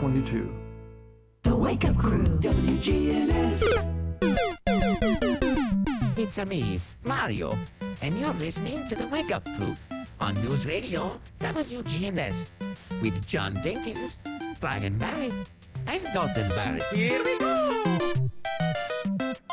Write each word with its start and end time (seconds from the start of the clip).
2022. 0.00 0.50
The 1.42 1.54
Wake 1.54 1.84
Up 1.84 1.94
Crew, 1.98 2.24
WGNS. 2.24 3.62
It's 6.16 6.38
a 6.38 6.46
me, 6.46 6.80
Mario, 7.04 7.58
and 8.00 8.18
you're 8.18 8.32
listening 8.34 8.88
to 8.88 8.94
the 8.94 9.06
Wake 9.08 9.30
Up 9.30 9.44
Crew 9.56 9.76
on 10.18 10.34
News 10.36 10.64
Radio 10.64 11.20
WGNS 11.40 12.46
with 13.02 13.26
John 13.26 13.54
Dinkins, 13.56 14.16
Brian 14.58 14.96
Barrett, 14.96 15.34
and 15.86 16.02
Dalton 16.14 16.48
Barrett. 16.50 16.84
Here 16.94 17.22
we 17.22 17.38
go! 17.38 17.82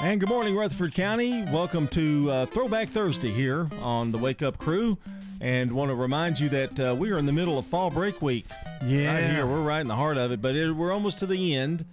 And 0.01 0.17
good 0.17 0.29
morning, 0.29 0.55
Rutherford 0.55 0.93
County. 0.93 1.43
Welcome 1.51 1.89
to 1.89 2.31
uh, 2.31 2.45
Throwback 2.45 2.87
Thursday 2.87 3.31
here 3.31 3.67
on 3.81 4.13
the 4.13 4.17
Wake 4.17 4.41
Up 4.41 4.57
Crew. 4.57 4.97
And 5.39 5.71
want 5.71 5.89
to 5.89 5.95
remind 5.95 6.39
you 6.39 6.49
that 6.49 6.79
uh, 6.79 6.95
we 6.97 7.11
are 7.11 7.17
in 7.17 7.25
the 7.25 7.31
middle 7.31 7.57
of 7.57 7.65
fall 7.65 7.89
break 7.89 8.21
week. 8.21 8.45
Yeah. 8.83 9.13
Right 9.13 9.31
here. 9.31 9.45
We're 9.45 9.61
right 9.61 9.81
in 9.81 9.87
the 9.87 9.95
heart 9.95 10.17
of 10.17 10.31
it, 10.31 10.41
but 10.41 10.55
it, 10.55 10.71
we're 10.71 10.91
almost 10.91 11.19
to 11.19 11.27
the 11.27 11.55
end. 11.55 11.85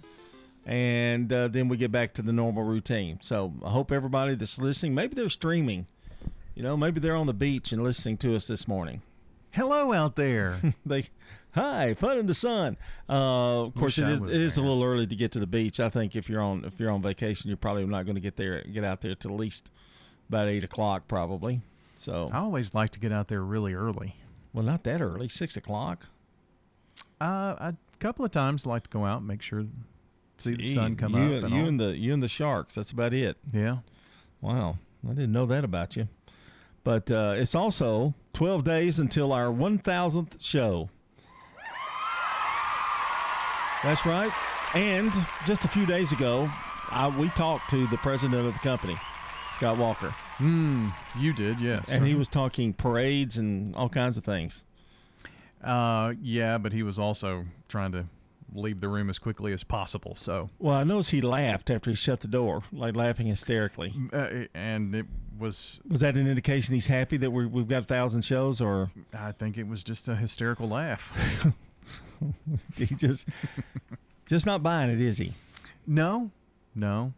And 0.65 1.31
uh, 1.31 1.47
then 1.47 1.67
we 1.67 1.77
get 1.77 1.91
back 1.91 2.13
to 2.15 2.23
the 2.23 2.33
normal 2.33 2.63
routine. 2.63 3.19
So 3.21 3.53
I 3.63 3.69
hope 3.69 3.91
everybody 3.91 4.33
that's 4.33 4.57
listening, 4.57 4.95
maybe 4.95 5.13
they're 5.13 5.29
streaming. 5.29 5.85
You 6.55 6.63
know, 6.63 6.75
maybe 6.75 6.99
they're 6.99 7.15
on 7.15 7.27
the 7.27 7.33
beach 7.33 7.71
and 7.71 7.83
listening 7.83 8.17
to 8.17 8.35
us 8.35 8.47
this 8.47 8.67
morning. 8.67 9.01
Hello 9.51 9.93
out 9.93 10.15
there. 10.15 10.59
they 10.85 11.05
hi 11.55 11.93
fun 11.93 12.17
in 12.17 12.25
the 12.25 12.33
sun 12.33 12.75
uh, 13.09 13.63
of 13.63 13.75
course 13.75 13.97
Wish 13.97 14.05
it 14.05 14.11
is 14.11 14.21
it 14.21 14.29
is 14.29 14.57
a 14.57 14.61
little 14.61 14.83
early 14.83 15.07
to 15.07 15.15
get 15.15 15.31
to 15.31 15.39
the 15.39 15.47
beach 15.47 15.79
i 15.79 15.87
think 15.87 16.13
if 16.13 16.27
you're 16.27 16.41
on 16.41 16.65
if 16.65 16.77
you're 16.81 16.91
on 16.91 17.01
vacation 17.01 17.47
you're 17.47 17.55
probably 17.55 17.85
not 17.85 18.03
going 18.03 18.15
to 18.15 18.21
get 18.21 18.35
there 18.35 18.61
get 18.63 18.83
out 18.83 18.99
there 18.99 19.15
till 19.15 19.31
at 19.31 19.39
least 19.39 19.71
about 20.27 20.49
eight 20.49 20.65
o'clock 20.65 21.07
probably 21.07 21.61
so 21.97 22.29
I 22.33 22.37
always 22.39 22.73
like 22.73 22.91
to 22.91 22.99
get 22.99 23.11
out 23.11 23.27
there 23.27 23.41
really 23.41 23.73
early. 23.73 24.15
well 24.53 24.63
not 24.65 24.83
that 24.83 25.01
early 25.01 25.29
six 25.29 25.55
o'clock 25.57 26.07
Uh, 27.21 27.55
a 27.59 27.75
couple 27.99 28.25
of 28.25 28.31
times 28.31 28.65
I 28.65 28.69
like 28.69 28.83
to 28.83 28.89
go 28.89 29.05
out 29.05 29.19
and 29.19 29.27
make 29.27 29.41
sure 29.41 29.65
see 30.37 30.55
the 30.55 30.73
sun 30.75 30.95
come 30.95 31.13
you, 31.13 31.37
up. 31.37 31.43
And 31.45 31.53
you 31.53 31.61
all. 31.61 31.67
and 31.67 31.79
the 31.79 31.97
you 31.97 32.13
and 32.13 32.21
the 32.21 32.27
sharks 32.27 32.75
that's 32.75 32.91
about 32.91 33.13
it 33.13 33.37
yeah. 33.53 33.77
wow 34.41 34.77
i 35.05 35.09
didn't 35.09 35.31
know 35.31 35.45
that 35.45 35.63
about 35.63 35.95
you 35.95 36.07
but 36.83 37.09
uh, 37.09 37.33
it's 37.35 37.55
also 37.55 38.13
12 38.33 38.63
days 38.63 38.99
until 38.99 39.31
our 39.33 39.47
1000th 39.47 40.43
show 40.43 40.89
That's 43.83 44.05
right. 44.05 44.31
And 44.73 45.11
just 45.45 45.63
a 45.63 45.67
few 45.67 45.85
days 45.85 46.11
ago, 46.11 46.49
I, 46.89 47.07
we 47.07 47.29
talked 47.29 47.69
to 47.69 47.85
the 47.87 47.97
president 47.97 48.45
of 48.45 48.51
the 48.53 48.59
company, 48.59 48.97
Scott 49.53 49.77
Walker, 49.77 50.13
Hmm. 50.37 50.89
You 51.17 51.33
did, 51.33 51.59
yes. 51.59 51.87
and 51.89 52.05
he 52.05 52.13
was 52.15 52.27
talking 52.27 52.73
parades 52.73 53.37
and 53.37 53.75
all 53.75 53.89
kinds 53.89 54.17
of 54.17 54.23
things. 54.23 54.63
Uh, 55.63 56.13
yeah, 56.21 56.57
but 56.57 56.73
he 56.73 56.83
was 56.83 56.99
also 56.99 57.45
trying 57.69 57.91
to 57.93 58.05
leave 58.53 58.79
the 58.81 58.87
room 58.87 59.09
as 59.09 59.17
quickly 59.17 59.51
as 59.53 59.63
possible. 59.63 60.15
So, 60.15 60.49
Well, 60.59 60.75
I 60.77 60.83
noticed 60.83 61.11
he 61.11 61.21
laughed 61.21 61.69
after 61.69 61.89
he 61.89 61.95
shut 61.95 62.19
the 62.19 62.27
door, 62.27 62.63
like 62.71 62.95
laughing 62.95 63.27
hysterically. 63.27 63.93
uh, 64.13 64.45
and 64.53 64.93
it 64.93 65.05
was. 65.39 65.79
Was 65.89 66.01
that 66.01 66.15
an 66.17 66.27
indication 66.27 66.73
he's 66.73 66.87
happy 66.87 67.17
that 67.17 67.31
we 67.31 67.45
we've 67.45 67.67
got 67.67 67.83
a 67.83 67.85
thousand 67.85 68.21
shows, 68.23 68.61
or 68.61 68.91
I 69.13 69.31
think 69.31 69.57
it 69.57 69.67
was 69.67 69.83
just 69.83 70.07
a 70.07 70.15
hysterical 70.15 70.67
laugh. 70.69 71.11
he 72.77 72.85
just 72.87 73.27
just 74.25 74.45
not 74.45 74.61
buying 74.63 74.89
it, 74.89 75.01
is 75.01 75.17
he? 75.17 75.33
no, 75.87 76.31
no, 76.75 77.13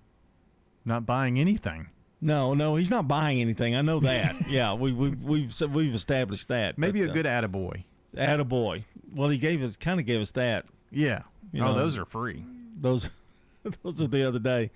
not 0.86 1.06
buying 1.06 1.40
anything. 1.40 1.88
No, 2.20 2.54
no, 2.54 2.76
he's 2.76 2.90
not 2.90 3.08
buying 3.08 3.42
anything. 3.42 3.76
I 3.76 3.82
know 3.82 4.00
that. 4.00 4.36
yeah, 4.50 4.74
we 4.74 4.92
we 4.92 5.10
we've 5.10 5.62
we've 5.62 5.94
established 5.94 6.48
that. 6.48 6.78
Maybe 6.78 7.02
but, 7.02 7.10
a 7.10 7.12
uh, 7.12 7.14
good 7.14 7.26
attaboy. 7.26 7.84
attaboy. 8.16 8.84
Well, 9.14 9.30
he 9.30 9.38
gave 9.38 9.62
us 9.62 9.76
kind 9.76 10.00
of 10.00 10.06
gave 10.06 10.22
us 10.22 10.32
that. 10.32 10.66
Yeah. 10.92 11.24
You 11.52 11.64
oh, 11.64 11.68
know, 11.68 11.76
those 11.76 11.98
are 11.98 12.06
free. 12.06 12.44
Those 12.80 13.10
those 13.84 14.02
are 14.02 14.08
the 14.08 14.28
other 14.28 14.40
day. 14.40 14.72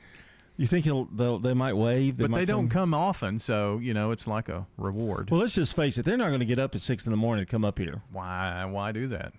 You 0.57 0.67
think 0.67 0.85
he'll 0.85 1.05
they'll, 1.05 1.39
they 1.39 1.53
might 1.53 1.73
wave? 1.73 2.17
but 2.17 2.29
might 2.29 2.39
they 2.39 2.45
don't 2.45 2.69
come 2.69 2.93
often, 2.93 3.39
so 3.39 3.79
you 3.79 3.93
know 3.93 4.11
it's 4.11 4.27
like 4.27 4.47
a 4.47 4.67
reward. 4.77 5.31
Well, 5.31 5.39
let's 5.39 5.55
just 5.55 5.75
face 5.75 5.97
it. 5.97 6.05
They're 6.05 6.17
not 6.17 6.27
going 6.27 6.41
to 6.41 6.45
get 6.45 6.59
up 6.59 6.75
at 6.75 6.81
six 6.81 7.05
in 7.05 7.11
the 7.11 7.17
morning 7.17 7.45
to 7.45 7.49
come 7.49 7.65
up 7.65 7.79
here 7.79 8.01
why? 8.11 8.65
Why 8.65 8.91
do 8.91 9.07
that? 9.07 9.33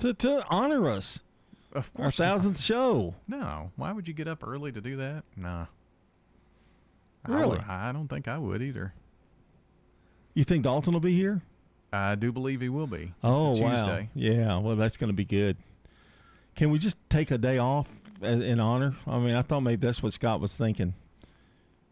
to 0.00 0.14
to 0.14 0.44
honor 0.48 0.88
us 0.88 1.20
Of 1.72 1.90
our 1.96 2.04
course, 2.04 2.18
not. 2.18 2.24
thousandth 2.26 2.60
show. 2.60 3.14
No. 3.26 3.72
Why 3.76 3.92
would 3.92 4.06
you 4.06 4.14
get 4.14 4.28
up 4.28 4.46
early 4.46 4.70
to 4.72 4.80
do 4.80 4.96
that? 4.96 5.24
Nah. 5.36 5.66
I 7.28 7.32
Really? 7.32 7.58
would- 7.58 7.64
I, 7.68 7.92
don't 7.92 8.08
think 8.08 8.28
I 8.28 8.38
would 8.38 8.62
either. 8.62 8.92
You 10.34 10.44
think 10.44 10.64
Dalton 10.64 10.92
will 10.92 11.00
be 11.00 11.14
here? 11.14 11.42
I 11.92 12.14
do 12.14 12.30
believe 12.32 12.60
he 12.60 12.68
will 12.68 12.86
be. 12.86 13.12
Oh 13.24 13.58
wow! 13.58 13.70
Tuesday. 13.70 14.10
Yeah, 14.14 14.58
well 14.58 14.76
that's 14.76 14.96
going 14.96 15.08
to 15.08 15.14
be 15.14 15.24
good. 15.24 15.56
Can 16.54 16.70
we 16.70 16.78
just 16.78 16.96
take 17.08 17.30
a 17.30 17.38
day 17.38 17.58
off 17.58 17.88
in 18.20 18.60
honor? 18.60 18.94
I 19.06 19.18
mean, 19.18 19.34
I 19.34 19.42
thought 19.42 19.60
maybe 19.60 19.86
that's 19.86 20.02
what 20.02 20.12
Scott 20.12 20.40
was 20.40 20.54
thinking. 20.56 20.94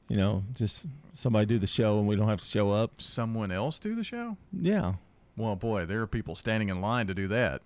You 0.09 0.17
know, 0.17 0.43
just 0.55 0.87
somebody 1.15 1.47
do 1.47 1.59
the 1.59 1.66
show 1.66 1.99
and 1.99 2.06
we 2.09 2.16
don't 2.16 2.28
have 2.28 2.41
to 2.41 2.47
show 2.47 2.71
up. 2.71 3.01
Someone 3.01 3.51
else 3.51 3.78
do 3.78 3.95
the 3.95 4.05
show? 4.05 4.37
Yeah, 4.53 4.95
Well, 5.39 5.56
boy, 5.56 5.87
there 5.87 6.03
are 6.03 6.06
people 6.06 6.34
standing 6.34 6.69
in 6.69 6.81
line 6.83 7.06
to 7.06 7.15
do 7.15 7.27
that. 7.28 7.62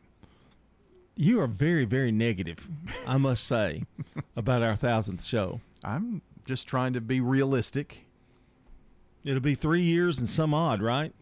you 1.16 1.40
are 1.40 1.48
very 1.48 1.84
very 1.84 2.12
negative, 2.12 2.68
I 3.06 3.16
must 3.16 3.44
say, 3.44 3.84
about 4.36 4.62
our 4.62 4.76
thousandth 4.76 5.24
show. 5.24 5.60
I'm 5.82 6.22
just 6.48 6.66
trying 6.66 6.94
to 6.94 7.00
be 7.02 7.20
realistic. 7.20 8.06
It'll 9.22 9.38
be 9.40 9.54
three 9.54 9.82
years 9.82 10.18
and 10.18 10.26
some 10.28 10.54
odd, 10.54 10.80
right? 10.80 11.12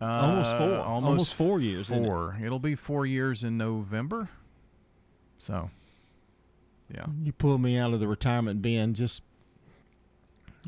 almost 0.00 0.54
Uh, 0.54 0.58
four. 0.58 0.78
Almost, 0.78 1.34
four 1.34 1.60
years. 1.60 1.90
isn't 1.90 2.04
it? 2.04 2.06
Four. 2.06 2.38
It'll 2.40 2.58
be 2.60 2.76
four 2.76 3.06
years 3.06 3.42
in 3.42 3.56
November. 3.58 4.28
So, 5.38 5.70
yeah. 6.94 7.06
You 7.22 7.32
pulled 7.32 7.60
me 7.60 7.76
out 7.76 7.92
of 7.92 7.98
the 8.00 8.06
retirement 8.06 8.62
bin. 8.62 8.94
Just, 8.94 9.22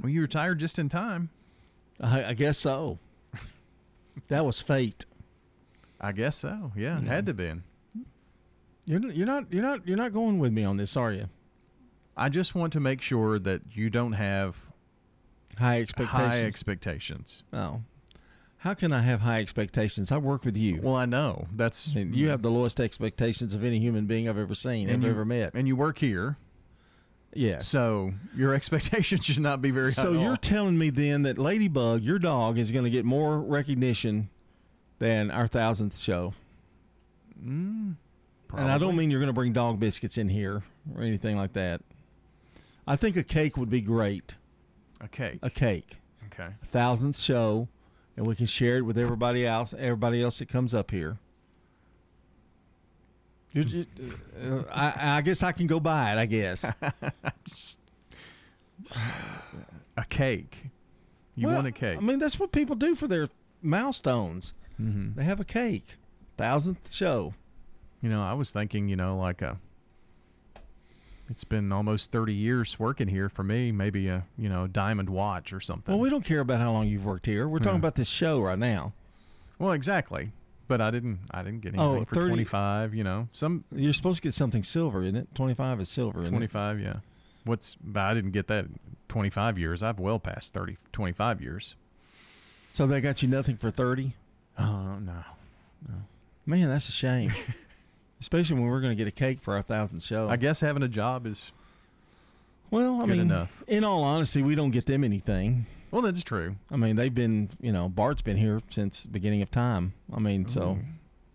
Well, 0.03 0.11
you 0.11 0.23
retired 0.23 0.59
just 0.59 0.79
in 0.79 0.89
time. 0.89 1.29
I, 2.01 2.25
I 2.25 2.35
guess 2.35 2.59
so. 2.59 2.99
that 4.27 4.45
was 4.45 4.61
fate. 4.61 5.05
I 6.01 6.11
guess 6.13 6.37
so. 6.39 6.73
Yeah, 6.77 6.99
it 6.99 7.05
Yeah. 7.05 7.09
had 7.13 7.27
to 7.27 7.35
been. 7.35 7.63
You're 8.87 9.01
you're 9.11 9.27
not 9.27 9.53
you're 9.53 9.63
not 9.63 9.87
you're 9.87 9.97
not 9.97 10.13
going 10.13 10.39
with 10.39 10.53
me 10.53 10.63
on 10.65 10.77
this, 10.77 10.97
are 10.97 11.13
you? 11.13 11.29
I 12.17 12.29
just 12.29 12.55
want 12.55 12.73
to 12.75 12.81
make 12.81 13.03
sure 13.03 13.39
that 13.39 13.63
you 13.73 13.91
don't 13.91 14.13
have 14.13 14.57
High 15.59 15.81
expectations. 15.81 16.35
high 16.35 16.43
expectations. 16.45 17.43
oh, 17.53 17.83
how 18.59 18.75
can 18.75 18.93
I 18.93 19.03
have 19.03 19.21
high 19.21 19.41
expectations? 19.41 20.11
I 20.11 20.17
work 20.19 20.45
with 20.45 20.57
you. 20.57 20.81
Well, 20.83 20.95
I 20.97 21.05
know 21.07 21.47
that's 21.55 21.95
mean, 21.95 22.13
you 22.15 22.29
have 22.31 22.43
the 22.43 22.51
lowest 22.51 22.81
expectations 22.81 23.55
of 23.55 23.63
any 23.65 23.79
human 23.79 24.07
being 24.07 24.29
I've 24.29 24.39
ever 24.39 24.55
seen, 24.55 24.89
and 24.89 24.99
I've 24.99 25.05
you, 25.05 25.11
ever 25.11 25.25
met. 25.25 25.53
and 25.55 25.69
you 25.69 25.77
work 25.77 25.99
here, 25.99 26.37
yes. 27.35 27.69
so 27.69 28.13
your 28.35 28.55
expectations 28.61 29.25
should 29.25 29.39
not 29.41 29.61
be 29.63 29.71
very 29.71 29.93
So 29.93 30.05
high. 30.13 30.17
at 30.17 30.21
you're 30.23 30.31
all. 30.31 30.37
telling 30.37 30.77
me 30.79 30.91
then 30.91 31.23
that 31.23 31.39
Ladybug, 31.39 32.03
your 32.03 32.19
dog, 32.19 32.59
is 32.59 32.71
going 32.73 32.85
to 32.85 32.91
get 32.91 33.05
more 33.05 33.39
recognition 33.41 34.31
than 34.99 35.31
our 35.31 35.47
thousandth 35.47 35.99
show? 35.99 36.33
mm, 37.43 37.95
And 38.55 38.71
I 38.71 38.79
don't 38.79 38.97
mean 38.97 39.11
you're 39.11 39.21
going 39.21 39.29
to 39.29 39.33
bring 39.35 39.53
dog 39.53 39.79
biscuits 39.79 40.19
in 40.19 40.29
here 40.29 40.63
or 40.95 41.03
anything 41.03 41.37
like 41.37 41.53
that. 41.55 41.83
I 42.87 42.97
think 42.97 43.17
a 43.17 43.25
cake 43.25 43.57
would 43.57 43.71
be 43.71 43.81
great. 43.81 44.37
a 45.01 45.09
cake. 45.09 45.39
A 45.43 45.51
cake, 45.51 45.97
Okay. 46.33 46.51
a 46.63 46.67
thousandth 46.67 47.19
show, 47.19 47.69
and 48.17 48.27
we 48.27 48.35
can 48.37 48.47
share 48.47 48.77
it 48.79 48.83
with 48.83 48.97
everybody 48.99 49.47
else. 49.47 49.75
Everybody 49.77 50.23
else 50.23 50.39
that 50.39 50.49
comes 50.49 50.73
up 50.75 50.91
here. 50.91 51.19
You're 53.53 53.85
uh, 54.43 54.63
I, 54.71 55.17
I 55.19 55.21
guess 55.23 55.43
I 55.43 55.53
can 55.53 55.67
go 55.67 55.81
buy 55.81 56.13
it. 56.13 56.19
I 56.19 56.27
guess. 56.27 56.65
A 59.97 60.05
cake. 60.05 60.57
You 61.35 61.47
Well, 61.47 61.57
want 61.57 61.67
a 61.67 61.73
cake? 61.73 61.97
I 61.99 62.01
mean, 62.01 62.19
that's 62.19 62.39
what 62.39 62.53
people 62.53 62.77
do 62.77 62.95
for 62.95 63.09
their 63.09 63.29
milestones. 63.63 64.53
mm-hmm. 64.81 65.19
They 65.19 65.25
have 65.25 65.41
a 65.41 65.45
cake. 65.45 65.97
Thousandth 66.37 66.93
show. 66.93 67.33
You 68.03 68.11
know, 68.11 68.23
I 68.23 68.35
was 68.35 68.51
thinking, 68.51 68.89
you 68.89 68.97
know, 68.97 69.17
like 69.17 69.41
a. 69.43 69.59
It's 71.29 71.45
been 71.45 71.73
almost 71.73 72.13
thirty 72.13 72.35
years 72.35 72.79
working 72.79 73.09
here 73.09 73.29
for 73.29 73.43
me. 73.43 73.73
Maybe 73.73 74.09
a 74.09 74.25
you 74.39 74.49
know 74.49 74.67
diamond 74.67 75.11
watch 75.11 75.53
or 75.53 75.61
something. 75.61 75.93
Well, 75.93 76.01
we 76.01 76.09
don't 76.11 76.25
care 76.25 76.41
about 76.41 76.61
how 76.61 76.73
long 76.73 76.87
you've 76.87 77.05
worked 77.05 77.27
here. 77.27 77.49
We're 77.49 77.59
talking 77.59 77.73
Yeah. 77.75 77.79
about 77.81 77.97
this 77.97 78.09
show 78.09 78.41
right 78.41 78.59
now. 78.59 78.93
Well, 79.59 79.73
exactly. 79.73 80.33
But 80.69 80.81
I 80.81 80.91
didn't. 80.91 81.21
I 81.31 81.43
didn't 81.43 81.61
get 81.61 81.75
Oh, 81.79 81.91
anything 81.91 82.05
for 82.07 82.15
30 82.17 82.29
twenty 82.29 82.45
five. 82.45 82.95
You 82.95 83.05
know, 83.05 83.29
some 83.33 83.65
You're 83.75 83.93
supposed 83.93 84.17
to 84.19 84.23
get 84.23 84.35
something 84.35 84.63
silver, 84.63 85.03
isn't 85.03 85.17
it? 85.17 85.29
Twenty-five 85.35 85.81
is 85.81 85.89
silver. 85.89 86.21
Isn't 86.23 86.33
twenty 86.33 86.47
it? 86.47 86.83
Yeah. 86.85 86.97
What's? 87.45 87.77
But 87.83 88.01
I 88.01 88.15
didn't 88.15 88.33
get 88.33 88.47
that 88.49 88.67
twenty 89.09 89.31
five 89.31 89.59
years. 89.59 89.83
I've 89.83 89.99
well 90.01 90.19
past 90.19 90.53
30, 90.55 90.77
25 90.93 91.41
years. 91.41 91.75
So 92.69 92.87
they 92.87 93.01
got 93.01 93.23
you 93.23 93.29
nothing 93.29 93.57
for 93.57 93.71
thirty. 93.71 94.15
Oh 94.59 94.99
no 94.99 95.23
no. 95.89 95.95
Man, 96.45 96.69
that's 96.69 96.89
a 96.89 96.93
shame. 96.93 97.33
Especially 98.21 98.55
when 98.59 98.67
we're 98.67 98.81
going 98.81 98.93
to 98.93 98.97
get 98.97 99.07
a 99.07 99.13
cake 99.13 99.41
for 99.41 99.55
our 99.55 99.63
thousandth 99.63 100.03
show. 100.03 100.29
I 100.29 100.37
guess 100.37 100.61
having 100.61 100.83
a 100.83 100.89
job 100.89 101.27
is 101.27 101.53
well, 102.71 103.01
I 103.01 103.07
mean, 103.07 103.21
enough. 103.21 103.63
in 103.69 103.85
all 103.85 104.03
honesty, 104.03 104.43
we 104.43 104.55
don't 104.55 104.71
get 104.73 104.87
them 104.87 105.05
anything. 105.05 105.67
well. 105.91 106.03
That's 106.03 106.23
true. 106.23 106.57
I 106.71 106.77
mean, 106.77 106.97
they've 106.97 107.15
been, 107.15 107.51
you 107.61 107.73
know, 107.73 107.89
Bart's 107.89 108.23
been 108.23 108.37
here 108.37 108.61
since 108.71 109.03
the 109.05 109.09
beginning 109.09 109.43
of 109.43 109.51
time. 109.51 109.95
I 110.13 110.19
mean, 110.19 110.49
so, 110.49 110.79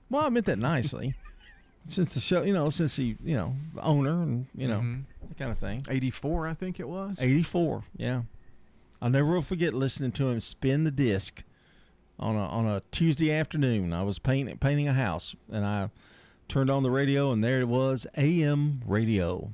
well, 0.10 0.26
I 0.26 0.30
meant 0.30 0.46
that 0.48 0.60
nicely. 0.60 1.14
since 1.88 2.14
the 2.14 2.20
show, 2.20 2.44
you 2.44 2.54
know, 2.54 2.70
since 2.70 2.96
he, 2.98 3.16
you 3.24 3.36
know, 3.36 3.56
the 3.74 3.82
owner 3.82 4.22
and 4.22 4.46
you 4.56 4.68
know 4.68 4.80
Mhm. 4.82 5.04
that 5.30 5.38
kind 5.38 5.52
of 5.52 5.58
thing. 5.58 5.86
84, 5.90 6.48
I 6.48 6.54
think 6.54 6.80
it 6.80 6.88
was. 6.90 7.18
84, 7.22 7.84
yeah. 7.96 8.24
I'll 9.02 9.10
never 9.10 9.34
will 9.34 9.42
forget 9.42 9.74
listening 9.74 10.12
to 10.14 10.28
him 10.30 10.40
spin 10.42 10.84
the 10.84 10.92
disc 10.92 11.44
on 12.20 12.36
a 12.36 12.46
on 12.46 12.68
a 12.68 12.82
Tuesday 12.92 13.32
afternoon. 13.32 13.94
I 13.94 14.04
was 14.04 14.20
painting 14.20 14.58
painting 14.60 14.88
a 14.88 14.94
house 14.94 15.36
and 15.52 15.66
I 15.66 15.90
turned 16.52 16.70
on 16.70 16.84
the 16.84 16.92
radio 16.92 17.32
and 17.32 17.42
there 17.42 17.62
it 17.62 17.68
was 17.68 18.06
AM 18.18 18.82
radio. 18.86 19.50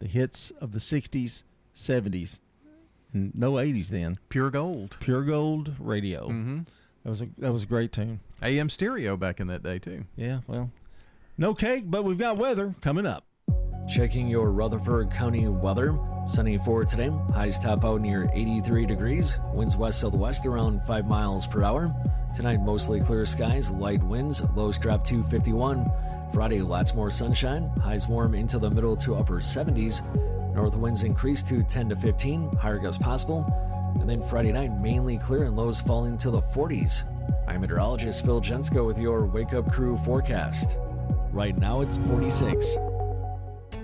The 0.00 0.08
hits 0.08 0.50
of 0.60 0.72
the 0.72 0.80
60s, 0.80 1.44
70s, 1.76 2.40
and 3.12 3.32
no 3.36 3.52
80s 3.52 3.86
then. 3.86 4.18
Pure 4.28 4.50
gold. 4.50 4.96
Pure 4.98 5.22
Gold 5.22 5.72
Radio. 5.78 6.28
Mm-hmm. 6.28 6.62
That 7.04 7.10
was 7.10 7.22
a 7.22 7.28
that 7.38 7.52
was 7.52 7.62
a 7.62 7.66
great 7.66 7.92
tune. 7.92 8.18
AM 8.42 8.68
stereo 8.68 9.16
back 9.16 9.38
in 9.38 9.46
that 9.46 9.62
day, 9.62 9.78
too. 9.78 10.04
Yeah, 10.16 10.40
well, 10.48 10.72
no 11.38 11.54
cake, 11.54 11.84
but 11.86 12.02
we've 12.02 12.18
got 12.18 12.36
weather 12.36 12.74
coming 12.80 13.06
up. 13.06 13.24
Checking 13.88 14.26
your 14.26 14.50
Rutherford 14.50 15.12
County 15.12 15.46
weather. 15.46 15.96
Sunny 16.26 16.58
for 16.58 16.84
today. 16.84 17.12
Highs 17.32 17.58
top 17.58 17.84
out 17.84 18.00
near 18.00 18.28
83 18.32 18.86
degrees. 18.86 19.38
Winds 19.52 19.76
west 19.76 20.00
southwest 20.00 20.46
around 20.46 20.82
5 20.84 21.06
miles 21.06 21.46
per 21.46 21.62
hour. 21.62 21.94
Tonight, 22.34 22.60
mostly 22.62 23.00
clear 23.00 23.24
skies, 23.24 23.70
light 23.70 24.02
winds. 24.02 24.42
Lows 24.56 24.78
drop 24.78 25.04
to 25.04 25.22
51. 25.24 25.88
Friday, 26.34 26.62
lots 26.62 26.96
more 26.96 27.12
sunshine. 27.12 27.70
Highs 27.80 28.08
warm 28.08 28.34
into 28.34 28.58
the 28.58 28.68
middle 28.68 28.96
to 28.96 29.14
upper 29.14 29.36
70s. 29.36 30.02
North 30.52 30.74
winds 30.74 31.04
increase 31.04 31.44
to 31.44 31.62
10 31.62 31.90
to 31.90 31.96
15. 31.96 32.56
Higher 32.56 32.78
gusts 32.78 33.00
possible. 33.00 33.46
And 34.00 34.10
then 34.10 34.20
Friday 34.20 34.50
night, 34.50 34.72
mainly 34.80 35.16
clear 35.16 35.44
and 35.44 35.56
lows 35.56 35.80
falling 35.80 36.18
to 36.18 36.32
the 36.32 36.42
40s. 36.42 37.04
I'm 37.46 37.60
meteorologist 37.60 38.24
Phil 38.24 38.40
Jensko 38.40 38.84
with 38.84 38.98
your 38.98 39.26
Wake 39.26 39.54
Up 39.54 39.70
Crew 39.70 39.96
forecast. 39.98 40.76
Right 41.30 41.56
now, 41.56 41.82
it's 41.82 41.98
46. 41.98 42.78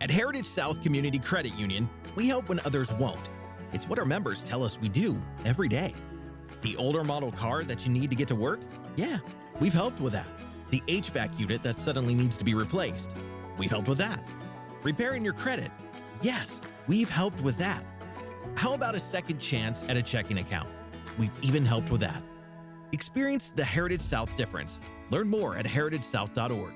At 0.00 0.12
Heritage 0.12 0.46
South 0.46 0.80
Community 0.80 1.18
Credit 1.18 1.52
Union, 1.56 1.90
we 2.14 2.28
help 2.28 2.48
when 2.48 2.60
others 2.60 2.92
won't. 2.92 3.30
It's 3.72 3.88
what 3.88 3.98
our 3.98 4.04
members 4.04 4.44
tell 4.44 4.62
us 4.62 4.78
we 4.78 4.88
do 4.88 5.20
every 5.44 5.68
day. 5.68 5.92
The 6.62 6.76
older 6.76 7.02
model 7.02 7.32
car 7.32 7.64
that 7.64 7.84
you 7.84 7.92
need 7.92 8.08
to 8.10 8.16
get 8.16 8.28
to 8.28 8.36
work? 8.36 8.60
Yeah, 8.94 9.18
we've 9.58 9.72
helped 9.72 10.00
with 10.00 10.12
that. 10.12 10.28
The 10.70 10.80
HVAC 10.86 11.36
unit 11.40 11.64
that 11.64 11.78
suddenly 11.78 12.14
needs 12.14 12.36
to 12.38 12.44
be 12.44 12.54
replaced? 12.54 13.16
We've 13.58 13.70
helped 13.70 13.88
with 13.88 13.98
that. 13.98 14.22
Repairing 14.84 15.24
your 15.24 15.32
credit? 15.32 15.72
Yes, 16.22 16.60
we've 16.86 17.08
helped 17.08 17.40
with 17.40 17.58
that. 17.58 17.84
How 18.54 18.74
about 18.74 18.94
a 18.94 19.00
second 19.00 19.40
chance 19.40 19.84
at 19.88 19.96
a 19.96 20.02
checking 20.02 20.38
account? 20.38 20.68
We've 21.18 21.32
even 21.42 21.64
helped 21.64 21.90
with 21.90 22.02
that. 22.02 22.22
Experience 22.92 23.50
the 23.50 23.64
Heritage 23.64 24.02
South 24.02 24.34
difference. 24.36 24.78
Learn 25.10 25.28
more 25.28 25.56
at 25.56 25.66
heritagesouth.org. 25.66 26.72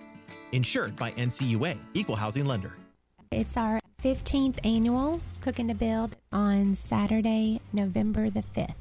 Insured 0.50 0.96
by 0.96 1.12
NCUA, 1.12 1.78
Equal 1.94 2.16
Housing 2.16 2.46
Lender. 2.46 2.76
It's 3.32 3.56
our 3.56 3.81
15th 4.05 4.58
annual 4.62 5.23
Cooking 5.40 5.69
to 5.69 5.75
Build 5.75 6.17
on 6.31 6.75
Saturday, 6.75 7.62
November 7.73 8.29
the 8.29 8.44
5th. 8.55 8.75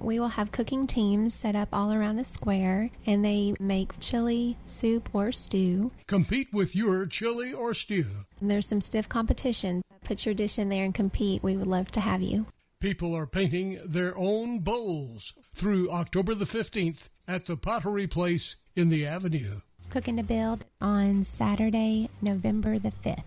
We 0.00 0.18
will 0.18 0.28
have 0.28 0.50
cooking 0.50 0.86
teams 0.86 1.34
set 1.34 1.54
up 1.54 1.68
all 1.74 1.92
around 1.92 2.16
the 2.16 2.24
square 2.24 2.88
and 3.04 3.22
they 3.22 3.52
make 3.60 4.00
chili, 4.00 4.56
soup, 4.64 5.10
or 5.12 5.30
stew. 5.30 5.92
Compete 6.06 6.48
with 6.54 6.74
your 6.74 7.04
chili 7.04 7.52
or 7.52 7.74
stew. 7.74 8.06
And 8.40 8.50
there's 8.50 8.66
some 8.66 8.80
stiff 8.80 9.10
competition. 9.10 9.82
Put 10.04 10.24
your 10.24 10.34
dish 10.34 10.58
in 10.58 10.70
there 10.70 10.84
and 10.84 10.94
compete. 10.94 11.42
We 11.42 11.58
would 11.58 11.66
love 11.66 11.90
to 11.90 12.00
have 12.00 12.22
you. 12.22 12.46
People 12.80 13.14
are 13.14 13.26
painting 13.26 13.78
their 13.84 14.16
own 14.16 14.60
bowls 14.60 15.34
through 15.54 15.90
October 15.90 16.34
the 16.34 16.46
15th 16.46 17.10
at 17.26 17.44
the 17.44 17.58
Pottery 17.58 18.06
Place 18.06 18.56
in 18.74 18.88
the 18.88 19.04
Avenue. 19.04 19.60
Cooking 19.90 20.16
to 20.16 20.22
Build 20.22 20.64
on 20.80 21.24
Saturday, 21.24 22.08
November 22.22 22.78
the 22.78 22.92
5th. 23.04 23.22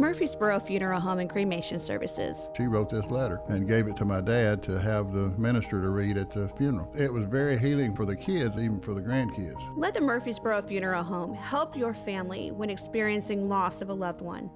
Murfreesboro 0.00 0.60
Funeral 0.60 1.00
Home 1.00 1.18
and 1.18 1.28
Cremation 1.28 1.80
Services. 1.80 2.50
She 2.56 2.68
wrote 2.68 2.88
this 2.88 3.04
letter 3.06 3.40
and 3.48 3.66
gave 3.66 3.88
it 3.88 3.96
to 3.96 4.04
my 4.04 4.20
dad 4.20 4.62
to 4.62 4.78
have 4.78 5.10
the 5.10 5.30
minister 5.36 5.82
to 5.82 5.88
read 5.88 6.16
at 6.16 6.30
the 6.30 6.48
funeral. 6.56 6.94
It 6.96 7.12
was 7.12 7.24
very 7.24 7.58
healing 7.58 7.96
for 7.96 8.06
the 8.06 8.14
kids, 8.14 8.56
even 8.56 8.78
for 8.80 8.94
the 8.94 9.00
grandkids. 9.00 9.58
Let 9.76 9.94
the 9.94 10.00
Murfreesboro 10.00 10.62
Funeral 10.62 11.02
Home 11.02 11.34
help 11.34 11.76
your 11.76 11.94
family 11.94 12.52
when 12.52 12.70
experiencing 12.70 13.48
loss 13.48 13.82
of 13.82 13.88
a 13.88 13.92
loved 13.92 14.20
one. 14.20 14.48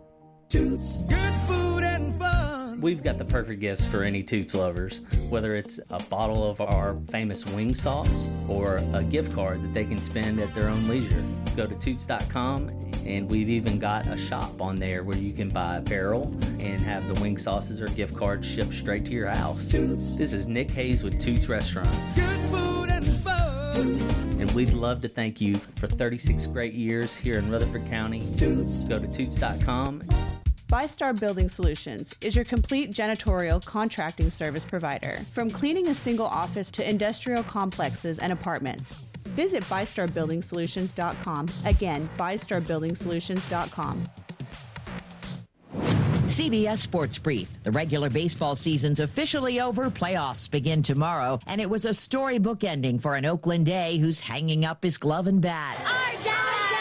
Toots, 0.48 1.02
good 1.08 1.34
food 1.48 1.82
and 1.82 2.14
fun. 2.14 2.80
We've 2.80 3.02
got 3.02 3.18
the 3.18 3.24
perfect 3.24 3.60
gifts 3.60 3.84
for 3.84 4.04
any 4.04 4.22
Toots 4.22 4.54
lovers, 4.54 5.00
whether 5.28 5.56
it's 5.56 5.80
a 5.90 6.00
bottle 6.04 6.48
of 6.48 6.60
our 6.60 6.96
famous 7.08 7.44
wing 7.46 7.74
sauce 7.74 8.28
or 8.48 8.76
a 8.94 9.02
gift 9.02 9.34
card 9.34 9.60
that 9.64 9.74
they 9.74 9.86
can 9.86 10.00
spend 10.00 10.38
at 10.38 10.54
their 10.54 10.68
own 10.68 10.86
leisure. 10.86 11.24
Go 11.56 11.66
to 11.66 11.74
Toots.com 11.74 12.81
and 13.06 13.30
we've 13.30 13.48
even 13.48 13.78
got 13.78 14.06
a 14.06 14.16
shop 14.16 14.60
on 14.60 14.76
there 14.76 15.02
where 15.02 15.16
you 15.16 15.32
can 15.32 15.48
buy 15.48 15.76
apparel 15.76 16.24
and 16.58 16.80
have 16.80 17.06
the 17.12 17.20
wing 17.20 17.36
sauces 17.36 17.80
or 17.80 17.86
gift 17.88 18.16
cards 18.16 18.46
shipped 18.46 18.72
straight 18.72 19.04
to 19.06 19.12
your 19.12 19.28
house. 19.28 19.70
Toots. 19.70 20.16
This 20.16 20.32
is 20.32 20.46
Nick 20.46 20.70
Hayes 20.70 21.02
with 21.02 21.18
Toots 21.18 21.48
Restaurants. 21.48 22.14
Good 22.14 22.40
food 22.50 22.90
and 22.90 23.06
fun. 23.06 23.74
Toots. 23.74 24.18
And 24.18 24.50
we'd 24.52 24.72
love 24.72 25.00
to 25.02 25.08
thank 25.08 25.40
you 25.40 25.54
for 25.54 25.86
36 25.86 26.46
great 26.46 26.74
years 26.74 27.16
here 27.16 27.38
in 27.38 27.50
Rutherford 27.50 27.86
County. 27.86 28.20
Toots. 28.36 28.88
Go 28.88 28.98
to 28.98 29.06
Toots.com 29.06 30.02
ByStar 30.72 31.20
Building 31.20 31.50
Solutions 31.50 32.14
is 32.22 32.34
your 32.34 32.46
complete 32.46 32.92
janitorial 32.92 33.62
contracting 33.62 34.30
service 34.30 34.64
provider. 34.64 35.16
From 35.30 35.50
cleaning 35.50 35.88
a 35.88 35.94
single 35.94 36.24
office 36.24 36.70
to 36.70 36.88
industrial 36.88 37.42
complexes 37.42 38.18
and 38.18 38.32
apartments. 38.32 38.96
Visit 39.30 39.62
ByStarBuildingSolutions.com. 39.64 41.48
Again, 41.64 42.08
ByStarBuildingSolutions.com. 42.18 44.04
CBS 46.32 46.78
Sports 46.78 47.18
Brief. 47.18 47.50
The 47.62 47.70
regular 47.70 48.08
baseball 48.08 48.56
season's 48.56 49.00
officially 49.00 49.60
over. 49.60 49.90
Playoffs 49.90 50.50
begin 50.50 50.82
tomorrow, 50.82 51.38
and 51.46 51.60
it 51.60 51.68
was 51.68 51.84
a 51.84 51.92
storybook 51.92 52.64
ending 52.64 52.98
for 52.98 53.16
an 53.16 53.26
Oakland 53.26 53.68
A 53.68 53.98
who's 53.98 54.20
hanging 54.20 54.64
up 54.64 54.82
his 54.82 54.96
glove 54.96 55.26
and 55.26 55.42
bat. 55.42 55.76
Our 55.78 56.22
dad! 56.22 56.71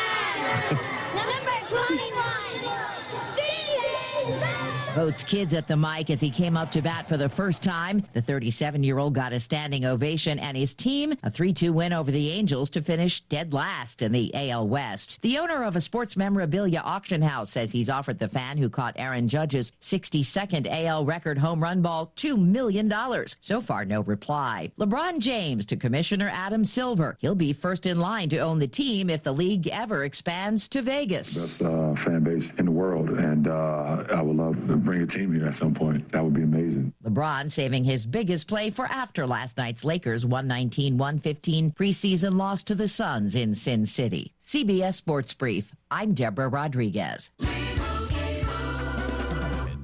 Vogt's 4.93 5.23
kids 5.23 5.53
at 5.53 5.69
the 5.69 5.77
mic 5.77 6.09
as 6.09 6.19
he 6.19 6.29
came 6.29 6.57
up 6.57 6.69
to 6.73 6.81
bat 6.81 7.07
for 7.07 7.15
the 7.15 7.29
first 7.29 7.63
time. 7.63 8.03
The 8.11 8.21
37 8.21 8.83
year 8.83 8.97
old 8.97 9.15
got 9.15 9.31
a 9.31 9.39
standing 9.39 9.85
ovation, 9.85 10.37
and 10.37 10.57
his 10.57 10.73
team 10.73 11.13
a 11.23 11.31
3 11.31 11.53
2 11.53 11.71
win 11.71 11.93
over 11.93 12.11
the 12.11 12.29
Angels 12.29 12.69
to 12.71 12.81
finish 12.81 13.21
dead 13.21 13.53
last 13.53 14.01
in 14.01 14.11
the 14.11 14.31
AL 14.33 14.67
West. 14.67 15.21
The 15.21 15.37
owner 15.37 15.63
of 15.63 15.77
a 15.77 15.81
sports 15.81 16.17
memorabilia 16.17 16.81
auction 16.83 17.21
house 17.21 17.51
says 17.51 17.71
he's 17.71 17.89
offered 17.89 18.19
the 18.19 18.27
fan 18.27 18.57
who 18.57 18.69
caught 18.69 18.95
Aaron 18.97 19.29
Judge's 19.29 19.71
62nd 19.81 20.67
AL 20.69 21.05
record 21.05 21.37
home 21.37 21.63
run 21.63 21.81
ball 21.81 22.11
$2 22.17 22.37
million. 22.37 22.91
So 23.39 23.61
far, 23.61 23.85
no 23.85 24.01
reply. 24.01 24.71
LeBron 24.77 25.19
James 25.19 25.65
to 25.67 25.77
Commissioner 25.77 26.29
Adam 26.33 26.65
Silver. 26.65 27.15
He'll 27.21 27.33
be 27.33 27.53
first 27.53 27.85
in 27.85 27.99
line 27.99 28.27
to 28.29 28.39
own 28.39 28.59
the 28.59 28.67
team 28.67 29.09
if 29.09 29.23
the 29.23 29.33
league 29.33 29.69
ever 29.69 30.03
expands 30.03 30.67
to 30.67 30.81
Vegas. 30.81 31.33
Best 31.33 31.61
uh, 31.61 31.95
fan 31.95 32.23
base 32.23 32.49
in 32.57 32.65
the 32.65 32.71
world, 32.71 33.09
and 33.09 33.47
uh, 33.47 34.03
I 34.11 34.21
would 34.21 34.35
love 34.35 34.80
bring 34.83 35.01
a 35.01 35.07
team 35.07 35.33
here 35.33 35.45
at 35.45 35.55
some 35.55 35.73
point. 35.73 36.11
That 36.11 36.23
would 36.23 36.33
be 36.33 36.43
amazing. 36.43 36.93
LeBron 37.03 37.51
saving 37.51 37.83
his 37.83 38.05
biggest 38.05 38.47
play 38.47 38.69
for 38.69 38.85
after 38.85 39.25
last 39.25 39.57
night's 39.57 39.83
Lakers 39.83 40.25
119 40.25 40.97
115 40.97 41.71
preseason 41.71 42.35
loss 42.35 42.63
to 42.63 42.75
the 42.75 42.87
Suns 42.87 43.35
in 43.35 43.55
Sin 43.55 43.85
City. 43.85 44.33
CBS 44.41 44.95
Sports 44.95 45.33
Brief. 45.33 45.73
I'm 45.89 46.13
Deborah 46.13 46.49
Rodriguez. 46.49 47.31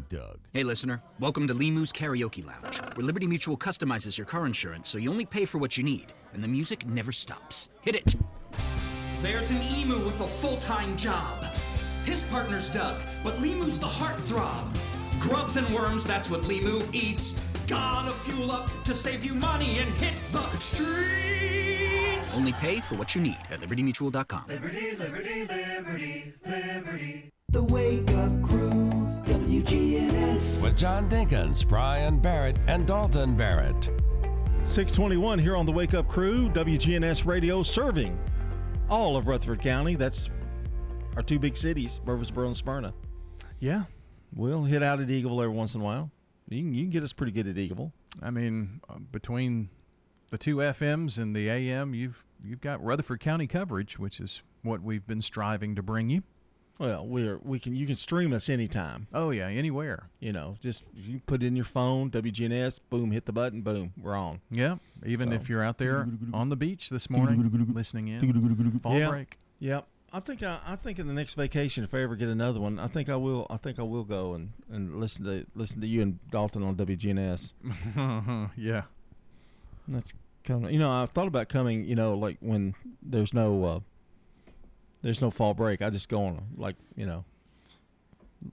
Doug. 0.09 0.39
Hey, 0.53 0.63
listener. 0.63 1.01
Welcome 1.19 1.47
to 1.49 1.53
Limu's 1.53 1.91
Karaoke 1.91 2.45
Lounge, 2.45 2.79
where 2.95 3.05
Liberty 3.05 3.27
Mutual 3.27 3.57
customizes 3.57 4.17
your 4.17 4.25
car 4.25 4.45
insurance 4.45 4.87
so 4.87 4.97
you 4.97 5.09
only 5.09 5.25
pay 5.25 5.43
for 5.43 5.57
what 5.57 5.77
you 5.77 5.83
need, 5.83 6.13
and 6.33 6.41
the 6.41 6.47
music 6.47 6.85
never 6.87 7.11
stops. 7.11 7.69
Hit 7.81 7.95
it! 7.95 8.15
There's 9.21 9.51
an 9.51 9.61
emu 9.63 9.99
with 10.05 10.21
a 10.21 10.27
full 10.27 10.57
time 10.57 10.95
job. 10.95 11.43
His 12.07 12.23
partner's 12.23 12.69
Doug, 12.69 13.01
but 13.21 13.35
Limu's 13.39 13.81
the 13.81 13.85
heartthrob. 13.85 14.73
Grubs 15.19 15.57
and 15.57 15.67
worms, 15.75 16.07
that's 16.07 16.31
what 16.31 16.39
Limu 16.43 16.81
eats. 16.95 17.33
Gotta 17.67 18.13
fuel 18.13 18.49
up 18.49 18.71
to 18.85 18.95
save 18.95 19.25
you 19.25 19.35
money 19.35 19.79
and 19.79 19.93
hit 19.95 20.13
the 20.31 20.49
streets. 20.57 22.37
Only 22.37 22.53
pay 22.53 22.79
for 22.79 22.95
what 22.95 23.13
you 23.13 23.19
need 23.19 23.37
at 23.51 23.59
libertymutual.com. 23.59 24.45
Liberty, 24.47 24.95
liberty, 24.95 25.41
liberty. 25.41 26.33
Liberty, 26.45 26.71
liberty. 26.79 27.29
The 27.49 27.63
Wake 27.63 28.09
Up 28.11 28.41
Crew, 28.41 28.79
WGNS. 29.25 30.63
With 30.63 30.77
John 30.77 31.09
Dinkins, 31.09 31.67
Brian 31.67 32.19
Barrett, 32.19 32.55
and 32.67 32.87
Dalton 32.87 33.35
Barrett. 33.35 33.83
621 34.63 35.39
here 35.39 35.57
on 35.57 35.65
the 35.65 35.73
Wake 35.73 35.93
Up 35.93 36.07
Crew, 36.07 36.47
WGNS 36.51 37.25
Radio, 37.25 37.63
serving 37.63 38.17
all 38.89 39.17
of 39.17 39.27
Rutherford 39.27 39.59
County. 39.59 39.95
That's 39.95 40.29
our 41.17 41.23
two 41.23 41.39
big 41.39 41.57
cities, 41.57 41.99
Murfreesboro 42.05 42.45
and 42.45 42.55
Smyrna. 42.55 42.93
Yeah. 43.59 43.85
We'll 44.35 44.63
hit 44.63 44.83
out 44.83 45.01
at 45.01 45.07
Eagleville 45.07 45.41
every 45.43 45.55
once 45.55 45.73
in 45.73 45.81
a 45.81 45.83
while. 45.83 46.11
You 46.47 46.61
can, 46.61 46.73
you 46.75 46.83
can 46.83 46.91
get 46.91 47.01
us 47.01 47.11
pretty 47.11 47.31
good 47.31 47.47
at 47.47 47.55
Eagleville. 47.55 47.91
I 48.21 48.29
mean, 48.29 48.81
uh, 48.87 48.99
between 49.11 49.69
the 50.29 50.37
two 50.37 50.57
FMs 50.57 51.17
and 51.17 51.35
the 51.35 51.49
AM, 51.49 51.95
you've 51.95 52.23
you've 52.43 52.61
got 52.61 52.83
Rutherford 52.83 53.19
County 53.19 53.47
coverage, 53.47 53.97
which 53.97 54.19
is 54.19 54.43
what 54.61 54.83
we've 54.83 55.07
been 55.07 55.23
striving 55.23 55.73
to 55.73 55.81
bring 55.81 56.07
you. 56.11 56.21
Well, 56.77 57.07
we're 57.07 57.39
we 57.39 57.59
can 57.59 57.75
you 57.75 57.87
can 57.87 57.95
stream 57.95 58.31
us 58.31 58.47
anytime. 58.47 59.07
Oh 59.11 59.31
yeah, 59.31 59.47
anywhere. 59.47 60.09
You 60.19 60.33
know, 60.33 60.55
just 60.61 60.83
you 60.93 61.19
put 61.25 61.41
it 61.41 61.47
in 61.47 61.55
your 61.55 61.65
phone, 61.65 62.11
WGNS, 62.11 62.79
boom, 62.91 63.09
hit 63.09 63.25
the 63.25 63.31
button, 63.31 63.61
boom, 63.61 63.91
we're 63.99 64.15
on. 64.15 64.39
Yeah, 64.51 64.75
even 65.03 65.29
So- 65.29 65.35
if 65.35 65.49
you're 65.49 65.63
out 65.63 65.79
there 65.79 66.07
on 66.33 66.49
the 66.49 66.55
beach 66.55 66.91
this 66.91 67.09
morning 67.09 67.65
listening 67.73 68.09
in. 68.09 68.79
Fall 68.81 68.99
yeah. 68.99 69.09
break. 69.09 69.39
Yep. 69.59 69.87
I 70.17 70.19
think 70.19 70.41
I, 70.41 70.59
I 70.65 70.75
think 70.75 70.97
in 70.97 71.05
the 71.05 71.13
next 71.13 71.35
vacation, 71.35 71.83
if 71.83 71.93
I 71.93 72.01
ever 72.01 72.15
get 72.15 72.27
another 72.27 72.59
one, 72.59 72.79
I 72.79 72.87
think 72.87 73.07
I 73.07 73.15
will. 73.15 73.45
I 73.51 73.57
think 73.57 73.77
I 73.77 73.83
will 73.83 74.03
go 74.03 74.33
and, 74.33 74.51
and 74.67 74.99
listen 74.99 75.25
to 75.25 75.45
listen 75.53 75.79
to 75.81 75.85
you 75.85 76.01
and 76.01 76.17
Dalton 76.31 76.63
on 76.63 76.75
WGNS. 76.75 77.53
yeah. 78.57 78.81
That's 79.87 80.15
coming. 80.43 80.73
You 80.73 80.79
know, 80.79 80.89
I've 80.89 81.11
thought 81.11 81.27
about 81.27 81.49
coming. 81.49 81.85
You 81.85 81.93
know, 81.93 82.15
like 82.15 82.37
when 82.39 82.73
there's 82.99 83.31
no 83.31 83.63
uh, 83.63 83.79
there's 85.03 85.21
no 85.21 85.29
fall 85.29 85.53
break, 85.53 85.83
I 85.83 85.91
just 85.91 86.09
go 86.09 86.25
on 86.25 86.47
like 86.57 86.77
you 86.95 87.05
know 87.05 87.23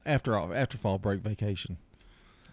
after 0.05 0.37
after 0.37 0.77
fall 0.77 0.99
break 0.99 1.23
vacation. 1.23 1.79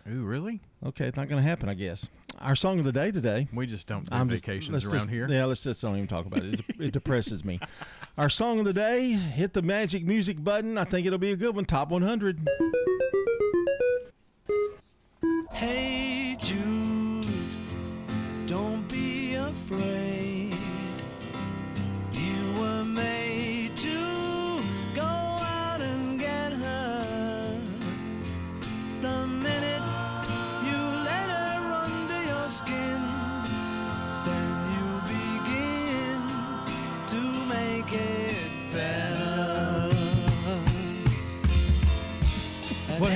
Ooh, 0.09 0.23
really? 0.23 0.61
Okay, 0.85 1.07
it's 1.07 1.17
not 1.17 1.27
going 1.27 1.43
to 1.43 1.47
happen, 1.47 1.67
I 1.67 1.73
guess. 1.73 2.09
Our 2.41 2.55
song 2.55 2.79
of 2.79 2.85
the 2.85 2.91
day 2.91 3.11
today. 3.11 3.47
We 3.53 3.67
just 3.67 3.85
don't 3.87 4.09
do 4.09 4.15
I'm 4.15 4.27
just- 4.29 4.43
vacations 4.45 4.71
let's 4.73 4.85
around 4.85 4.93
just- 5.01 5.09
here. 5.09 5.27
Yeah, 5.29 5.45
let's 5.45 5.61
just 5.61 5.81
don't 5.81 5.95
even 5.95 6.07
talk 6.07 6.25
about 6.25 6.43
it. 6.43 6.59
It, 6.59 6.65
it 6.79 6.91
depresses 6.91 7.45
me. 7.45 7.59
Our 8.17 8.29
song 8.29 8.59
of 8.59 8.65
the 8.65 8.73
day. 8.73 9.11
Hit 9.11 9.53
the 9.53 9.61
magic 9.61 10.03
music 10.05 10.43
button. 10.43 10.77
I 10.77 10.83
think 10.85 11.05
it'll 11.05 11.19
be 11.19 11.31
a 11.31 11.35
good 11.35 11.55
one. 11.55 11.65
Top 11.65 11.89
100. 11.89 12.47
Hey 15.53 16.35
Jude, 16.39 17.25
don't 18.47 18.89
be 18.89 19.35
afraid. 19.35 20.57
You 22.13 22.59
were 22.59 22.83
made 22.85 23.30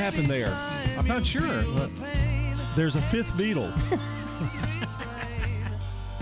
happened 0.06 0.28
there? 0.28 0.54
I'm 1.00 1.08
not 1.08 1.26
sure. 1.26 1.64
There's 2.76 2.96
a 2.96 3.02
fifth 3.02 3.34
Beatle. 3.34 3.72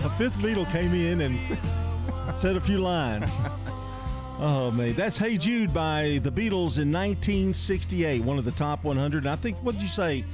a 0.04 0.10
fifth 0.16 0.38
Beatle 0.38 0.70
came 0.72 0.94
in 0.94 1.20
and 1.20 1.58
said 2.38 2.56
a 2.56 2.60
few 2.60 2.78
lines. 2.78 3.36
Oh 4.40 4.70
man, 4.70 4.94
that's 4.94 5.16
"Hey 5.16 5.36
Jude" 5.36 5.72
by 5.72 6.18
the 6.22 6.30
Beatles 6.30 6.78
in 6.78 6.90
1968, 6.90 8.22
one 8.24 8.38
of 8.38 8.44
the 8.44 8.50
top 8.52 8.82
100. 8.84 9.18
And 9.18 9.30
I 9.30 9.36
think 9.36 9.58
what 9.58 9.72
did 9.74 9.82
you 9.82 9.88
say? 9.88 10.24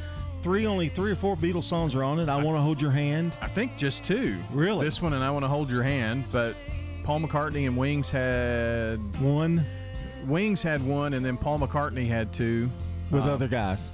Three, 0.42 0.64
only 0.64 0.88
three 0.88 1.10
or 1.10 1.16
four 1.16 1.36
Beatles 1.36 1.64
songs 1.64 1.94
are 1.94 2.02
on 2.02 2.18
it. 2.18 2.28
I 2.28 2.42
want 2.42 2.56
to 2.56 2.62
hold 2.62 2.80
your 2.80 2.92
hand. 2.92 3.32
I 3.42 3.48
think 3.48 3.76
just 3.76 4.04
two. 4.04 4.38
Really? 4.52 4.86
This 4.86 5.02
one 5.02 5.12
and 5.12 5.22
I 5.22 5.30
want 5.30 5.44
to 5.44 5.48
hold 5.48 5.70
your 5.70 5.82
hand, 5.82 6.24
but 6.32 6.56
Paul 7.04 7.20
McCartney 7.20 7.66
and 7.66 7.76
Wings 7.76 8.08
had 8.08 8.96
one. 9.20 9.66
Wings 10.26 10.62
had 10.62 10.82
one, 10.86 11.14
and 11.14 11.24
then 11.24 11.36
Paul 11.36 11.58
McCartney 11.58 12.06
had 12.08 12.32
two 12.32 12.70
with 13.10 13.24
other 13.24 13.48
guys. 13.48 13.90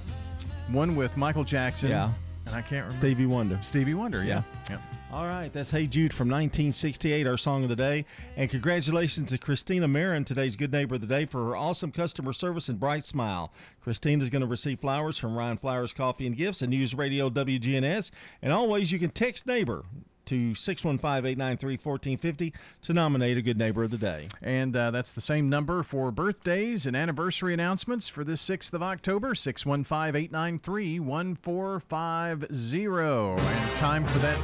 One 0.69 0.95
with 0.95 1.15
Michael 1.17 1.43
Jackson. 1.43 1.89
Yeah. 1.89 2.11
and 2.45 2.55
I 2.55 2.61
can't 2.61 2.85
remember 2.85 2.93
Stevie 2.93 3.25
Wonder. 3.25 3.59
Stevie 3.61 3.93
Wonder. 3.93 4.23
Yeah. 4.23 4.43
yeah. 4.69 4.79
All 5.11 5.25
right, 5.25 5.51
that's 5.53 5.71
Hey 5.71 5.87
Jude 5.87 6.13
from 6.13 6.27
1968, 6.27 7.25
our 7.25 7.37
song 7.37 7.63
of 7.63 7.69
the 7.69 7.77
day. 7.77 8.05
And 8.35 8.49
congratulations 8.49 9.29
to 9.29 9.37
Christina 9.37 9.87
Marin, 9.87 10.25
today's 10.25 10.57
Good 10.57 10.73
Neighbor 10.73 10.95
of 10.95 11.01
the 11.01 11.07
Day, 11.07 11.25
for 11.25 11.45
her 11.45 11.55
awesome 11.55 11.93
customer 11.93 12.33
service 12.33 12.67
and 12.67 12.77
bright 12.77 13.05
smile. 13.05 13.53
Christine 13.81 14.21
is 14.21 14.29
going 14.29 14.41
to 14.41 14.47
receive 14.47 14.81
flowers 14.81 15.17
from 15.17 15.33
Ryan 15.33 15.57
Flowers 15.57 15.93
Coffee 15.93 16.27
and 16.27 16.35
Gifts 16.35 16.61
and 16.61 16.71
News 16.71 16.93
Radio 16.93 17.29
WGNS. 17.29 18.11
And 18.41 18.51
always, 18.51 18.91
you 18.91 18.99
can 18.99 19.09
text 19.11 19.47
neighbor 19.47 19.85
to 20.27 20.51
615-893-1450 20.51 22.53
to 22.83 22.93
nominate 22.93 23.37
a 23.37 23.41
Good 23.41 23.57
Neighbor 23.57 23.83
of 23.83 23.91
the 23.91 23.97
Day. 23.97 24.27
And 24.41 24.75
uh, 24.75 24.91
that's 24.91 25.13
the 25.13 25.21
same 25.21 25.49
number 25.49 25.83
for 25.83 26.11
birthdays 26.11 26.85
and 26.85 26.95
anniversary 26.95 27.53
announcements 27.53 28.07
for 28.07 28.23
this 28.23 28.47
6th 28.47 28.73
of 28.73 28.83
October, 28.83 29.35
615 29.35 30.15
893 30.15 30.99
1450. 30.99 33.37
And 33.39 33.71
time 33.79 34.05
for 34.07 34.19
that 34.19 34.39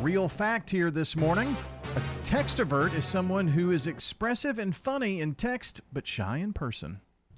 real 0.00 0.28
fact 0.28 0.70
here 0.70 0.90
this 0.90 1.16
morning. 1.16 1.56
A 1.96 2.00
textrovert 2.24 2.94
is 2.94 3.04
someone 3.04 3.48
who 3.48 3.72
is 3.72 3.86
expressive 3.86 4.58
and 4.58 4.74
funny 4.74 5.20
in 5.20 5.34
text, 5.34 5.80
but 5.92 6.06
shy 6.06 6.38
in 6.38 6.52
person. 6.52 7.00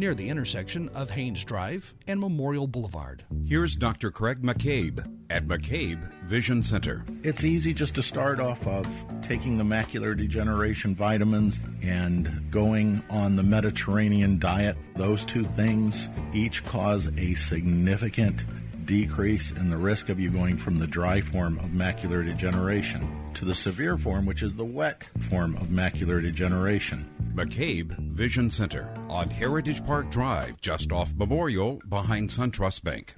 near 0.00 0.14
the 0.14 0.30
intersection 0.30 0.88
of 0.94 1.10
Haynes 1.10 1.44
Drive 1.44 1.92
and 2.08 2.18
Memorial 2.18 2.66
Boulevard. 2.66 3.22
Here's 3.44 3.76
Dr. 3.76 4.10
Craig 4.10 4.42
McCabe 4.42 5.06
at 5.28 5.46
McCabe 5.46 6.02
Vision 6.24 6.62
Center. 6.62 7.04
It's 7.22 7.44
easy 7.44 7.74
just 7.74 7.94
to 7.96 8.02
start 8.02 8.40
off 8.40 8.66
of 8.66 8.88
taking 9.20 9.58
the 9.58 9.64
macular 9.64 10.16
degeneration 10.16 10.96
vitamins 10.96 11.60
and 11.82 12.50
going 12.50 13.04
on 13.10 13.36
the 13.36 13.42
Mediterranean 13.42 14.38
diet. 14.38 14.78
Those 14.96 15.26
two 15.26 15.44
things 15.48 16.08
each 16.32 16.64
cause 16.64 17.06
a 17.18 17.34
significant 17.34 18.42
decrease 18.86 19.50
in 19.50 19.68
the 19.68 19.76
risk 19.76 20.08
of 20.08 20.18
you 20.18 20.30
going 20.30 20.56
from 20.56 20.78
the 20.78 20.86
dry 20.86 21.20
form 21.20 21.58
of 21.58 21.66
macular 21.66 22.24
degeneration 22.24 23.19
to 23.34 23.44
the 23.44 23.54
severe 23.54 23.96
form, 23.96 24.26
which 24.26 24.42
is 24.42 24.54
the 24.54 24.64
wet 24.64 25.04
form 25.28 25.56
of 25.56 25.68
macular 25.68 26.22
degeneration. 26.22 27.08
McCabe 27.34 27.96
Vision 28.12 28.50
Center 28.50 28.92
on 29.08 29.30
Heritage 29.30 29.84
Park 29.84 30.10
Drive, 30.10 30.60
just 30.60 30.92
off 30.92 31.12
Memorial, 31.16 31.80
behind 31.88 32.28
SunTrust 32.28 32.82
Bank. 32.82 33.14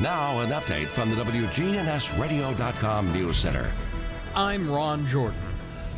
Now, 0.00 0.40
an 0.40 0.50
update 0.50 0.86
from 0.86 1.10
the 1.10 1.16
WGNSradio.com 1.16 3.12
News 3.12 3.36
Center. 3.36 3.70
I'm 4.34 4.70
Ron 4.70 5.06
Jordan. 5.06 5.53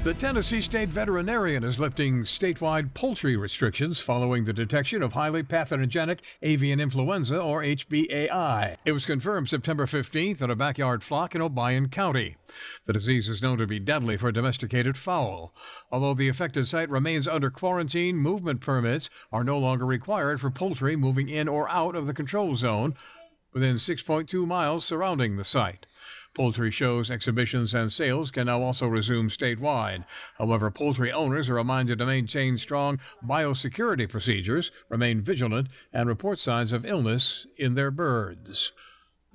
The 0.07 0.15
Tennessee 0.15 0.61
State 0.61 0.91
Veterinarian 0.91 1.65
is 1.65 1.81
lifting 1.81 2.23
statewide 2.23 2.95
poultry 2.95 3.37
restrictions 3.37 4.01
following 4.01 4.45
the 4.45 4.53
detection 4.53 5.03
of 5.03 5.15
highly 5.15 5.43
pathogenic 5.43 6.21
avian 6.43 6.79
influenza, 6.79 7.37
or 7.41 7.61
HPAI. 7.65 8.77
It 8.85 8.93
was 8.93 9.05
confirmed 9.05 9.49
September 9.49 9.85
15th 9.85 10.41
at 10.41 10.49
a 10.49 10.55
backyard 10.55 11.03
flock 11.03 11.35
in 11.35 11.41
Obion 11.41 11.91
County. 11.91 12.37
The 12.85 12.93
disease 12.93 13.29
is 13.29 13.43
known 13.43 13.59
to 13.59 13.67
be 13.67 13.81
deadly 13.81 14.17
for 14.17 14.31
domesticated 14.31 14.97
fowl. 14.97 15.53
Although 15.91 16.15
the 16.15 16.29
affected 16.29 16.69
site 16.69 16.89
remains 16.89 17.27
under 17.27 17.51
quarantine, 17.51 18.17
movement 18.17 18.61
permits 18.61 19.11
are 19.33 19.43
no 19.43 19.59
longer 19.59 19.87
required 19.87 20.41
for 20.41 20.53
poultry 20.53 20.95
moving 20.95 21.29
in 21.29 21.49
or 21.49 21.69
out 21.69 21.97
of 21.97 22.07
the 22.07 22.15
control 22.15 22.55
zone 22.55 22.95
within 23.53 23.75
6.2 23.75 24.47
miles 24.47 24.85
surrounding 24.85 25.37
the 25.37 25.43
site. 25.43 25.85
Poultry 26.37 26.71
shows, 26.71 27.11
exhibitions, 27.11 27.75
and 27.75 27.91
sales 27.91 28.31
can 28.31 28.45
now 28.45 28.61
also 28.61 28.87
resume 28.87 29.31
statewide. 29.31 30.05
However, 30.37 30.71
poultry 30.71 31.11
owners 31.11 31.49
are 31.49 31.55
reminded 31.55 31.99
to 31.99 32.05
maintain 32.05 32.59
strong 32.59 33.01
biosecurity 33.27 34.07
procedures, 34.07 34.71
remain 34.91 35.23
vigilant, 35.23 35.69
and 35.95 36.11
report 36.11 36.39
signs 36.39 36.75
of 36.75 36.85
illness 36.85 37.47
in 37.57 37.75
their 37.75 37.91
birds. 37.91 38.75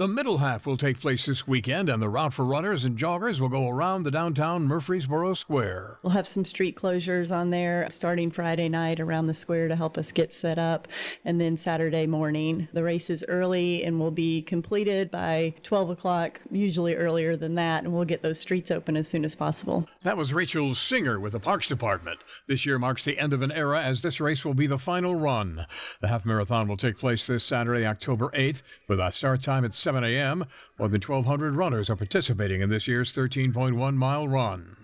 The 0.01 0.07
middle 0.07 0.39
half 0.39 0.65
will 0.65 0.77
take 0.77 0.99
place 0.99 1.27
this 1.27 1.47
weekend, 1.47 1.87
and 1.87 2.01
the 2.01 2.09
route 2.09 2.33
for 2.33 2.43
runners 2.43 2.85
and 2.85 2.97
joggers 2.97 3.39
will 3.39 3.49
go 3.49 3.69
around 3.69 4.01
the 4.01 4.09
downtown 4.09 4.63
Murfreesboro 4.63 5.35
Square. 5.35 5.99
We'll 6.01 6.13
have 6.13 6.27
some 6.27 6.43
street 6.43 6.75
closures 6.75 7.31
on 7.31 7.51
there 7.51 7.87
starting 7.91 8.31
Friday 8.31 8.67
night 8.67 8.99
around 8.99 9.27
the 9.27 9.35
square 9.35 9.67
to 9.67 9.75
help 9.75 9.99
us 9.99 10.11
get 10.11 10.33
set 10.33 10.57
up. 10.57 10.87
And 11.23 11.39
then 11.39 11.55
Saturday 11.55 12.07
morning, 12.07 12.67
the 12.73 12.81
race 12.81 13.11
is 13.11 13.23
early 13.27 13.83
and 13.83 13.99
will 13.99 14.09
be 14.09 14.41
completed 14.41 15.11
by 15.11 15.53
12 15.61 15.91
o'clock, 15.91 16.41
usually 16.49 16.95
earlier 16.95 17.35
than 17.35 17.53
that. 17.53 17.83
And 17.83 17.93
we'll 17.93 18.03
get 18.03 18.23
those 18.23 18.39
streets 18.39 18.71
open 18.71 18.97
as 18.97 19.07
soon 19.07 19.23
as 19.23 19.35
possible. 19.35 19.87
That 20.01 20.17
was 20.17 20.33
Rachel 20.33 20.73
Singer 20.73 21.19
with 21.19 21.33
the 21.33 21.39
Parks 21.39 21.67
Department. 21.67 22.21
This 22.47 22.65
year 22.65 22.79
marks 22.79 23.05
the 23.05 23.19
end 23.19 23.33
of 23.33 23.43
an 23.43 23.51
era 23.51 23.79
as 23.83 24.01
this 24.01 24.19
race 24.19 24.43
will 24.43 24.55
be 24.55 24.65
the 24.65 24.79
final 24.79 25.13
run. 25.13 25.67
The 25.99 26.07
half 26.07 26.25
marathon 26.25 26.67
will 26.67 26.75
take 26.75 26.97
place 26.97 27.27
this 27.27 27.43
Saturday, 27.43 27.85
October 27.85 28.31
8th, 28.33 28.63
with 28.87 28.99
a 28.99 29.11
start 29.11 29.43
time 29.43 29.63
at 29.63 29.75
7 29.75 29.90
a.m. 29.97 30.45
More 30.79 30.87
than 30.87 31.01
1,200 31.01 31.55
runners 31.55 31.89
are 31.89 31.95
participating 31.95 32.61
in 32.61 32.69
this 32.69 32.87
year's 32.87 33.13
13.1 33.13 33.95
mile 33.95 34.27
run. 34.27 34.77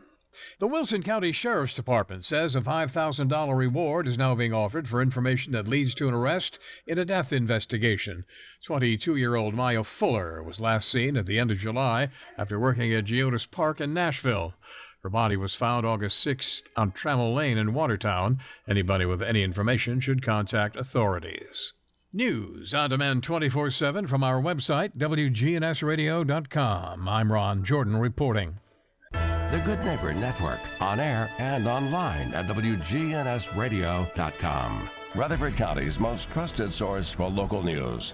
The 0.59 0.67
Wilson 0.67 1.01
County 1.01 1.31
Sheriff's 1.31 1.73
Department 1.73 2.23
says 2.23 2.55
a 2.55 2.61
$5,000 2.61 3.57
reward 3.57 4.07
is 4.07 4.19
now 4.19 4.35
being 4.35 4.53
offered 4.53 4.87
for 4.87 5.01
information 5.01 5.51
that 5.53 5.67
leads 5.67 5.95
to 5.95 6.07
an 6.07 6.13
arrest 6.13 6.59
in 6.85 6.99
a 6.99 7.05
death 7.05 7.33
investigation. 7.33 8.23
22 8.63 9.15
year 9.15 9.35
old 9.35 9.55
Maya 9.55 9.83
Fuller 9.83 10.43
was 10.43 10.59
last 10.59 10.89
seen 10.89 11.17
at 11.17 11.25
the 11.25 11.39
end 11.39 11.49
of 11.49 11.57
July 11.57 12.09
after 12.37 12.59
working 12.59 12.93
at 12.93 13.05
Geodis 13.05 13.49
Park 13.49 13.81
in 13.81 13.95
Nashville. 13.95 14.53
Her 15.01 15.09
body 15.09 15.37
was 15.37 15.55
found 15.55 15.85
August 15.85 16.25
6th 16.25 16.69
on 16.75 16.91
Trammell 16.91 17.33
Lane 17.33 17.57
in 17.57 17.73
Watertown. 17.73 18.39
Anybody 18.67 19.05
with 19.05 19.21
any 19.21 19.41
information 19.41 19.99
should 19.99 20.21
contact 20.21 20.75
authorities. 20.75 21.73
News 22.17 22.73
on 22.73 22.89
demand 22.89 23.21
24 23.21 23.69
7 23.69 24.07
from 24.07 24.23
our 24.23 24.41
website, 24.41 24.97
WGNSradio.com. 24.97 27.07
I'm 27.07 27.31
Ron 27.31 27.63
Jordan 27.63 27.97
reporting. 27.97 28.57
The 29.11 29.61
Good 29.63 29.85
Neighbor 29.85 30.15
Network, 30.15 30.59
on 30.81 30.99
air 30.99 31.29
and 31.37 31.67
online 31.67 32.33
at 32.33 32.47
WGNSradio.com. 32.47 34.89
Rutherford 35.13 35.55
County's 35.57 35.99
most 35.99 36.31
trusted 36.31 36.73
source 36.73 37.11
for 37.11 37.29
local 37.29 37.61
news. 37.61 38.13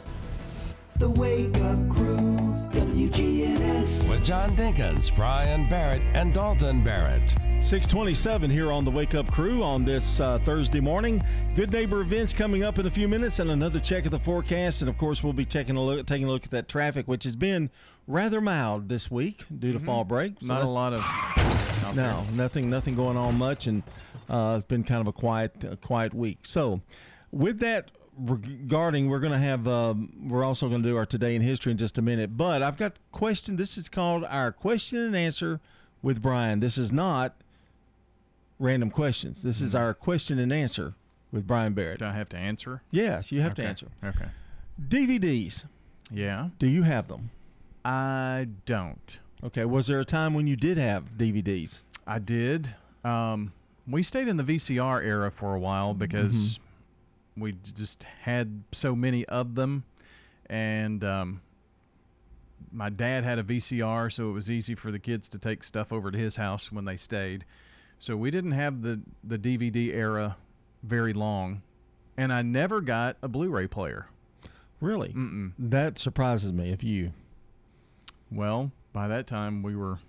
The 0.98 1.10
Wake 1.10 1.56
Up 1.62 1.90
Crew, 1.90 2.36
WGNS. 2.74 4.10
With 4.10 4.26
John 4.26 4.54
Dinkins, 4.58 5.16
Brian 5.16 5.70
Barrett, 5.70 6.02
and 6.14 6.34
Dalton 6.34 6.84
Barrett. 6.84 7.34
627 7.64 8.52
here 8.52 8.74
on 8.74 8.84
the 8.84 8.92
Wake 8.92 9.16
Up 9.16 9.32
Crew 9.32 9.64
on 9.64 9.86
this 9.86 10.20
uh, 10.20 10.38
Thursday 10.40 10.82
morning. 10.82 11.24
Good 11.56 11.72
neighbor 11.72 12.02
events 12.02 12.34
coming 12.34 12.62
up 12.62 12.78
in 12.78 12.86
a 12.88 12.90
few 12.90 13.08
minutes 13.08 13.40
and 13.40 13.50
another 13.52 13.80
check 13.80 14.04
of 14.04 14.12
the 14.12 14.20
forecast. 14.20 14.82
And 14.82 14.90
of 14.90 14.98
course, 14.98 15.24
we'll 15.24 15.32
be 15.32 15.46
taking 15.46 15.78
a 15.78 15.82
look, 15.82 16.06
taking 16.06 16.28
a 16.28 16.30
look 16.30 16.44
at 16.44 16.52
that 16.52 16.68
traffic, 16.68 17.08
which 17.08 17.24
has 17.24 17.38
been 17.38 17.70
rather 18.06 18.42
mild 18.42 18.90
this 18.90 19.10
week 19.10 19.46
due 19.60 19.72
to 19.72 19.80
Mhm. 19.80 19.86
fall 19.86 20.04
break. 20.04 20.42
Not 20.44 20.62
a 20.64 20.68
lot 20.68 20.94
of. 20.94 21.06
no, 21.96 22.22
nothing, 22.34 22.70
nothing 22.70 22.96
going 22.96 23.16
on 23.16 23.38
much, 23.38 23.66
and 23.68 23.82
uh, 24.30 24.56
it's 24.58 24.68
been 24.68 24.84
kind 24.84 25.00
of 25.00 25.08
a 25.08 25.14
quiet, 25.14 25.64
a 25.64 25.78
quiet 25.78 26.14
week. 26.14 26.40
So, 26.44 26.82
with 27.32 27.60
that 27.60 27.92
regarding, 28.18 29.08
we're 29.10 29.20
going 29.22 29.32
to 29.34 29.40
have, 29.40 29.68
um, 29.70 30.28
we're 30.28 30.44
also 30.44 30.68
going 30.68 30.84
to 30.84 30.90
do 30.90 30.98
our 30.98 31.06
today 31.06 31.34
in 31.34 31.42
history 31.42 31.72
in 31.72 31.78
just 31.78 31.98
a 31.98 32.02
minute. 32.02 32.36
But 32.36 32.62
I've 32.62 32.78
got 32.78 32.98
question. 33.14 33.56
This 33.56 33.78
is 33.78 33.88
called 33.88 34.26
our 34.26 34.52
question 34.52 35.00
and 35.00 35.16
answer 35.16 35.62
with 36.02 36.22
Brian. 36.22 36.60
This 36.60 36.78
is 36.78 36.92
not 36.92 37.36
random 38.60 38.90
questions. 38.90 39.42
This 39.44 39.62
is 39.62 39.74
our 39.76 39.94
question 39.94 40.40
and 40.40 40.52
answer 40.54 40.94
with 41.32 41.46
Brian 41.48 41.74
Barrett. 41.74 42.00
Do 42.00 42.06
I 42.06 42.14
have 42.14 42.30
to 42.30 42.38
answer? 42.38 42.82
Yes, 42.92 43.32
you 43.32 43.42
have 43.42 43.54
to 43.56 43.64
answer. 43.64 43.88
Okay. 44.04 44.28
DVDs. 44.88 45.66
Yeah. 46.12 46.50
Do 46.60 46.68
you 46.68 46.84
have 46.84 47.08
them? 47.08 47.32
I 47.86 48.48
don't. 48.66 49.20
Okay. 49.44 49.66
Was 49.66 49.88
there 49.88 50.00
a 50.00 50.06
time 50.06 50.34
when 50.34 50.48
you 50.48 50.56
did 50.56 50.78
have 50.78 51.18
DVDs? 51.18 51.84
I 52.08 52.20
did. 52.20 52.76
Um, 53.04 53.54
we 53.88 54.04
stayed 54.04 54.28
in 54.28 54.38
the 54.38 54.44
VCR 54.44 55.04
era 55.04 55.32
for 55.32 55.54
a 55.56 55.60
while 55.60 55.94
because 55.94 56.60
Mm-hmm. 57.36 57.42
we 57.42 57.56
just 57.76 58.04
had 58.22 58.64
so 58.72 58.96
many 58.96 59.26
of 59.26 59.56
them, 59.56 59.84
and 60.50 61.04
um, 61.04 61.42
my 62.72 62.90
dad 62.90 63.24
had 63.24 63.40
a 63.40 63.44
VCR, 63.44 64.12
so 64.12 64.30
it 64.30 64.34
was 64.34 64.50
easy 64.50 64.76
for 64.76 64.92
the 64.92 65.00
kids 65.00 65.28
to 65.30 65.38
take 65.40 65.64
stuff 65.64 65.92
over 65.92 66.12
to 66.12 66.18
his 66.18 66.36
house 66.38 66.72
when 66.72 66.86
they 66.86 66.96
stayed. 66.98 67.44
So 68.04 68.18
we 68.18 68.32
didn't 68.32 68.52
have 68.52 68.82
the 68.82 69.00
the 69.24 69.38
DVD 69.38 69.94
era 69.94 70.36
very 70.84 71.14
long, 71.14 71.62
and 72.18 72.34
I 72.34 72.42
never 72.42 72.82
got 72.82 73.16
a 73.22 73.30
Blu-ray 73.30 73.68
player. 73.68 74.08
Really? 74.82 75.14
Mm-mm. 75.14 75.54
That 75.58 75.98
surprises 75.98 76.52
me. 76.52 76.70
If 76.70 76.84
you 76.84 77.14
Well, 78.30 78.74
by 78.92 79.08
that 79.08 79.26
time 79.26 79.64
we 79.64 79.78
were 79.78 80.00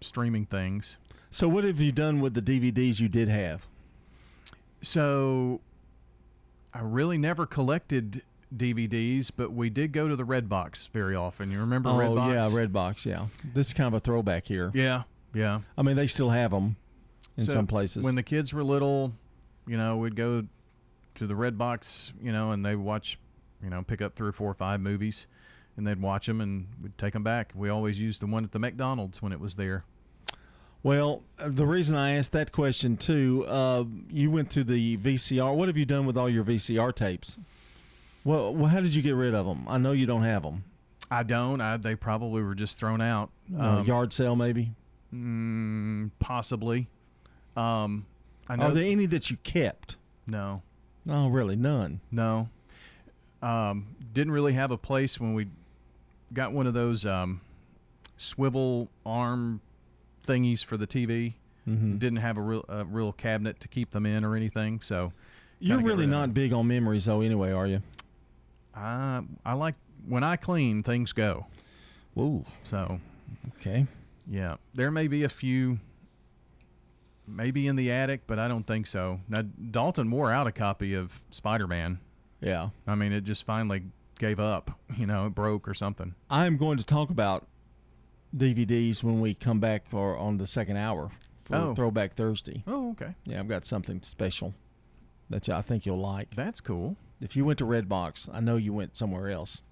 streaming 0.00 0.46
things. 0.46 0.96
So 1.30 1.46
what 1.46 1.64
have 1.64 1.78
you 1.78 1.92
done 1.92 2.22
with 2.22 2.32
the 2.32 2.40
DVDs 2.40 3.00
you 3.00 3.08
did 3.10 3.28
have? 3.28 3.66
So 4.80 5.60
I 6.72 6.80
really 6.80 7.18
never 7.18 7.44
collected 7.44 8.22
DVDs, 8.56 9.30
but 9.34 9.52
we 9.52 9.68
did 9.68 9.92
go 9.92 10.08
to 10.08 10.16
the 10.16 10.24
Red 10.24 10.48
Box 10.48 10.88
very 10.90 11.14
often. 11.14 11.50
You 11.50 11.60
remember 11.60 11.90
oh 11.90 11.98
Red 11.98 12.14
Box? 12.14 12.34
yeah, 12.34 12.44
Redbox. 12.44 13.04
Yeah, 13.04 13.26
this 13.52 13.66
is 13.66 13.74
kind 13.74 13.88
of 13.88 13.92
a 13.92 14.00
throwback 14.00 14.46
here. 14.46 14.70
Yeah, 14.72 15.02
yeah. 15.34 15.60
I 15.76 15.82
mean, 15.82 15.96
they 15.96 16.06
still 16.06 16.30
have 16.30 16.50
them 16.50 16.76
in 17.36 17.44
So 17.44 17.52
some 17.52 17.66
places. 17.66 18.04
When 18.04 18.14
the 18.14 18.22
kids 18.22 18.52
were 18.52 18.62
little, 18.64 19.12
you 19.66 19.76
know, 19.76 19.96
we'd 19.96 20.16
go 20.16 20.44
to 21.14 21.26
the 21.26 21.34
Red 21.36 21.58
Box, 21.58 22.12
you 22.22 22.32
know, 22.32 22.52
and 22.52 22.64
they 22.64 22.76
watch, 22.76 23.18
you 23.62 23.70
know, 23.70 23.82
pick 23.82 24.00
up 24.02 24.14
three 24.16 24.28
or 24.28 24.32
four 24.32 24.50
or 24.50 24.54
five 24.54 24.80
movies, 24.80 25.26
and 25.76 25.86
they'd 25.86 26.00
watch 26.00 26.26
them 26.26 26.40
and 26.40 26.66
we'd 26.82 26.96
take 26.98 27.12
them 27.12 27.22
back. 27.22 27.52
We 27.54 27.68
always 27.68 27.98
used 27.98 28.20
the 28.22 28.26
one 28.26 28.44
at 28.44 28.52
the 28.52 28.58
McDonald's 28.58 29.20
when 29.22 29.32
it 29.32 29.40
was 29.40 29.54
there. 29.54 29.84
well, 30.82 31.22
uh, 31.38 31.48
the 31.48 31.66
reason 31.66 31.96
I 31.96 32.16
asked 32.16 32.32
that 32.32 32.50
question 32.52 32.96
too, 32.96 33.44
uh, 33.46 33.84
you 34.10 34.30
went 34.30 34.50
to 34.50 34.64
the 34.64 34.96
VCR. 34.98 35.54
What 35.54 35.68
have 35.68 35.76
you 35.76 35.84
done 35.84 36.06
with 36.06 36.16
all 36.18 36.28
your 36.28 36.44
VCR 36.44 36.94
tapes? 36.94 37.38
Well, 38.24 38.54
well, 38.54 38.66
how 38.68 38.80
did 38.80 38.94
you 38.94 39.02
get 39.02 39.14
rid 39.14 39.34
of 39.34 39.46
them? 39.46 39.64
I 39.68 39.78
know 39.78 39.92
you 39.92 40.06
don't 40.06 40.22
have 40.22 40.42
them. 40.42 40.64
I 41.10 41.22
don't. 41.24 41.60
I, 41.60 41.76
they 41.76 41.94
probably 41.94 42.42
were 42.42 42.54
just 42.54 42.78
thrown 42.78 43.00
out. 43.00 43.30
Uh, 43.58 43.82
yard 43.86 44.12
sale, 44.12 44.34
maybe. 44.36 44.72
Mm, 45.14 46.10
possibly. 46.18 46.88
Um, 47.56 48.06
I 48.48 48.56
know. 48.56 48.66
Are 48.66 48.70
there 48.72 48.84
any 48.84 49.06
that 49.06 49.30
you 49.30 49.36
kept? 49.38 49.96
no. 50.26 50.62
No, 51.04 51.26
really, 51.26 51.56
none. 51.56 52.00
No. 52.12 52.48
Um, 53.42 53.96
didn't 54.12 54.32
really 54.32 54.52
have 54.52 54.70
a 54.70 54.76
place 54.78 55.18
when 55.18 55.34
we 55.34 55.48
got 56.32 56.52
one 56.52 56.68
of 56.68 56.74
those 56.74 57.04
um, 57.04 57.40
swivel 58.16 58.88
arm 59.04 59.60
thingies 60.24 60.64
for 60.64 60.76
the 60.76 60.86
TV. 60.86 61.34
Mhm. 61.68 61.98
Didn't 61.98 62.18
have 62.18 62.36
a 62.36 62.40
real 62.40 62.64
a 62.68 62.84
real 62.84 63.12
cabinet 63.12 63.58
to 63.60 63.68
keep 63.68 63.90
them 63.90 64.06
in 64.06 64.24
or 64.24 64.36
anything. 64.36 64.80
So 64.80 65.12
You're 65.58 65.80
really 65.80 66.06
not 66.06 66.32
big 66.34 66.52
on 66.52 66.68
memories, 66.68 67.04
though. 67.06 67.20
Anyway, 67.20 67.50
are 67.50 67.66
you? 67.66 67.82
I 68.74 69.22
I 69.44 69.54
like 69.54 69.74
when 70.06 70.22
I 70.22 70.36
clean 70.36 70.84
things 70.84 71.12
go. 71.12 71.46
Ooh. 72.16 72.44
So 72.62 73.00
Okay. 73.58 73.86
Yeah, 74.28 74.56
there 74.74 74.90
may 74.90 75.08
be 75.08 75.24
a 75.24 75.28
few. 75.28 75.78
Maybe 77.26 77.68
in 77.68 77.76
the 77.76 77.90
attic, 77.92 78.22
but 78.26 78.38
I 78.40 78.48
don't 78.48 78.66
think 78.66 78.86
so. 78.86 79.20
Now 79.28 79.42
Dalton 79.42 80.10
wore 80.10 80.32
out 80.32 80.46
a 80.48 80.52
copy 80.52 80.94
of 80.94 81.22
Spider 81.30 81.66
Man. 81.68 82.00
Yeah. 82.40 82.70
I 82.86 82.96
mean, 82.96 83.12
it 83.12 83.22
just 83.22 83.44
finally 83.44 83.84
gave 84.18 84.40
up. 84.40 84.72
You 84.96 85.06
know, 85.06 85.26
it 85.26 85.30
broke 85.34 85.68
or 85.68 85.74
something. 85.74 86.14
I'm 86.28 86.56
going 86.56 86.78
to 86.78 86.84
talk 86.84 87.10
about 87.10 87.46
DVDs 88.36 89.02
when 89.04 89.20
we 89.20 89.34
come 89.34 89.60
back 89.60 89.84
or 89.92 90.16
on 90.16 90.38
the 90.38 90.46
second 90.48 90.76
hour 90.76 91.10
for 91.44 91.54
Oh. 91.56 91.74
Throwback 91.74 92.14
Thursday. 92.14 92.64
Oh, 92.66 92.90
okay. 92.90 93.14
Yeah, 93.24 93.38
I've 93.38 93.48
got 93.48 93.64
something 93.66 94.00
special 94.02 94.54
that 95.30 95.48
I 95.48 95.62
think 95.62 95.86
you'll 95.86 96.00
like. 96.00 96.34
That's 96.34 96.60
cool. 96.60 96.96
If 97.20 97.36
you 97.36 97.44
went 97.44 97.58
to 97.60 97.64
Redbox, 97.64 98.28
I 98.34 98.40
know 98.40 98.56
you 98.56 98.72
went 98.72 98.96
somewhere 98.96 99.30
else. 99.30 99.62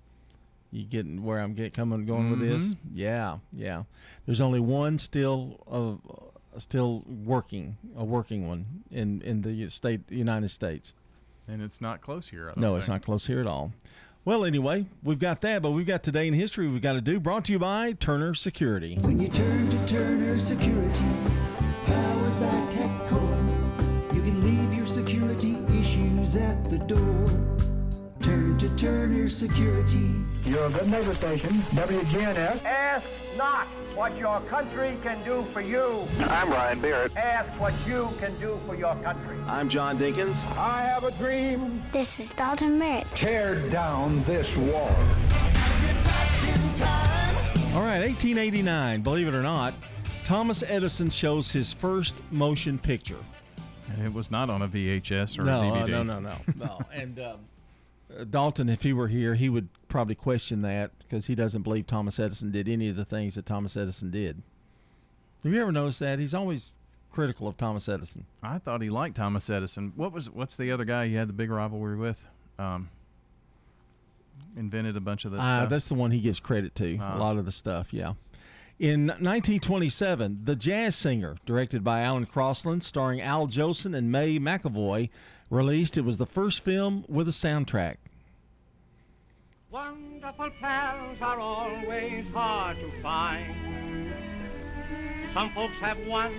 You 0.72 0.84
getting 0.84 1.24
where 1.24 1.40
I'm 1.40 1.54
get 1.54 1.74
coming 1.74 2.06
going 2.06 2.30
with 2.30 2.40
this? 2.40 2.74
Mm-hmm. 2.74 2.98
Yeah, 2.98 3.38
yeah. 3.52 3.82
There's 4.26 4.40
only 4.40 4.60
one 4.60 4.98
still 4.98 5.60
of 5.66 6.00
uh, 6.08 6.58
still 6.60 7.04
working, 7.06 7.76
a 7.96 8.04
working 8.04 8.46
one 8.46 8.66
in 8.90 9.20
in 9.22 9.42
the 9.42 9.68
state 9.68 10.02
United 10.10 10.50
States. 10.50 10.92
And 11.48 11.62
it's 11.62 11.80
not 11.80 12.00
close 12.00 12.28
here. 12.28 12.50
I 12.50 12.52
don't 12.52 12.60
No, 12.60 12.76
it's 12.76 12.86
not 12.86 13.02
close 13.02 13.26
here 13.26 13.40
at 13.40 13.46
all. 13.46 13.72
Well, 14.24 14.44
anyway, 14.44 14.84
we've 15.02 15.18
got 15.18 15.40
that, 15.40 15.62
but 15.62 15.70
we've 15.70 15.86
got 15.86 16.02
today 16.02 16.28
in 16.28 16.34
history 16.34 16.68
we've 16.68 16.82
got 16.82 16.92
to 16.92 17.00
do. 17.00 17.18
Brought 17.18 17.46
to 17.46 17.52
you 17.52 17.58
by 17.58 17.92
Turner 17.92 18.34
Security. 18.34 18.98
When 19.00 19.18
you 19.18 19.28
turn 19.28 19.70
to 19.70 19.86
Turner 19.86 20.36
Security, 20.36 21.04
powered 21.86 22.40
by 22.40 22.66
TechCore, 22.70 24.14
you 24.14 24.20
can 24.20 24.42
leave 24.44 24.74
your 24.76 24.86
security 24.86 25.56
issues 25.78 26.36
at 26.36 26.62
the 26.64 26.78
door. 26.78 27.29
Turn 28.76 28.76
to 28.76 28.84
Turner 28.84 29.28
Security. 29.28 30.14
Your 30.44 30.70
good 30.70 30.88
neighbor 30.88 31.14
station, 31.14 31.54
WGNS. 31.72 32.64
Ask 32.64 33.08
not 33.36 33.66
what 33.94 34.16
your 34.16 34.40
country 34.42 34.96
can 35.02 35.22
do 35.24 35.42
for 35.44 35.60
you. 35.60 36.04
I'm 36.20 36.48
Brian 36.48 36.80
Barrett. 36.80 37.16
Ask 37.16 37.48
what 37.60 37.74
you 37.86 38.08
can 38.18 38.38
do 38.38 38.58
for 38.66 38.74
your 38.74 38.94
country. 38.96 39.36
I'm 39.46 39.68
John 39.68 39.98
Dinkins. 39.98 40.34
I 40.56 40.82
have 40.82 41.04
a 41.04 41.10
dream. 41.12 41.82
This 41.92 42.08
is 42.18 42.28
Dalton 42.36 42.78
Barrett. 42.78 43.06
Tear 43.14 43.56
down 43.70 44.22
this 44.24 44.56
wall. 44.56 44.90
All 47.72 47.82
right, 47.82 48.00
1889, 48.00 49.02
believe 49.02 49.28
it 49.28 49.34
or 49.34 49.42
not, 49.42 49.74
Thomas 50.24 50.62
Edison 50.66 51.08
shows 51.10 51.50
his 51.50 51.72
first 51.72 52.20
motion 52.30 52.78
picture. 52.78 53.18
And 53.88 54.04
it 54.04 54.12
was 54.12 54.30
not 54.30 54.50
on 54.50 54.62
a 54.62 54.68
VHS 54.68 55.38
or 55.38 55.44
no, 55.44 55.60
a 55.60 55.68
uh, 55.68 55.86
DVD. 55.86 55.88
no, 55.88 56.02
no, 56.02 56.20
no, 56.20 56.30
no. 56.30 56.36
No, 56.56 56.80
and 56.92 57.18
um, 57.18 57.24
uh, 57.24 57.36
Dalton, 58.28 58.68
if 58.68 58.82
he 58.82 58.92
were 58.92 59.08
here, 59.08 59.34
he 59.34 59.48
would 59.48 59.68
probably 59.88 60.14
question 60.14 60.62
that 60.62 60.90
because 60.98 61.26
he 61.26 61.34
doesn't 61.34 61.62
believe 61.62 61.86
Thomas 61.86 62.18
Edison 62.18 62.50
did 62.50 62.68
any 62.68 62.88
of 62.88 62.96
the 62.96 63.04
things 63.04 63.34
that 63.34 63.46
Thomas 63.46 63.76
Edison 63.76 64.10
did. 64.10 64.42
Have 65.42 65.52
you 65.52 65.60
ever 65.60 65.72
noticed 65.72 66.00
that? 66.00 66.18
He's 66.18 66.34
always 66.34 66.70
critical 67.12 67.48
of 67.48 67.56
Thomas 67.56 67.88
Edison. 67.88 68.26
I 68.42 68.58
thought 68.58 68.82
he 68.82 68.90
liked 68.90 69.16
Thomas 69.16 69.48
Edison. 69.48 69.92
What 69.96 70.12
was 70.12 70.28
what's 70.30 70.56
the 70.56 70.70
other 70.70 70.84
guy 70.84 71.08
he 71.08 71.14
had 71.14 71.28
the 71.28 71.32
big 71.32 71.50
rivalry 71.50 71.96
with? 71.96 72.24
Um, 72.58 72.90
invented 74.56 74.96
a 74.96 75.00
bunch 75.00 75.24
of 75.24 75.32
that 75.32 75.40
Uh, 75.40 75.66
that's 75.66 75.88
the 75.88 75.94
one 75.94 76.10
he 76.10 76.20
gives 76.20 76.40
credit 76.40 76.74
to. 76.76 76.98
Ah. 77.00 77.16
a 77.16 77.18
lot 77.18 77.36
of 77.38 77.44
the 77.44 77.52
stuff, 77.52 77.92
yeah. 77.92 78.14
In 78.78 79.08
1927, 79.08 80.40
The 80.44 80.56
Jazz 80.56 80.96
Singer, 80.96 81.36
directed 81.44 81.84
by 81.84 82.00
Alan 82.00 82.24
Crosland, 82.24 82.82
starring 82.82 83.20
Al 83.20 83.46
Jolson 83.46 83.94
and 83.94 84.10
May 84.10 84.38
McAvoy, 84.38 85.10
released. 85.50 85.98
It 85.98 86.04
was 86.04 86.16
the 86.16 86.26
first 86.26 86.64
film 86.64 87.04
with 87.08 87.28
a 87.28 87.32
soundtrack. 87.32 87.96
Wonderful 89.70 90.50
pals 90.60 91.18
are 91.20 91.38
always 91.38 92.26
hard 92.32 92.78
to 92.78 93.02
find. 93.02 94.12
Some 95.34 95.52
folks 95.52 95.74
have 95.80 95.98
one, 96.06 96.34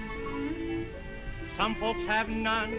some 1.61 1.75
folks 1.75 1.99
have 2.07 2.27
none. 2.27 2.73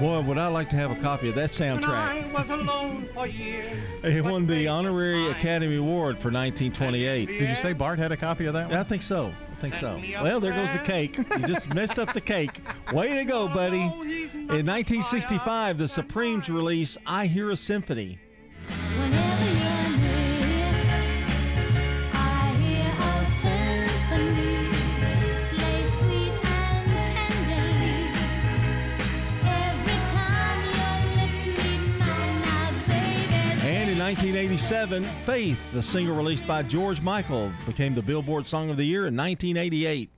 Boy, 0.00 0.20
would 0.20 0.36
I 0.36 0.48
like 0.48 0.68
to 0.70 0.76
have 0.76 0.90
a 0.90 0.96
copy 0.96 1.28
of 1.28 1.36
that 1.36 1.60
And 1.60 1.80
soundtrack. 1.80 1.94
I 1.94 2.32
was 2.32 2.50
alone 2.50 3.08
for 3.14 3.24
years. 3.28 3.78
He 4.02 4.20
won 4.20 4.46
the 4.48 4.66
Honorary 4.66 5.30
Academy 5.30 5.76
Award 5.76 6.16
for 6.16 6.30
1928. 6.32 7.26
Did 7.26 7.48
you 7.48 7.54
say 7.54 7.72
Bart 7.72 8.00
had 8.00 8.10
a 8.10 8.16
copy 8.16 8.46
of 8.46 8.54
that 8.54 8.68
one? 8.68 8.78
I 8.78 8.82
think 8.82 9.04
so. 9.04 9.32
I 9.52 9.60
think 9.60 9.74
so. 9.74 10.02
Well, 10.22 10.40
there 10.40 10.52
goes 10.52 10.72
the 10.72 10.80
cake. 10.80 11.18
You 11.18 11.38
just 11.46 11.72
messed 11.72 12.00
up 12.00 12.12
the 12.14 12.20
cake. 12.20 12.60
Way 12.92 13.14
to 13.14 13.24
go, 13.24 13.46
buddy. 13.46 13.82
In 13.82 14.66
1965, 14.66 15.78
the 15.78 15.86
Supremes 15.86 16.48
release 16.48 16.98
I 17.06 17.26
Hear 17.26 17.50
a 17.50 17.56
Symphony. 17.56 18.18
1987, 34.06 35.02
Faith, 35.24 35.58
the 35.72 35.82
single 35.82 36.14
released 36.14 36.46
by 36.46 36.62
George 36.62 37.00
Michael, 37.00 37.50
became 37.66 37.92
the 37.92 38.00
Billboard 38.00 38.46
Song 38.46 38.70
of 38.70 38.76
the 38.76 38.84
Year 38.84 39.08
in 39.08 39.16
1988. 39.16 40.08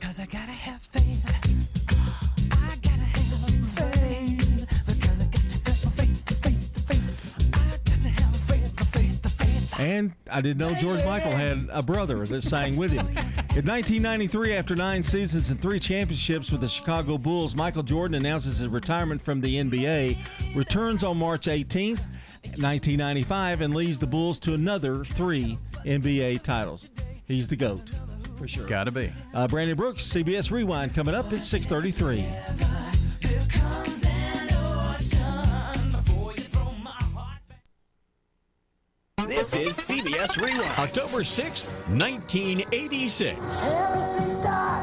Cause 0.00 0.18
I 0.18 0.26
gotta 0.26 0.50
have 0.50 0.82
faith. 0.82 1.24
I 2.50 2.74
gotta 2.82 3.04
have 3.04 3.68
faith. 3.68 4.84
Because 4.84 5.20
I 5.20 5.26
got 5.26 5.48
to 5.48 5.70
have 5.70 5.94
faith, 5.94 6.28
faith, 6.42 6.88
faith. 6.88 7.54
I 7.54 7.78
got 7.84 8.02
to 8.02 8.08
have 8.08 8.36
faith, 8.36 8.74
faith, 8.92 9.38
faith. 9.38 9.78
And 9.78 10.12
I 10.28 10.40
didn't 10.40 10.58
know 10.58 10.74
George 10.80 11.04
Michael 11.04 11.30
had 11.30 11.68
a 11.70 11.84
brother 11.84 12.26
that 12.26 12.42
sang 12.42 12.76
with 12.76 12.90
him. 12.90 13.06
Oh, 13.06 13.33
In 13.56 13.64
1993, 13.66 14.52
after 14.52 14.74
nine 14.74 15.00
seasons 15.00 15.50
and 15.50 15.60
three 15.60 15.78
championships 15.78 16.50
with 16.50 16.60
the 16.60 16.66
Chicago 16.66 17.16
Bulls, 17.16 17.54
Michael 17.54 17.84
Jordan 17.84 18.16
announces 18.16 18.58
his 18.58 18.66
retirement 18.66 19.22
from 19.22 19.40
the 19.40 19.62
NBA, 19.62 20.16
returns 20.56 21.04
on 21.04 21.16
March 21.16 21.46
18th, 21.46 22.00
1995, 22.42 23.60
and 23.60 23.72
leads 23.72 24.00
the 24.00 24.08
Bulls 24.08 24.40
to 24.40 24.54
another 24.54 25.04
three 25.04 25.56
NBA 25.84 26.42
titles. 26.42 26.90
He's 27.28 27.46
the 27.46 27.54
GOAT, 27.54 27.92
for 28.36 28.48
sure. 28.48 28.66
Gotta 28.66 28.90
be. 28.90 29.12
Uh, 29.32 29.46
Brandon 29.46 29.76
Brooks, 29.76 30.02
CBS 30.02 30.50
Rewind, 30.50 30.92
coming 30.92 31.14
up 31.14 31.32
at 31.32 31.38
633. 31.38 34.03
This 39.28 39.54
is 39.54 39.78
CBS 39.78 40.36
Rewind. 40.36 40.70
October 40.78 41.22
6th, 41.22 41.72
1986. 41.88 43.40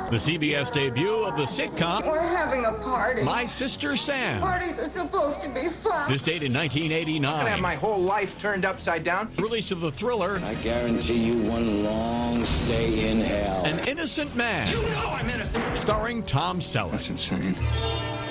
The 0.10 0.18
CBS 0.18 0.72
debut 0.72 1.14
of 1.14 1.38
the 1.38 1.44
sitcom 1.44 2.06
We're 2.08 2.20
having 2.20 2.66
a 2.66 2.74
party. 2.74 3.24
My 3.24 3.46
Sister 3.46 3.96
Sam. 3.96 4.42
Parties 4.42 4.80
are 4.80 4.90
supposed 4.90 5.42
to 5.44 5.50
be 5.50 5.70
fun. 5.70 6.12
This 6.12 6.24
date 6.24 6.42
in 6.42 6.56
I'm 6.58 6.68
gonna 6.68 6.74
have 6.74 7.62
1989. 7.62 7.62
my 7.62 7.76
whole 7.76 8.02
life 8.02 8.38
turned 8.40 8.66
upside 8.66 9.04
down. 9.04 9.30
Release 9.38 9.72
of 9.72 9.82
the 9.82 9.92
thriller 9.92 10.42
I 10.44 10.56
guarantee 10.56 11.24
you 11.24 11.38
one 11.44 11.84
long 11.84 12.44
stay 12.44 13.12
in 13.12 13.20
hell. 13.20 13.64
An 13.64 13.88
Innocent 13.88 14.36
Man. 14.36 14.68
You 14.70 14.82
know 14.90 15.10
I'm 15.12 15.30
innocent. 15.30 15.78
Starring 15.78 16.24
Tom 16.24 16.60
Selleck. 16.60 16.92
That's 16.92 17.10
insane. 17.12 17.56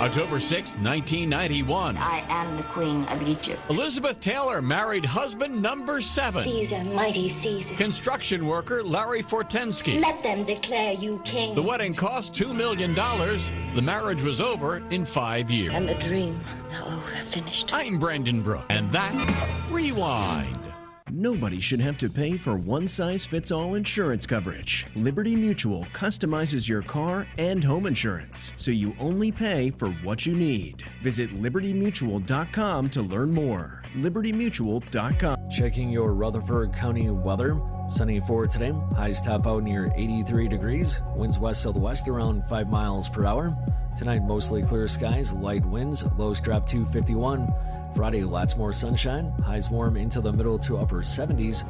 October 0.00 0.36
6th, 0.36 0.82
1991. 0.82 1.98
I 1.98 2.24
am 2.30 2.56
the 2.56 2.62
Queen 2.62 3.04
of 3.08 3.20
Egypt. 3.28 3.60
Elizabeth 3.68 4.18
Taylor 4.18 4.62
married 4.62 5.04
husband 5.04 5.60
number 5.60 6.00
seven. 6.00 6.42
Caesar, 6.42 6.82
mighty 6.84 7.28
Caesar. 7.28 7.74
Construction 7.74 8.46
worker 8.46 8.82
Larry 8.82 9.22
Fortensky. 9.22 10.00
Let 10.00 10.22
them 10.22 10.44
declare 10.44 10.94
you 10.94 11.20
king. 11.26 11.54
The 11.54 11.62
wedding 11.62 11.94
cost 11.94 12.32
$2 12.32 12.56
million. 12.56 12.94
The 12.94 13.82
marriage 13.82 14.22
was 14.22 14.40
over 14.40 14.78
in 14.88 15.04
five 15.04 15.50
years. 15.50 15.74
And 15.74 15.86
the 15.86 15.94
dream 15.96 16.42
now 16.70 16.86
over, 16.86 17.26
finished. 17.26 17.68
I'm 17.74 17.98
Brandon 17.98 18.40
Brooke, 18.40 18.64
and 18.70 18.88
that's 18.90 19.70
Rewind. 19.70 20.69
Nobody 21.12 21.58
should 21.60 21.80
have 21.80 21.98
to 21.98 22.08
pay 22.08 22.36
for 22.36 22.54
one 22.54 22.86
size 22.86 23.26
fits 23.26 23.50
all 23.50 23.74
insurance 23.74 24.26
coverage. 24.26 24.86
Liberty 24.94 25.34
Mutual 25.34 25.84
customizes 25.92 26.68
your 26.68 26.82
car 26.82 27.26
and 27.36 27.64
home 27.64 27.86
insurance, 27.86 28.52
so 28.56 28.70
you 28.70 28.94
only 29.00 29.32
pay 29.32 29.70
for 29.70 29.88
what 30.04 30.24
you 30.24 30.36
need. 30.36 30.84
Visit 31.02 31.30
libertymutual.com 31.30 32.90
to 32.90 33.02
learn 33.02 33.32
more. 33.32 33.82
libertymutual.com. 33.96 35.50
Checking 35.50 35.90
your 35.90 36.14
Rutherford 36.14 36.72
County 36.74 37.10
weather. 37.10 37.60
Sunny 37.88 38.20
for 38.20 38.46
today. 38.46 38.72
Highs 38.94 39.20
top 39.20 39.48
out 39.48 39.64
near 39.64 39.90
83 39.96 40.46
degrees. 40.46 41.00
Winds 41.16 41.40
west 41.40 41.62
southwest 41.62 42.06
around 42.06 42.44
5 42.48 42.68
miles 42.68 43.08
per 43.08 43.26
hour. 43.26 43.56
Tonight, 43.98 44.22
mostly 44.22 44.62
clear 44.62 44.86
skies, 44.86 45.32
light 45.32 45.66
winds. 45.66 46.04
Lows 46.16 46.40
drop 46.40 46.66
to 46.66 46.84
51. 46.86 47.52
Friday, 47.94 48.22
lots 48.22 48.56
more 48.56 48.72
sunshine. 48.72 49.32
Highs 49.44 49.68
warm 49.70 49.96
into 49.96 50.20
the 50.20 50.32
middle 50.32 50.58
to 50.60 50.78
upper 50.78 51.00
70s. 51.00 51.64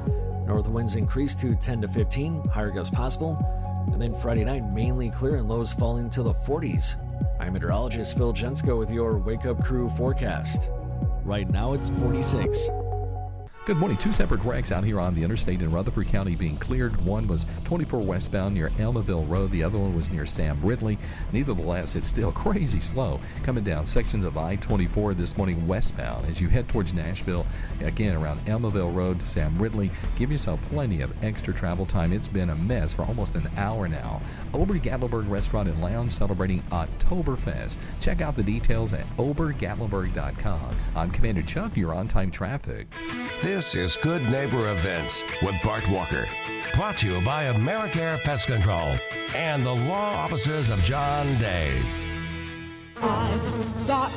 North 0.47 0.69
winds 0.69 0.95
increase 0.95 1.35
to 1.37 1.55
10 1.55 1.83
to 1.83 1.89
15. 1.89 2.45
Higher 2.49 2.71
gusts 2.71 2.95
possible. 2.95 3.39
And 3.93 4.01
then 4.01 4.15
Friday 4.15 4.45
night, 4.45 4.73
mainly 4.73 5.11
clear 5.11 5.37
and 5.37 5.49
lows 5.49 5.73
falling 5.73 6.11
to 6.11 6.23
the 6.23 6.35
40s. 6.35 6.95
I'm 7.41 7.55
meteorologist 7.55 8.17
Phil 8.17 8.33
Jensko 8.33 8.79
with 8.79 8.91
your 8.91 9.19
Wake 9.19 9.47
Up 9.47 9.65
Crew 9.65 9.89
forecast. 9.91 10.71
Right 11.25 11.49
now, 11.49 11.73
it's 11.73 11.91
46. 11.91 12.69
Good 13.71 13.79
morning. 13.79 13.99
Two 13.99 14.13
separate 14.13 14.43
wrecks 14.43 14.73
out 14.73 14.83
here 14.83 14.99
on 14.99 15.15
the 15.15 15.23
interstate 15.23 15.63
in 15.63 15.71
Rutherford 15.71 16.09
County 16.09 16.35
being 16.35 16.57
cleared. 16.57 17.01
One 17.05 17.29
was 17.29 17.47
24 17.63 18.01
westbound 18.01 18.53
near 18.53 18.71
Almaville 18.71 19.31
Road. 19.31 19.53
The 19.53 19.63
other 19.63 19.79
one 19.79 19.95
was 19.95 20.11
near 20.11 20.27
Sam 20.27 20.61
Ridley. 20.61 20.99
Nevertheless, 21.31 21.95
it's 21.95 22.09
still 22.09 22.33
crazy 22.43 22.81
slow 22.81 23.21
coming 23.45 23.63
down 23.63 23.87
sections 23.87 24.25
of 24.25 24.37
I-24 24.37 25.17
this 25.17 25.37
morning 25.37 25.69
westbound 25.69 26.27
as 26.27 26.41
you 26.41 26.49
head 26.49 26.69
towards 26.69 26.93
Nashville. 26.93 27.47
Again, 27.81 28.17
around 28.17 28.45
Almaville 28.47 28.93
Road, 28.93 29.23
Sam 29.23 29.57
Ridley. 29.57 29.93
Give 30.17 30.33
yourself 30.33 30.61
plenty 30.63 31.01
of 31.01 31.13
extra 31.23 31.55
travel 31.55 31.87
time. 31.87 32.13
It's 32.13 32.27
been 32.27 32.51
a 32.51 32.57
mess 32.57 32.93
for 32.93 33.03
almost 33.03 33.37
an 33.37 33.49
hour 33.57 33.87
now. 33.87 34.21
Ober 34.53 34.81
Gatlinburg 34.81 35.31
Restaurant 35.31 35.69
and 35.69 35.81
Lounge 35.81 36.11
celebrating 36.11 36.63
Oktoberfest. 36.73 37.79
Check 38.01 38.21
out 38.21 38.35
the 38.35 38.43
details 38.43 38.93
at 38.93 39.07
obergatlinburg.com. 39.17 40.77
I'm 40.97 41.13
Commander 41.13 41.43
Chuck. 41.43 41.77
You're 41.77 41.95
on 41.95 42.09
time 42.09 42.33
traffic. 42.33 42.89
This 43.41 43.60
is 43.61 43.97
Good 43.97 44.23
Neighbor 44.31 44.71
Events 44.71 45.23
with 45.43 45.55
Bart 45.63 45.87
Walker. 45.91 46.27
Brought 46.75 46.97
to 46.99 47.07
you 47.07 47.21
by 47.21 47.45
Americare 47.45 48.19
Pest 48.23 48.47
Control 48.47 48.97
and 49.35 49.67
the 49.67 49.75
law 49.75 50.15
offices 50.15 50.71
of 50.71 50.83
John 50.83 51.27
Day. 51.37 51.71
I've 52.97 53.87
got 53.87 54.11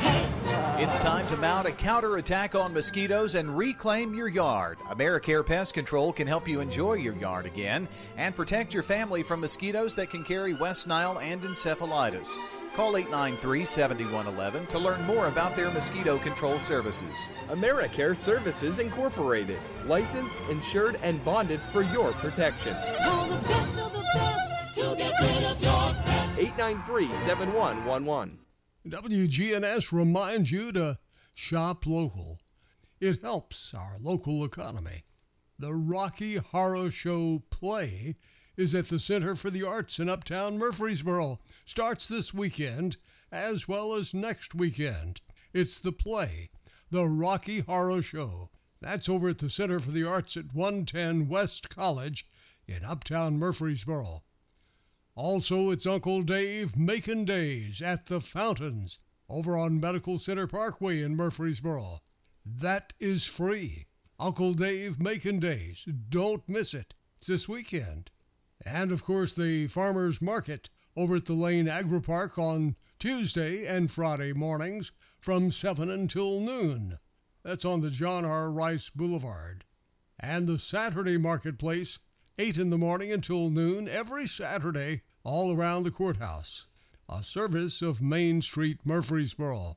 pests. 0.00 0.42
It's 0.78 0.98
time 0.98 1.26
to 1.28 1.36
mount 1.36 1.66
a 1.66 1.72
counterattack 1.72 2.54
on 2.54 2.72
mosquitoes 2.72 3.34
and 3.34 3.58
reclaim 3.58 4.14
your 4.14 4.28
yard. 4.28 4.78
AmeriCare 4.88 5.44
Pest 5.44 5.74
Control 5.74 6.10
can 6.10 6.26
help 6.26 6.48
you 6.48 6.60
enjoy 6.60 6.94
your 6.94 7.16
yard 7.16 7.44
again 7.44 7.88
and 8.16 8.34
protect 8.34 8.72
your 8.72 8.82
family 8.82 9.22
from 9.22 9.40
mosquitoes 9.40 9.94
that 9.96 10.08
can 10.08 10.24
carry 10.24 10.54
West 10.54 10.86
Nile 10.86 11.18
and 11.18 11.42
encephalitis. 11.42 12.38
Call 12.76 12.98
893 12.98 13.64
7111 13.64 14.66
to 14.66 14.78
learn 14.78 15.02
more 15.04 15.28
about 15.28 15.56
their 15.56 15.70
mosquito 15.70 16.18
control 16.18 16.60
services. 16.60 17.30
AmeriCare 17.48 18.14
Services 18.14 18.80
Incorporated, 18.80 19.58
licensed, 19.86 20.36
insured, 20.50 21.00
and 21.02 21.24
bonded 21.24 21.62
for 21.72 21.80
your 21.80 22.12
protection. 22.12 22.76
Call 23.02 23.28
the 23.28 23.48
best 23.48 23.78
of 23.78 23.92
the 23.94 24.02
best 24.12 24.74
to 24.74 24.94
get 24.94 25.10
rid 25.18 25.44
of 25.44 25.62
your 25.62 25.94
pests. 26.04 26.38
893 26.38 27.16
7111. 27.16 28.40
WGNS 28.86 29.90
reminds 29.90 30.50
you 30.50 30.70
to 30.72 30.98
shop 31.32 31.86
local. 31.86 32.40
It 33.00 33.22
helps 33.22 33.72
our 33.72 33.96
local 33.98 34.44
economy. 34.44 35.04
The 35.58 35.72
Rocky 35.72 36.36
Horror 36.36 36.90
Show 36.90 37.42
play 37.48 38.16
is 38.56 38.74
at 38.74 38.88
the 38.88 38.98
Center 38.98 39.36
for 39.36 39.50
the 39.50 39.62
Arts 39.62 39.98
in 39.98 40.08
Uptown 40.08 40.58
Murfreesboro. 40.58 41.38
Starts 41.64 42.08
this 42.08 42.32
weekend 42.32 42.96
as 43.30 43.68
well 43.68 43.92
as 43.94 44.14
next 44.14 44.54
weekend. 44.54 45.20
It's 45.52 45.78
the 45.78 45.92
play, 45.92 46.50
The 46.90 47.06
Rocky 47.06 47.60
Horror 47.60 48.02
Show. 48.02 48.50
That's 48.80 49.08
over 49.08 49.30
at 49.30 49.38
the 49.38 49.50
Center 49.50 49.78
for 49.78 49.90
the 49.90 50.04
Arts 50.04 50.36
at 50.36 50.54
110 50.54 51.28
West 51.28 51.68
College 51.68 52.26
in 52.66 52.84
Uptown 52.84 53.38
Murfreesboro. 53.38 54.22
Also, 55.14 55.70
it's 55.70 55.86
Uncle 55.86 56.22
Dave 56.22 56.76
Macon 56.76 57.24
Days 57.24 57.80
at 57.80 58.06
the 58.06 58.20
Fountains 58.20 58.98
over 59.28 59.56
on 59.56 59.80
Medical 59.80 60.18
Center 60.18 60.46
Parkway 60.46 61.00
in 61.00 61.16
Murfreesboro. 61.16 62.00
That 62.44 62.92
is 63.00 63.24
free. 63.24 63.86
Uncle 64.18 64.54
Dave 64.54 65.00
Macon 65.00 65.40
Days. 65.40 65.86
Don't 66.08 66.48
miss 66.48 66.74
it. 66.74 66.94
It's 67.18 67.26
this 67.26 67.48
weekend. 67.48 68.10
And 68.66 68.90
of 68.90 69.04
course, 69.04 69.32
the 69.32 69.68
Farmers 69.68 70.20
Market 70.20 70.70
over 70.96 71.14
at 71.14 71.26
the 71.26 71.34
Lane 71.34 71.68
Agri 71.68 72.00
Park 72.00 72.36
on 72.36 72.74
Tuesday 72.98 73.64
and 73.64 73.92
Friday 73.92 74.32
mornings 74.32 74.90
from 75.20 75.52
7 75.52 75.88
until 75.88 76.40
noon. 76.40 76.98
That's 77.44 77.64
on 77.64 77.80
the 77.80 77.90
John 77.90 78.24
R. 78.24 78.50
Rice 78.50 78.90
Boulevard. 78.90 79.64
And 80.18 80.48
the 80.48 80.58
Saturday 80.58 81.16
Marketplace, 81.16 82.00
8 82.40 82.58
in 82.58 82.70
the 82.70 82.76
morning 82.76 83.12
until 83.12 83.50
noon 83.50 83.86
every 83.86 84.26
Saturday, 84.26 85.02
all 85.22 85.54
around 85.54 85.84
the 85.84 85.92
courthouse. 85.92 86.66
A 87.08 87.22
service 87.22 87.82
of 87.82 88.02
Main 88.02 88.42
Street, 88.42 88.80
Murfreesboro. 88.84 89.76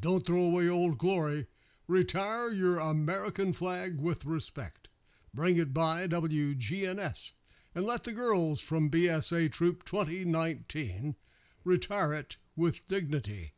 Don't 0.00 0.26
throw 0.26 0.42
away 0.42 0.68
old 0.68 0.98
glory. 0.98 1.46
Retire 1.86 2.50
your 2.50 2.78
American 2.78 3.52
flag 3.52 4.00
with 4.00 4.26
respect. 4.26 4.88
Bring 5.32 5.56
it 5.56 5.72
by 5.72 6.08
WGNS 6.08 7.30
and 7.76 7.84
let 7.84 8.04
the 8.04 8.12
girls 8.12 8.58
from 8.58 8.90
BSA 8.90 9.52
Troop 9.52 9.84
2019 9.84 11.14
retire 11.62 12.14
it 12.14 12.38
with 12.56 12.88
dignity. 12.88 13.52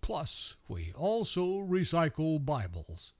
Plus, 0.00 0.56
we 0.66 0.92
also 0.96 1.60
recycle 1.60 2.44
Bibles. 2.44 3.12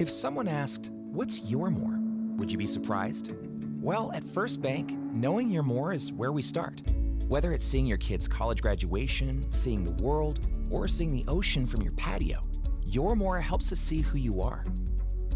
If 0.00 0.10
someone 0.10 0.48
asked, 0.48 0.90
What's 0.92 1.48
your 1.48 1.70
more? 1.70 2.00
Would 2.36 2.50
you 2.50 2.58
be 2.58 2.66
surprised? 2.66 3.34
Well, 3.80 4.10
at 4.12 4.24
First 4.24 4.60
Bank, 4.60 4.90
knowing 5.12 5.48
your 5.48 5.62
more 5.62 5.92
is 5.92 6.12
where 6.12 6.32
we 6.32 6.42
start. 6.42 6.82
Whether 7.28 7.52
it's 7.52 7.64
seeing 7.64 7.86
your 7.86 7.98
kid's 7.98 8.26
college 8.26 8.62
graduation, 8.62 9.46
seeing 9.52 9.84
the 9.84 10.02
world, 10.02 10.40
or 10.70 10.88
seeing 10.88 11.12
the 11.12 11.24
ocean 11.28 11.68
from 11.68 11.82
your 11.82 11.92
patio, 11.92 12.42
your 12.84 13.14
more 13.14 13.40
helps 13.40 13.70
us 13.70 13.78
see 13.78 14.00
who 14.00 14.18
you 14.18 14.42
are. 14.42 14.64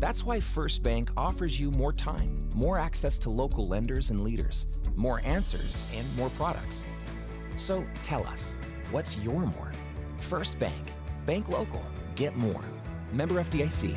That's 0.01 0.25
why 0.25 0.39
First 0.39 0.83
Bank 0.83 1.11
offers 1.17 1.59
you 1.59 1.71
more 1.71 1.93
time, 1.93 2.49
more 2.55 2.79
access 2.79 3.19
to 3.21 3.31
local 3.31 3.67
lenders 3.67 4.11
and 4.11 4.23
leaders, 4.23 4.67
more 4.95 5.21
answers, 5.25 5.87
and 5.95 6.07
more 6.17 6.31
products. 6.31 6.87
So 7.57 7.85
tell 8.03 8.25
us, 8.27 8.57
what's 8.93 9.19
your 9.25 9.47
more? 9.47 9.73
First 10.17 10.59
Bank. 10.59 10.93
Bank 11.27 11.49
local. 11.49 11.83
Get 12.15 12.37
more. 12.37 12.63
Member 13.13 13.37
FDIC. 13.43 13.97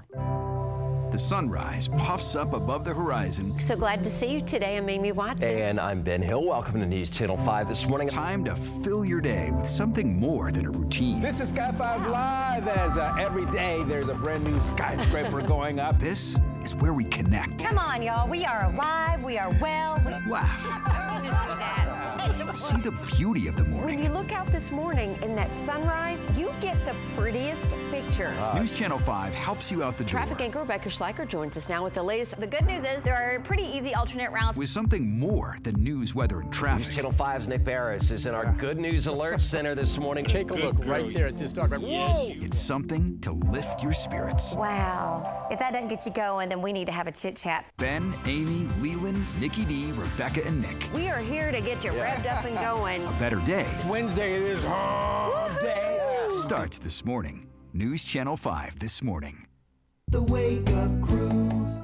The 1.11 1.19
sunrise 1.19 1.89
puffs 1.89 2.37
up 2.37 2.53
above 2.53 2.85
the 2.85 2.93
horizon. 2.93 3.59
So 3.59 3.75
glad 3.75 4.01
to 4.05 4.09
see 4.09 4.31
you 4.31 4.39
today. 4.39 4.77
I'm 4.77 4.87
Amy 4.87 5.11
Watson. 5.11 5.43
And 5.43 5.77
I'm 5.77 6.01
Ben 6.01 6.21
Hill. 6.21 6.45
Welcome 6.45 6.79
to 6.79 6.85
News 6.85 7.11
Channel 7.11 7.35
5 7.35 7.67
this 7.67 7.85
morning. 7.85 8.07
Time 8.07 8.45
to 8.45 8.55
fill 8.55 9.03
your 9.03 9.19
day 9.19 9.51
with 9.51 9.67
something 9.67 10.17
more 10.17 10.53
than 10.53 10.65
a 10.67 10.71
routine. 10.71 11.21
This 11.21 11.41
is 11.41 11.49
Sky 11.49 11.73
5 11.73 12.07
Live 12.07 12.65
as 12.65 12.95
uh, 12.95 13.13
every 13.19 13.45
day 13.47 13.83
there's 13.87 14.07
a 14.07 14.15
brand 14.15 14.45
new 14.45 14.61
skyscraper 14.61 15.41
going 15.45 15.81
up. 15.81 15.99
This 15.99 16.37
is 16.63 16.77
where 16.77 16.93
we 16.93 17.03
connect. 17.03 17.61
Come 17.61 17.77
on, 17.77 18.01
y'all. 18.01 18.29
We 18.29 18.45
are 18.45 18.71
alive. 18.71 19.21
We 19.21 19.37
are 19.37 19.53
well. 19.59 20.01
We... 20.05 20.31
Laugh. 20.31 21.97
See 22.55 22.77
the 22.77 22.91
beauty 23.15 23.47
of 23.47 23.55
the 23.55 23.63
morning. 23.63 23.95
When 23.95 24.05
you 24.05 24.11
look 24.11 24.31
out 24.31 24.45
this 24.51 24.71
morning 24.71 25.17
in 25.23 25.35
that 25.35 25.55
sunrise, 25.57 26.27
you 26.37 26.53
get 26.61 26.83
the 26.85 26.93
prettiest 27.15 27.69
picture. 27.89 28.27
Uh, 28.39 28.59
News 28.59 28.71
Channel 28.71 28.99
5 28.99 29.33
helps 29.33 29.71
you 29.71 29.83
out 29.83 29.97
the 29.97 30.03
Traffic 30.03 30.37
door. 30.37 30.37
Traffic 30.37 30.41
anchor 30.45 30.59
Rebecca 30.59 30.89
Schleicher 30.89 31.27
joins 31.27 31.57
us 31.57 31.69
now 31.69 31.83
with 31.83 31.95
the 31.95 32.03
latest. 32.03 32.39
The 32.39 32.45
good 32.45 32.65
news 32.65 32.85
is 32.85 33.01
there 33.01 33.15
are 33.15 33.39
pretty 33.39 33.63
easy 33.63 33.95
alternate 33.95 34.31
routes. 34.31 34.57
With 34.57 34.69
something 34.69 35.17
more 35.17 35.57
than 35.63 35.81
news, 35.81 36.13
weather, 36.13 36.41
and 36.41 36.53
traffic. 36.53 36.87
News 36.87 36.95
Channel 36.95 37.11
5's 37.13 37.47
Nick 37.47 37.63
Beres 37.63 38.11
is 38.11 38.27
in 38.27 38.35
our 38.35 38.53
Good 38.53 38.77
News 38.77 39.07
Alert 39.07 39.41
Center 39.41 39.73
this 39.73 39.97
morning. 39.97 40.25
Take 40.25 40.51
a 40.51 40.55
look 40.55 40.85
right 40.85 41.11
there 41.13 41.27
at 41.27 41.37
this 41.37 41.53
dog. 41.53 41.73
Whoa! 41.73 42.33
It's 42.35 42.59
something 42.59 43.17
to 43.21 43.31
lift 43.31 43.81
your 43.81 43.93
spirits. 43.93 44.55
Wow. 44.55 45.47
If 45.49 45.57
that 45.59 45.73
doesn't 45.73 45.87
get 45.87 46.05
you 46.05 46.11
going, 46.11 46.49
then 46.49 46.61
we 46.61 46.73
need 46.73 46.85
to 46.85 46.91
have 46.91 47.07
a 47.07 47.11
chit 47.11 47.35
chat. 47.37 47.65
Ben, 47.77 48.13
Amy, 48.25 48.67
Lelan, 48.79 49.19
Nikki 49.39 49.65
D, 49.65 49.91
Rebecca, 49.93 50.45
and 50.45 50.61
Nick. 50.61 50.89
We 50.93 51.09
are 51.09 51.19
here 51.19 51.51
to 51.51 51.61
get 51.61 51.83
you 51.83 51.91
yeah. 51.93 52.10
Revved 52.11 52.37
up 52.37 52.45
and 52.45 52.57
going. 52.59 53.05
A 53.05 53.11
better 53.19 53.39
day. 53.41 53.67
Wednesday 53.87 54.33
it 54.33 54.43
is 54.43 54.63
hump 54.65 55.59
day. 55.61 55.99
Starts 56.31 56.79
this 56.79 57.05
morning. 57.05 57.47
News 57.73 58.03
Channel 58.03 58.37
5 58.37 58.79
this 58.79 59.01
morning. 59.01 59.47
The 60.09 60.21
Wake 60.23 60.69
Up 60.71 61.01
Crew, 61.01 61.29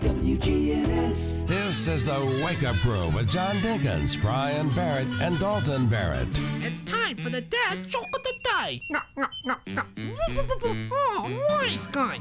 WGNS. 0.01 1.47
This 1.47 1.87
is 1.87 2.03
the 2.03 2.41
Wake 2.43 2.63
Up 2.63 2.75
Crew 2.77 3.09
with 3.11 3.29
John 3.29 3.55
Dinkins, 3.59 4.19
Brian 4.19 4.69
Barrett, 4.71 5.07
and 5.21 5.39
Dalton 5.39 5.87
Barrett. 5.87 6.27
It's 6.59 6.81
time 6.81 7.15
for 7.15 7.29
the 7.29 7.39
dad 7.39 7.87
joke 7.87 8.07
of 8.13 8.23
the 8.23 8.33
day. 8.67 8.81
No, 8.89 8.99
no, 9.15 9.27
no, 9.45 9.55
no. 9.67 9.83
Oh, 10.91 11.45
nice 11.49 11.87
guy. 11.87 12.19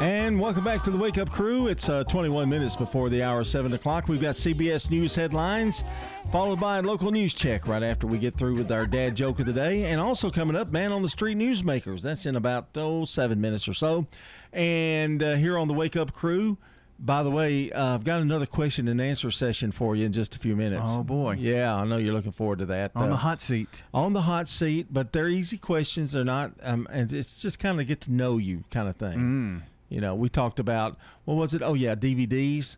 And 0.00 0.40
welcome 0.40 0.64
back 0.64 0.82
to 0.84 0.90
the 0.90 0.98
Wake 0.98 1.18
Up 1.18 1.30
Crew. 1.30 1.68
It's 1.68 1.88
uh, 1.88 2.02
21 2.04 2.48
minutes 2.48 2.74
before 2.74 3.08
the 3.08 3.22
hour 3.22 3.44
7 3.44 3.72
o'clock. 3.74 4.08
We've 4.08 4.20
got 4.20 4.34
CBS 4.34 4.90
News 4.90 5.14
headlines, 5.14 5.84
followed 6.32 6.58
by 6.58 6.78
a 6.78 6.82
local 6.82 7.12
news 7.12 7.34
check 7.34 7.68
right 7.68 7.82
after 7.82 8.06
we 8.06 8.18
get 8.18 8.36
through 8.36 8.54
with 8.54 8.72
our 8.72 8.86
dad 8.86 9.14
joke 9.14 9.38
of 9.38 9.46
the 9.46 9.52
day. 9.52 9.84
And 9.84 10.00
also 10.00 10.30
coming 10.30 10.56
up, 10.56 10.72
Man 10.72 10.90
on 10.90 11.02
the 11.02 11.08
Street 11.08 11.36
Newsmakers. 11.36 12.02
That's 12.02 12.26
in 12.26 12.34
about, 12.34 12.68
oh, 12.76 13.04
seven 13.04 13.40
minutes 13.40 13.68
or 13.68 13.74
so. 13.74 14.06
And 14.52 15.22
uh, 15.22 15.36
here 15.36 15.56
on 15.56 15.68
the 15.68 15.74
Wake 15.74 15.96
Up 15.96 16.12
Crew, 16.12 16.58
by 17.04 17.24
the 17.24 17.30
way, 17.30 17.72
uh, 17.72 17.96
I've 17.96 18.04
got 18.04 18.20
another 18.20 18.46
question 18.46 18.86
and 18.86 19.00
answer 19.00 19.30
session 19.32 19.72
for 19.72 19.96
you 19.96 20.06
in 20.06 20.12
just 20.12 20.36
a 20.36 20.38
few 20.38 20.54
minutes. 20.54 20.88
Oh, 20.88 21.02
boy. 21.02 21.32
Yeah, 21.36 21.74
I 21.74 21.84
know 21.84 21.96
you're 21.96 22.14
looking 22.14 22.30
forward 22.30 22.60
to 22.60 22.66
that. 22.66 22.92
On 22.94 23.04
uh, 23.04 23.08
the 23.08 23.16
hot 23.16 23.42
seat. 23.42 23.82
On 23.92 24.12
the 24.12 24.22
hot 24.22 24.48
seat, 24.48 24.86
but 24.88 25.12
they're 25.12 25.28
easy 25.28 25.58
questions. 25.58 26.12
They're 26.12 26.24
not, 26.24 26.52
um, 26.62 26.86
and 26.90 27.12
it's 27.12 27.42
just 27.42 27.58
kind 27.58 27.80
of 27.80 27.88
get 27.88 28.02
to 28.02 28.12
know 28.12 28.38
you 28.38 28.62
kind 28.70 28.88
of 28.88 28.96
thing. 28.96 29.18
Mm. 29.18 29.62
You 29.88 30.00
know, 30.00 30.14
we 30.14 30.28
talked 30.28 30.60
about 30.60 30.96
what 31.24 31.34
was 31.34 31.54
it? 31.54 31.60
Oh 31.60 31.74
yeah, 31.74 31.96
DVDs. 31.96 32.76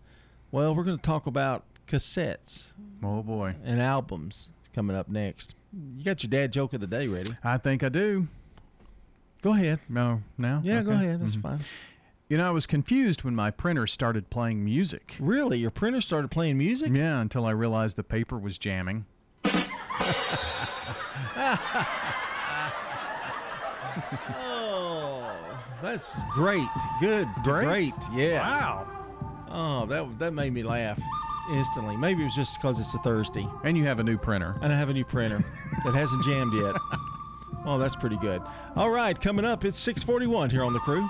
Well, 0.51 0.75
we're 0.75 0.85
going 0.85 0.97
to 0.97 1.03
talk 1.03 1.27
about 1.27 1.65
cassettes. 1.87 2.73
Oh 3.03 3.23
boy, 3.23 3.55
and 3.63 3.81
albums 3.81 4.49
coming 4.75 4.97
up 4.97 5.09
next. 5.09 5.55
You 5.97 6.05
got 6.05 6.23
your 6.23 6.31
dad 6.31 6.51
joke 6.51 6.73
of 6.73 6.81
the 6.81 6.87
day 6.87 7.09
ready? 7.09 7.37
I 7.45 7.59
think 7.59 7.83
I 7.83 7.91
do. 7.91 8.27
Go 9.43 9.53
ahead. 9.53 9.81
No, 9.89 10.23
now. 10.39 10.63
Yeah, 10.65 10.79
okay. 10.79 10.85
go 10.87 10.93
ahead. 10.93 11.21
That's 11.21 11.37
mm-hmm. 11.37 11.59
fine. 11.59 11.65
You 12.29 12.39
know, 12.39 12.49
I 12.49 12.51
was 12.53 12.67
confused 12.67 13.23
when 13.23 13.35
my 13.35 13.51
printer 13.51 13.87
started 13.87 14.31
playing 14.31 14.65
music. 14.65 15.15
Really, 15.21 15.59
your 15.59 15.71
printer 15.71 16.01
started 16.01 16.31
playing 16.31 16.57
music? 16.57 16.91
Yeah, 16.93 17.21
until 17.21 17.45
I 17.45 17.51
realized 17.51 17.97
the 17.97 18.03
paper 18.03 18.39
was 18.39 18.57
jamming. 18.59 19.05
Oh, 24.41 25.37
that's 25.83 26.23
great. 26.33 26.67
Good. 27.01 27.29
Great. 27.45 27.65
great. 27.65 27.95
Yeah. 28.13 28.41
Wow. 28.41 28.89
Oh, 29.49 29.87
that 29.87 30.19
that 30.19 30.33
made 30.33 30.53
me 30.53 30.63
laugh 30.63 31.01
instantly. 31.53 31.97
Maybe 31.97 32.23
it 32.23 32.25
was 32.25 32.35
just 32.35 32.59
because 32.61 32.79
it's 32.79 32.95
a 32.95 32.99
Thursday. 32.99 33.47
And 33.63 33.77
you 33.77 33.85
have 33.85 34.01
a 34.01 34.03
new 34.03 34.19
printer. 34.19 34.57
And 34.63 34.73
I 34.73 34.77
have 34.77 34.89
a 34.89 34.93
new 34.95 35.05
printer 35.05 35.45
that 35.85 35.95
hasn't 35.95 36.25
jammed 36.25 36.55
yet. 36.55 36.75
Oh, 37.67 37.79
that's 37.79 37.97
pretty 37.97 38.17
good. 38.17 38.43
All 38.77 38.91
right, 38.91 39.19
coming 39.19 39.45
up, 39.45 39.65
it's 39.65 39.79
641 39.79 40.51
here 40.51 40.65
on 40.65 40.73
the 40.73 40.81
crew. 40.81 41.09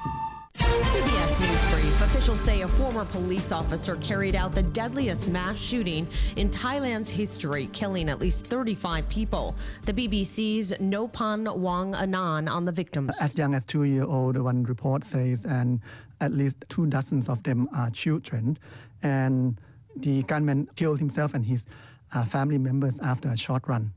CBS 0.95 1.41
News 1.41 1.73
Brief. 1.73 2.03
Officials 2.03 2.41
say 2.41 2.61
a 2.61 2.69
former 2.69 3.05
police 3.05 3.51
officer 3.51 3.97
carried 3.97 4.37
out 4.37 4.55
the 4.55 4.63
deadliest 4.63 5.27
mass 5.27 5.59
shooting 5.59 6.07
in 6.37 6.49
Thailand's 6.51 7.09
history, 7.09 7.67
killing 7.73 8.09
at 8.09 8.21
least 8.21 8.47
35 8.47 9.09
people. 9.09 9.57
The 9.87 9.93
BBC's 9.93 10.73
Nopan 10.75 11.57
Wong 11.57 11.97
Anan 11.97 12.47
on 12.47 12.65
the 12.65 12.71
victims. 12.71 13.21
As 13.21 13.37
young 13.37 13.55
as 13.55 13.65
two 13.65 13.83
year 13.83 14.05
old, 14.05 14.37
one 14.37 14.63
report 14.63 15.03
says, 15.05 15.45
and 15.45 15.81
at 16.21 16.33
least 16.33 16.65
two 16.69 16.87
dozens 16.87 17.29
of 17.29 17.43
them 17.43 17.69
are 17.75 17.91
children. 17.91 18.57
And 19.03 19.61
the 19.97 20.23
gunman 20.23 20.69
killed 20.77 21.01
himself 21.01 21.35
and 21.35 21.45
his 21.45 21.67
uh, 22.15 22.25
family 22.25 22.59
members 22.59 23.01
after 23.01 23.31
a 23.31 23.37
short 23.37 23.67
run. 23.67 23.93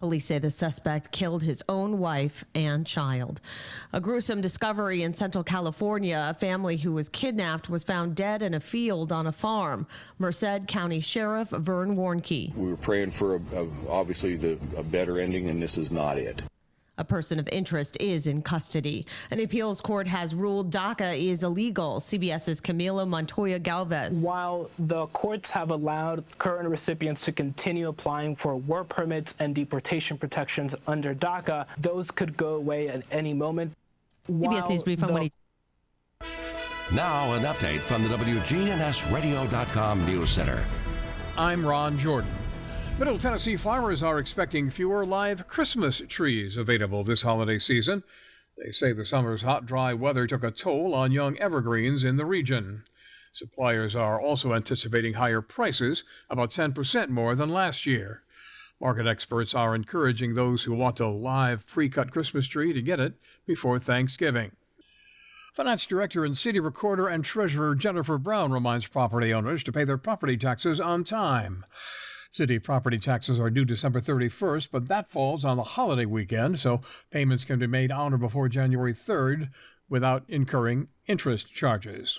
Police 0.00 0.26
say 0.26 0.38
the 0.38 0.50
suspect 0.50 1.12
killed 1.12 1.42
his 1.42 1.62
own 1.68 1.98
wife 1.98 2.44
and 2.54 2.86
child. 2.86 3.40
A 3.92 4.00
gruesome 4.00 4.40
discovery 4.40 5.02
in 5.02 5.14
Central 5.14 5.44
California. 5.44 6.26
A 6.30 6.34
family 6.34 6.76
who 6.76 6.92
was 6.92 7.08
kidnapped 7.08 7.70
was 7.70 7.84
found 7.84 8.14
dead 8.16 8.42
in 8.42 8.54
a 8.54 8.60
field 8.60 9.12
on 9.12 9.26
a 9.26 9.32
farm. 9.32 9.86
Merced 10.18 10.66
County 10.66 11.00
Sheriff 11.00 11.48
Vern 11.50 11.96
Warnke. 11.96 12.54
We 12.54 12.70
were 12.70 12.76
praying 12.76 13.12
for 13.12 13.36
a, 13.36 13.40
a, 13.54 13.68
obviously 13.88 14.36
the, 14.36 14.58
a 14.76 14.82
better 14.82 15.20
ending, 15.20 15.48
and 15.48 15.62
this 15.62 15.78
is 15.78 15.90
not 15.90 16.18
it. 16.18 16.42
A 16.96 17.04
person 17.04 17.40
of 17.40 17.48
interest 17.48 17.96
is 17.98 18.28
in 18.28 18.40
custody. 18.40 19.04
An 19.32 19.40
appeals 19.40 19.80
court 19.80 20.06
has 20.06 20.32
ruled 20.32 20.70
DACA 20.70 21.18
is 21.18 21.42
illegal. 21.42 21.98
CBS's 21.98 22.60
Camilo 22.60 23.06
Montoya 23.06 23.58
Galvez. 23.58 24.22
While 24.22 24.70
the 24.78 25.06
courts 25.08 25.50
have 25.50 25.72
allowed 25.72 26.22
current 26.38 26.68
recipients 26.68 27.24
to 27.24 27.32
continue 27.32 27.88
applying 27.88 28.36
for 28.36 28.56
work 28.56 28.88
permits 28.88 29.34
and 29.40 29.56
deportation 29.56 30.16
protections 30.16 30.76
under 30.86 31.16
DACA, 31.16 31.66
those 31.78 32.12
could 32.12 32.36
go 32.36 32.54
away 32.54 32.88
at 32.88 33.02
any 33.10 33.34
moment. 33.34 33.72
CBS 34.28 34.70
News 34.70 34.82
Brief 34.84 35.02
on 35.02 35.30
Now, 36.92 37.32
an 37.32 37.42
update 37.42 37.80
from 37.80 38.04
the 38.04 38.10
WGNSradio.com 38.10 40.06
News 40.06 40.30
Center. 40.30 40.64
I'm 41.36 41.66
Ron 41.66 41.98
Jordan. 41.98 42.30
Middle 42.96 43.18
Tennessee 43.18 43.56
farmers 43.56 44.04
are 44.04 44.20
expecting 44.20 44.70
fewer 44.70 45.04
live 45.04 45.48
Christmas 45.48 46.00
trees 46.06 46.56
available 46.56 47.02
this 47.02 47.22
holiday 47.22 47.58
season. 47.58 48.04
They 48.56 48.70
say 48.70 48.92
the 48.92 49.04
summer's 49.04 49.42
hot, 49.42 49.66
dry 49.66 49.92
weather 49.92 50.28
took 50.28 50.44
a 50.44 50.52
toll 50.52 50.94
on 50.94 51.10
young 51.10 51.36
evergreens 51.38 52.04
in 52.04 52.18
the 52.18 52.24
region. 52.24 52.84
Suppliers 53.32 53.96
are 53.96 54.20
also 54.20 54.54
anticipating 54.54 55.14
higher 55.14 55.40
prices, 55.40 56.04
about 56.30 56.50
10% 56.50 57.08
more 57.08 57.34
than 57.34 57.48
last 57.48 57.84
year. 57.84 58.22
Market 58.80 59.08
experts 59.08 59.56
are 59.56 59.74
encouraging 59.74 60.34
those 60.34 60.62
who 60.62 60.72
want 60.72 61.00
a 61.00 61.08
live 61.08 61.66
pre 61.66 61.88
cut 61.88 62.12
Christmas 62.12 62.46
tree 62.46 62.72
to 62.72 62.80
get 62.80 63.00
it 63.00 63.14
before 63.44 63.80
Thanksgiving. 63.80 64.52
Finance 65.52 65.84
Director 65.86 66.24
and 66.24 66.38
City 66.38 66.60
Recorder 66.60 67.08
and 67.08 67.24
Treasurer 67.24 67.74
Jennifer 67.74 68.18
Brown 68.18 68.52
reminds 68.52 68.86
property 68.86 69.34
owners 69.34 69.64
to 69.64 69.72
pay 69.72 69.82
their 69.82 69.98
property 69.98 70.36
taxes 70.36 70.80
on 70.80 71.02
time. 71.02 71.64
City 72.34 72.58
property 72.58 72.98
taxes 72.98 73.38
are 73.38 73.48
due 73.48 73.64
December 73.64 74.00
31st, 74.00 74.70
but 74.72 74.88
that 74.88 75.08
falls 75.08 75.44
on 75.44 75.56
the 75.56 75.62
holiday 75.62 76.04
weekend, 76.04 76.58
so 76.58 76.80
payments 77.12 77.44
can 77.44 77.60
be 77.60 77.66
made 77.68 77.92
on 77.92 78.12
or 78.12 78.18
before 78.18 78.48
January 78.48 78.92
3rd 78.92 79.50
without 79.88 80.24
incurring 80.26 80.88
interest 81.06 81.54
charges. 81.54 82.18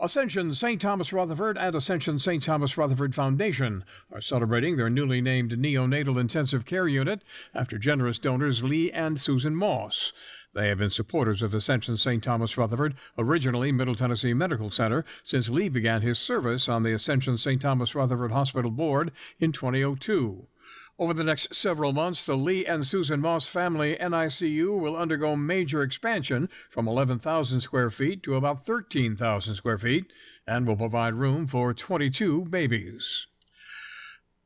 Ascension 0.00 0.52
St. 0.52 0.80
Thomas 0.80 1.12
Rutherford 1.12 1.56
and 1.56 1.74
Ascension 1.76 2.18
St. 2.18 2.42
Thomas 2.42 2.76
Rutherford 2.76 3.14
Foundation 3.14 3.84
are 4.12 4.20
celebrating 4.20 4.76
their 4.76 4.90
newly 4.90 5.20
named 5.20 5.52
neonatal 5.52 6.18
intensive 6.18 6.64
care 6.64 6.88
unit 6.88 7.22
after 7.54 7.78
generous 7.78 8.18
donors 8.18 8.64
Lee 8.64 8.90
and 8.90 9.20
Susan 9.20 9.54
Moss. 9.54 10.12
They 10.52 10.66
have 10.68 10.78
been 10.78 10.90
supporters 10.90 11.42
of 11.42 11.54
Ascension 11.54 11.96
St. 11.96 12.24
Thomas 12.24 12.58
Rutherford, 12.58 12.96
originally 13.16 13.70
Middle 13.70 13.94
Tennessee 13.94 14.34
Medical 14.34 14.72
Center, 14.72 15.04
since 15.22 15.48
Lee 15.48 15.68
began 15.68 16.02
his 16.02 16.18
service 16.18 16.68
on 16.68 16.82
the 16.82 16.92
Ascension 16.92 17.38
St. 17.38 17.62
Thomas 17.62 17.94
Rutherford 17.94 18.32
Hospital 18.32 18.72
Board 18.72 19.12
in 19.38 19.52
2002. 19.52 20.48
Over 20.96 21.12
the 21.12 21.24
next 21.24 21.52
several 21.52 21.92
months, 21.92 22.24
the 22.24 22.36
Lee 22.36 22.64
and 22.64 22.86
Susan 22.86 23.20
Moss 23.20 23.48
family 23.48 23.96
NICU 24.00 24.80
will 24.80 24.96
undergo 24.96 25.34
major 25.34 25.82
expansion 25.82 26.48
from 26.70 26.86
11,000 26.86 27.60
square 27.60 27.90
feet 27.90 28.22
to 28.22 28.36
about 28.36 28.64
13,000 28.64 29.54
square 29.56 29.78
feet 29.78 30.12
and 30.46 30.68
will 30.68 30.76
provide 30.76 31.14
room 31.14 31.48
for 31.48 31.74
22 31.74 32.44
babies. 32.44 33.26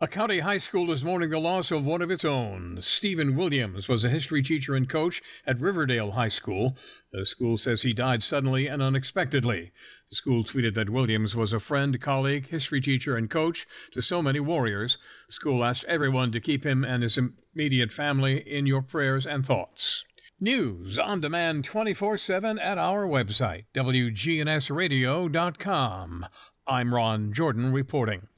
A 0.00 0.06
county 0.06 0.38
high 0.38 0.58
school 0.58 0.92
is 0.92 1.02
mourning 1.02 1.30
the 1.30 1.40
loss 1.40 1.72
of 1.72 1.84
one 1.84 2.02
of 2.02 2.08
its 2.08 2.24
own. 2.24 2.78
Stephen 2.80 3.34
Williams 3.34 3.88
was 3.88 4.04
a 4.04 4.08
history 4.08 4.42
teacher 4.42 4.76
and 4.76 4.88
coach 4.88 5.20
at 5.44 5.60
Riverdale 5.60 6.12
High 6.12 6.28
School. 6.28 6.76
The 7.10 7.26
school 7.26 7.56
says 7.56 7.82
he 7.82 7.92
died 7.92 8.22
suddenly 8.22 8.68
and 8.68 8.80
unexpectedly. 8.80 9.72
The 10.08 10.14
school 10.14 10.44
tweeted 10.44 10.74
that 10.74 10.90
Williams 10.90 11.34
was 11.34 11.52
a 11.52 11.58
friend, 11.58 12.00
colleague, 12.00 12.46
history 12.46 12.80
teacher, 12.80 13.16
and 13.16 13.28
coach 13.28 13.66
to 13.90 14.00
so 14.00 14.22
many 14.22 14.38
warriors. 14.38 14.98
The 15.26 15.32
school 15.32 15.64
asked 15.64 15.84
everyone 15.86 16.30
to 16.30 16.38
keep 16.38 16.64
him 16.64 16.84
and 16.84 17.02
his 17.02 17.18
immediate 17.18 17.90
family 17.90 18.36
in 18.36 18.66
your 18.66 18.82
prayers 18.82 19.26
and 19.26 19.44
thoughts. 19.44 20.04
News 20.38 21.00
on 21.00 21.20
demand 21.20 21.64
24 21.64 22.18
7 22.18 22.56
at 22.60 22.78
our 22.78 23.04
website, 23.04 23.64
WGNSradio.com. 23.74 26.26
I'm 26.68 26.94
Ron 26.94 27.32
Jordan 27.32 27.72
reporting. 27.72 28.28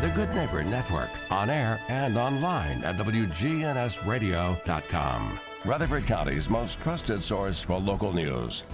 The 0.00 0.10
Good 0.10 0.34
Neighbor 0.34 0.64
Network, 0.64 1.10
on 1.30 1.48
air 1.50 1.78
and 1.88 2.16
online 2.16 2.82
at 2.84 2.96
WGNSradio.com. 2.96 5.38
Rutherford 5.64 6.06
County's 6.06 6.50
most 6.50 6.80
trusted 6.82 7.22
source 7.22 7.62
for 7.62 7.78
local 7.78 8.12
news. 8.12 8.64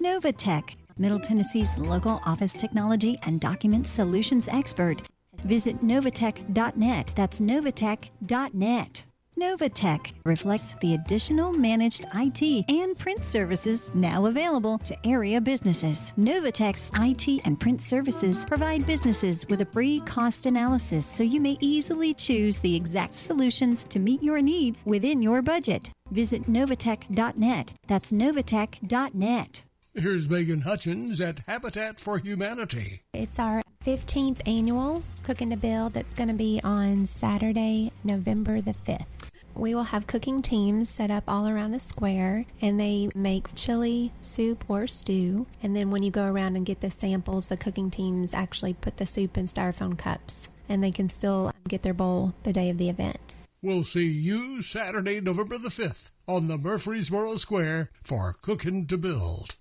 Novatech, 0.00 0.76
Middle 0.96 1.18
Tennessee's 1.18 1.76
local 1.76 2.20
office 2.24 2.52
technology 2.52 3.18
and 3.24 3.40
document 3.40 3.86
solutions 3.86 4.48
expert. 4.48 5.02
Visit 5.44 5.82
novatech.net. 5.82 7.12
That's 7.14 7.40
novatech.net. 7.40 9.05
Novatech 9.38 10.12
reflects 10.24 10.74
the 10.80 10.94
additional 10.94 11.52
managed 11.52 12.06
IT 12.14 12.64
and 12.70 12.98
print 12.98 13.26
services 13.26 13.90
now 13.92 14.24
available 14.24 14.78
to 14.78 14.96
area 15.06 15.42
businesses. 15.42 16.14
Novatech's 16.18 16.90
IT 16.94 17.44
and 17.44 17.60
print 17.60 17.82
services 17.82 18.46
provide 18.46 18.86
businesses 18.86 19.44
with 19.50 19.60
a 19.60 19.66
free 19.66 20.00
cost 20.00 20.46
analysis 20.46 21.04
so 21.04 21.22
you 21.22 21.38
may 21.38 21.58
easily 21.60 22.14
choose 22.14 22.58
the 22.60 22.74
exact 22.74 23.12
solutions 23.12 23.84
to 23.84 23.98
meet 23.98 24.22
your 24.22 24.40
needs 24.40 24.82
within 24.86 25.20
your 25.20 25.42
budget. 25.42 25.90
Visit 26.12 26.50
novatech.net. 26.50 27.74
That's 27.86 28.12
novatech.net. 28.12 29.64
Here's 29.94 30.28
Megan 30.30 30.62
Hutchins 30.62 31.20
at 31.20 31.40
Habitat 31.46 32.00
for 32.00 32.16
Humanity. 32.18 33.02
It's 33.12 33.38
our 33.38 33.60
15th 33.84 34.40
annual 34.46 35.02
Cooking 35.22 35.50
to 35.50 35.56
Build 35.56 35.92
that's 35.92 36.14
going 36.14 36.28
to 36.28 36.34
be 36.34 36.60
on 36.64 37.06
Saturday, 37.06 37.92
November 38.02 38.60
the 38.60 38.74
5th. 38.86 39.06
We 39.56 39.74
will 39.74 39.84
have 39.84 40.06
cooking 40.06 40.42
teams 40.42 40.90
set 40.90 41.10
up 41.10 41.24
all 41.26 41.48
around 41.48 41.72
the 41.72 41.80
square 41.80 42.44
and 42.60 42.78
they 42.78 43.08
make 43.14 43.54
chili, 43.54 44.12
soup, 44.20 44.66
or 44.68 44.86
stew. 44.86 45.46
And 45.62 45.74
then 45.74 45.90
when 45.90 46.02
you 46.02 46.10
go 46.10 46.24
around 46.24 46.56
and 46.56 46.66
get 46.66 46.82
the 46.82 46.90
samples, 46.90 47.48
the 47.48 47.56
cooking 47.56 47.90
teams 47.90 48.34
actually 48.34 48.74
put 48.74 48.98
the 48.98 49.06
soup 49.06 49.38
in 49.38 49.46
styrofoam 49.46 49.96
cups 49.96 50.48
and 50.68 50.84
they 50.84 50.90
can 50.90 51.08
still 51.08 51.52
get 51.66 51.82
their 51.82 51.94
bowl 51.94 52.34
the 52.42 52.52
day 52.52 52.68
of 52.68 52.76
the 52.76 52.90
event. 52.90 53.34
We'll 53.62 53.84
see 53.84 54.06
you 54.06 54.60
Saturday, 54.60 55.22
November 55.22 55.56
the 55.56 55.70
5th 55.70 56.10
on 56.28 56.48
the 56.48 56.58
Murfreesboro 56.58 57.36
Square 57.36 57.90
for 58.02 58.36
Cooking 58.42 58.86
to 58.88 58.98
Build. 58.98 59.56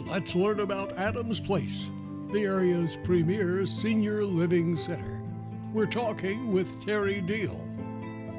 Let's 0.00 0.34
learn 0.34 0.60
about 0.60 0.98
Adams 0.98 1.40
Place, 1.40 1.88
the 2.30 2.44
area's 2.44 2.98
premier 3.04 3.64
senior 3.64 4.22
living 4.22 4.76
center. 4.76 5.22
We're 5.72 5.86
talking 5.86 6.52
with 6.52 6.84
Terry 6.84 7.22
Deal. 7.22 7.71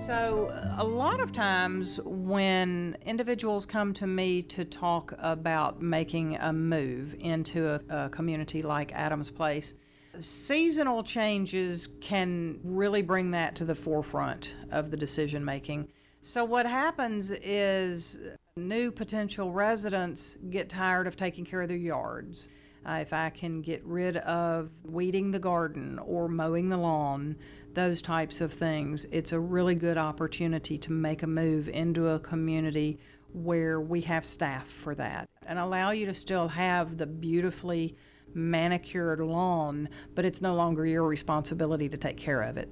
So, 0.05 0.51
a 0.77 0.83
lot 0.83 1.21
of 1.21 1.31
times 1.31 1.97
when 2.03 2.97
individuals 3.05 3.65
come 3.65 3.93
to 3.93 4.05
me 4.05 4.41
to 4.41 4.65
talk 4.65 5.13
about 5.17 5.81
making 5.81 6.35
a 6.35 6.51
move 6.51 7.15
into 7.19 7.69
a, 7.69 7.79
a, 7.89 8.09
community 8.09 8.61
like 8.61 8.91
Adams 8.91 9.29
Place, 9.29 9.75
seasonal 10.19 11.03
changes 11.03 11.87
can 12.01 12.59
really 12.65 13.01
bring 13.01 13.31
that 13.31 13.55
to 13.55 13.65
the 13.65 13.75
forefront 13.75 14.55
of 14.71 14.91
the 14.91 14.97
decision 14.97 15.45
making. 15.45 15.87
So, 16.21 16.43
what 16.43 16.65
happens 16.65 17.31
is 17.31 18.19
new 18.57 18.91
potential 18.91 19.53
residents 19.53 20.37
get 20.49 20.67
tired 20.67 21.07
of 21.07 21.15
taking 21.15 21.45
care 21.45 21.61
of 21.61 21.69
their 21.69 21.77
yards. 21.77 22.49
Uh, 22.85 22.99
if 23.01 23.13
I 23.13 23.29
can 23.29 23.61
get 23.61 23.81
rid 23.85 24.17
of 24.17 24.69
weeding 24.83 25.31
the 25.31 25.39
garden 25.39 25.99
or 25.99 26.27
mowing 26.27 26.67
the 26.67 26.75
lawn, 26.75 27.37
those 27.75 28.01
types 28.01 28.41
of 28.41 28.53
things, 28.53 29.05
it's 29.11 29.31
a 29.31 29.39
really 29.39 29.75
good 29.75 29.97
opportunity 29.97 30.77
to 30.77 30.91
make 30.91 31.23
a 31.23 31.27
move 31.27 31.69
into 31.69 32.09
a 32.09 32.19
community 32.19 32.99
where 33.33 33.81
we 33.81 34.01
have 34.01 34.25
staff 34.25 34.67
for 34.67 34.93
that 34.95 35.27
and 35.45 35.57
allow 35.57 35.91
you 35.91 36.05
to 36.05 36.13
still 36.13 36.47
have 36.47 36.97
the 36.97 37.05
beautifully 37.05 37.97
manicured 38.33 39.19
lawn, 39.19 39.89
but 40.15 40.25
it's 40.25 40.41
no 40.41 40.55
longer 40.55 40.85
your 40.85 41.07
responsibility 41.07 41.89
to 41.89 41.97
take 41.97 42.17
care 42.17 42.41
of 42.41 42.57
it. 42.57 42.69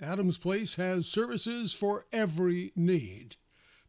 Adams 0.00 0.38
Place 0.38 0.76
has 0.76 1.06
services 1.06 1.74
for 1.74 2.06
every 2.12 2.72
need. 2.74 3.36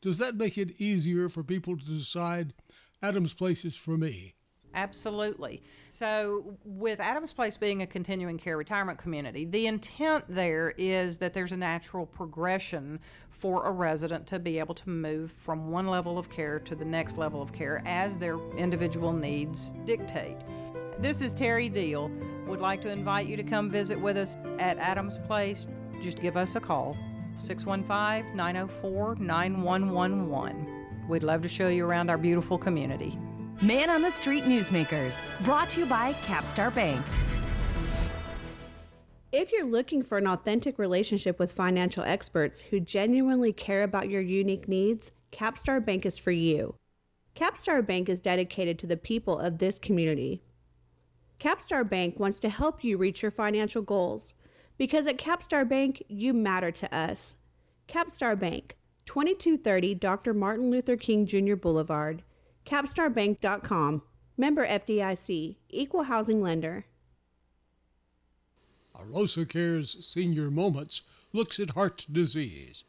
Does 0.02 0.18
that 0.18 0.36
make 0.36 0.58
it 0.58 0.82
easier 0.82 1.30
for 1.30 1.44
people 1.44 1.78
to 1.78 1.86
decide 1.86 2.54
Adams 3.02 3.34
Place 3.34 3.64
is 3.64 3.78
for 3.78 3.98
me? 3.98 4.36
Absolutely. 4.74 5.62
So, 5.90 6.58
with 6.64 7.00
Adams 7.00 7.34
Place 7.34 7.58
being 7.58 7.82
a 7.82 7.88
continuing 7.88 8.38
care 8.38 8.58
retirement 8.58 8.98
community, 8.98 9.46
the 9.46 9.68
intent 9.68 10.26
there 10.30 10.74
is 10.78 11.18
that 11.18 11.34
there's 11.34 11.52
a 11.52 11.58
natural 11.58 12.06
progression 12.06 13.00
for 13.30 13.66
a 13.66 13.72
resident 13.72 14.28
to 14.28 14.40
be 14.40 14.60
able 14.60 14.76
to 14.76 14.90
move 14.90 15.32
from 15.32 15.72
one 15.72 15.88
level 15.88 16.18
of 16.18 16.30
care 16.30 16.60
to 16.60 16.76
the 16.76 16.86
next 16.86 17.18
level 17.18 17.42
of 17.42 17.52
care 17.52 17.82
as 17.86 18.18
their 18.18 18.38
individual 18.56 19.12
needs 19.12 19.74
dictate. 19.86 20.38
This 21.00 21.22
is 21.22 21.34
Terry 21.34 21.68
Deal. 21.68 22.12
Would 22.46 22.62
like 22.62 22.82
to 22.82 22.90
invite 22.90 23.28
you 23.28 23.36
to 23.36 23.44
come 23.44 23.70
visit 23.70 24.00
with 24.00 24.18
us 24.18 24.38
at 24.60 24.78
Adams 24.78 25.18
Place. 25.26 25.68
Just 26.02 26.22
give 26.22 26.38
us 26.38 26.56
a 26.56 26.60
call 26.60 26.96
615 27.36 28.36
904 28.36 29.16
9111. 29.16 31.08
We'd 31.10 31.24
love 31.24 31.42
to 31.42 31.50
show 31.50 31.68
you 31.68 31.86
around 31.86 32.10
our 32.10 32.18
beautiful 32.18 32.58
community. 32.58 33.18
Man 33.64 33.92
on 33.92 34.02
the 34.02 34.10
Street 34.10 34.46
Newsmakers, 34.46 35.16
brought 35.44 35.70
to 35.70 35.82
you 35.82 35.86
by 35.86 36.14
Capstar 36.26 36.74
Bank. 36.74 37.00
If 39.32 39.52
you're 39.52 39.68
looking 39.68 40.02
for 40.02 40.18
an 40.18 40.26
authentic 40.26 40.80
relationship 40.80 41.38
with 41.38 41.52
financial 41.52 42.04
experts 42.04 42.60
who 42.60 42.80
genuinely 42.80 43.54
care 43.54 43.84
about 43.84 44.10
your 44.10 44.22
unique 44.22 44.68
needs, 44.68 45.12
Capstar 45.32 45.86
Bank 45.86 46.08
is 46.08 46.18
for 46.18 46.32
you. 46.32 46.74
Capstar 47.36 47.86
Bank 47.86 48.10
is 48.10 48.20
dedicated 48.20 48.80
to 48.80 48.88
the 48.88 48.98
people 48.98 49.38
of 49.38 49.60
this 49.60 49.78
community. 49.78 50.42
Capstar 51.40 51.88
Bank 51.88 52.20
wants 52.20 52.40
to 52.40 52.50
help 52.50 52.84
you 52.84 52.98
reach 52.98 53.22
your 53.22 53.30
financial 53.30 53.84
goals 53.84 54.34
because 54.80 55.06
at 55.06 55.20
Capstar 55.20 55.70
Bank, 55.70 56.02
you 56.08 56.34
matter 56.34 56.72
to 56.72 56.96
us. 56.96 57.36
Capstar 57.88 58.38
Bank, 58.40 58.76
2230 59.06 59.94
Dr. 59.94 60.34
Martin 60.34 60.72
Luther 60.72 60.98
King 60.98 61.28
Jr. 61.28 61.56
Boulevard, 61.56 62.24
capstarbank.com. 62.66 64.02
Member 64.38 64.66
FDIC, 64.66 65.58
Equal 65.70 66.04
Housing 66.04 66.42
Lender. 66.42 66.86
Arosa 68.96 69.48
Care's 69.48 70.06
Senior 70.06 70.50
Moments 70.50 71.02
looks 71.34 71.60
at 71.60 71.72
heart 71.72 72.06
disease. 72.12 72.84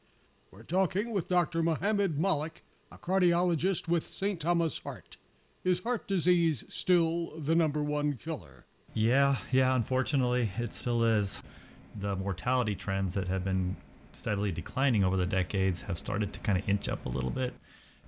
We're 0.51 0.63
talking 0.63 1.13
with 1.13 1.29
Dr. 1.29 1.63
Mohammed 1.63 2.19
Malik, 2.19 2.63
a 2.91 2.99
cardiologist 2.99 3.89
with 3.89 4.07
St. 4.07 4.39
Thomas 4.41 4.79
Heart. 4.79 5.17
Is 5.65 5.81
heart 5.81 6.07
disease 6.07 6.65
still 6.69 7.33
the 7.39 7.55
number 7.55 7.83
one 7.83 8.15
killer? 8.15 8.67
Yeah, 8.95 9.37
yeah, 9.51 9.75
unfortunately, 9.75 10.51
it 10.59 10.75
still 10.75 11.05
is. 11.05 11.43
The 12.01 12.17
mortality 12.17 12.75
trends 12.75 13.15
that 13.15 13.29
have 13.29 13.45
been 13.45 13.77
steadily 14.13 14.53
declining 14.53 15.05
over 15.05 15.17
the 15.17 15.27
decades 15.27 15.83
have 15.83 15.99
started 15.99 16.33
to 16.33 16.41
kind 16.41 16.59
of 16.59 16.69
inch 16.69 16.89
up 16.89 17.07
a 17.07 17.09
little 17.09 17.31
bit. 17.31 17.55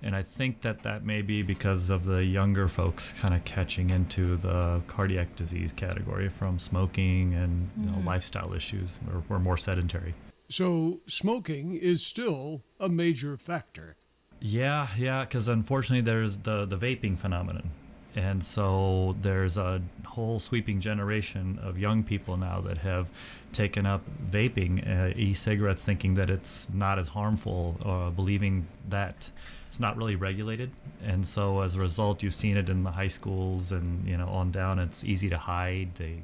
And 0.05 0.15
I 0.15 0.21
think 0.23 0.61
that 0.61 0.83
that 0.83 1.03
may 1.03 1.21
be 1.23 1.41
because 1.41 1.89
of 1.89 2.05
the 2.05 2.23
younger 2.23 2.67
folks 2.67 3.11
kind 3.13 3.33
of 3.33 3.43
catching 3.43 3.89
into 3.89 4.37
the 4.37 4.81
cardiac 4.87 5.35
disease 5.35 5.73
category 5.73 6.29
from 6.29 6.59
smoking 6.59 7.33
and 7.33 7.69
you 7.77 7.87
know, 7.87 7.97
Mm. 7.97 8.05
lifestyle 8.05 8.53
issues. 8.53 8.99
We're, 9.07 9.21
we're 9.27 9.39
more 9.39 9.57
sedentary. 9.57 10.13
So, 10.47 10.99
smoking 11.07 11.75
is 11.75 12.05
still 12.05 12.61
a 12.79 12.87
major 12.87 13.35
factor. 13.35 13.95
Yeah, 14.39 14.87
yeah, 14.95 15.21
because 15.25 15.47
unfortunately 15.47 16.01
there's 16.01 16.37
the 16.37 16.65
the 16.67 16.77
vaping 16.77 17.17
phenomenon, 17.17 17.71
and 18.15 18.43
so 18.43 19.15
there's 19.21 19.57
a 19.57 19.81
whole 20.05 20.39
sweeping 20.39 20.79
generation 20.81 21.57
of 21.63 21.79
young 21.79 22.03
people 22.03 22.37
now 22.37 22.61
that 22.61 22.77
have 22.77 23.09
taken 23.53 23.85
up 23.87 24.01
vaping, 24.29 24.73
uh, 24.87 25.13
e-cigarettes, 25.15 25.83
thinking 25.83 26.13
that 26.15 26.29
it's 26.29 26.67
not 26.73 26.99
as 26.99 27.07
harmful, 27.07 27.77
uh, 27.83 28.09
believing 28.11 28.67
that 28.89 29.31
it's 29.75 29.79
not 29.81 29.97
really 29.97 30.15
regulated, 30.15 30.71
and 31.03 31.27
so 31.27 31.59
as 31.59 31.75
a 31.75 31.81
result, 31.81 32.23
you've 32.23 32.33
seen 32.33 32.55
it 32.55 32.69
in 32.69 32.81
the 32.81 32.91
high 32.91 33.09
schools 33.09 33.73
and 33.73 34.07
you 34.07 34.15
know 34.15 34.29
on 34.29 34.49
down. 34.49 34.79
It's 34.79 35.03
easy 35.03 35.27
to 35.27 35.37
hide. 35.37 35.93
They 35.95 36.23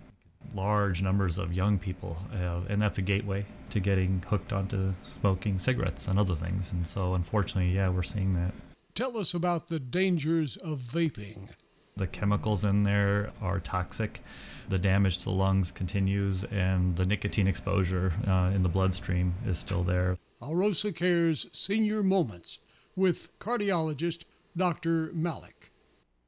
large 0.56 1.02
numbers 1.02 1.38
of 1.38 1.52
young 1.52 1.78
people, 1.78 2.16
uh, 2.34 2.62
and 2.70 2.82
that's 2.82 2.97
a 2.97 3.02
gateway 3.02 3.45
to 3.72 3.82
getting 3.82 4.24
hooked 4.26 4.54
onto 4.54 4.93
smoking 5.04 5.60
cigarettes 5.60 6.08
and 6.08 6.18
other 6.18 6.34
things. 6.34 6.72
And 6.72 6.88
so, 6.88 7.14
unfortunately, 7.14 7.76
yeah, 7.76 7.89
we're 7.89 8.04
seeing 8.04 8.34
that. 8.36 8.54
Tell 8.95 9.18
us 9.18 9.34
about 9.34 9.68
the 9.68 9.82
dangers 9.82 10.56
of 10.56 10.80
vaping. 10.80 11.49
The 11.97 12.08
chemicals 12.08 12.64
in 12.64 12.84
there 12.84 13.34
are 13.41 13.60
toxic. 13.60 14.24
The 14.70 14.80
damage 14.80 15.18
to 15.18 15.26
the 15.26 15.32
lungs 15.32 15.72
continues, 15.72 16.45
and 16.45 16.95
the 16.95 17.06
nicotine 17.06 17.49
exposure 17.49 18.14
uh, 18.26 18.52
in 18.56 18.64
the 18.64 18.70
bloodstream 18.70 19.34
is 19.45 19.60
still 19.60 19.84
there. 19.84 20.18
Arosa 20.41 20.95
Care's 20.95 21.47
Senior 21.52 22.02
Moments 22.02 22.58
with 22.96 23.38
cardiologist 23.39 24.26
Dr. 24.56 25.12
Malik. 25.14 25.72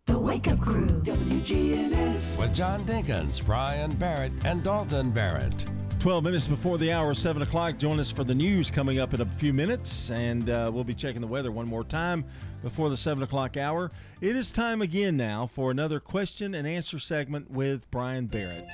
The 0.05 0.19
Wake 0.19 0.47
Up 0.47 0.59
Crew, 0.59 0.87
WGNS. 0.87 2.39
With 2.39 2.53
John 2.53 2.83
Dinkins, 2.85 3.43
Brian 3.45 3.93
Barrett, 3.95 4.33
and 4.43 4.63
Dalton 4.63 5.11
Barrett. 5.11 5.65
12 5.99 6.23
minutes 6.23 6.47
before 6.49 6.77
the 6.77 6.91
hour, 6.91 7.13
7 7.13 7.41
o'clock. 7.41 7.77
Join 7.77 7.97
us 7.97 8.11
for 8.11 8.25
the 8.25 8.35
news 8.35 8.69
coming 8.69 8.99
up 8.99 9.13
in 9.13 9.21
a 9.21 9.25
few 9.25 9.53
minutes, 9.53 10.09
and 10.09 10.49
uh, 10.49 10.69
we'll 10.73 10.83
be 10.83 10.93
checking 10.93 11.21
the 11.21 11.27
weather 11.27 11.49
one 11.49 11.65
more 11.65 11.85
time 11.85 12.25
before 12.61 12.89
the 12.89 12.97
7 12.97 13.23
o'clock 13.23 13.55
hour. 13.55 13.89
It 14.19 14.35
is 14.35 14.51
time 14.51 14.81
again 14.81 15.15
now 15.15 15.47
for 15.47 15.71
another 15.71 16.01
question 16.01 16.55
and 16.55 16.67
answer 16.67 16.99
segment 16.99 17.49
with 17.49 17.89
Brian 17.89 18.27
Barrett. 18.27 18.67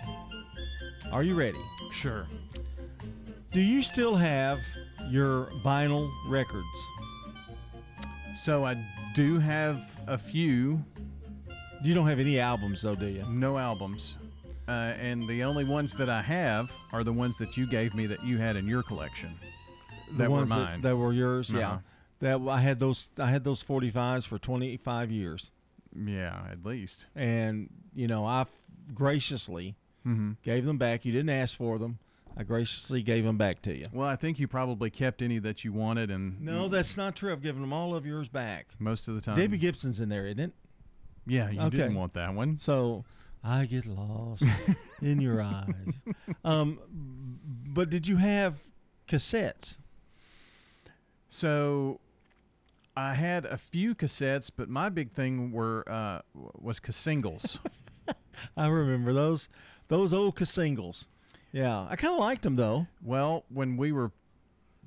Are 1.11 1.21
you 1.21 1.35
ready? 1.35 1.61
Sure. 1.91 2.25
Do 3.51 3.61
you 3.61 3.83
still 3.83 4.15
have 4.15 4.59
your 5.07 5.51
vinyl 5.63 6.09
records? 6.27 6.87
So 8.39 8.65
I 8.65 8.77
do 9.15 9.37
have 9.39 9.81
a 10.07 10.17
few. 10.17 10.83
You 11.83 11.93
don't 11.93 12.07
have 12.07 12.19
any 12.19 12.39
albums, 12.39 12.81
though, 12.81 12.95
do 12.95 13.07
you? 13.07 13.25
No 13.29 13.57
albums. 13.57 14.15
Uh, 14.67 14.71
and 14.71 15.27
the 15.27 15.43
only 15.43 15.63
ones 15.65 15.93
that 15.95 16.09
I 16.09 16.21
have 16.21 16.71
are 16.93 17.03
the 17.03 17.11
ones 17.13 17.37
that 17.37 17.57
you 17.57 17.65
gave 17.65 17.93
me 17.93 18.05
that 18.07 18.23
you 18.23 18.37
had 18.37 18.55
in 18.55 18.67
your 18.67 18.83
collection. 18.83 19.31
The 20.11 20.17
that 20.19 20.29
were 20.31 20.37
ones 20.37 20.49
mine. 20.49 20.81
That, 20.81 20.95
were 20.95 21.11
yours, 21.13 21.49
Uh-huh. 21.49 21.59
yeah. 21.59 21.79
That 22.19 22.47
I 22.49 22.59
had 22.61 22.79
those. 22.79 23.09
I 23.17 23.29
had 23.29 23.43
those 23.43 23.63
45s 23.63 24.25
for 24.25 24.37
25 24.37 25.11
years. 25.11 25.51
Yeah, 25.95 26.39
at 26.51 26.65
least. 26.65 27.05
And 27.15 27.69
you 27.95 28.07
know, 28.07 28.25
I 28.25 28.45
graciously 28.93 29.75
Mhm. 30.05 30.35
gave 30.43 30.65
them 30.65 30.77
back. 30.77 31.05
You 31.05 31.11
didn't 31.13 31.29
ask 31.29 31.55
for 31.55 31.77
them. 31.79 31.97
I 32.39 32.43
graciously 32.43 33.01
gave 33.03 33.25
them 33.25 33.37
back 33.37 33.61
to 33.63 33.75
you. 33.75 33.85
Well, 33.91 34.07
I 34.07 34.15
think 34.15 34.39
you 34.39 34.47
probably 34.47 34.89
kept 34.89 35.21
any 35.21 35.39
that 35.39 35.65
you 35.65 35.73
wanted, 35.73 36.09
and 36.09 36.39
No, 36.39 36.69
that's 36.69 36.95
not 36.95 37.13
true. 37.13 37.33
I've 37.33 37.41
given 37.41 37.59
them 37.59 37.73
all 37.73 37.93
of 37.93 38.05
yours 38.05 38.29
back. 38.29 38.67
most 38.79 39.09
of 39.09 39.15
the 39.15 39.19
time. 39.19 39.35
Debbie 39.35 39.57
Gibson's 39.57 39.99
in 39.99 40.07
there, 40.07 40.25
isn't 40.25 40.39
it? 40.39 40.53
Yeah, 41.27 41.49
you 41.49 41.69
didn't 41.69 41.95
want 41.95 42.13
that 42.13 42.33
one. 42.33 42.57
So 42.57 43.03
I 43.43 43.65
get 43.65 43.85
lost 43.85 44.43
in 45.01 45.19
your 45.19 45.41
eyes. 45.41 46.01
Um, 46.45 46.79
but 47.67 47.89
did 47.89 48.07
you 48.07 48.15
have 48.15 48.59
cassettes? 49.05 49.77
So 51.27 51.99
I 52.95 53.15
had 53.15 53.45
a 53.45 53.57
few 53.57 53.95
cassettes, 53.95 54.49
but 54.55 54.69
my 54.69 54.87
big 54.87 55.11
thing 55.11 55.51
were 55.51 55.83
uh, 55.89 56.21
was 56.33 56.79
singles. 56.89 57.59
I 58.57 58.67
remember 58.67 59.11
those 59.11 59.49
those 59.89 60.13
old 60.13 60.39
singles. 60.47 61.09
Yeah, 61.51 61.87
I 61.89 61.95
kind 61.95 62.13
of 62.13 62.19
liked 62.19 62.43
them 62.43 62.55
though. 62.55 62.87
Well, 63.03 63.45
when 63.49 63.77
we 63.77 63.91
were 63.91 64.11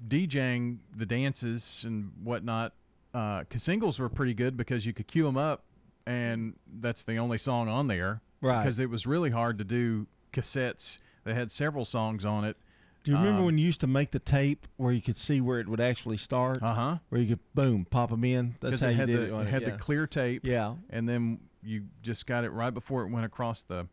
DJing 0.09 0.79
the 0.97 1.07
dances 1.07 1.85
and 1.87 2.13
whatnot, 2.23 2.73
uh, 3.15 3.45
singles 3.57 3.99
were 3.99 4.09
pretty 4.09 4.35
good 4.35 4.57
because 4.57 4.87
you 4.87 4.93
could 4.93 5.07
cue 5.07 5.25
them 5.25 5.37
up, 5.37 5.65
and 6.07 6.55
that's 6.81 7.05
the 7.05 7.17
only 7.17 7.39
song 7.39 7.69
on 7.69 7.89
there. 7.89 8.21
Right. 8.41 8.63
Because 8.63 8.79
it 8.79 8.91
was 8.91 9.07
really 9.07 9.31
hard 9.31 9.59
to 9.59 9.65
do 9.65 10.07
cassettes 10.33 10.99
that 11.25 11.35
had 11.35 11.53
several 11.53 11.85
songs 11.85 12.25
on 12.25 12.45
it. 12.45 12.57
Do 13.05 13.11
you 13.11 13.17
remember 13.17 13.41
Um, 13.41 13.47
when 13.47 13.59
you 13.59 13.65
used 13.67 13.81
to 13.81 13.87
make 13.89 14.13
the 14.13 14.21
tape 14.21 14.67
where 14.77 14.93
you 14.93 15.03
could 15.03 15.17
see 15.17 15.41
where 15.41 15.59
it 15.59 15.69
would 15.69 15.81
actually 15.81 16.17
start? 16.17 16.63
Uh 16.63 16.75
huh. 16.75 16.99
Where 17.09 17.21
you 17.21 17.29
could 17.29 17.55
boom 17.55 17.85
pop 17.85 18.11
them 18.11 18.25
in. 18.25 18.57
That's 18.61 18.81
how 18.81 18.89
you 18.89 19.07
did 19.07 19.09
the, 19.09 19.37
it. 19.37 19.43
it 19.43 19.47
had 19.49 19.63
yeah. 19.63 19.71
the 19.71 19.77
clear 19.77 20.07
tape. 20.07 20.45
Yeah. 20.45 20.75
And 20.91 21.09
then 21.09 21.41
you 21.65 21.85
just 22.03 22.27
got 22.27 22.45
it 22.45 22.51
right 22.51 22.73
before 22.73 23.03
it 23.03 23.11
went 23.11 23.27
across 23.27 23.63
the 23.65 23.89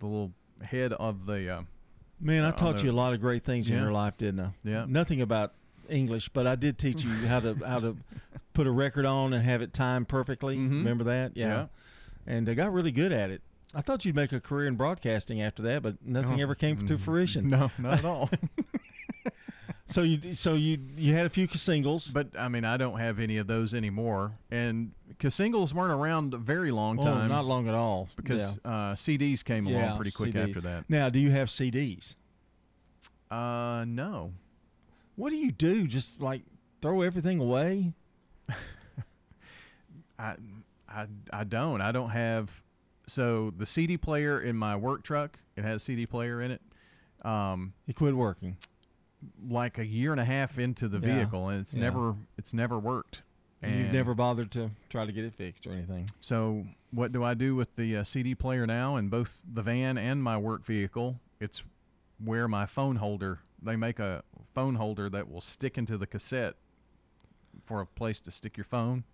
the 0.00 0.06
little 0.06 0.32
head 0.62 0.92
of 0.92 1.26
the. 1.26 1.58
Uh, 1.58 1.62
Man, 2.20 2.44
I 2.44 2.50
taught 2.50 2.82
you 2.82 2.90
a 2.90 2.92
lot 2.92 3.14
of 3.14 3.20
great 3.20 3.44
things 3.44 3.70
in 3.70 3.78
your 3.78 3.92
life, 3.92 4.16
didn't 4.18 4.40
I? 4.40 4.50
Yeah. 4.64 4.84
Nothing 4.88 5.20
about 5.22 5.52
English, 5.88 6.28
but 6.30 6.46
I 6.46 6.54
did 6.54 6.78
teach 6.78 7.02
you 7.04 7.10
how 7.26 7.40
to 7.40 7.54
how 7.66 7.80
to 7.80 7.96
put 8.54 8.66
a 8.66 8.70
record 8.70 9.06
on 9.06 9.32
and 9.32 9.44
have 9.44 9.62
it 9.62 9.72
timed 9.72 10.08
perfectly. 10.08 10.56
Remember 10.58 11.04
that? 11.04 11.32
Yeah. 11.36 11.46
Mm-hmm. 11.46 11.56
Yeah. 12.30 12.34
And 12.36 12.48
I 12.48 12.54
got 12.54 12.72
really 12.72 12.92
good 12.92 13.12
at 13.12 13.30
it. 13.30 13.40
I 13.74 13.80
thought 13.82 14.04
you'd 14.04 14.16
make 14.16 14.32
a 14.32 14.40
career 14.40 14.66
in 14.66 14.74
broadcasting 14.74 15.40
after 15.40 15.62
that, 15.62 15.82
but 15.82 15.96
nothing 16.04 16.36
No. 16.38 16.42
ever 16.42 16.54
came 16.56 16.76
to 16.88 16.94
Mm, 16.96 17.00
fruition. 17.00 17.48
No, 17.50 17.70
not 17.78 18.00
at 18.00 18.04
all. 18.04 18.28
so 19.90 20.02
you 20.02 20.34
so 20.34 20.54
you 20.54 20.78
you 20.96 21.14
had 21.14 21.26
a 21.26 21.30
few 21.30 21.46
singles, 21.48 22.08
but 22.08 22.28
I 22.38 22.48
mean 22.48 22.64
I 22.64 22.76
don't 22.76 22.98
have 22.98 23.18
any 23.20 23.36
of 23.36 23.46
those 23.46 23.74
anymore, 23.74 24.32
and 24.50 24.92
singles 25.28 25.74
weren't 25.74 25.92
around 25.92 26.32
a 26.34 26.38
very 26.38 26.70
long 26.70 26.96
time, 26.96 27.26
Oh, 27.30 27.34
not 27.34 27.44
long 27.44 27.68
at 27.68 27.74
all. 27.74 28.08
because 28.16 28.58
uh, 28.64 28.94
CDs 28.94 29.44
came 29.44 29.66
along 29.66 29.80
Yeah, 29.80 29.96
pretty 29.96 30.10
quick 30.12 30.32
CDs. 30.34 30.48
after 30.48 30.60
that. 30.62 30.84
Now, 30.88 31.08
do 31.10 31.18
you 31.18 31.30
have 31.30 31.48
CDs? 31.48 32.16
Uh, 33.30 33.84
no. 33.86 34.32
What 35.16 35.30
do 35.30 35.36
you 35.36 35.52
do? 35.52 35.86
Just 35.86 36.20
like 36.20 36.42
throw 36.80 37.02
everything 37.02 37.38
away? 37.40 37.92
I, 40.18 40.34
I, 40.88 41.06
I 41.32 41.44
don't. 41.44 41.80
I 41.80 41.92
don't 41.92 42.10
have 42.10 42.50
So 43.06 43.52
the 43.56 43.66
CD 43.66 43.96
player 43.96 44.40
in 44.40 44.56
my 44.56 44.76
work 44.76 45.02
truck, 45.02 45.38
it 45.56 45.64
had 45.64 45.74
a 45.76 45.80
CD 45.80 46.06
player 46.06 46.40
in 46.42 46.50
it. 46.52 46.60
Um, 47.22 47.72
It 47.86 47.96
quit 47.96 48.16
working. 48.16 48.56
Like 49.48 49.78
a 49.78 49.84
year 49.86 50.12
and 50.12 50.20
a 50.20 50.24
half 50.24 50.58
into 50.58 50.88
the 50.88 50.98
Yeah, 50.98 51.14
vehicle, 51.16 51.48
and 51.48 51.60
it's 51.60 51.74
yeah. 51.74 51.80
never 51.82 52.14
it's 52.38 52.54
never 52.54 52.78
worked. 52.78 53.22
And 53.62 53.78
you've 53.78 53.92
never 53.92 54.14
bothered 54.14 54.50
to 54.52 54.70
try 54.88 55.04
to 55.04 55.12
get 55.12 55.24
it 55.24 55.34
fixed 55.34 55.66
or 55.66 55.72
anything. 55.72 56.10
So 56.22 56.64
what 56.92 57.12
do 57.12 57.22
I 57.22 57.34
do 57.34 57.54
with 57.54 57.76
the 57.76 57.98
uh, 57.98 58.04
CD 58.04 58.34
player 58.34 58.66
now? 58.66 58.96
In 58.96 59.08
both 59.08 59.42
the 59.46 59.60
van 59.60 59.98
and 59.98 60.22
my 60.22 60.38
work 60.38 60.64
vehicle, 60.64 61.20
it's 61.40 61.62
where 62.24 62.48
my 62.48 62.64
phone 62.64 62.96
holder. 62.96 63.40
They 63.62 63.76
make 63.76 63.98
a 63.98 64.22
phone 64.54 64.76
holder 64.76 65.10
that 65.10 65.30
will 65.30 65.42
stick 65.42 65.76
into 65.76 65.98
the 65.98 66.06
cassette 66.06 66.54
for 67.66 67.82
a 67.82 67.86
place 67.86 68.22
to 68.22 68.30
stick 68.30 68.56
your 68.56 68.64
phone. 68.64 69.04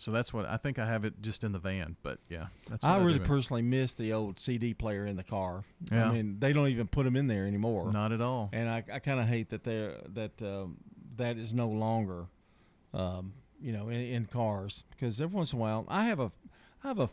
So 0.00 0.12
that's 0.12 0.32
what 0.32 0.46
I 0.46 0.56
think. 0.56 0.78
I 0.78 0.86
have 0.86 1.04
it 1.04 1.20
just 1.20 1.42
in 1.42 1.50
the 1.50 1.58
van, 1.58 1.96
but 2.04 2.20
yeah, 2.28 2.46
that's. 2.68 2.84
What 2.84 2.88
I 2.90 2.98
really 2.98 3.18
personally 3.18 3.62
miss 3.62 3.94
the 3.94 4.12
old 4.12 4.38
CD 4.38 4.72
player 4.72 5.06
in 5.06 5.16
the 5.16 5.24
car. 5.24 5.64
Yeah. 5.90 6.08
I 6.08 6.12
mean, 6.12 6.36
they 6.38 6.52
don't 6.52 6.68
even 6.68 6.86
put 6.86 7.04
them 7.04 7.16
in 7.16 7.26
there 7.26 7.46
anymore. 7.46 7.92
Not 7.92 8.12
at 8.12 8.20
all. 8.20 8.48
And 8.52 8.68
I, 8.68 8.84
I 8.92 9.00
kind 9.00 9.18
of 9.18 9.26
hate 9.26 9.50
that 9.50 9.64
they're 9.64 9.96
that 10.14 10.40
um, 10.40 10.76
that 11.16 11.36
is 11.36 11.52
no 11.52 11.68
longer, 11.68 12.26
um, 12.94 13.32
you 13.60 13.72
know, 13.72 13.88
in, 13.88 14.00
in 14.00 14.26
cars 14.26 14.84
because 14.90 15.20
every 15.20 15.34
once 15.36 15.52
in 15.52 15.58
a 15.58 15.60
while 15.62 15.84
I 15.88 16.04
have 16.04 16.20
a 16.20 16.30
I 16.84 16.88
have 16.88 17.00
a 17.00 17.10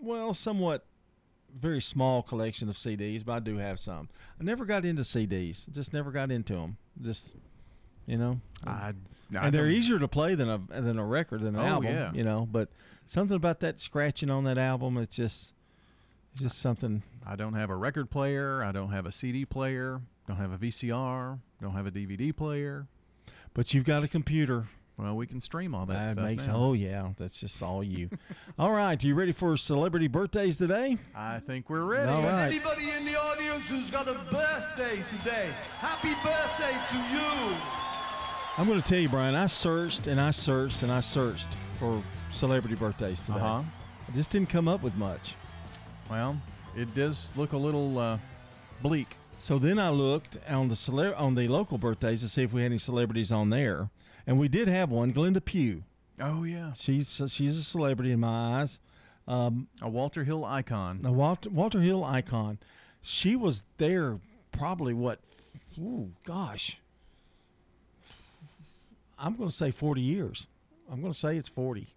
well 0.00 0.34
somewhat 0.34 0.84
very 1.58 1.80
small 1.80 2.22
collection 2.22 2.68
of 2.68 2.76
CDs, 2.76 3.24
but 3.24 3.32
I 3.32 3.38
do 3.38 3.56
have 3.56 3.80
some. 3.80 4.10
I 4.38 4.44
never 4.44 4.66
got 4.66 4.84
into 4.84 5.00
CDs. 5.00 5.66
Just 5.70 5.94
never 5.94 6.10
got 6.10 6.30
into 6.30 6.52
them. 6.54 6.76
Just 7.00 7.36
you 8.06 8.18
know. 8.18 8.40
I- 8.66 8.92
I 9.34 9.46
and 9.46 9.54
they're 9.54 9.68
easier 9.68 9.98
to 9.98 10.08
play 10.08 10.34
than 10.34 10.48
a 10.48 10.58
than 10.68 10.98
a 10.98 11.04
record 11.04 11.40
than 11.42 11.54
an 11.56 11.60
Oh, 11.62 11.66
album. 11.66 11.92
yeah. 11.92 12.12
You 12.12 12.22
know, 12.24 12.46
but 12.50 12.68
something 13.06 13.36
about 13.36 13.60
that 13.60 13.80
scratching 13.80 14.30
on 14.30 14.44
that 14.44 14.58
album, 14.58 14.96
it's 14.98 15.16
just 15.16 15.54
it's 16.32 16.42
just 16.42 16.58
something. 16.58 17.02
I 17.26 17.34
don't 17.36 17.54
have 17.54 17.70
a 17.70 17.76
record 17.76 18.10
player. 18.10 18.62
I 18.62 18.70
don't 18.72 18.90
have 18.90 19.06
a 19.06 19.12
CD 19.12 19.44
player. 19.44 20.00
Don't 20.28 20.36
have 20.36 20.52
a 20.52 20.58
VCR. 20.58 21.38
Don't 21.62 21.72
have 21.72 21.86
a 21.86 21.90
DVD 21.90 22.34
player. 22.36 22.86
But 23.54 23.72
you've 23.74 23.84
got 23.84 24.04
a 24.04 24.08
computer. 24.08 24.66
Well, 24.98 25.14
we 25.14 25.26
can 25.26 25.40
stream 25.42 25.74
all 25.74 25.84
that 25.86 25.92
That 25.94 26.12
stuff 26.12 26.24
makes 26.24 26.46
now. 26.46 26.56
oh 26.56 26.72
yeah, 26.72 27.10
that's 27.18 27.38
just 27.38 27.62
all 27.62 27.84
you. 27.84 28.08
all 28.58 28.72
right, 28.72 29.02
Are 29.02 29.06
you 29.06 29.14
ready 29.14 29.32
for 29.32 29.54
celebrity 29.56 30.08
birthdays 30.08 30.56
today? 30.56 30.96
I 31.14 31.38
think 31.40 31.68
we're 31.68 31.84
ready. 31.84 32.08
All 32.10 32.22
right. 32.26 32.46
Anybody 32.46 32.90
in 32.90 33.04
the 33.04 33.14
audience 33.20 33.68
who's 33.68 33.90
got 33.90 34.08
a 34.08 34.14
birthday 34.32 35.02
today, 35.10 35.50
happy 35.80 36.14
birthday 36.24 36.72
to 36.90 36.96
you. 37.14 37.56
I'm 38.58 38.66
going 38.66 38.80
to 38.80 38.88
tell 38.88 38.98
you, 38.98 39.08
Brian. 39.10 39.34
I 39.34 39.46
searched 39.46 40.06
and 40.06 40.18
I 40.18 40.30
searched 40.30 40.82
and 40.82 40.90
I 40.90 41.00
searched 41.00 41.48
for 41.78 42.02
celebrity 42.30 42.74
birthdays 42.74 43.20
today. 43.20 43.38
Uh-huh. 43.38 43.62
I 44.08 44.12
just 44.14 44.30
didn't 44.30 44.48
come 44.48 44.66
up 44.66 44.82
with 44.82 44.94
much. 44.94 45.34
Well, 46.08 46.40
it 46.74 46.94
does 46.94 47.34
look 47.36 47.52
a 47.52 47.56
little 47.56 47.98
uh, 47.98 48.18
bleak. 48.80 49.16
So 49.36 49.58
then 49.58 49.78
I 49.78 49.90
looked 49.90 50.38
on 50.48 50.68
the 50.68 50.76
cele- 50.76 51.14
on 51.16 51.34
the 51.34 51.48
local 51.48 51.76
birthdays 51.76 52.22
to 52.22 52.28
see 52.30 52.42
if 52.44 52.52
we 52.54 52.62
had 52.62 52.66
any 52.66 52.78
celebrities 52.78 53.30
on 53.30 53.50
there, 53.50 53.90
and 54.26 54.38
we 54.38 54.48
did 54.48 54.68
have 54.68 54.90
one. 54.90 55.12
Glenda 55.12 55.44
Pugh. 55.44 55.82
Oh 56.18 56.44
yeah, 56.44 56.72
she's 56.74 57.20
she's 57.28 57.58
a 57.58 57.62
celebrity 57.62 58.12
in 58.12 58.20
my 58.20 58.60
eyes. 58.62 58.80
Um, 59.28 59.68
a 59.82 59.88
Walter 59.90 60.24
Hill 60.24 60.44
icon. 60.46 61.02
A 61.04 61.12
Walter 61.12 61.50
Walter 61.50 61.82
Hill 61.82 62.02
icon. 62.02 62.58
She 63.02 63.36
was 63.36 63.62
there 63.76 64.18
probably 64.52 64.94
what? 64.94 65.20
Ooh, 65.78 66.12
gosh. 66.24 66.80
I'm 69.18 69.36
going 69.36 69.48
to 69.48 69.54
say 69.54 69.70
40 69.70 70.00
years. 70.00 70.46
I'm 70.90 71.00
going 71.00 71.12
to 71.12 71.18
say 71.18 71.36
it's 71.36 71.48
40 71.48 71.88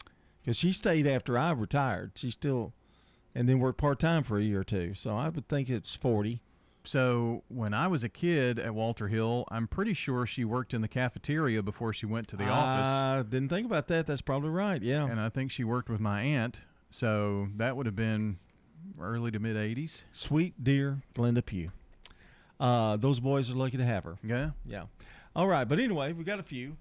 because 0.41 0.57
she 0.57 0.71
stayed 0.71 1.05
after 1.05 1.37
I 1.37 1.51
retired. 1.51 2.11
She 2.15 2.31
still, 2.31 2.73
and 3.35 3.47
then 3.47 3.59
worked 3.59 3.77
part 3.77 3.99
time 3.99 4.23
for 4.23 4.37
a 4.39 4.43
year 4.43 4.61
or 4.61 4.63
two. 4.63 4.93
So 4.95 5.15
I 5.15 5.29
would 5.29 5.47
think 5.47 5.69
it's 5.69 5.95
40. 5.95 6.41
So 6.85 7.43
when 7.49 7.73
I 7.73 7.87
was 7.87 8.03
a 8.03 8.09
kid 8.09 8.57
at 8.57 8.73
Walter 8.73 9.09
Hill, 9.09 9.45
I'm 9.51 9.67
pretty 9.67 9.93
sure 9.93 10.25
she 10.25 10.43
worked 10.45 10.73
in 10.73 10.81
the 10.81 10.87
cafeteria 10.87 11.61
before 11.61 11.93
she 11.93 12.05
went 12.05 12.27
to 12.29 12.37
the 12.37 12.45
office. 12.45 12.87
I 12.87 13.23
didn't 13.29 13.49
think 13.49 13.65
about 13.67 13.87
that. 13.89 14.07
That's 14.07 14.21
probably 14.21 14.49
right. 14.49 14.81
Yeah. 14.81 15.05
And 15.05 15.19
I 15.19 15.29
think 15.29 15.51
she 15.51 15.63
worked 15.63 15.89
with 15.89 15.99
my 15.99 16.21
aunt. 16.21 16.61
So 16.89 17.49
that 17.57 17.75
would 17.75 17.85
have 17.85 17.95
been 17.95 18.39
early 18.99 19.29
to 19.31 19.39
mid 19.39 19.55
80s. 19.55 20.03
Sweet 20.11 20.63
dear 20.63 21.03
Glenda 21.15 21.45
Pugh. 21.45 21.71
Uh, 22.59 22.97
those 22.97 23.19
boys 23.19 23.49
are 23.49 23.55
lucky 23.55 23.77
to 23.77 23.85
have 23.85 24.03
her. 24.05 24.17
Yeah. 24.23 24.51
Yeah. 24.65 24.85
All 25.35 25.47
right. 25.47 25.65
But 25.67 25.79
anyway, 25.79 26.13
we 26.13 26.23
got 26.23 26.39
a 26.39 26.43
few. 26.43 26.77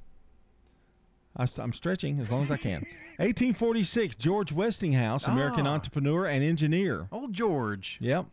I 1.36 1.44
st- 1.46 1.64
I'm 1.64 1.72
stretching 1.72 2.18
as 2.20 2.30
long 2.30 2.42
as 2.42 2.50
I 2.50 2.56
can. 2.56 2.80
1846, 3.18 4.14
George 4.16 4.52
Westinghouse, 4.52 5.26
American 5.26 5.66
Ah. 5.66 5.74
entrepreneur 5.74 6.26
and 6.26 6.42
engineer. 6.44 7.08
Old 7.12 7.32
George. 7.32 7.98
Yep. 8.00 8.26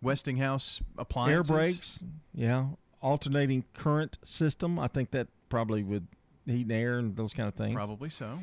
Westinghouse 0.00 0.80
appliances. 0.98 1.50
Air 1.50 1.56
brakes. 1.56 2.02
Yeah. 2.34 2.66
Alternating 3.00 3.64
current 3.74 4.18
system. 4.22 4.78
I 4.78 4.88
think 4.88 5.10
that 5.12 5.28
probably 5.48 5.82
would 5.82 6.06
heat 6.46 6.62
and 6.62 6.72
air 6.72 6.98
and 6.98 7.16
those 7.16 7.32
kind 7.32 7.48
of 7.48 7.54
things. 7.54 7.74
Probably 7.74 8.10
so. 8.10 8.38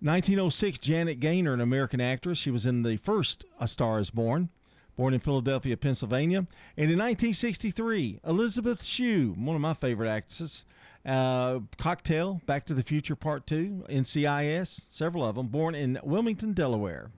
1906, 0.00 0.78
Janet 0.78 1.20
Gaynor, 1.20 1.54
an 1.54 1.60
American 1.60 2.00
actress. 2.00 2.38
She 2.38 2.50
was 2.50 2.66
in 2.66 2.82
the 2.82 2.96
first 2.96 3.44
A 3.60 3.68
Star 3.68 3.98
is 4.00 4.10
Born, 4.10 4.48
born 4.96 5.14
in 5.14 5.20
Philadelphia, 5.20 5.76
Pennsylvania. 5.76 6.38
And 6.76 6.90
in 6.90 6.98
1963, 6.98 8.20
Elizabeth 8.26 8.84
Shue, 8.84 9.34
one 9.36 9.54
of 9.56 9.62
my 9.62 9.74
favorite 9.74 10.08
actresses. 10.08 10.64
Uh, 11.04 11.60
Cocktail, 11.78 12.40
Back 12.46 12.66
to 12.66 12.74
the 12.74 12.82
Future 12.82 13.16
Part 13.16 13.46
2, 13.46 13.86
NCIS, 13.90 14.68
several 14.90 15.24
of 15.24 15.34
them, 15.34 15.48
born 15.48 15.74
in 15.74 15.98
Wilmington, 16.04 16.52
Delaware. 16.52 17.10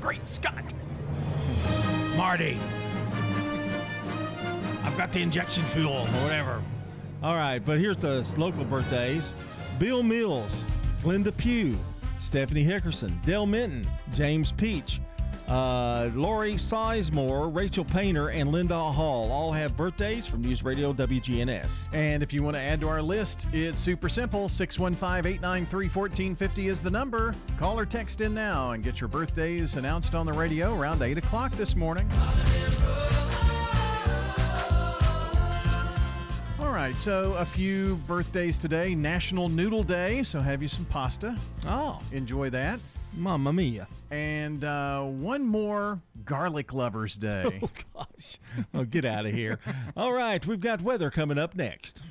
Great 0.00 0.26
Scott. 0.26 0.64
Marty. 2.16 2.58
I've 4.82 4.98
got 4.98 5.12
the 5.12 5.22
injection 5.22 5.62
fuel 5.64 5.92
or 5.92 6.06
whatever. 6.06 6.62
All 7.22 7.34
right, 7.34 7.60
but 7.60 7.78
here's 7.78 7.98
the 7.98 8.26
local 8.36 8.64
birthdays 8.64 9.32
Bill 9.78 10.02
Mills, 10.02 10.60
Glenda 11.02 11.34
Pugh, 11.34 11.78
Stephanie 12.20 12.64
Hickerson, 12.64 13.18
Dale 13.24 13.46
Minton, 13.46 13.88
James 14.12 14.52
Peach, 14.52 15.00
uh, 15.48 16.10
Lori 16.14 16.54
Sizemore, 16.54 17.54
Rachel 17.54 17.84
Painter, 17.84 18.28
and 18.28 18.50
Linda 18.52 18.74
Hall 18.74 19.30
all 19.30 19.52
have 19.52 19.76
birthdays 19.76 20.26
from 20.26 20.42
News 20.42 20.62
Radio 20.62 20.92
WGNS. 20.92 21.86
And 21.94 22.22
if 22.22 22.32
you 22.32 22.42
want 22.42 22.56
to 22.56 22.60
add 22.60 22.80
to 22.80 22.88
our 22.88 23.02
list, 23.02 23.46
it's 23.52 23.80
super 23.80 24.08
simple. 24.08 24.48
615 24.48 25.32
893 25.34 25.86
1450 25.86 26.68
is 26.68 26.80
the 26.80 26.90
number. 26.90 27.34
Call 27.58 27.78
or 27.78 27.86
text 27.86 28.20
in 28.20 28.34
now 28.34 28.72
and 28.72 28.82
get 28.82 29.00
your 29.00 29.08
birthdays 29.08 29.76
announced 29.76 30.14
on 30.14 30.26
the 30.26 30.32
radio 30.32 30.78
around 30.78 31.02
8 31.02 31.18
o'clock 31.18 31.52
this 31.52 31.76
morning. 31.76 32.08
All 36.60 36.72
right, 36.72 36.94
so 36.94 37.34
a 37.34 37.44
few 37.44 37.96
birthdays 38.06 38.58
today. 38.58 38.94
National 38.94 39.48
Noodle 39.48 39.82
Day, 39.82 40.22
so 40.22 40.40
have 40.40 40.62
you 40.62 40.68
some 40.68 40.86
pasta. 40.86 41.36
Oh. 41.66 41.98
Enjoy 42.12 42.48
that. 42.50 42.80
Mamma 43.14 43.52
mia. 43.52 43.86
And 44.10 44.64
uh, 44.64 45.02
one 45.02 45.44
more 45.46 46.00
Garlic 46.24 46.72
Lovers 46.72 47.16
Day. 47.16 47.60
Oh, 47.94 48.04
gosh. 48.16 48.38
Oh, 48.74 48.84
get 48.84 49.04
out 49.04 49.26
of 49.26 49.32
here. 49.32 49.58
All 49.96 50.12
right, 50.12 50.44
we've 50.46 50.60
got 50.60 50.82
weather 50.82 51.10
coming 51.10 51.38
up 51.38 51.54
next. 51.54 52.02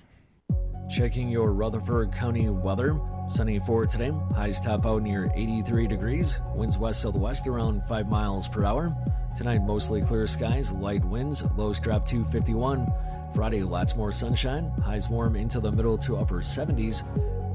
Checking 0.90 1.30
your 1.30 1.54
Rutherford 1.54 2.12
County 2.14 2.50
weather. 2.50 3.00
Sunny 3.28 3.60
for 3.60 3.86
today. 3.86 4.12
Highs 4.36 4.60
top 4.60 4.86
out 4.86 5.02
near 5.04 5.32
83 5.36 5.88
degrees. 5.88 6.40
Winds 6.56 6.78
west 6.78 7.02
southwest 7.02 7.48
around 7.48 7.84
5 7.88 8.10
miles 8.10 8.48
per 8.48 8.66
hour. 8.66 8.96
Tonight, 9.38 9.64
mostly 9.64 10.02
clear 10.02 10.28
skies, 10.28 10.72
light 10.72 11.04
winds. 11.06 11.44
Lows 11.58 11.80
drop 11.80 12.06
to 12.08 12.24
51. 12.26 12.92
Friday, 13.34 13.64
lots 13.64 13.96
more 13.96 14.12
sunshine. 14.12 14.70
Highs 14.84 15.08
warm 15.10 15.36
into 15.38 15.60
the 15.62 15.72
middle 15.72 15.98
to 16.00 16.18
upper 16.18 16.40
70s. 16.40 17.04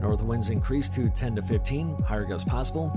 North 0.01 0.23
winds 0.23 0.49
increase 0.49 0.89
to 0.91 1.11
10 1.11 1.37
to 1.37 1.43
15. 1.43 2.03
Higher 2.03 2.25
gusts 2.25 2.49
possible. 2.49 2.91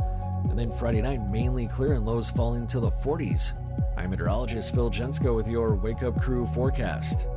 And 0.50 0.58
then 0.58 0.72
Friday 0.72 1.02
night, 1.02 1.30
mainly 1.30 1.68
clear 1.68 1.94
and 1.94 2.06
lows 2.06 2.30
falling 2.30 2.68
to 2.68 2.80
the 2.80 2.92
40s. 2.92 3.54
I'm 3.98 4.12
meteorologist 4.12 4.74
Phil 4.74 4.90
Jensko 4.90 5.36
with 5.36 5.48
your 5.48 5.76
Wake 5.76 6.04
Up 6.04 6.20
Crew 6.22 6.48
forecast. 6.48 7.28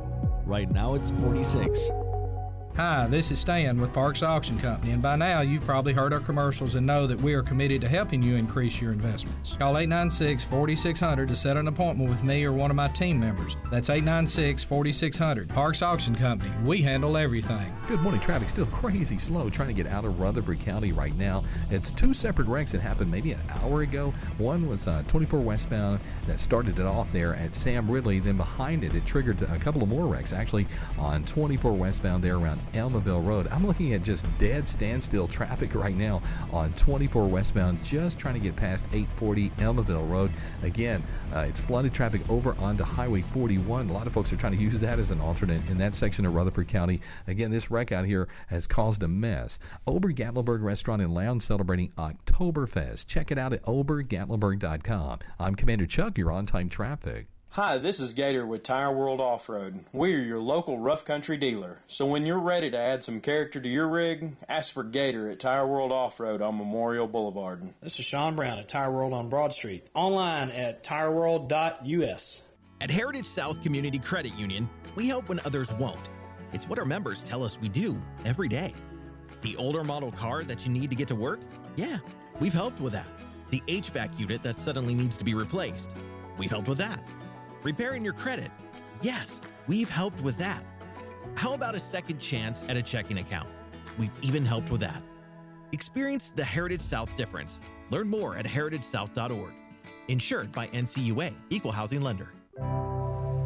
Right 0.45 0.69
now, 0.71 0.93
it's 0.93 1.11
46. 1.21 1.89
Hi, 2.75 3.05
this 3.05 3.29
is 3.29 3.37
Stan 3.37 3.79
with 3.79 3.93
Parks 3.93 4.23
Auction 4.23 4.57
Company, 4.57 4.93
and 4.93 5.01
by 5.01 5.15
now 5.15 5.41
you've 5.41 5.63
probably 5.63 5.93
heard 5.93 6.11
our 6.11 6.19
commercials 6.19 6.73
and 6.73 6.87
know 6.87 7.05
that 7.05 7.21
we 7.21 7.35
are 7.35 7.43
committed 7.43 7.81
to 7.81 7.87
helping 7.87 8.23
you 8.23 8.35
increase 8.35 8.81
your 8.81 8.91
investments. 8.91 9.55
Call 9.57 9.77
896 9.77 10.43
4600 10.43 11.27
to 11.27 11.35
set 11.35 11.55
an 11.55 11.67
appointment 11.67 12.09
with 12.09 12.23
me 12.23 12.43
or 12.43 12.51
one 12.51 12.71
of 12.71 12.75
my 12.75 12.87
team 12.87 13.19
members. 13.19 13.55
That's 13.69 13.91
896 13.91 14.63
4600. 14.63 15.49
Parks 15.49 15.83
Auction 15.83 16.15
Company, 16.15 16.51
we 16.65 16.81
handle 16.81 17.15
everything. 17.15 17.71
Good 17.87 18.01
morning. 18.01 18.19
Traffic 18.21 18.49
still 18.49 18.65
crazy 18.65 19.19
slow 19.19 19.51
trying 19.51 19.67
to 19.67 19.75
get 19.75 19.85
out 19.85 20.03
of 20.03 20.19
Rutherford 20.19 20.59
County 20.59 20.93
right 20.93 21.15
now. 21.15 21.43
It's 21.69 21.91
two 21.91 22.11
separate 22.11 22.47
wrecks 22.47 22.71
that 22.71 22.81
happened 22.81 23.11
maybe 23.11 23.33
an 23.33 23.41
hour 23.49 23.83
ago. 23.83 24.15
One 24.39 24.67
was 24.67 24.87
uh, 24.87 25.03
24 25.07 25.41
westbound 25.41 25.99
that 26.25 26.39
started 26.39 26.79
it 26.79 26.87
off 26.87 27.11
there 27.11 27.35
at 27.35 27.53
Sam 27.53 27.91
Ridley. 27.91 28.17
Then 28.17 28.37
behind 28.37 28.83
it, 28.83 28.95
it 28.95 29.05
triggered 29.05 29.43
a 29.43 29.59
couple 29.59 29.83
of 29.83 29.89
more 29.89 30.07
wrecks 30.07 30.33
actually 30.33 30.65
on 30.97 31.23
24 31.25 31.73
westbound 31.73 32.23
there 32.23 32.37
around 32.37 32.62
Almaville 32.73 33.25
Road. 33.25 33.47
I'm 33.47 33.65
looking 33.65 33.93
at 33.93 34.01
just 34.01 34.25
dead 34.37 34.67
standstill 34.67 35.27
traffic 35.27 35.75
right 35.75 35.95
now 35.95 36.21
on 36.51 36.73
24 36.73 37.25
westbound, 37.25 37.83
just 37.83 38.17
trying 38.17 38.33
to 38.35 38.39
get 38.39 38.55
past 38.55 38.85
840 38.93 39.49
Almaville 39.51 40.09
Road. 40.09 40.31
Again, 40.61 41.03
uh, 41.33 41.39
it's 41.39 41.61
flooded 41.61 41.93
traffic 41.93 42.21
over 42.29 42.55
onto 42.55 42.83
Highway 42.83 43.21
41. 43.33 43.89
A 43.89 43.93
lot 43.93 44.07
of 44.07 44.13
folks 44.13 44.31
are 44.33 44.37
trying 44.37 44.55
to 44.55 44.61
use 44.61 44.79
that 44.79 44.99
as 44.99 45.11
an 45.11 45.21
alternate 45.21 45.67
in 45.69 45.77
that 45.77 45.95
section 45.95 46.25
of 46.25 46.33
Rutherford 46.33 46.67
County. 46.67 47.01
Again, 47.27 47.51
this 47.51 47.69
wreck 47.71 47.91
out 47.91 48.05
here 48.05 48.27
has 48.47 48.67
caused 48.67 49.03
a 49.03 49.07
mess. 49.07 49.59
Ober 49.87 50.11
Gatlinburg 50.11 50.63
Restaurant 50.63 51.01
and 51.01 51.13
Lounge 51.13 51.43
celebrating 51.43 51.91
Oktoberfest. 51.97 53.07
Check 53.07 53.31
it 53.31 53.37
out 53.37 53.53
at 53.53 53.63
obergatlinburg.com. 53.63 55.19
I'm 55.39 55.55
Commander 55.55 55.85
Chuck. 55.85 56.17
You're 56.17 56.31
on 56.31 56.45
time 56.45 56.69
traffic. 56.69 57.27
Hi, 57.53 57.77
this 57.77 57.99
is 57.99 58.13
Gator 58.13 58.47
with 58.47 58.63
Tire 58.63 58.91
World 58.91 59.21
Off 59.21 59.47
Road. 59.47 59.85
We 59.93 60.15
are 60.15 60.23
your 60.23 60.39
local 60.39 60.79
rough 60.79 61.05
country 61.05 61.37
dealer. 61.37 61.83
So 61.85 62.07
when 62.07 62.25
you're 62.25 62.39
ready 62.39 62.71
to 62.71 62.77
add 62.79 63.03
some 63.03 63.21
character 63.21 63.61
to 63.61 63.69
your 63.69 63.87
rig, 63.87 64.37
ask 64.49 64.73
for 64.73 64.83
Gator 64.83 65.29
at 65.29 65.39
Tire 65.39 65.67
World 65.67 65.91
Off 65.91 66.19
Road 66.19 66.41
on 66.41 66.57
Memorial 66.57 67.05
Boulevard. 67.05 67.61
This 67.79 67.99
is 67.99 68.05
Sean 68.05 68.35
Brown 68.35 68.57
at 68.57 68.69
Tire 68.69 68.91
World 68.91 69.13
on 69.13 69.29
Broad 69.29 69.53
Street. 69.53 69.85
Online 69.93 70.49
at 70.49 70.83
tireworld.us. 70.83 72.41
At 72.81 72.89
Heritage 72.89 73.27
South 73.27 73.61
Community 73.61 73.99
Credit 73.99 74.33
Union, 74.33 74.67
we 74.95 75.07
help 75.07 75.29
when 75.29 75.39
others 75.45 75.71
won't. 75.73 76.09
It's 76.53 76.67
what 76.67 76.79
our 76.79 76.85
members 76.85 77.23
tell 77.23 77.43
us 77.43 77.61
we 77.61 77.69
do 77.69 78.01
every 78.25 78.47
day. 78.47 78.73
The 79.43 79.55
older 79.57 79.83
model 79.83 80.11
car 80.11 80.43
that 80.45 80.65
you 80.65 80.71
need 80.71 80.89
to 80.89 80.95
get 80.95 81.07
to 81.09 81.15
work? 81.15 81.41
Yeah, 81.75 81.99
we've 82.39 82.51
helped 82.51 82.81
with 82.81 82.93
that. 82.93 83.05
The 83.51 83.61
HVAC 83.67 84.19
unit 84.19 84.41
that 84.41 84.57
suddenly 84.57 84.95
needs 84.95 85.17
to 85.17 85.23
be 85.23 85.35
replaced? 85.35 85.95
We've 86.39 86.49
helped 86.49 86.67
with 86.67 86.79
that. 86.79 86.99
Repairing 87.63 88.03
your 88.03 88.13
credit? 88.13 88.51
Yes, 89.01 89.39
we've 89.67 89.89
helped 89.89 90.21
with 90.21 90.37
that. 90.37 90.63
How 91.35 91.53
about 91.53 91.75
a 91.75 91.79
second 91.79 92.19
chance 92.19 92.63
at 92.67 92.77
a 92.77 92.81
checking 92.81 93.19
account? 93.19 93.49
We've 93.97 94.11
even 94.21 94.45
helped 94.45 94.69
with 94.69 94.81
that. 94.81 95.01
Experience 95.71 96.29
the 96.29 96.43
Heritage 96.43 96.81
South 96.81 97.15
difference. 97.15 97.59
Learn 97.89 98.07
more 98.07 98.35
at 98.35 98.45
heritagesouth.org. 98.45 99.53
Insured 100.09 100.51
by 100.51 100.67
NCUA, 100.67 101.35
Equal 101.49 101.71
Housing 101.71 102.01
Lender. 102.01 102.33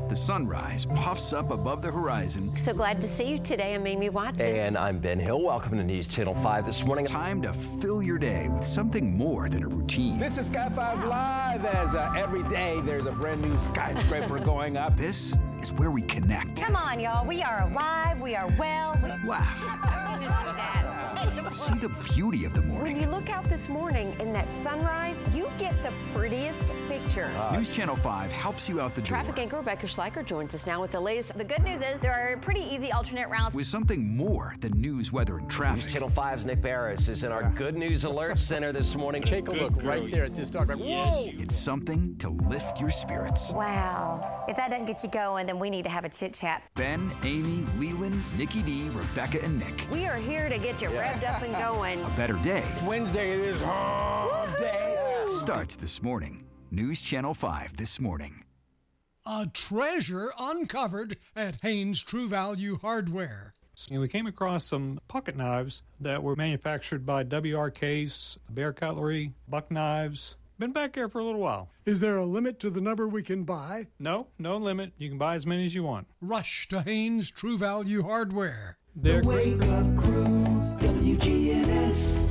The 0.10 0.16
sunrise 0.16 0.86
puffs 0.86 1.34
up 1.34 1.51
above 1.51 1.82
the 1.82 1.91
horizon. 1.91 2.55
So 2.55 2.74
glad 2.74 3.01
to 3.01 3.08
see 3.10 3.30
you 3.30 3.39
today. 3.39 3.76
I'm 3.76 3.86
Amy 3.86 4.10
Watson. 4.10 4.45
And 4.45 4.78
I'm 4.78 4.99
Ben 4.99 5.20
Hill. 5.20 5.41
Welcome 5.41 5.78
to 5.78 5.84
News 5.84 6.08
Channel 6.08 6.34
5 6.36 6.66
this 6.66 6.86
morning. 6.86 7.03
Time 7.03 7.41
to 7.41 7.51
fill 7.51 8.01
your 8.01 8.18
day 8.18 8.47
with 8.47 8.64
something 8.64 9.18
more 9.18 9.49
than 9.49 9.64
a 9.64 9.68
routine. 9.68 10.18
This 10.18 10.38
is 10.38 10.47
Sky 10.47 10.70
5 10.70 11.03
Live 11.05 11.66
as 11.66 11.93
uh, 11.93 12.14
every 12.16 12.43
day 12.43 12.80
there's 12.86 13.05
a 13.05 13.12
brand 13.12 13.41
new 13.41 13.58
skyscraper 13.58 14.39
going 14.45 14.78
up. 14.78 14.95
This 14.95 15.36
is 15.62 15.74
where 15.74 15.91
we 15.91 16.03
connect. 16.03 16.55
Come 16.55 16.78
on, 16.78 17.01
y'all. 17.01 17.28
We 17.28 17.41
are 17.41 17.70
alive. 17.70 18.22
We 18.22 18.34
are 18.34 18.47
well. 18.58 18.97
We... 19.03 19.10
Laugh. 19.28 21.03
See 21.53 21.74
the 21.80 21.89
beauty 22.13 22.45
of 22.45 22.53
the 22.53 22.61
morning. 22.61 22.93
When 22.93 23.01
you 23.01 23.09
look 23.09 23.30
out 23.30 23.49
this 23.49 23.68
morning 23.68 24.15
in 24.20 24.32
that 24.34 24.53
sunrise, 24.53 25.24
you 25.34 25.49
get 25.57 25.82
the 25.82 25.91
prettiest 26.13 26.72
picture. 26.88 27.32
Uh, 27.36 27.55
News 27.55 27.70
Channel 27.70 27.95
5 27.95 28.32
helps 28.32 28.70
you 28.70 28.80
out 28.80 28.93
the 28.93 29.01
Traffic 29.01 29.07
door. 29.28 29.36
Traffic 29.36 29.39
anchor 29.39 29.57
Rebecca 29.57 29.88
Schleicher 29.88 30.26
joins 30.26 30.53
us 30.53 30.68
now 30.68 30.82
with 30.82 30.91
the 30.91 30.99
latest. 30.99 31.36
The 31.36 31.43
good 31.43 31.63
news 31.63 31.82
is 31.82 31.99
there 31.99 32.13
are 32.13 32.38
pretty 32.38 32.61
easy 32.61 32.91
alternate 32.91 33.30
routes. 33.30 33.55
With 33.55 33.65
something 33.65 34.15
more 34.15 34.55
than 34.59 34.80
news, 34.80 35.11
weather, 35.11 35.39
and 35.39 35.49
traffic. 35.49 35.86
News 35.86 35.93
Channel 35.93 36.09
5's 36.09 36.45
Nick 36.45 36.61
Beres 36.61 37.09
is 37.09 37.24
in 37.24 37.32
our 37.32 37.49
Good 37.55 37.76
News 37.76 38.03
Alert 38.03 38.38
Center 38.38 38.72
this 38.72 38.95
morning. 38.95 39.22
Take 39.24 39.47
a 39.47 39.53
look 39.53 39.82
right 39.84 40.11
there 40.11 40.26
at 40.26 40.36
this 40.36 40.51
dog. 40.51 40.70
Right? 40.70 40.78
Whoa! 40.78 41.32
It's 41.39 41.55
something 41.55 42.15
to 42.18 42.30
lift 42.30 42.80
your 42.80 42.91
spirits. 42.91 43.51
Wow. 43.53 44.45
If 44.47 44.57
that 44.57 44.70
doesn't 44.70 44.86
get 44.86 45.03
you 45.03 45.09
going, 45.09 45.47
then 45.47 45.57
we 45.57 45.70
need 45.70 45.84
to 45.84 45.89
have 45.89 46.05
a 46.05 46.09
chit 46.09 46.34
chat. 46.34 46.63
Ben, 46.76 47.11
Amy, 47.24 47.65
Lelan, 47.78 48.22
Nikki 48.38 48.61
D, 48.61 48.89
Rebecca, 48.89 49.43
and 49.43 49.57
Nick. 49.57 49.88
We 49.91 50.05
are 50.05 50.18
here 50.18 50.49
to 50.49 50.57
get 50.59 50.82
you 50.82 50.89
revved 51.08 51.36
up 51.36 51.41
and 51.41 51.53
going. 51.55 52.03
A 52.03 52.10
better 52.10 52.34
day 52.43 52.64
Wednesday 52.86 53.32
it 53.32 53.39
is 53.39 53.62
hump 53.64 54.58
day. 54.58 54.97
starts 55.30 55.76
this 55.76 56.01
morning. 56.01 56.43
News 56.72 57.01
Channel 57.01 57.34
5 57.34 57.78
this 57.78 57.99
morning. 57.99 58.43
A 59.26 59.47
treasure 59.53 60.32
uncovered 60.38 61.18
at 61.36 61.62
Haynes 61.62 62.01
True 62.01 62.28
Value 62.28 62.78
Hardware. 62.82 63.53
And 63.91 64.01
we 64.01 64.08
came 64.08 64.26
across 64.26 64.66
some 64.66 64.99
pocket 65.08 65.38
knives 65.38 65.84
that 65.99 66.24
were 66.24 66.36
manufactured 66.36 67.05
by 67.05 67.24
WR 67.24 67.70
Case, 67.70 68.38
Bear 68.49 68.74
Cutlery, 68.74 69.34
Buck 69.47 69.70
Knives. 69.70 70.36
Been 70.60 70.72
back 70.72 70.95
here 70.95 71.08
for 71.08 71.20
a 71.20 71.24
little 71.24 71.41
while. 71.41 71.70
Is 71.86 71.99
there 71.99 72.18
a 72.18 72.26
limit 72.26 72.60
to 72.62 72.70
the 72.72 72.82
number 72.82 73.08
we 73.08 73.22
can 73.22 73.43
buy? 73.43 73.88
No, 73.99 74.28
no 74.39 74.58
limit. 74.58 74.93
You 74.97 75.10
can 75.10 75.20
buy 75.20 75.36
as 75.36 75.45
many 75.45 75.66
as 75.66 75.76
you 75.76 75.84
want. 75.84 76.08
Rush 76.20 76.68
to 76.70 76.82
Haynes 76.82 77.30
True 77.30 77.58
Value 77.58 78.01
Hardware. 78.01 78.78
They're 78.95 79.22
Wake 79.22 79.64
up 79.64 79.95
crew, 79.97 80.36
WGNS. 81.20 82.24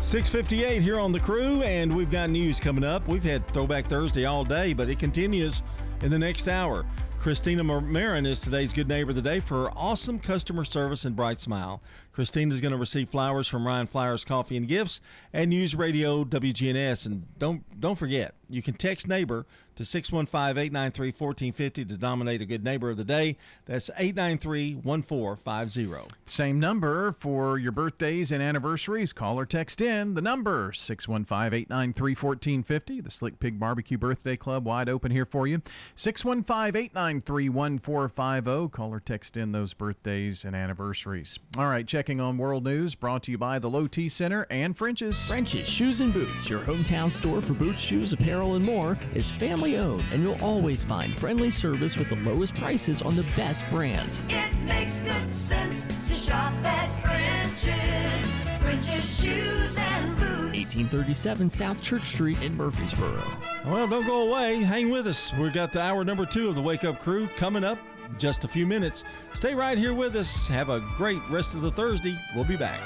658 0.00 0.82
here 0.82 0.98
on 0.98 1.12
the 1.12 1.20
crew, 1.20 1.62
and 1.62 1.94
we've 1.94 2.10
got 2.10 2.30
news 2.30 2.58
coming 2.58 2.84
up. 2.84 3.06
We've 3.06 3.22
had 3.22 3.46
Throwback 3.52 3.88
Thursday 3.88 4.24
all 4.24 4.44
day, 4.44 4.72
but 4.72 4.88
it 4.88 4.98
continues 4.98 5.62
in 6.02 6.10
the 6.10 6.18
next 6.18 6.48
hour. 6.48 6.84
Christina 7.20 7.62
Marin 7.62 8.26
is 8.26 8.40
today's 8.40 8.72
Good 8.72 8.88
Neighbor 8.88 9.10
of 9.10 9.16
the 9.16 9.22
Day 9.22 9.38
for 9.38 9.64
her 9.64 9.70
awesome 9.76 10.18
customer 10.18 10.64
service 10.64 11.04
and 11.04 11.14
bright 11.14 11.38
smile. 11.38 11.80
Christina 12.12 12.52
is 12.52 12.60
going 12.60 12.72
to 12.72 12.78
receive 12.78 13.08
flowers 13.08 13.48
from 13.48 13.66
Ryan 13.66 13.86
Flowers 13.86 14.24
Coffee 14.24 14.56
and 14.56 14.68
Gifts 14.68 15.00
and 15.32 15.50
News 15.50 15.74
Radio 15.74 16.24
WGNS. 16.24 17.06
And 17.06 17.26
don't 17.38 17.80
don't 17.80 17.96
forget, 17.96 18.34
you 18.48 18.62
can 18.62 18.74
text 18.74 19.08
neighbor 19.08 19.46
to 19.76 19.84
615-893-1450 19.84 21.88
to 21.88 21.96
nominate 21.96 22.42
a 22.42 22.46
Good 22.46 22.62
Neighbor 22.62 22.90
of 22.90 22.98
the 22.98 23.04
Day. 23.04 23.38
That's 23.64 23.88
893-1450. 23.98 26.10
Same 26.26 26.60
number 26.60 27.16
for 27.18 27.58
your 27.58 27.72
birthdays 27.72 28.30
and 28.30 28.42
anniversaries. 28.42 29.14
Call 29.14 29.38
or 29.38 29.46
text 29.46 29.80
in 29.80 30.12
the 30.14 30.20
number 30.20 30.72
615-893-1450. 30.72 33.04
The 33.04 33.10
Slick 33.10 33.40
Pig 33.40 33.58
Barbecue 33.58 33.96
Birthday 33.96 34.36
Club 34.36 34.66
wide 34.66 34.90
open 34.90 35.10
here 35.10 35.24
for 35.24 35.46
you. 35.46 35.62
615-893-1450. 35.96 38.72
Call 38.72 38.92
or 38.92 39.00
text 39.00 39.38
in 39.38 39.52
those 39.52 39.72
birthdays 39.74 40.44
and 40.44 40.54
anniversaries. 40.54 41.38
All 41.56 41.68
right, 41.68 41.86
checking 42.02 42.20
on 42.20 42.36
world 42.36 42.64
news 42.64 42.96
brought 42.96 43.22
to 43.22 43.30
you 43.30 43.38
by 43.38 43.60
the 43.60 43.70
Low 43.70 43.86
T 43.86 44.08
Center 44.08 44.44
and 44.50 44.76
French's. 44.76 45.24
French's 45.28 45.68
Shoes 45.68 46.00
and 46.00 46.12
Boots, 46.12 46.50
your 46.50 46.58
hometown 46.58 47.12
store 47.12 47.40
for 47.40 47.54
boots, 47.54 47.80
shoes, 47.80 48.12
apparel, 48.12 48.56
and 48.56 48.64
more, 48.64 48.98
is 49.14 49.30
family 49.30 49.76
owned, 49.78 50.02
and 50.10 50.20
you'll 50.20 50.42
always 50.42 50.82
find 50.82 51.16
friendly 51.16 51.48
service 51.48 51.96
with 51.96 52.08
the 52.08 52.16
lowest 52.16 52.56
prices 52.56 53.02
on 53.02 53.14
the 53.14 53.22
best 53.36 53.64
brands. 53.70 54.20
It 54.28 54.52
makes 54.64 54.98
good 54.98 55.32
sense 55.32 55.86
to 56.08 56.14
shop 56.14 56.52
at 56.64 56.88
French's. 57.02 58.42
French's 58.60 59.20
Shoes 59.22 59.78
and 59.78 60.16
Boots. 60.16 60.56
1837 60.56 61.50
South 61.50 61.80
Church 61.80 62.04
Street 62.04 62.42
in 62.42 62.56
Murfreesboro. 62.56 63.22
Well, 63.64 63.86
don't 63.86 64.06
go 64.06 64.28
away. 64.28 64.62
Hang 64.62 64.90
with 64.90 65.06
us. 65.06 65.32
We've 65.34 65.52
got 65.52 65.72
the 65.72 65.80
hour 65.80 66.04
number 66.04 66.26
two 66.26 66.48
of 66.48 66.56
the 66.56 66.62
Wake 66.62 66.82
Up 66.82 66.98
Crew 67.00 67.28
coming 67.36 67.62
up 67.62 67.78
in 67.78 67.91
just 68.18 68.44
a 68.44 68.48
few 68.48 68.66
minutes. 68.66 69.04
Stay 69.34 69.54
right 69.54 69.76
here 69.76 69.94
with 69.94 70.16
us. 70.16 70.46
Have 70.46 70.68
a 70.68 70.80
great 70.96 71.22
rest 71.30 71.54
of 71.54 71.62
the 71.62 71.70
Thursday. 71.70 72.16
We'll 72.34 72.44
be 72.44 72.56
back. 72.56 72.80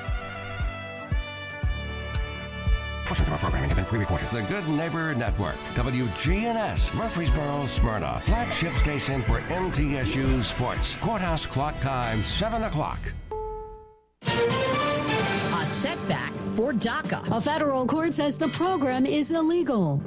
Portions 3.07 3.29
of 3.29 3.35
our 3.35 3.39
programming 3.39 3.71
have 3.71 3.77
been 3.77 3.87
pre-recorded. 3.87 4.29
The 4.31 4.43
Good 4.43 4.67
Neighbor 4.69 5.15
Network, 5.15 5.55
WGNS, 5.75 6.93
Murfreesboro, 6.97 7.67
Smyrna, 7.67 8.21
flagship 8.25 8.75
station 8.75 9.23
for 9.23 9.41
MTSU 9.43 10.43
Sports. 10.43 10.97
Courthouse 10.97 11.47
clock 11.47 11.79
time, 11.81 12.19
7 12.23 12.65
o'clock. 12.65 12.99
A 14.23 15.67
setback 15.69 16.33
for 16.57 16.73
DACA. 16.73 17.31
A 17.31 17.41
federal 17.41 17.87
court 17.87 18.13
says 18.13 18.37
the 18.37 18.49
program 18.49 19.07
is 19.07 19.31
illegal. 19.31 20.03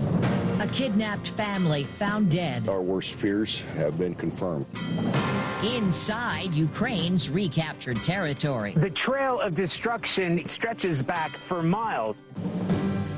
A 0.59 0.67
kidnapped 0.67 1.29
family 1.29 1.85
found 1.85 2.29
dead. 2.29 2.67
Our 2.67 2.81
worst 2.81 3.13
fears 3.13 3.61
have 3.75 3.97
been 3.97 4.13
confirmed. 4.13 4.65
Inside 5.63 6.53
Ukraine's 6.53 7.29
recaptured 7.29 7.95
territory. 8.03 8.73
The 8.73 8.89
trail 8.89 9.39
of 9.39 9.55
destruction 9.55 10.45
stretches 10.45 11.01
back 11.01 11.29
for 11.29 11.63
miles. 11.63 12.17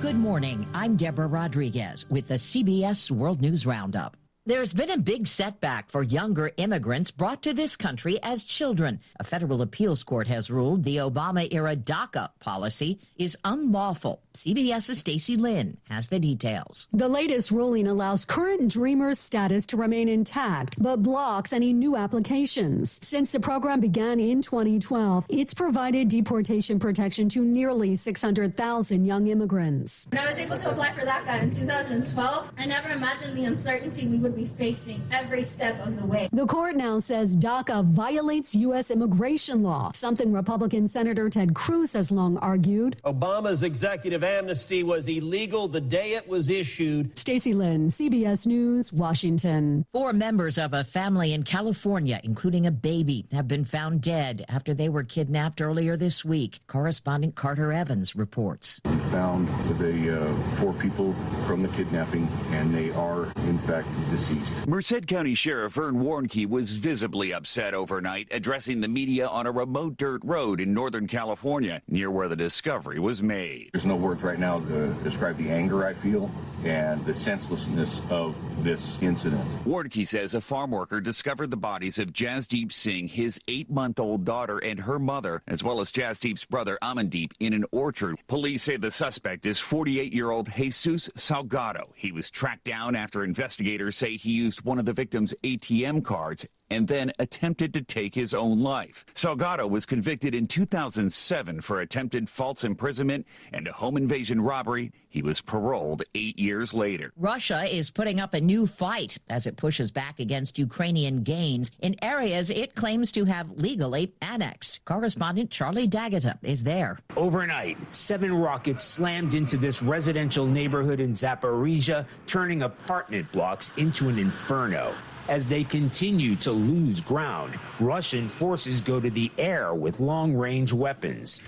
Good 0.04 0.18
morning. 0.18 0.68
I'm 0.76 0.96
Deborah 0.96 1.26
Rodriguez 1.26 2.06
with 2.12 2.28
the 2.28 2.36
CBS 2.36 3.10
World 3.10 3.42
News 3.42 3.66
Roundup. 3.66 4.18
There's 4.48 4.74
been 4.74 4.90
a 4.90 4.98
big 4.98 5.28
setback 5.28 5.92
for 5.92 6.02
younger 6.02 6.52
immigrants 6.58 7.12
brought 7.12 7.44
to 7.44 7.54
this 7.54 7.76
country 7.76 8.18
as 8.24 8.44
children. 8.44 9.00
A 9.20 9.24
federal 9.24 9.62
appeals 9.62 10.04
court 10.04 10.28
has 10.28 10.50
ruled 10.50 10.84
the 10.84 10.98
Obama 10.98 11.48
era 11.52 11.76
DACA 11.76 12.30
policy 12.40 13.00
is 13.18 13.38
unlawful. 13.44 14.24
CBS's 14.34 14.98
Stacey 15.00 15.36
Lynn 15.36 15.78
has 15.90 16.08
the 16.08 16.20
details. 16.20 16.88
The 16.92 17.08
latest 17.08 17.52
ruling 17.52 17.88
allows 17.88 18.26
current 18.26 18.72
Dreamers 18.72 19.20
status 19.20 19.68
to 19.68 19.78
remain 19.78 20.10
intact, 20.10 20.82
but 20.82 21.04
blocks 21.04 21.54
any 21.54 21.72
new 21.72 21.96
applications. 21.96 23.00
Since 23.06 23.32
the 23.32 23.40
program 23.40 23.80
began 23.80 24.20
in 24.20 24.42
2012, 24.42 25.28
it's 25.30 25.54
provided 25.54 26.08
deportation 26.08 26.80
protection 26.80 27.30
to 27.30 27.44
nearly 27.44 27.96
600,000 27.96 29.06
young 29.06 29.28
immigrants. 29.28 30.08
When 30.10 30.20
I 30.20 30.26
was 30.26 30.40
able 30.40 30.58
to 30.58 30.72
apply 30.72 30.92
for 30.94 31.02
DACA 31.02 31.44
in 31.44 31.52
2012, 31.52 32.54
I 32.58 32.66
never 32.66 32.90
imagined 32.90 33.38
the 33.38 33.46
uncertainty 33.46 34.08
we 34.08 34.18
would 34.18 34.32
would 34.32 34.40
be 34.40 34.46
facing 34.46 35.02
every 35.12 35.44
step 35.44 35.86
of 35.86 36.00
the 36.00 36.06
way. 36.06 36.30
The 36.32 36.46
court 36.46 36.76
now 36.76 37.00
says 37.00 37.36
DACA 37.36 37.86
violates 37.86 38.56
U.S. 38.56 38.90
immigration 38.92 39.62
law, 39.64 39.92
something 39.94 40.32
Republican 40.32 40.88
Senator 40.88 41.30
Ted 41.30 41.54
Cruz 41.54 41.94
has 41.94 42.12
long 42.12 42.38
argued. 42.38 42.98
Obama's 43.04 43.62
executive 43.62 44.21
amnesty 44.24 44.84
was 44.84 45.08
illegal 45.08 45.68
the 45.68 45.82
day 45.82 46.14
it 46.14 46.28
was 46.28 46.50
issued. 46.50 47.18
Stacey 47.18 47.54
Lynn, 47.54 47.90
CBS 47.90 48.46
News, 48.46 48.92
Washington. 48.94 49.86
Four 49.92 50.14
members 50.14 50.58
of 50.58 50.74
a 50.74 50.84
family 50.84 51.34
in 51.34 51.44
California, 51.44 52.20
including 52.24 52.66
a 52.66 52.72
baby, 52.72 53.26
have 53.32 53.48
been 53.48 53.66
found 53.66 54.02
dead 54.02 54.46
after 54.50 54.74
they 54.74 54.90
were 54.90 55.04
kidnapped 55.04 55.62
earlier 55.62 55.98
this 55.98 56.24
week. 56.26 56.60
Correspondent 56.68 57.36
Carter 57.36 57.72
Evans 57.72 58.16
reports. 58.16 58.82
We 58.86 58.98
found 59.12 59.48
the 59.80 60.22
uh, 60.22 60.36
four 60.58 60.74
people 60.74 61.14
from 61.46 61.62
the 61.62 61.70
kidnapping, 61.70 62.28
and 62.52 62.74
they 62.74 62.92
are, 62.92 63.26
in 63.48 63.58
fact, 63.60 63.88
deceased. 64.10 64.68
Merced 64.68 65.08
County 65.08 65.36
Sheriff 65.36 65.74
Vern 65.74 65.96
Warnke 65.96 66.48
was 66.48 66.72
visibly 66.72 67.34
upset 67.34 67.74
overnight, 67.74 68.28
addressing 68.32 68.82
the 68.82 68.88
media 68.88 69.28
on 69.28 69.48
a 69.48 69.52
remote 69.52 69.98
dirt 69.98 70.22
road 70.24 70.60
in 70.60 70.74
Northern 70.74 71.08
California, 71.08 71.82
near 71.88 72.12
where 72.12 72.30
the 72.30 72.36
discovery 72.36 73.00
was 73.00 73.22
made. 73.22 73.70
There's 73.74 73.86
no 73.86 73.98
words 74.12 74.24
right 74.24 74.40
now 74.40 74.60
to 74.60 74.94
describe 75.06 75.38
the 75.38 75.50
anger 75.50 75.86
I 75.86 75.94
feel 75.94 76.30
and 76.66 77.04
the 77.06 77.14
senselessness 77.16 78.02
of 78.12 78.36
this 78.62 79.02
incident. 79.02 79.42
Warnke 79.64 80.06
says 80.06 80.36
a 80.36 80.42
farm 80.42 80.72
worker 80.72 81.00
discovered 81.00 81.50
the 81.50 81.56
bodies 81.56 81.98
of 81.98 82.12
Jasdeep 82.12 82.74
Singh, 82.74 83.08
his 83.08 83.40
eight-month-old 83.48 84.26
daughter, 84.26 84.58
and 84.58 84.82
her 84.82 85.00
mother, 85.00 85.42
as 85.48 85.64
well 85.64 85.80
as 85.80 85.94
Jasdeep's 85.94 86.44
brother 86.44 86.78
Amandeep, 86.84 87.32
in 87.40 87.54
an 87.54 87.64
orchard. 87.72 88.18
Police 88.28 88.64
say 88.64 88.76
the 88.76 88.92
suspect 88.92 89.46
is 89.46 89.60
48-year-old 89.60 90.50
Jesus 90.50 91.10
Salgado. 91.16 91.88
He 91.96 92.12
was 92.12 92.30
tracked 92.30 92.66
down 92.66 92.98
after 92.98 93.24
investigators 93.24 93.96
say 93.96 94.18
he 94.18 94.32
used 94.32 94.62
one 94.66 94.78
of 94.78 94.86
the 94.86 94.94
victim's 94.94 95.34
ATM 95.44 96.04
cards 96.04 96.46
and 96.72 96.88
then 96.88 97.12
attempted 97.20 97.74
to 97.74 97.82
take 97.82 98.16
his 98.16 98.34
own 98.34 98.60
life. 98.60 99.06
Salgado 99.14 99.70
was 99.70 99.86
convicted 99.86 100.34
in 100.34 100.48
2007 100.48 101.60
for 101.62 101.82
attempted 101.82 102.30
false 102.30 102.64
imprisonment 102.64 103.28
and 103.52 103.68
a 103.68 103.74
home 103.74 103.98
invasion 103.98 104.40
robbery. 104.40 104.94
He 105.10 105.22
was 105.22 105.42
paroled 105.42 106.04
eight 106.16 106.40
years 106.40 106.74
later. 106.74 107.12
Russia 107.18 107.66
is 107.66 107.92
putting 107.92 108.22
up 108.22 108.34
a 108.34 108.40
new 108.40 108.66
fight 108.66 109.18
as 109.30 109.46
it 109.46 109.58
pushes 109.58 109.92
back 109.92 110.22
against 110.22 110.58
Ukrainian 110.58 111.24
gains 111.24 111.70
in 111.80 111.98
areas 112.02 112.50
it 112.50 112.74
claims 112.76 113.12
to 113.12 113.26
have 113.26 113.52
legally 113.52 114.14
annexed. 114.22 114.86
Correspondent 114.86 115.52
Charlie 115.52 115.88
D'Agata 115.88 116.40
is 116.42 116.64
there. 116.64 117.00
Overnight, 117.18 117.78
seven 117.94 118.34
rockets 118.34 118.82
slammed 118.82 119.34
into 119.34 119.58
this 119.58 119.82
residential 119.82 120.46
neighborhood 120.46 121.02
in 121.02 121.12
Zaporizhia, 121.12 122.06
turning 122.26 122.64
apartment 122.64 123.30
blocks 123.34 123.76
into 123.76 124.08
an 124.08 124.18
inferno. 124.18 124.94
As 125.30 125.46
they 125.46 125.64
continue 125.64 126.36
to 126.38 126.52
lose 126.52 127.00
ground, 127.00 127.58
Russian 127.80 128.28
forces 128.28 128.82
go 128.82 129.00
to 129.00 129.10
the 129.10 129.32
air 129.38 129.74
with 129.74 130.00
long 130.00 130.34
range 130.34 130.74
weapons. 130.74 131.40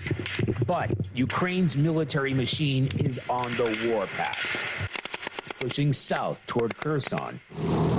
But 0.65 0.91
Ukraine's 1.13 1.75
military 1.75 2.33
machine 2.33 2.87
is 2.99 3.19
on 3.29 3.55
the 3.55 3.77
warpath, 3.89 4.89
pushing 5.59 5.91
south 5.91 6.39
toward 6.47 6.77
Kherson, 6.77 7.39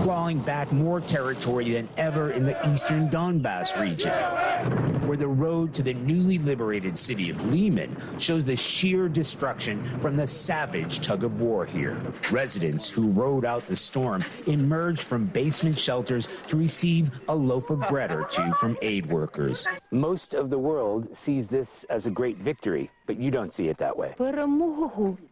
clawing 0.02 0.38
back 0.40 0.72
more 0.72 1.00
territory 1.00 1.72
than 1.72 1.88
ever 1.96 2.30
in 2.30 2.46
the 2.46 2.72
eastern 2.72 3.10
Donbass 3.10 3.78
region, 3.80 4.12
where 5.06 5.16
the 5.16 5.26
road 5.26 5.74
to 5.74 5.82
the 5.82 5.94
newly 5.94 6.38
liberated 6.38 6.98
city 6.98 7.30
of 7.30 7.52
Lyman 7.52 7.96
shows 8.18 8.44
the 8.44 8.56
sheer 8.56 9.08
destruction 9.08 9.82
from 10.00 10.16
the 10.16 10.26
savage 10.26 11.00
tug 11.00 11.24
of 11.24 11.40
war 11.40 11.66
here. 11.66 11.96
Residents 12.30 12.88
who 12.88 13.10
rode 13.10 13.44
out 13.44 13.66
the 13.66 13.76
storm 13.76 14.24
emerged 14.46 15.02
from 15.02 15.26
basement 15.26 15.78
shelters 15.78 16.28
to 16.48 16.56
receive 16.56 17.10
a 17.28 17.34
loaf 17.34 17.70
of 17.70 17.80
bread 17.88 18.10
or 18.10 18.24
two 18.24 18.52
from 18.54 18.76
aid 18.82 19.06
workers. 19.06 19.66
Most 19.90 20.34
of 20.34 20.50
the 20.50 20.58
world 20.58 21.16
sees 21.16 21.48
this 21.48 21.84
as 21.84 22.06
a 22.06 22.10
great 22.10 22.38
victory, 22.38 22.90
but 23.06 23.18
you 23.18 23.30
don't 23.30 23.52
see 23.52 23.68
it 23.68 23.78
that 23.78 23.96
way. 23.96 24.14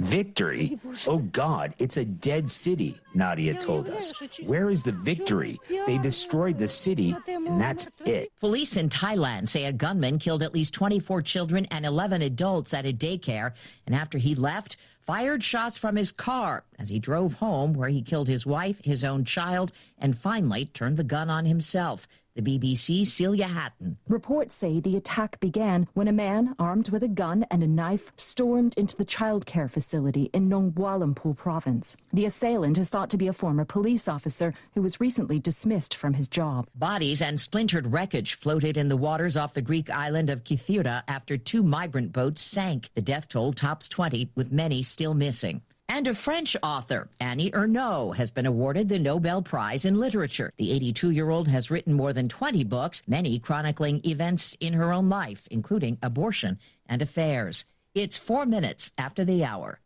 Victory? 0.00 0.78
Oh 1.06 1.18
God, 1.18 1.74
it's 1.78 1.96
a 1.96 2.04
dead 2.04 2.50
city, 2.50 2.98
Nadia 3.14 3.54
told 3.54 3.88
us. 3.88 4.12
Where 4.44 4.70
is 4.70 4.82
the 4.82 4.92
victory? 4.92 5.60
They 5.68 5.98
destroyed 5.98 6.58
the 6.58 6.68
city, 6.68 7.16
and 7.26 7.60
that's 7.60 7.88
it. 8.04 8.32
Police 8.40 8.76
in 8.76 8.88
Thailand 8.88 9.48
say 9.48 9.64
a 9.64 9.72
gunman 9.72 10.18
killed 10.18 10.42
at 10.42 10.54
least 10.54 10.74
24 10.74 11.22
children 11.22 11.66
and 11.70 11.86
11 11.86 12.22
adults 12.22 12.74
at 12.74 12.86
a 12.86 12.92
daycare, 12.92 13.52
and 13.86 13.94
after 13.94 14.18
he 14.18 14.34
left, 14.34 14.76
fired 15.00 15.42
shots 15.42 15.76
from 15.76 15.96
his 15.96 16.12
car 16.12 16.64
as 16.78 16.88
he 16.88 16.98
drove 16.98 17.34
home, 17.34 17.72
where 17.72 17.88
he 17.88 18.02
killed 18.02 18.28
his 18.28 18.46
wife, 18.46 18.80
his 18.84 19.02
own 19.02 19.24
child, 19.24 19.72
and 19.98 20.16
finally 20.16 20.66
turned 20.66 20.96
the 20.96 21.04
gun 21.04 21.28
on 21.28 21.44
himself. 21.44 22.06
The 22.34 22.40
BBC's 22.42 23.12
Celia 23.12 23.46
Hatton. 23.46 23.98
Reports 24.08 24.54
say 24.54 24.80
the 24.80 24.96
attack 24.96 25.38
began 25.38 25.86
when 25.92 26.08
a 26.08 26.12
man 26.12 26.54
armed 26.58 26.88
with 26.88 27.02
a 27.02 27.08
gun 27.08 27.44
and 27.50 27.62
a 27.62 27.66
knife 27.66 28.10
stormed 28.16 28.72
into 28.78 28.96
the 28.96 29.04
childcare 29.04 29.70
facility 29.70 30.30
in 30.32 30.48
Nong 30.48 30.72
Lumpur 30.72 31.36
province. 31.36 31.94
The 32.10 32.24
assailant 32.24 32.78
is 32.78 32.88
thought 32.88 33.10
to 33.10 33.18
be 33.18 33.28
a 33.28 33.34
former 33.34 33.66
police 33.66 34.08
officer 34.08 34.54
who 34.74 34.80
was 34.80 34.98
recently 34.98 35.40
dismissed 35.40 35.94
from 35.94 36.14
his 36.14 36.26
job. 36.26 36.68
Bodies 36.74 37.20
and 37.20 37.38
splintered 37.38 37.92
wreckage 37.92 38.34
floated 38.34 38.78
in 38.78 38.88
the 38.88 38.96
waters 38.96 39.36
off 39.36 39.52
the 39.52 39.60
Greek 39.60 39.90
island 39.90 40.30
of 40.30 40.42
Kythera 40.42 41.02
after 41.08 41.36
two 41.36 41.62
migrant 41.62 42.12
boats 42.12 42.40
sank. 42.40 42.88
The 42.94 43.02
death 43.02 43.28
toll 43.28 43.52
tops 43.52 43.90
20, 43.90 44.30
with 44.34 44.50
many 44.50 44.82
still 44.82 45.12
missing. 45.12 45.60
And 45.94 46.08
a 46.08 46.14
French 46.14 46.56
author, 46.62 47.10
Annie 47.20 47.50
Ernaux, 47.50 48.16
has 48.16 48.30
been 48.30 48.46
awarded 48.46 48.88
the 48.88 48.98
Nobel 48.98 49.42
Prize 49.42 49.84
in 49.84 50.00
Literature. 50.00 50.50
The 50.56 50.72
82 50.72 51.10
year 51.10 51.28
old 51.28 51.48
has 51.48 51.70
written 51.70 51.92
more 51.92 52.14
than 52.14 52.30
20 52.30 52.64
books, 52.64 53.02
many 53.06 53.38
chronicling 53.38 54.00
events 54.06 54.56
in 54.58 54.72
her 54.72 54.90
own 54.90 55.10
life, 55.10 55.46
including 55.50 55.98
abortion 56.02 56.58
and 56.86 57.02
affairs. 57.02 57.66
It's 57.94 58.16
four 58.16 58.46
minutes 58.46 58.92
after 58.96 59.22
the 59.22 59.44
hour. 59.44 59.80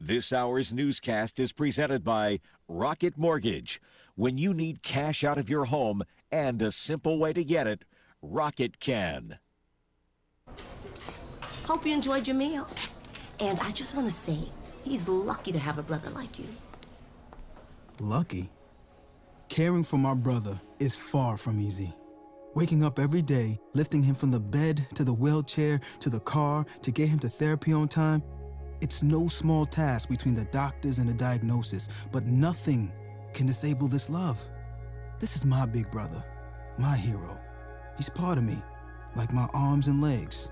This 0.00 0.32
hour's 0.32 0.72
newscast 0.72 1.38
is 1.38 1.52
presented 1.52 2.02
by 2.02 2.40
Rocket 2.66 3.16
Mortgage. 3.16 3.80
When 4.16 4.36
you 4.38 4.52
need 4.52 4.82
cash 4.82 5.22
out 5.22 5.38
of 5.38 5.48
your 5.48 5.66
home 5.66 6.02
and 6.32 6.60
a 6.60 6.72
simple 6.72 7.20
way 7.20 7.32
to 7.32 7.44
get 7.44 7.68
it, 7.68 7.84
Rocket 8.20 8.80
can. 8.80 9.38
Hope 11.66 11.86
you 11.86 11.94
enjoyed 11.94 12.26
your 12.26 12.34
meal. 12.34 12.66
And 13.38 13.60
I 13.60 13.70
just 13.70 13.94
want 13.94 14.08
to 14.08 14.12
say, 14.12 14.40
he's 14.86 15.08
lucky 15.08 15.52
to 15.52 15.58
have 15.58 15.78
a 15.78 15.82
brother 15.82 16.10
like 16.10 16.38
you. 16.38 16.46
Lucky? 18.00 18.48
Caring 19.48 19.84
for 19.84 19.96
my 19.96 20.14
brother 20.14 20.60
is 20.78 20.94
far 20.94 21.36
from 21.36 21.60
easy. 21.60 21.92
Waking 22.54 22.84
up 22.84 22.98
every 22.98 23.22
day, 23.22 23.58
lifting 23.74 24.02
him 24.02 24.14
from 24.14 24.30
the 24.30 24.40
bed 24.40 24.86
to 24.94 25.04
the 25.04 25.12
wheelchair 25.12 25.80
to 26.00 26.08
the 26.08 26.20
car 26.20 26.64
to 26.82 26.90
get 26.90 27.08
him 27.08 27.18
to 27.18 27.28
therapy 27.28 27.72
on 27.72 27.88
time, 27.88 28.22
it's 28.80 29.02
no 29.02 29.28
small 29.28 29.66
task 29.66 30.08
between 30.08 30.34
the 30.34 30.44
doctors 30.46 30.98
and 30.98 31.08
the 31.08 31.14
diagnosis, 31.14 31.88
but 32.12 32.26
nothing 32.26 32.92
can 33.34 33.46
disable 33.46 33.88
this 33.88 34.08
love. 34.08 34.40
This 35.18 35.34
is 35.36 35.44
my 35.44 35.66
big 35.66 35.90
brother, 35.90 36.22
my 36.78 36.96
hero. 36.96 37.38
He's 37.96 38.08
part 38.08 38.38
of 38.38 38.44
me, 38.44 38.58
like 39.16 39.32
my 39.32 39.48
arms 39.52 39.88
and 39.88 40.00
legs, 40.00 40.50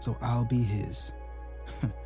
so 0.00 0.16
I'll 0.20 0.44
be 0.44 0.62
his. 0.62 1.12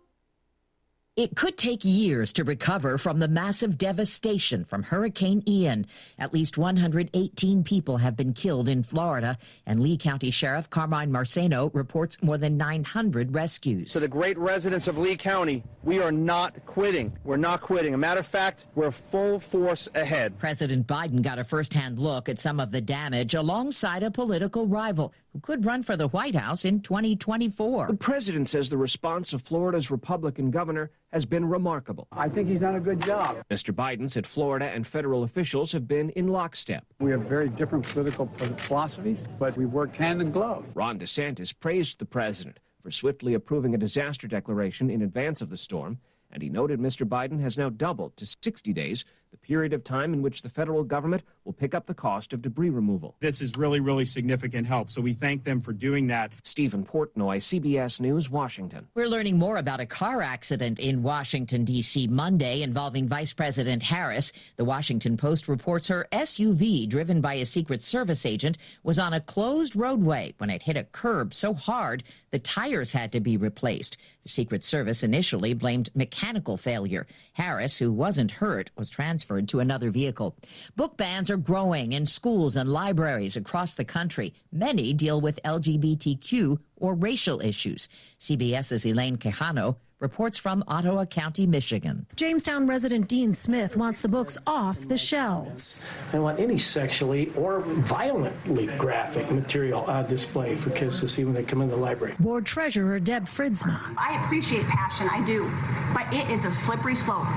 It 1.21 1.35
could 1.35 1.55
take 1.55 1.85
years 1.85 2.33
to 2.33 2.43
recover 2.43 2.97
from 2.97 3.19
the 3.19 3.27
massive 3.27 3.77
devastation 3.77 4.65
from 4.65 4.81
Hurricane 4.81 5.43
Ian. 5.47 5.85
At 6.17 6.33
least 6.33 6.57
118 6.57 7.63
people 7.63 7.97
have 7.97 8.17
been 8.17 8.33
killed 8.33 8.67
in 8.67 8.81
Florida, 8.81 9.37
and 9.67 9.79
Lee 9.79 9.97
County 9.97 10.31
Sheriff 10.31 10.71
Carmine 10.71 11.11
Marceno 11.11 11.69
reports 11.75 12.17
more 12.23 12.39
than 12.39 12.57
900 12.57 13.35
rescues. 13.35 13.93
To 13.93 13.99
the 13.99 14.07
great 14.07 14.35
residents 14.39 14.87
of 14.87 14.97
Lee 14.97 15.15
County, 15.15 15.63
we 15.83 15.99
are 15.99 16.11
not 16.11 16.65
quitting. 16.65 17.15
We're 17.23 17.37
not 17.37 17.61
quitting. 17.61 17.93
A 17.93 17.99
matter 17.99 18.21
of 18.21 18.25
fact, 18.25 18.65
we're 18.73 18.89
full 18.89 19.39
force 19.39 19.87
ahead. 19.93 20.39
President 20.39 20.87
Biden 20.87 21.21
got 21.21 21.37
a 21.37 21.43
firsthand 21.43 21.99
look 21.99 22.29
at 22.29 22.39
some 22.39 22.59
of 22.59 22.71
the 22.71 22.81
damage 22.81 23.35
alongside 23.35 24.01
a 24.01 24.09
political 24.09 24.65
rival 24.65 25.13
who 25.33 25.39
could 25.39 25.65
run 25.65 25.81
for 25.83 25.95
the 25.95 26.07
White 26.09 26.35
House 26.35 26.65
in 26.65 26.81
2024. 26.81 27.87
The 27.87 27.93
president 27.93 28.49
says 28.49 28.69
the 28.69 28.77
response 28.77 29.33
of 29.33 29.41
Florida's 29.41 29.89
Republican 29.89 30.51
governor 30.51 30.91
has 31.11 31.25
been 31.25 31.45
remarkable. 31.45 32.07
I 32.11 32.27
think 32.29 32.49
he's 32.49 32.59
done 32.59 32.75
a 32.75 32.79
good 32.79 33.01
job. 33.01 33.41
Mr. 33.49 33.73
Biden 33.73 34.09
said 34.09 34.27
Florida 34.27 34.65
and 34.65 34.85
federal 34.85 35.23
officials 35.23 35.71
have 35.71 35.87
been 35.87 36.09
in 36.11 36.27
lockstep. 36.27 36.85
We 36.99 37.11
have 37.11 37.21
very 37.21 37.49
different 37.49 37.87
political 37.87 38.27
philosophies, 38.27 39.25
but 39.39 39.55
we've 39.55 39.71
worked 39.71 39.95
hand 39.95 40.21
in 40.21 40.31
glove. 40.31 40.65
Ron 40.73 40.99
DeSantis 40.99 41.57
praised 41.57 41.99
the 41.99 42.05
president 42.05 42.59
for 42.81 42.91
swiftly 42.91 43.33
approving 43.33 43.73
a 43.73 43.77
disaster 43.77 44.27
declaration 44.27 44.89
in 44.89 45.01
advance 45.01 45.41
of 45.41 45.49
the 45.49 45.57
storm, 45.57 45.99
and 46.31 46.41
he 46.41 46.49
noted 46.49 46.79
Mr. 46.79 47.07
Biden 47.07 47.39
has 47.41 47.57
now 47.57 47.69
doubled 47.69 48.17
to 48.17 48.25
60 48.43 48.73
days 48.73 49.05
the 49.20 49.20
period 49.41 49.73
of 49.73 49.83
time 49.83 50.13
in 50.13 50.21
which 50.21 50.41
the 50.41 50.49
federal 50.49 50.83
government 50.83 51.23
will 51.43 51.53
pick 51.53 51.73
up 51.73 51.87
the 51.87 51.93
cost 51.93 52.33
of 52.33 52.41
debris 52.41 52.69
removal. 52.69 53.15
This 53.19 53.41
is 53.41 53.55
really, 53.57 53.79
really 53.79 54.05
significant 54.05 54.67
help, 54.67 54.89
so 54.91 55.01
we 55.01 55.13
thank 55.13 55.43
them 55.43 55.59
for 55.59 55.73
doing 55.73 56.07
that. 56.07 56.31
Stephen 56.43 56.85
Portnoy, 56.85 57.37
CBS 57.37 57.99
News, 57.99 58.29
Washington. 58.29 58.87
We're 58.93 59.07
learning 59.07 59.37
more 59.37 59.57
about 59.57 59.79
a 59.79 59.85
car 59.85 60.21
accident 60.21 60.79
in 60.79 61.03
Washington, 61.03 61.65
D.C. 61.65 62.07
Monday 62.07 62.61
involving 62.61 63.07
Vice 63.07 63.33
President 63.33 63.83
Harris. 63.83 64.31
The 64.57 64.65
Washington 64.65 65.17
Post 65.17 65.47
reports 65.47 65.87
her 65.87 66.07
SUV, 66.11 66.87
driven 66.87 67.21
by 67.21 67.35
a 67.35 67.45
Secret 67.45 67.83
Service 67.83 68.25
agent, 68.25 68.57
was 68.83 68.99
on 68.99 69.13
a 69.13 69.21
closed 69.21 69.75
roadway 69.75 70.33
when 70.37 70.49
it 70.49 70.61
hit 70.61 70.77
a 70.77 70.83
curb 70.83 71.33
so 71.33 71.53
hard 71.53 72.03
the 72.31 72.39
tires 72.39 72.93
had 72.93 73.11
to 73.11 73.19
be 73.19 73.37
replaced. 73.37 73.97
The 74.23 74.29
Secret 74.29 74.63
Service 74.63 75.01
initially 75.01 75.53
blamed 75.53 75.89
mechanical 75.95 76.55
failure. 76.55 77.07
Harris, 77.33 77.77
who 77.77 77.91
wasn't 77.91 78.31
hurt, 78.31 78.69
was 78.77 78.89
transferred 78.89 79.47
to 79.49 79.59
another 79.59 79.89
vehicle. 79.89 80.35
Book 80.75 80.95
bans 80.95 81.31
are 81.31 81.37
growing 81.37 81.93
in 81.93 82.05
schools 82.05 82.55
and 82.55 82.69
libraries 82.69 83.35
across 83.35 83.73
the 83.73 83.85
country. 83.85 84.33
Many 84.51 84.93
deal 84.93 85.21
with 85.21 85.39
LGBTQ 85.43 86.59
or 86.75 86.93
racial 86.93 87.41
issues. 87.41 87.89
CBS's 88.19 88.85
Elaine 88.85 89.17
Quijano 89.17 89.77
reports 90.01 90.37
from 90.37 90.63
Ottawa 90.67 91.05
County, 91.05 91.45
Michigan. 91.47 92.05
Jamestown 92.15 92.65
resident 92.65 93.07
Dean 93.07 93.33
Smith 93.33 93.77
wants 93.77 94.01
the 94.01 94.07
books 94.07 94.37
off 94.47 94.87
the 94.87 94.97
shelves. 94.97 95.79
I 96.09 96.13
don't 96.13 96.23
want 96.23 96.39
any 96.39 96.57
sexually 96.57 97.31
or 97.35 97.61
violently 97.61 98.67
graphic 98.77 99.29
material 99.31 99.81
on 99.81 100.07
display 100.07 100.55
for 100.55 100.71
kids 100.71 100.99
to 101.01 101.07
see 101.07 101.23
when 101.23 101.33
they 101.33 101.43
come 101.43 101.61
in 101.61 101.69
the 101.69 101.77
library. 101.77 102.15
Board 102.19 102.45
Treasurer 102.45 102.99
Deb 102.99 103.25
Fridsma. 103.25 103.79
I 103.97 104.23
appreciate 104.25 104.65
passion, 104.65 105.07
I 105.09 105.23
do, 105.23 105.49
but 105.93 106.11
it 106.13 106.29
is 106.31 106.43
a 106.45 106.51
slippery 106.51 106.95
slope. 106.95 107.27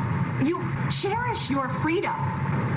You 0.42 0.64
cherish 0.90 1.50
your 1.50 1.68
freedom. 1.68 2.14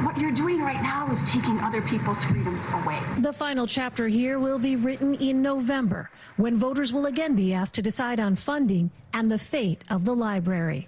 What 0.06 0.18
you're 0.20 0.32
doing 0.32 0.62
right 0.62 0.82
now 0.82 1.12
is 1.12 1.24
taking 1.24 1.60
other 1.60 1.82
people's 1.82 2.24
freedoms 2.24 2.62
away. 2.72 3.02
The 3.20 3.34
final 3.34 3.66
chapter 3.66 4.08
here 4.08 4.38
will 4.38 4.60
be 4.60 4.76
written 4.76 5.16
in 5.16 5.42
November, 5.42 6.12
when 6.36 6.58
voters 6.58 6.94
will 6.94 7.08
again 7.08 7.36
be 7.36 7.54
asked 7.54 7.74
to 7.76 7.82
decide 7.82 8.20
on 8.20 8.36
funding 8.36 8.92
and 9.14 9.32
the 9.32 9.40
fate 9.40 9.84
of 9.90 10.06
the 10.06 10.16
library. 10.16 10.88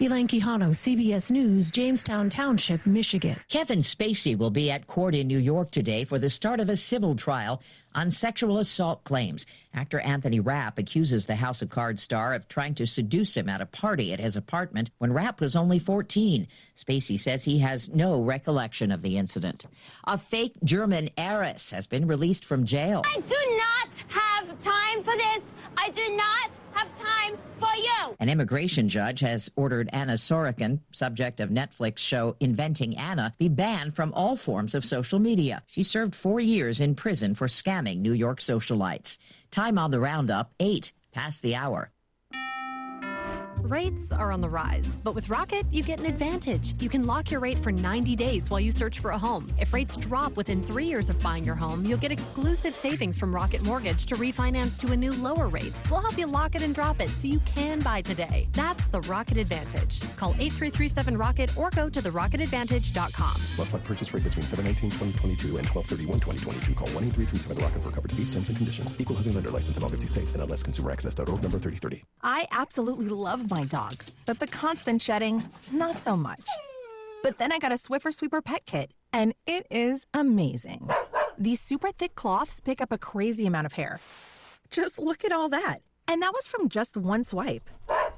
Elaine 0.00 0.26
Quijano, 0.26 0.70
CBS 0.70 1.30
News, 1.30 1.70
Jamestown 1.70 2.28
Township, 2.28 2.84
Michigan. 2.86 3.38
Kevin 3.48 3.80
Spacey 3.80 4.36
will 4.36 4.50
be 4.50 4.70
at 4.70 4.86
court 4.86 5.14
in 5.14 5.28
New 5.28 5.38
York 5.38 5.70
today 5.70 6.04
for 6.04 6.18
the 6.18 6.30
start 6.30 6.58
of 6.58 6.68
a 6.68 6.76
civil 6.76 7.14
trial 7.14 7.62
on 7.94 8.10
sexual 8.10 8.58
assault 8.58 9.04
claims. 9.04 9.46
Actor 9.74 10.00
Anthony 10.00 10.38
Rapp 10.38 10.78
accuses 10.78 11.26
the 11.26 11.36
House 11.36 11.62
of 11.62 11.70
Cards 11.70 12.02
star 12.02 12.34
of 12.34 12.46
trying 12.48 12.74
to 12.74 12.86
seduce 12.86 13.36
him 13.36 13.48
at 13.48 13.60
a 13.60 13.66
party 13.66 14.12
at 14.12 14.20
his 14.20 14.36
apartment 14.36 14.90
when 14.98 15.12
Rapp 15.12 15.40
was 15.40 15.56
only 15.56 15.78
14. 15.78 16.46
Spacey 16.76 17.18
says 17.18 17.44
he 17.44 17.58
has 17.60 17.88
no 17.88 18.20
recollection 18.20 18.92
of 18.92 19.02
the 19.02 19.16
incident. 19.16 19.64
A 20.04 20.18
fake 20.18 20.54
German 20.62 21.08
heiress 21.16 21.70
has 21.70 21.86
been 21.86 22.06
released 22.06 22.44
from 22.44 22.66
jail. 22.66 23.02
I 23.06 23.20
do 23.20 23.34
not 23.56 24.04
have 24.08 24.60
time 24.60 25.02
for 25.02 25.16
this. 25.16 25.44
I 25.76 25.90
do 25.90 26.16
not 26.16 26.50
have 26.72 26.98
time 26.98 27.38
for 27.58 27.74
you. 27.76 28.16
An 28.20 28.28
immigration 28.28 28.88
judge 28.88 29.20
has 29.20 29.50
ordered 29.56 29.88
Anna 29.92 30.14
Sorokin, 30.14 30.80
subject 30.92 31.40
of 31.40 31.50
Netflix 31.50 31.98
show 31.98 32.36
Inventing 32.40 32.96
Anna, 32.96 33.34
be 33.38 33.48
banned 33.48 33.94
from 33.94 34.12
all 34.14 34.36
forms 34.36 34.74
of 34.74 34.84
social 34.84 35.18
media. 35.18 35.62
She 35.66 35.82
served 35.82 36.14
four 36.14 36.40
years 36.40 36.80
in 36.80 36.94
prison 36.94 37.34
for 37.34 37.46
scamming 37.46 37.98
New 37.98 38.12
York 38.12 38.40
socialites. 38.40 39.18
Time 39.52 39.78
on 39.78 39.90
the 39.90 40.00
roundup, 40.00 40.54
eight 40.60 40.94
past 41.12 41.42
the 41.42 41.54
hour. 41.54 41.92
Rates 43.62 44.10
are 44.10 44.32
on 44.32 44.40
the 44.40 44.48
rise, 44.48 44.98
but 45.04 45.14
with 45.14 45.28
Rocket, 45.28 45.64
you 45.70 45.84
get 45.84 46.00
an 46.00 46.06
advantage. 46.06 46.74
You 46.82 46.88
can 46.88 47.06
lock 47.06 47.30
your 47.30 47.38
rate 47.38 47.60
for 47.60 47.70
90 47.70 48.16
days 48.16 48.50
while 48.50 48.58
you 48.58 48.72
search 48.72 48.98
for 48.98 49.12
a 49.12 49.18
home. 49.18 49.46
If 49.56 49.72
rates 49.72 49.96
drop 49.96 50.36
within 50.36 50.60
three 50.60 50.86
years 50.86 51.08
of 51.08 51.20
buying 51.20 51.44
your 51.44 51.54
home, 51.54 51.86
you'll 51.86 51.98
get 51.98 52.10
exclusive 52.10 52.74
savings 52.74 53.16
from 53.16 53.32
Rocket 53.32 53.62
Mortgage 53.62 54.06
to 54.06 54.16
refinance 54.16 54.76
to 54.78 54.90
a 54.90 54.96
new 54.96 55.12
lower 55.12 55.46
rate. 55.46 55.80
We'll 55.88 56.00
help 56.00 56.18
you 56.18 56.26
lock 56.26 56.56
it 56.56 56.62
and 56.62 56.74
drop 56.74 57.00
it 57.00 57.10
so 57.10 57.28
you 57.28 57.38
can 57.40 57.78
buy 57.78 58.02
today. 58.02 58.48
That's 58.52 58.88
the 58.88 59.00
Rocket 59.02 59.38
Advantage. 59.38 60.00
Call 60.16 60.32
8337 60.40 61.16
Rocket 61.16 61.56
or 61.56 61.70
go 61.70 61.88
to 61.88 62.02
therocketadvantage.com. 62.02 63.34
Must 63.56 63.72
not 63.72 63.84
purchase 63.84 64.12
rate 64.12 64.24
between 64.24 64.44
719 64.44 64.90
2022 64.90 65.58
and 65.58 65.66
1231 65.68 66.18
2022. 66.18 66.74
Call 66.74 66.88
1 66.88 67.04
8337 67.14 67.62
Rocket 67.62 67.82
for 67.84 67.90
coverage 67.92 68.14
fees, 68.14 68.30
terms, 68.32 68.48
and 68.48 68.56
conditions. 68.58 68.96
Equal 68.98 69.14
housing 69.14 69.34
lender 69.34 69.50
license 69.50 69.78
in 69.78 69.84
all 69.84 69.88
50 69.88 70.08
states 70.08 70.32
and 70.32 70.42
unless 70.42 70.64
consumeraccess.org 70.64 71.28
number 71.40 71.60
3030. 71.60 72.02
I 72.24 72.48
absolutely 72.50 73.06
love 73.08 73.51
my 73.52 73.64
dog, 73.64 74.02
but 74.24 74.38
the 74.38 74.46
constant 74.46 75.02
shedding, 75.02 75.44
not 75.70 75.96
so 75.96 76.16
much. 76.16 76.44
But 77.22 77.36
then 77.36 77.52
I 77.52 77.58
got 77.58 77.70
a 77.70 77.76
Swiffer 77.76 78.12
Sweeper 78.12 78.40
Pet 78.40 78.64
Kit, 78.64 78.92
and 79.12 79.34
it 79.46 79.66
is 79.70 80.06
amazing. 80.14 80.88
These 81.36 81.60
super 81.60 81.90
thick 81.90 82.14
cloths 82.14 82.60
pick 82.60 82.80
up 82.80 82.92
a 82.92 82.98
crazy 82.98 83.46
amount 83.46 83.66
of 83.66 83.74
hair. 83.74 84.00
Just 84.70 84.98
look 84.98 85.22
at 85.22 85.32
all 85.32 85.50
that. 85.50 85.78
And 86.08 86.22
that 86.22 86.32
was 86.32 86.46
from 86.46 86.70
just 86.70 86.96
one 86.96 87.24
swipe. 87.24 87.68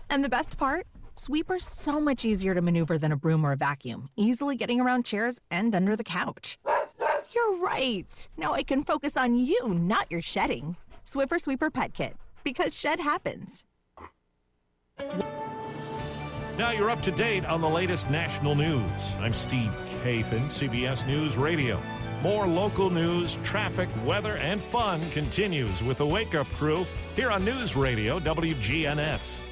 And 0.08 0.24
the 0.24 0.28
best 0.28 0.56
part? 0.56 0.86
Sweeper's 1.16 1.66
so 1.66 2.00
much 2.00 2.24
easier 2.24 2.54
to 2.54 2.62
maneuver 2.62 2.96
than 2.96 3.10
a 3.10 3.16
broom 3.16 3.44
or 3.44 3.52
a 3.52 3.56
vacuum, 3.56 4.10
easily 4.16 4.54
getting 4.54 4.80
around 4.80 5.04
chairs 5.04 5.40
and 5.50 5.74
under 5.74 5.96
the 5.96 6.04
couch. 6.04 6.58
You're 7.34 7.56
right. 7.56 8.28
Now 8.36 8.54
I 8.54 8.62
can 8.62 8.84
focus 8.84 9.16
on 9.16 9.34
you, 9.34 9.74
not 9.74 10.10
your 10.10 10.22
shedding. 10.22 10.76
Swiffer 11.04 11.40
Sweeper 11.40 11.70
Pet 11.70 11.92
Kit, 11.92 12.16
because 12.44 12.72
shed 12.72 13.00
happens. 13.00 13.64
Now 16.56 16.70
you're 16.70 16.90
up 16.90 17.02
to 17.02 17.10
date 17.10 17.44
on 17.44 17.60
the 17.60 17.68
latest 17.68 18.08
national 18.10 18.54
news. 18.54 19.16
I'm 19.18 19.32
Steve 19.32 19.76
Kathan, 20.04 20.46
CBS 20.46 21.04
News 21.04 21.36
Radio. 21.36 21.82
More 22.22 22.46
local 22.46 22.90
news, 22.90 23.38
traffic, 23.42 23.88
weather, 24.06 24.36
and 24.36 24.60
fun 24.60 25.00
continues 25.10 25.82
with 25.82 25.98
the 25.98 26.06
Wake 26.06 26.36
Up 26.36 26.46
Crew 26.52 26.86
here 27.16 27.32
on 27.32 27.44
News 27.44 27.74
Radio 27.74 28.20
WGNS. 28.20 29.43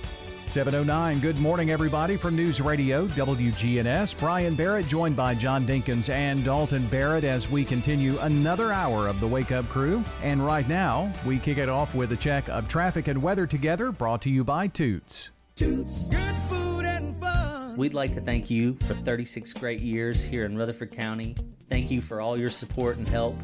709. 0.48 1.20
Good 1.20 1.38
morning, 1.38 1.70
everybody, 1.70 2.16
from 2.16 2.36
News 2.36 2.60
Radio 2.60 3.06
WGNS. 3.08 4.18
Brian 4.18 4.54
Barrett 4.54 4.86
joined 4.86 5.16
by 5.16 5.34
John 5.34 5.66
Dinkins 5.66 6.08
and 6.10 6.44
Dalton 6.44 6.86
Barrett 6.88 7.24
as 7.24 7.48
we 7.48 7.64
continue 7.64 8.18
another 8.18 8.72
hour 8.72 9.08
of 9.08 9.18
the 9.20 9.26
Wake 9.26 9.52
Up 9.52 9.66
Crew. 9.68 10.04
And 10.22 10.44
right 10.44 10.68
now, 10.68 11.12
we 11.26 11.38
kick 11.38 11.58
it 11.58 11.68
off 11.68 11.94
with 11.94 12.12
a 12.12 12.16
check 12.16 12.48
of 12.48 12.68
traffic 12.68 13.08
and 13.08 13.22
weather 13.22 13.46
together, 13.46 13.92
brought 13.92 14.22
to 14.22 14.30
you 14.30 14.44
by 14.44 14.66
Toots. 14.66 15.30
Toots, 15.56 16.08
good 16.08 16.34
food 16.48 16.84
and 16.84 17.16
fun. 17.16 17.76
We'd 17.76 17.94
like 17.94 18.12
to 18.14 18.20
thank 18.20 18.50
you 18.50 18.74
for 18.86 18.94
36 18.94 19.52
great 19.54 19.80
years 19.80 20.22
here 20.22 20.44
in 20.44 20.56
Rutherford 20.56 20.92
County. 20.92 21.34
Thank 21.68 21.90
you 21.90 22.00
for 22.00 22.20
all 22.20 22.38
your 22.38 22.50
support 22.50 22.98
and 22.98 23.08
help. 23.08 23.36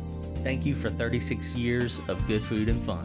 Thank 0.43 0.67
you 0.67 0.75
for 0.75 0.91
36 0.91 1.57
years 1.57 2.01
of 2.09 2.27
good 2.29 2.43
food 2.43 2.69
and 2.69 2.81
fun. 2.83 3.05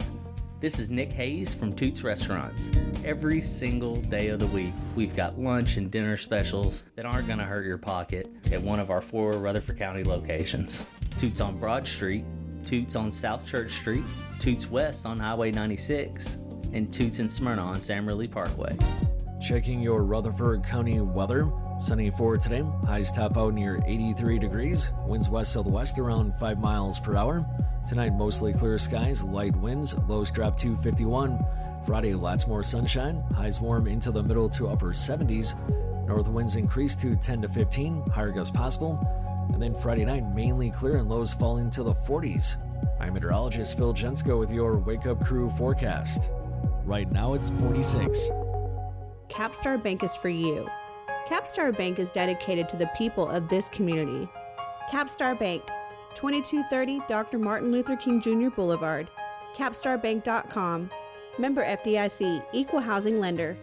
This 0.64 0.78
is 0.78 0.88
Nick 0.88 1.12
Hayes 1.12 1.52
from 1.52 1.74
Toots 1.74 2.02
Restaurants. 2.02 2.70
Every 3.04 3.42
single 3.42 3.96
day 3.96 4.28
of 4.28 4.38
the 4.38 4.46
week, 4.46 4.72
we've 4.96 5.14
got 5.14 5.38
lunch 5.38 5.76
and 5.76 5.90
dinner 5.90 6.16
specials 6.16 6.86
that 6.96 7.04
aren't 7.04 7.26
going 7.26 7.38
to 7.38 7.44
hurt 7.44 7.66
your 7.66 7.76
pocket 7.76 8.30
at 8.50 8.62
one 8.62 8.80
of 8.80 8.90
our 8.90 9.02
four 9.02 9.32
Rutherford 9.32 9.76
County 9.76 10.04
locations 10.04 10.86
Toots 11.18 11.42
on 11.42 11.58
Broad 11.58 11.86
Street, 11.86 12.24
Toots 12.64 12.96
on 12.96 13.12
South 13.12 13.46
Church 13.46 13.72
Street, 13.72 14.04
Toots 14.38 14.70
West 14.70 15.04
on 15.04 15.20
Highway 15.20 15.50
96, 15.50 16.38
and 16.72 16.90
Toots 16.90 17.18
in 17.18 17.28
Smyrna 17.28 17.60
on 17.60 17.82
Sam 17.82 18.08
Ridley 18.08 18.28
Parkway. 18.28 18.74
Checking 19.46 19.82
your 19.82 20.02
Rutherford 20.02 20.64
County 20.64 20.98
weather. 20.98 21.46
Sunny 21.78 22.10
for 22.10 22.38
today. 22.38 22.64
Highs 22.86 23.12
top 23.12 23.36
out 23.36 23.52
near 23.52 23.82
83 23.86 24.38
degrees. 24.38 24.88
Winds 25.06 25.28
west 25.28 25.52
southwest 25.52 25.98
around 25.98 26.32
5 26.40 26.58
miles 26.58 26.98
per 27.00 27.16
hour. 27.16 27.44
Tonight, 27.86 28.14
mostly 28.14 28.54
clear 28.54 28.78
skies, 28.78 29.22
light 29.22 29.54
winds, 29.56 29.94
lows 30.08 30.30
drop 30.30 30.56
to 30.56 30.74
51. 30.78 31.44
Friday, 31.86 32.14
lots 32.14 32.46
more 32.46 32.64
sunshine, 32.64 33.22
highs 33.34 33.60
warm 33.60 33.86
into 33.86 34.10
the 34.10 34.22
middle 34.22 34.48
to 34.48 34.68
upper 34.68 34.92
70s. 34.92 35.54
North 36.08 36.28
winds 36.28 36.56
increase 36.56 36.94
to 36.96 37.14
10 37.14 37.42
to 37.42 37.48
15, 37.48 38.06
higher 38.06 38.30
gusts 38.30 38.56
possible. 38.56 38.98
And 39.52 39.62
then 39.62 39.74
Friday 39.74 40.06
night, 40.06 40.24
mainly 40.34 40.70
clear 40.70 40.96
and 40.96 41.10
lows 41.10 41.34
falling 41.34 41.68
to 41.70 41.82
the 41.82 41.94
40s. 41.94 42.56
I'm 43.00 43.12
meteorologist 43.12 43.76
Phil 43.76 43.92
Jensko 43.92 44.38
with 44.38 44.50
your 44.50 44.78
Wake 44.78 45.04
Up 45.04 45.22
Crew 45.22 45.50
forecast. 45.50 46.30
Right 46.86 47.10
now, 47.12 47.34
it's 47.34 47.50
46. 47.50 48.30
Capstar 49.28 49.82
Bank 49.82 50.02
is 50.02 50.16
for 50.16 50.30
you. 50.30 50.66
Capstar 51.28 51.76
Bank 51.76 51.98
is 51.98 52.08
dedicated 52.08 52.66
to 52.70 52.76
the 52.78 52.90
people 52.96 53.28
of 53.28 53.50
this 53.50 53.68
community. 53.68 54.26
Capstar 54.90 55.38
Bank, 55.38 55.62
2230 56.14 57.00
Dr. 57.08 57.38
Martin 57.38 57.72
Luther 57.72 57.96
King 57.96 58.20
Jr. 58.20 58.48
Boulevard, 58.48 59.08
capstarbank.com. 59.56 60.90
Member 61.38 61.64
FDIC, 61.64 62.44
Equal 62.52 62.80
Housing 62.80 63.18
Lender. 63.20 63.56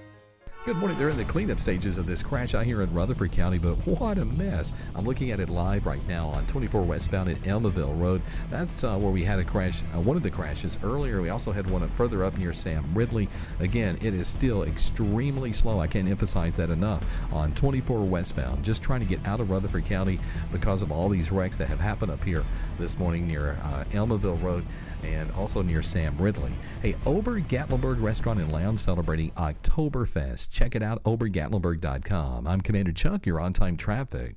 Good 0.63 0.77
morning. 0.77 0.95
They're 0.99 1.09
in 1.09 1.17
the 1.17 1.25
cleanup 1.25 1.59
stages 1.59 1.97
of 1.97 2.05
this 2.05 2.21
crash 2.21 2.53
out 2.53 2.67
here 2.67 2.83
in 2.83 2.93
Rutherford 2.93 3.31
County, 3.31 3.57
but 3.57 3.73
what 3.87 4.19
a 4.19 4.25
mess. 4.25 4.71
I'm 4.93 5.05
looking 5.05 5.31
at 5.31 5.39
it 5.39 5.49
live 5.49 5.87
right 5.87 6.07
now 6.07 6.27
on 6.27 6.45
24 6.45 6.83
westbound 6.83 7.29
at 7.31 7.41
Almaville 7.41 7.99
Road. 7.99 8.21
That's 8.51 8.83
uh, 8.83 8.95
where 8.99 9.09
we 9.09 9.23
had 9.23 9.39
a 9.39 9.43
crash, 9.43 9.81
uh, 9.95 9.99
one 9.99 10.17
of 10.17 10.21
the 10.21 10.29
crashes 10.29 10.77
earlier. 10.83 11.19
We 11.19 11.29
also 11.29 11.51
had 11.51 11.67
one 11.67 11.89
further 11.89 12.23
up 12.23 12.37
near 12.37 12.53
Sam 12.53 12.85
Ridley. 12.93 13.27
Again, 13.59 13.97
it 14.03 14.13
is 14.13 14.27
still 14.27 14.61
extremely 14.61 15.51
slow. 15.51 15.79
I 15.79 15.87
can't 15.87 16.07
emphasize 16.07 16.55
that 16.57 16.69
enough 16.69 17.03
on 17.31 17.55
24 17.55 18.03
westbound. 18.03 18.63
Just 18.63 18.83
trying 18.83 18.99
to 18.99 19.07
get 19.07 19.25
out 19.25 19.39
of 19.39 19.49
Rutherford 19.49 19.85
County 19.85 20.19
because 20.51 20.83
of 20.83 20.91
all 20.91 21.09
these 21.09 21.31
wrecks 21.31 21.57
that 21.57 21.69
have 21.69 21.79
happened 21.79 22.11
up 22.11 22.23
here 22.23 22.45
this 22.77 22.99
morning 22.99 23.25
near 23.25 23.57
uh, 23.63 23.83
Almaville 23.93 24.39
Road 24.43 24.63
and 25.03 25.31
also 25.31 25.61
near 25.61 25.81
Sam 25.81 26.17
Ridley. 26.17 26.53
Hey, 26.81 26.95
Ober 27.05 27.39
Gatlinburg 27.39 28.01
Restaurant 28.01 28.39
and 28.39 28.51
Lounge 28.51 28.79
celebrating 28.79 29.31
Oktoberfest. 29.31 30.49
Check 30.51 30.75
it 30.75 30.83
out, 30.83 31.03
obergatlinburg.com. 31.03 32.47
I'm 32.47 32.61
Commander 32.61 32.91
Chuck, 32.91 33.25
you're 33.25 33.39
on 33.39 33.53
time 33.53 33.77
traffic. 33.77 34.35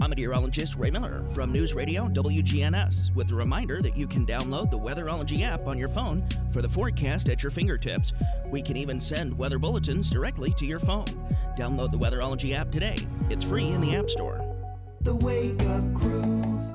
I'm 0.00 0.10
meteorologist 0.10 0.76
Ray 0.76 0.92
Miller 0.92 1.24
from 1.32 1.50
News 1.50 1.74
Radio 1.74 2.04
WGNS 2.04 3.12
with 3.16 3.32
a 3.32 3.34
reminder 3.34 3.82
that 3.82 3.96
you 3.96 4.06
can 4.06 4.24
download 4.24 4.70
the 4.70 4.78
Weatherology 4.78 5.42
app 5.42 5.66
on 5.66 5.76
your 5.76 5.88
phone 5.88 6.24
for 6.52 6.62
the 6.62 6.68
forecast 6.68 7.28
at 7.28 7.42
your 7.42 7.50
fingertips. 7.50 8.12
We 8.46 8.62
can 8.62 8.76
even 8.76 9.00
send 9.00 9.36
weather 9.36 9.58
bulletins 9.58 10.08
directly 10.08 10.52
to 10.52 10.66
your 10.66 10.78
phone. 10.78 11.06
Download 11.56 11.90
the 11.90 11.98
Weatherology 11.98 12.52
app 12.54 12.70
today. 12.70 12.96
It's 13.28 13.42
free 13.42 13.66
in 13.66 13.80
the 13.80 13.96
App 13.96 14.08
Store. 14.08 14.40
The 15.00 15.16
Wake 15.16 15.60
Up 15.62 15.94
Crew, 15.94 16.22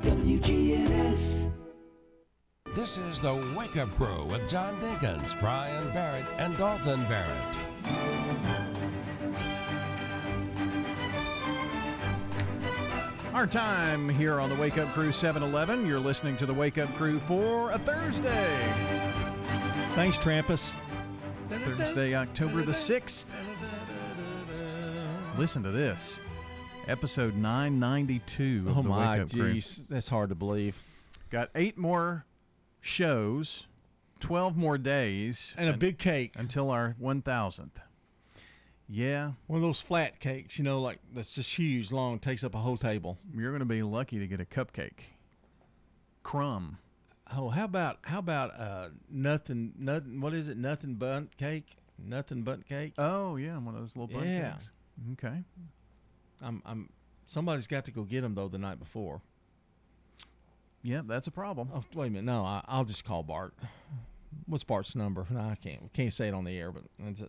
WGNS. 0.01 1.52
This 2.75 2.97
is 2.97 3.21
the 3.21 3.35
Wake 3.55 3.77
Up 3.77 3.93
Crew 3.95 4.25
with 4.25 4.49
John 4.49 4.79
Dinkins, 4.81 5.39
Brian 5.39 5.91
Barrett, 5.93 6.25
and 6.37 6.57
Dalton 6.57 7.03
Barrett. 7.05 7.57
Our 13.33 13.47
time 13.47 14.09
here 14.09 14.39
on 14.39 14.49
the 14.49 14.55
Wake 14.55 14.77
Up 14.77 14.91
Crew 14.93 15.11
711. 15.11 15.85
You're 15.87 15.99
listening 15.99 16.37
to 16.37 16.45
the 16.45 16.53
Wake 16.53 16.77
Up 16.77 16.93
Crew 16.95 17.19
for 17.21 17.71
a 17.71 17.79
Thursday. 17.79 18.73
Thanks, 19.95 20.17
Trampus. 20.17 20.75
Thursday, 21.49 22.15
October 22.15 22.63
the 22.63 22.71
6th. 22.71 23.25
Listen 25.37 25.63
to 25.63 25.71
this. 25.71 26.19
Episode 26.87 27.35
992 27.35 28.65
of 28.67 28.77
Oh 28.77 28.81
the 28.81 28.89
my, 28.89 29.17
Wake 29.17 29.25
Up 29.25 29.31
Crew. 29.31 29.53
jeez, 29.55 29.87
that's 29.87 30.09
hard 30.09 30.29
to 30.29 30.35
believe. 30.35 30.75
Got 31.31 31.49
eight 31.55 31.77
more 31.77 32.25
shows, 32.83 33.65
12 34.19 34.55
more 34.55 34.77
days. 34.77 35.55
And 35.57 35.69
a 35.69 35.73
big 35.73 35.97
cake. 35.97 36.33
Until 36.37 36.69
our 36.69 36.95
1000th. 37.01 37.69
Yeah. 38.87 39.31
One 39.47 39.57
of 39.57 39.63
those 39.63 39.81
flat 39.81 40.19
cakes, 40.19 40.59
you 40.59 40.63
know, 40.63 40.81
like 40.81 40.99
that's 41.15 41.33
just 41.33 41.57
huge, 41.57 41.91
long, 41.91 42.19
takes 42.19 42.43
up 42.43 42.53
a 42.53 42.59
whole 42.59 42.77
table. 42.77 43.17
You're 43.35 43.51
going 43.51 43.59
to 43.59 43.65
be 43.65 43.81
lucky 43.81 44.19
to 44.19 44.27
get 44.27 44.39
a 44.39 44.45
cupcake. 44.45 44.99
Crumb. 46.21 46.77
Oh, 47.35 47.49
how 47.49 47.65
about 47.65 47.97
how 48.03 48.19
about 48.19 48.53
uh 48.59 48.89
nothing 49.09 49.73
nothing 49.79 50.21
what 50.21 50.33
is 50.33 50.47
it? 50.47 50.57
Nothing 50.57 50.95
but 50.95 51.35
cake? 51.37 51.77
Nothing 51.97 52.43
but 52.43 52.67
cake? 52.67 52.93
Oh 52.97 53.37
yeah, 53.37 53.57
one 53.57 53.73
of 53.73 53.81
those 53.81 53.95
little 53.95 54.13
bun 54.13 54.27
yeah. 54.27 54.51
cakes. 54.51 54.71
Okay. 55.13 55.43
I'm 56.41 56.61
I'm 56.65 56.89
somebody's 57.25 57.65
got 57.65 57.85
to 57.85 57.91
go 57.91 58.03
get 58.03 58.21
them 58.21 58.35
though 58.35 58.49
the 58.49 58.59
night 58.59 58.77
before. 58.77 59.21
Yeah, 60.83 61.01
that's 61.05 61.27
a 61.27 61.31
problem. 61.31 61.69
Oh, 61.73 61.83
wait 61.95 62.07
a 62.07 62.09
minute. 62.09 62.25
No, 62.25 62.43
I, 62.43 62.61
I'll 62.67 62.83
just 62.83 63.05
call 63.05 63.23
Bart. 63.23 63.53
What's 64.45 64.65
Bart's 64.65 64.95
number? 64.95 65.25
No, 65.29 65.39
I 65.39 65.55
can't. 65.55 65.91
Can't 65.93 66.11
say 66.13 66.27
it 66.27 66.33
on 66.33 66.43
the 66.43 66.57
air, 66.57 66.71
but 66.71 66.83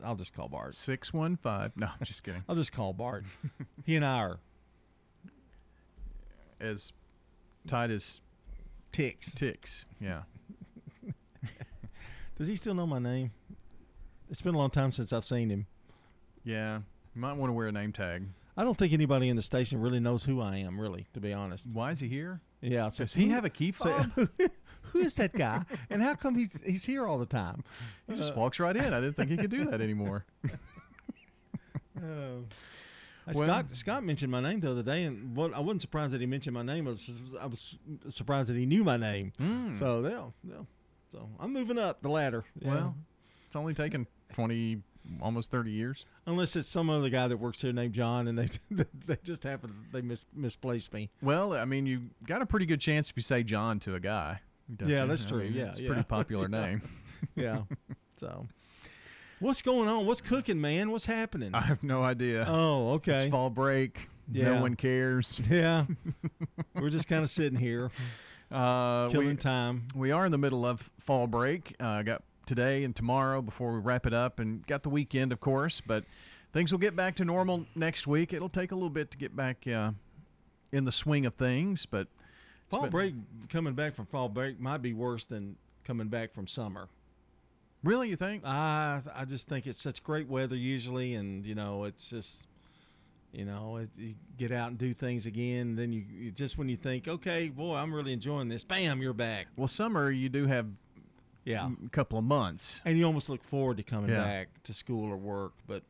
I'll 0.05 0.17
just 0.17 0.35
call 0.35 0.49
Bart. 0.49 0.75
Six 0.75 1.13
one 1.13 1.37
five. 1.37 1.73
No, 1.77 1.87
I'm 1.87 2.05
just 2.05 2.25
kidding. 2.25 2.43
I'll 2.49 2.57
just 2.57 2.73
call 2.73 2.93
Bart. 2.93 3.25
he 3.85 3.95
and 3.95 4.05
I 4.05 4.19
are 4.19 4.39
as 6.61 6.93
tight 7.67 7.91
as 7.91 8.21
ticks. 8.91 9.33
Ticks. 9.33 9.85
Yeah. 10.01 10.23
Does 12.39 12.49
he 12.49 12.57
still 12.57 12.75
know 12.75 12.87
my 12.87 12.99
name? 12.99 13.31
It's 14.31 14.43
been 14.43 14.55
a 14.55 14.59
long 14.59 14.71
time 14.71 14.91
since 14.91 15.13
I've 15.13 15.25
seen 15.25 15.51
him. 15.51 15.67
Yeah. 16.43 16.79
You 17.15 17.21
might 17.21 17.35
want 17.35 17.51
to 17.51 17.53
wear 17.53 17.69
a 17.69 17.73
name 17.73 17.93
tag. 17.93 18.25
I 18.57 18.65
don't 18.65 18.77
think 18.77 18.93
anybody 18.93 19.29
in 19.29 19.37
the 19.37 19.43
station 19.43 19.81
really 19.81 20.01
knows 20.01 20.25
who 20.25 20.41
I 20.41 20.57
am, 20.57 20.81
really, 20.81 21.07
to 21.15 21.21
be 21.21 21.33
honest. 21.33 21.69
Why 21.73 21.91
is 21.91 22.01
he 22.01 22.09
here? 22.09 22.41
Yeah. 22.65 22.91
Does 22.97 23.12
he 23.15 23.29
have 23.29 23.45
a 23.45 23.51
key 23.51 23.71
fob? 23.73 24.11
who 24.93 24.99
is 24.99 25.15
that 25.17 25.33
guy? 25.37 25.62
and 25.91 26.03
how 26.03 26.15
come 26.15 26.35
he's 26.35 26.59
he's 26.65 26.85
here 26.85 27.07
all 27.07 27.19
the 27.19 27.27
time? 27.27 27.62
He 28.09 28.15
just 28.17 28.33
Uh, 28.33 28.37
walks 28.37 28.59
right 28.59 28.77
in. 28.77 28.93
I 28.95 29.01
didn't 29.01 29.15
think 29.17 29.31
he 29.31 29.37
could 29.37 29.51
do 29.51 29.65
that 29.67 29.81
anymore. 29.81 30.25
Uh, 31.97 32.43
Well- 33.27 33.35
Scott 33.47 33.67
Scott 33.73 34.05
mentioned 34.05 34.31
my 34.31 34.41
name 34.41 34.61
the 34.61 34.71
other 34.71 34.83
day, 34.83 35.05
and 35.05 35.35
what 35.35 35.55
I 35.55 35.61
wasn't 35.61 35.81
surprised 35.81 36.12
that 36.12 36.21
he 36.21 36.27
mentioned 36.27 36.53
my 36.55 36.62
name. 36.62 36.87
I 36.87 36.91
was, 36.91 37.11
I 37.41 37.47
was 37.47 37.79
surprised 38.09 38.51
that 38.51 38.57
he 38.57 38.67
knew 38.67 38.85
my 38.85 38.99
name. 38.99 39.33
Hmm. 39.39 39.75
So 39.77 40.07
yeah, 40.07 40.53
yeah. 40.53 40.62
So 41.11 41.29
I'm 41.41 41.53
moving 41.53 41.79
up 41.79 42.03
the 42.03 42.11
ladder. 42.11 42.45
Yeah. 42.59 42.69
Well, 42.69 42.95
it's 43.47 43.57
only 43.57 43.73
taken 43.73 44.07
20, 44.35 44.83
almost 45.21 45.51
30 45.51 45.71
years. 45.71 46.05
unless 46.27 46.57
it's 46.57 46.69
some 46.69 46.89
other 46.91 47.09
guy 47.11 47.29
that 47.29 47.37
works 47.37 47.61
here 47.63 47.73
named 47.73 47.93
John, 47.95 48.27
and 48.29 48.39
they 48.71 48.85
they 49.07 49.17
just 49.23 49.45
happen 49.45 49.75
they 49.93 50.01
mis, 50.01 50.25
misplaced 50.35 50.93
me. 50.93 51.11
Well, 51.23 51.53
I 51.53 51.65
mean, 51.65 51.87
you 51.87 52.03
got 52.27 52.43
a 52.43 52.47
pretty 52.47 52.67
good 52.67 52.81
chance 52.81 53.11
if 53.11 53.17
you 53.17 53.23
say 53.23 53.43
John 53.43 53.79
to 53.81 53.95
a 53.95 54.01
guy. 54.01 54.41
Yeah, 54.85 55.03
you? 55.03 55.09
that's 55.09 55.25
I 55.27 55.29
true. 55.29 55.39
mean, 55.45 55.53
Yeah, 55.55 55.67
it's 55.69 55.79
a 55.79 55.87
pretty 55.87 56.05
popular 56.05 56.49
name. 56.61 56.83
yeah. 57.37 57.63
So, 58.17 58.47
what's 59.41 59.61
going 59.61 59.89
on? 59.89 60.07
What's 60.07 60.21
cooking, 60.23 60.61
man? 60.61 60.91
What's 60.91 61.07
happening? 61.07 61.55
I 61.55 61.61
have 61.63 61.83
no 61.83 62.03
idea. 62.03 62.47
Oh, 62.49 62.93
okay. 62.93 63.25
It's 63.25 63.31
fall 63.31 63.51
break. 63.51 64.09
Yeah. 64.33 64.55
No 64.55 64.63
one 64.63 64.75
cares. 64.75 65.39
Yeah. 65.51 65.85
We're 66.75 66.89
just 66.91 67.09
kind 67.09 67.23
of 67.23 67.29
sitting 67.29 67.59
here, 67.59 67.91
Uh, 68.51 69.09
killing 69.11 69.29
we, 69.29 69.37
time. 69.37 69.87
We 69.95 70.13
are 70.13 70.25
in 70.25 70.33
the 70.33 70.39
middle 70.39 70.65
of 70.65 70.89
fall 70.99 71.27
break. 71.27 71.75
Uh, 71.79 72.03
got 72.03 72.23
today 72.47 72.85
and 72.85 72.95
tomorrow 72.95 73.43
before 73.43 73.73
we 73.73 73.79
wrap 73.79 74.07
it 74.07 74.13
up, 74.15 74.39
and 74.39 74.67
got 74.67 74.83
the 74.83 74.89
weekend, 74.89 75.33
of 75.33 75.41
course. 75.41 75.81
But 75.85 76.05
things 76.53 76.73
will 76.73 76.79
get 76.79 76.95
back 76.97 77.17
to 77.17 77.25
normal 77.25 77.67
next 77.75 78.07
week. 78.07 78.33
It'll 78.33 78.49
take 78.49 78.73
a 78.73 78.75
little 78.75 78.91
bit 78.91 79.11
to 79.11 79.17
get 79.17 79.35
back 79.35 79.67
uh, 79.67 79.93
in 80.73 80.85
the 80.85 80.93
swing 80.93 81.27
of 81.27 81.35
things, 81.35 81.87
but 81.87 82.09
Fall 82.71 82.83
been- 82.83 82.91
break, 82.91 83.15
coming 83.49 83.75
back 83.75 83.95
from 83.95 84.07
fall 84.07 84.29
break 84.29 84.59
might 84.59 84.83
be 84.83 84.93
worse 84.93 85.25
than 85.25 85.57
coming 85.85 86.09
back 86.09 86.33
from 86.33 86.47
summer. 86.47 86.89
really, 87.83 88.09
you 88.09 88.17
think? 88.17 88.43
I 88.45 89.03
I 89.15 89.25
just 89.27 89.47
think 89.49 89.67
it's 89.67 89.81
such 89.83 90.03
great 90.03 90.29
weather 90.29 90.57
usually, 90.57 91.15
and 91.15 91.45
you 91.45 91.55
know 91.55 91.85
it's 91.85 92.09
just 92.09 92.49
you 93.33 93.45
know 93.45 93.77
it, 93.77 93.91
you 93.99 94.15
get 94.39 94.51
out 94.51 94.69
and 94.71 94.79
do 94.79 94.95
things 94.95 95.27
again. 95.27 95.77
Then 95.77 95.93
you, 95.93 96.05
you 96.11 96.31
just 96.31 96.57
when 96.57 96.69
you 96.69 96.77
think, 96.77 97.07
okay, 97.07 97.49
boy, 97.49 97.75
I'm 97.77 97.93
really 97.93 98.13
enjoying 98.15 98.49
this, 98.49 98.65
bam, 98.65 99.03
you're 99.03 99.13
back. 99.13 99.49
Well, 99.57 99.69
summer 99.69 100.11
you 100.11 100.29
do 100.31 100.47
have 100.47 100.67
Yeah, 101.45 101.71
a 101.85 101.89
couple 101.91 102.19
of 102.19 102.25
months. 102.25 102.81
and 102.85 102.99
you 102.99 103.05
almost 103.05 103.29
look 103.29 103.45
forward 103.45 103.77
to 103.77 103.83
coming 103.83 104.11
Yeah. 104.11 104.25
back 104.25 104.63
to 104.65 104.73
school 104.75 105.11
or 105.11 105.17
work, 105.17 105.53
but 105.67 105.83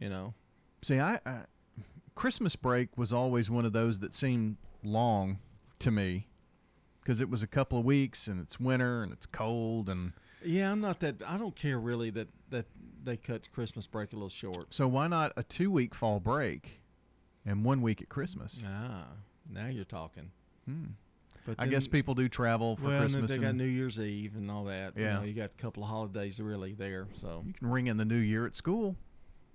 you 0.00 0.08
know, 0.08 0.34
See, 0.82 0.98
I, 0.98 1.20
I 1.24 1.40
Christmas 2.14 2.56
break 2.56 2.96
was 2.98 3.12
always 3.12 3.48
one 3.50 3.64
of 3.64 3.72
those 3.72 4.00
that 4.00 4.14
seemed 4.14 4.56
long 4.82 5.38
to 5.78 5.90
me 5.90 6.26
because 7.00 7.20
it 7.20 7.28
was 7.30 7.42
a 7.42 7.46
couple 7.46 7.78
of 7.78 7.84
weeks 7.84 8.26
and 8.26 8.40
it's 8.40 8.58
winter 8.60 9.02
and 9.02 9.12
it's 9.12 9.26
cold 9.26 9.88
and 9.88 10.12
yeah, 10.44 10.70
I'm 10.70 10.80
not 10.80 11.00
that. 11.00 11.22
I 11.26 11.38
don't 11.38 11.56
care 11.56 11.78
really 11.78 12.10
that 12.10 12.28
that 12.50 12.66
they 13.02 13.16
cut 13.16 13.50
Christmas 13.52 13.86
break 13.86 14.12
a 14.12 14.16
little 14.16 14.28
short. 14.28 14.66
so 14.70 14.86
why 14.86 15.06
not 15.08 15.32
a 15.36 15.42
two 15.42 15.70
week 15.70 15.94
fall 15.94 16.20
break 16.20 16.82
and 17.46 17.64
one 17.64 17.80
week 17.80 18.02
at 18.02 18.08
Christmas? 18.08 18.62
Ah, 18.66 19.04
now 19.50 19.66
you're 19.68 19.84
talking. 19.84 20.30
Hmm. 20.66 20.84
But 21.44 21.56
I 21.58 21.66
guess 21.66 21.86
people 21.86 22.14
do 22.14 22.28
travel 22.28 22.76
for 22.76 22.84
well, 22.84 22.92
then 22.92 23.00
Christmas. 23.02 23.30
they 23.30 23.38
got 23.38 23.54
New 23.54 23.64
Year's 23.64 23.98
Eve 23.98 24.34
and 24.34 24.50
all 24.50 24.64
that. 24.64 24.94
Yeah. 24.96 25.02
you, 25.02 25.20
know, 25.20 25.22
you 25.24 25.32
got 25.34 25.50
a 25.58 25.62
couple 25.62 25.82
of 25.82 25.90
holidays 25.90 26.40
really 26.40 26.72
there. 26.72 27.06
So 27.20 27.42
you 27.46 27.52
can 27.52 27.70
ring 27.70 27.86
in 27.86 27.98
the 27.98 28.04
new 28.04 28.16
year 28.16 28.46
at 28.46 28.56
school. 28.56 28.96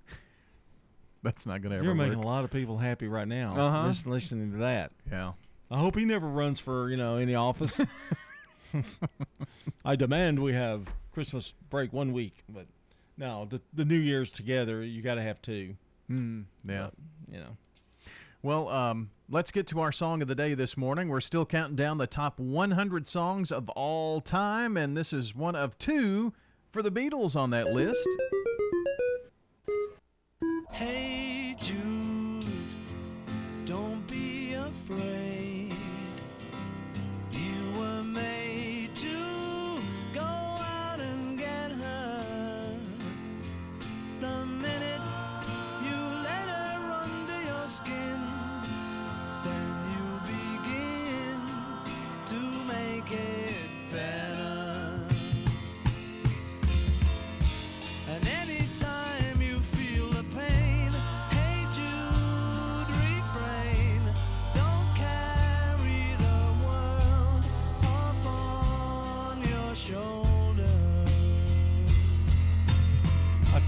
That's 1.23 1.45
not 1.45 1.61
going 1.61 1.71
to 1.71 1.77
ever 1.77 1.85
You're 1.85 1.95
making 1.95 2.17
work. 2.17 2.25
a 2.25 2.27
lot 2.27 2.43
of 2.43 2.51
people 2.51 2.77
happy 2.77 3.07
right 3.07 3.27
now. 3.27 3.55
Uh-huh. 3.55 3.87
Listen, 3.87 4.11
listening 4.11 4.51
to 4.51 4.57
that. 4.59 4.91
Yeah. 5.11 5.33
I 5.71 5.79
hope 5.79 5.95
he 5.95 6.05
never 6.05 6.27
runs 6.27 6.59
for 6.59 6.89
you 6.89 6.97
know 6.97 7.17
any 7.17 7.35
office. 7.35 7.81
I 9.85 9.95
demand 9.95 10.41
we 10.41 10.53
have 10.53 10.93
Christmas 11.13 11.53
break 11.69 11.93
one 11.93 12.13
week, 12.13 12.43
but 12.49 12.65
no, 13.17 13.45
the 13.49 13.61
the 13.73 13.85
New 13.85 13.97
Year's 13.97 14.31
together. 14.31 14.83
You 14.83 15.01
got 15.01 15.15
to 15.15 15.21
have 15.21 15.41
two. 15.41 15.75
Mm, 16.09 16.45
yeah. 16.67 16.89
But, 16.89 16.93
you 17.33 17.39
know. 17.39 17.57
Well, 18.41 18.69
um, 18.69 19.09
let's 19.29 19.51
get 19.51 19.67
to 19.67 19.81
our 19.81 19.91
song 19.91 20.21
of 20.21 20.29
the 20.29 20.35
day 20.35 20.53
this 20.53 20.77
morning. 20.77 21.09
We're 21.09 21.19
still 21.19 21.45
counting 21.45 21.75
down 21.75 21.97
the 21.97 22.07
top 22.07 22.39
100 22.39 23.05
songs 23.05 23.51
of 23.51 23.67
all 23.71 24.21
time, 24.21 24.77
and 24.77 24.95
this 24.95 25.11
is 25.11 25.35
one 25.35 25.57
of 25.57 25.77
two 25.77 26.31
for 26.71 26.81
the 26.81 26.89
Beatles 26.89 27.35
on 27.35 27.49
that 27.49 27.67
list. 27.73 28.07
Hey 30.71 31.53
Jude, 31.59 32.45
don't 33.65 34.07
be 34.09 34.53
afraid. 34.53 35.18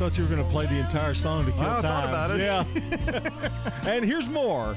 Thought 0.02 0.18
you 0.18 0.24
were 0.24 0.30
going 0.32 0.44
to 0.44 0.50
play 0.50 0.66
the 0.66 0.80
entire 0.80 1.14
song 1.14 1.46
to 1.46 1.52
kill 1.52 1.62
I 1.62 1.80
time. 1.80 1.82
thought 1.84 2.10
about 2.10 2.32
it. 2.32 2.40
Yeah. 2.40 2.66
and 3.86 4.04
here's 4.04 4.28
more. 4.28 4.76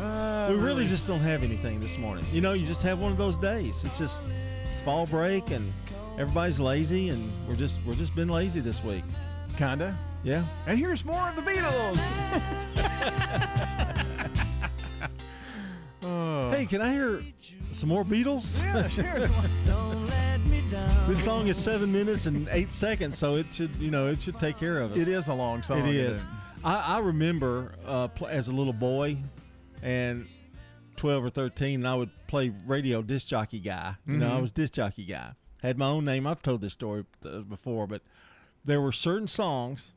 Uh, 0.00 0.46
we 0.50 0.54
really 0.54 0.84
just 0.84 1.08
don't 1.08 1.18
have 1.18 1.42
anything 1.42 1.80
this 1.80 1.98
morning. 1.98 2.24
You 2.32 2.42
know, 2.42 2.52
you 2.52 2.64
just 2.64 2.80
have 2.82 3.00
one 3.00 3.10
of 3.10 3.18
those 3.18 3.36
days. 3.38 3.82
It's 3.82 3.98
just 3.98 4.28
it's 4.70 4.80
fall 4.82 5.04
break 5.04 5.50
and 5.50 5.72
everybody's 6.16 6.60
lazy 6.60 7.08
and 7.08 7.28
we're 7.48 7.56
just 7.56 7.80
we're 7.84 7.96
just 7.96 8.14
been 8.14 8.28
lazy 8.28 8.60
this 8.60 8.84
week. 8.84 9.02
Kinda. 9.58 9.98
Yeah. 10.22 10.44
And 10.68 10.78
here's 10.78 11.04
more 11.04 11.28
of 11.28 11.34
the 11.34 11.42
Beatles. 11.42 11.98
oh. 16.04 16.52
Hey, 16.52 16.66
can 16.66 16.80
I 16.80 16.92
hear 16.92 17.24
some 17.72 17.88
more 17.88 18.04
Beatles? 18.04 18.60
Yeah, 18.62 18.86
sure. 18.86 19.26
This 21.06 21.22
song 21.24 21.48
is 21.48 21.56
seven 21.56 21.90
minutes 21.90 22.26
and 22.26 22.48
eight 22.50 22.70
seconds, 22.70 23.18
so 23.18 23.34
it 23.34 23.46
should 23.52 23.74
you 23.76 23.90
know 23.90 24.08
it 24.08 24.20
should 24.22 24.38
take 24.38 24.58
care 24.58 24.80
of 24.80 24.92
us. 24.92 24.98
It 24.98 25.08
is 25.08 25.28
a 25.28 25.34
long 25.34 25.62
song. 25.62 25.86
It 25.86 25.94
is. 25.94 26.22
I, 26.64 26.96
I 26.96 26.98
remember 26.98 27.72
uh, 27.86 28.08
pl- 28.08 28.28
as 28.28 28.48
a 28.48 28.52
little 28.52 28.72
boy, 28.72 29.16
and 29.82 30.26
twelve 30.96 31.24
or 31.24 31.30
thirteen, 31.30 31.80
and 31.80 31.88
I 31.88 31.94
would 31.94 32.10
play 32.26 32.52
radio 32.66 33.02
disc 33.02 33.26
jockey 33.26 33.58
guy. 33.60 33.94
You 34.06 34.18
know, 34.18 34.28
I 34.34 34.38
Mhm. 34.38 34.42
was 34.42 34.52
disc 34.52 34.74
jockey 34.74 35.04
guy. 35.04 35.32
Had 35.62 35.78
my 35.78 35.86
own 35.86 36.04
name. 36.04 36.26
I've 36.26 36.42
told 36.42 36.60
this 36.60 36.72
story 36.72 37.04
uh, 37.24 37.38
before, 37.40 37.86
but 37.86 38.02
there 38.64 38.80
were 38.80 38.92
certain 38.92 39.26
songs 39.26 39.92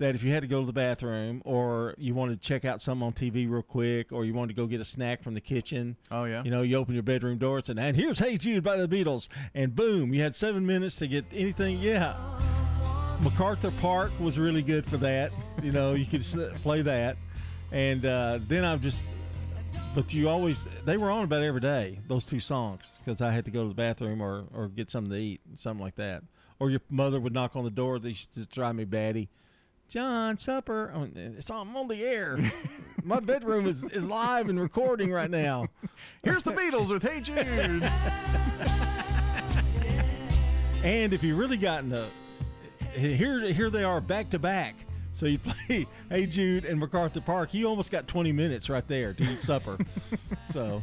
that 0.00 0.14
if 0.14 0.22
you 0.22 0.32
had 0.32 0.40
to 0.40 0.48
go 0.48 0.60
to 0.60 0.66
the 0.66 0.72
bathroom 0.72 1.42
or 1.44 1.94
you 1.98 2.14
wanted 2.14 2.40
to 2.40 2.48
check 2.48 2.64
out 2.64 2.80
something 2.80 3.06
on 3.06 3.12
TV 3.12 3.48
real 3.48 3.62
quick 3.62 4.10
or 4.12 4.24
you 4.24 4.32
wanted 4.32 4.48
to 4.48 4.54
go 4.54 4.66
get 4.66 4.80
a 4.80 4.84
snack 4.84 5.22
from 5.22 5.34
the 5.34 5.40
kitchen. 5.42 5.94
Oh 6.10 6.24
yeah. 6.24 6.42
You 6.42 6.50
know, 6.50 6.62
you 6.62 6.76
open 6.76 6.94
your 6.94 7.02
bedroom 7.02 7.36
door 7.36 7.58
and 7.58 7.66
said, 7.66 7.78
and 7.78 7.94
here's 7.94 8.18
Hey 8.18 8.38
Jude 8.38 8.64
by 8.64 8.78
the 8.78 8.88
Beatles. 8.88 9.28
And 9.54 9.76
boom, 9.76 10.14
you 10.14 10.22
had 10.22 10.34
seven 10.34 10.64
minutes 10.66 10.96
to 10.96 11.06
get 11.06 11.26
anything. 11.32 11.78
Yeah. 11.80 12.16
MacArthur 13.22 13.70
Park 13.72 14.10
was 14.18 14.38
really 14.38 14.62
good 14.62 14.86
for 14.86 14.96
that. 14.96 15.32
You 15.62 15.70
know, 15.70 15.92
you 15.92 16.06
could 16.06 16.22
play 16.62 16.80
that. 16.80 17.18
And 17.70 18.06
uh, 18.06 18.38
then 18.48 18.64
I've 18.64 18.80
just, 18.80 19.04
but 19.94 20.14
you 20.14 20.30
always, 20.30 20.64
they 20.86 20.96
were 20.96 21.10
on 21.10 21.24
about 21.24 21.42
every 21.42 21.60
day, 21.60 21.98
those 22.08 22.24
two 22.24 22.40
songs, 22.40 22.94
because 23.04 23.20
I 23.20 23.32
had 23.32 23.44
to 23.44 23.50
go 23.50 23.64
to 23.64 23.68
the 23.68 23.74
bathroom 23.74 24.22
or, 24.22 24.44
or 24.54 24.68
get 24.68 24.88
something 24.88 25.12
to 25.12 25.18
eat, 25.18 25.42
something 25.56 25.84
like 25.84 25.96
that. 25.96 26.22
Or 26.58 26.70
your 26.70 26.80
mother 26.88 27.20
would 27.20 27.34
knock 27.34 27.54
on 27.54 27.64
the 27.64 27.70
door. 27.70 27.98
They 27.98 28.10
used 28.10 28.32
to 28.32 28.46
drive 28.46 28.74
me 28.74 28.86
batty. 28.86 29.28
John, 29.90 30.38
supper. 30.38 30.92
I 30.94 30.98
mean, 31.00 31.34
it's 31.36 31.50
on, 31.50 31.68
I'm 31.68 31.76
on 31.76 31.88
the 31.88 32.04
air. 32.04 32.38
My 33.02 33.18
bedroom 33.18 33.66
is, 33.66 33.82
is 33.82 34.06
live 34.06 34.48
and 34.48 34.60
recording 34.60 35.10
right 35.10 35.28
now. 35.28 35.66
Here's 36.22 36.44
the 36.44 36.52
Beatles 36.52 36.90
with 36.90 37.02
Hey 37.02 37.20
Jude. 37.20 37.90
And 40.84 41.12
if 41.12 41.24
you 41.24 41.34
really 41.34 41.56
got 41.56 41.82
into 41.82 42.08
here, 42.94 43.52
here 43.52 43.68
they 43.68 43.82
are 43.82 44.00
back 44.00 44.30
to 44.30 44.38
back. 44.38 44.76
So 45.12 45.26
you 45.26 45.40
play 45.40 45.88
Hey 46.08 46.26
Jude 46.26 46.64
and 46.64 46.78
MacArthur 46.78 47.20
Park. 47.20 47.52
You 47.52 47.66
almost 47.66 47.90
got 47.90 48.06
20 48.06 48.30
minutes 48.30 48.70
right 48.70 48.86
there 48.86 49.12
to 49.12 49.24
eat 49.24 49.42
supper. 49.42 49.76
so 50.52 50.82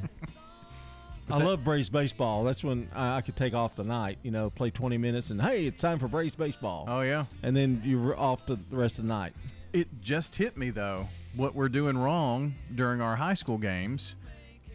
I 1.30 1.38
love 1.38 1.64
Braves 1.64 1.90
baseball. 1.90 2.44
That's 2.44 2.64
when 2.64 2.90
I, 2.96 3.18
I 3.18 3.22
could 3.22 3.36
take 3.36 3.54
off 3.54 3.76
the 3.76 3.84
night. 3.84 4.18
You 4.24 4.32
know, 4.32 4.50
play 4.50 4.70
20 4.70 4.98
minutes 4.98 5.30
and 5.30 5.42
hey, 5.42 5.66
it's 5.66 5.82
time 5.82 6.00
for 6.00 6.08
Braves 6.08 6.36
baseball. 6.36 6.86
Oh 6.88 7.02
yeah. 7.02 7.26
And 7.44 7.56
then 7.56 7.82
you're 7.84 8.18
off 8.18 8.46
to 8.48 8.56
the 8.56 8.76
rest 8.76 8.98
of 8.98 9.04
the 9.06 9.10
night. 9.10 9.34
It 9.74 9.88
just 10.02 10.36
hit 10.36 10.58
me 10.58 10.70
though 10.70 11.08
what 11.36 11.54
we're 11.54 11.70
doing 11.70 11.98
wrong 11.98 12.54
during 12.76 13.02
our 13.02 13.16
high 13.16 13.34
school 13.34 13.58
games. 13.58 14.16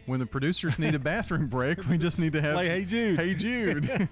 When 0.05 0.19
the 0.19 0.25
producers 0.25 0.77
need 0.77 0.95
a 0.95 0.99
bathroom 1.13 1.47
break, 1.47 1.85
we 1.87 1.97
just 1.97 2.19
need 2.19 2.33
to 2.33 2.41
have 2.41 2.55
Play 2.55 2.67
Hey 2.69 2.85
Jude. 2.85 3.19
Hey 3.19 3.33
Jude, 3.33 3.89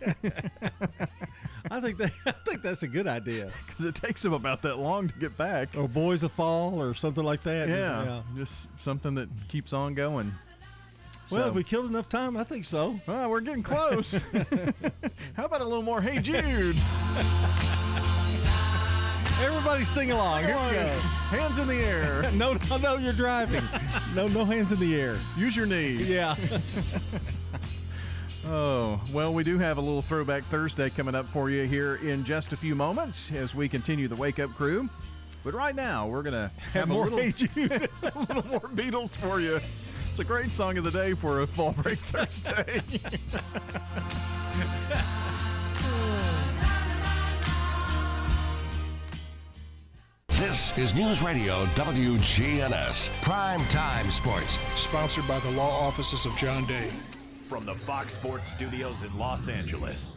I 1.70 1.82
think 1.82 1.98
that 1.98 2.12
I 2.26 2.32
think 2.46 2.62
that's 2.62 2.84
a 2.84 2.88
good 2.88 3.08
idea. 3.08 3.52
because 3.68 3.86
it 3.86 3.96
takes 3.96 4.22
them 4.22 4.32
about 4.34 4.62
that 4.62 4.78
long 4.78 5.10
to 5.10 5.14
get 5.20 5.38
back. 5.38 5.70
Or 5.76 5.88
Boys 5.90 6.24
of 6.24 6.32
Fall 6.32 6.82
or 6.82 6.96
something 6.96 7.24
like 7.24 7.42
that. 7.44 7.68
Yeah, 7.68 8.22
just 8.38 8.68
something 8.80 9.16
that 9.16 9.28
keeps 9.50 9.74
on 9.74 9.94
going. 9.94 10.34
Well, 11.32 11.42
So- 11.44 11.48
if 11.50 11.56
we 11.56 11.64
killed 11.64 11.86
enough 11.90 12.10
time, 12.10 12.36
I 12.38 12.44
think 12.44 12.66
so. 12.66 13.00
Well, 13.08 13.30
we're 13.30 13.42
getting 13.42 13.64
close. 13.64 14.12
How 15.34 15.46
about 15.46 15.62
a 15.62 15.66
little 15.66 15.84
more 15.84 16.02
Hey 16.02 16.20
Jude? 16.20 16.76
Everybody 19.42 19.84
sing 19.84 20.12
along. 20.12 20.44
Here 20.44 20.54
we 20.56 20.74
go. 20.76 20.88
Hands 21.32 21.58
in 21.58 21.68
the 21.68 21.76
air. 21.84 22.22
No, 22.34 22.54
no, 22.70 22.78
no, 22.78 22.98
you're 22.98 23.12
driving. 23.14 23.64
No, 24.14 24.28
no 24.28 24.46
hands 24.46 24.72
in 24.72 24.80
the 24.80 25.00
air. 25.02 25.18
Use 25.36 25.56
your 25.56 25.66
knees. 25.66 26.08
Yeah. 26.08 26.36
Oh, 28.46 29.02
well, 29.12 29.34
we 29.34 29.44
do 29.44 29.58
have 29.58 29.78
a 29.78 29.82
little 29.82 30.02
Throwback 30.04 30.44
Thursday 30.44 30.90
coming 30.92 31.16
up 31.16 31.26
for 31.28 31.50
you 31.50 31.64
here 31.66 31.96
in 31.98 32.24
just 32.24 32.54
a 32.54 32.58
few 32.58 32.76
moments 32.76 33.32
as 33.32 33.56
we 33.56 33.68
continue 33.68 34.08
the 34.08 34.16
Wake 34.16 34.38
Up 34.40 34.52
Crew. 34.54 34.88
But 35.44 35.56
right 35.56 35.76
now, 35.76 36.08
we're 36.08 36.22
going 36.24 36.34
to 36.34 36.52
have 36.74 36.88
more 36.88 37.08
a 37.08 37.10
little, 37.10 37.20
Hey 37.20 37.32
Jude. 37.32 37.90
a 38.04 38.20
little 38.20 38.46
more 38.48 38.60
Beatles 38.62 39.16
for 39.16 39.40
you. 39.40 39.60
It's 40.22 40.30
a 40.30 40.34
great 40.34 40.52
song 40.54 40.78
of 40.78 40.84
the 40.84 40.92
day 40.92 41.16
for 41.16 41.42
a 41.42 41.48
Fall 41.48 41.72
Break 41.72 41.98
Thursday. 42.10 42.80
This 50.28 50.78
is 50.78 50.94
News 50.94 51.24
Radio 51.24 51.66
WGNS 51.66 53.10
Prime 53.24 53.66
Time 53.70 54.12
Sports. 54.12 54.60
Sponsored 54.76 55.28
by 55.28 55.40
the 55.40 55.50
law 55.50 55.88
offices 55.88 56.28
of 56.28 56.38
John 56.38 56.68
Day. 56.68 56.86
From 57.50 57.66
the 57.66 57.74
Fox 57.74 58.14
Sports 58.14 58.46
Studios 58.48 59.02
in 59.02 59.18
Los 59.18 59.48
Angeles, 59.48 60.16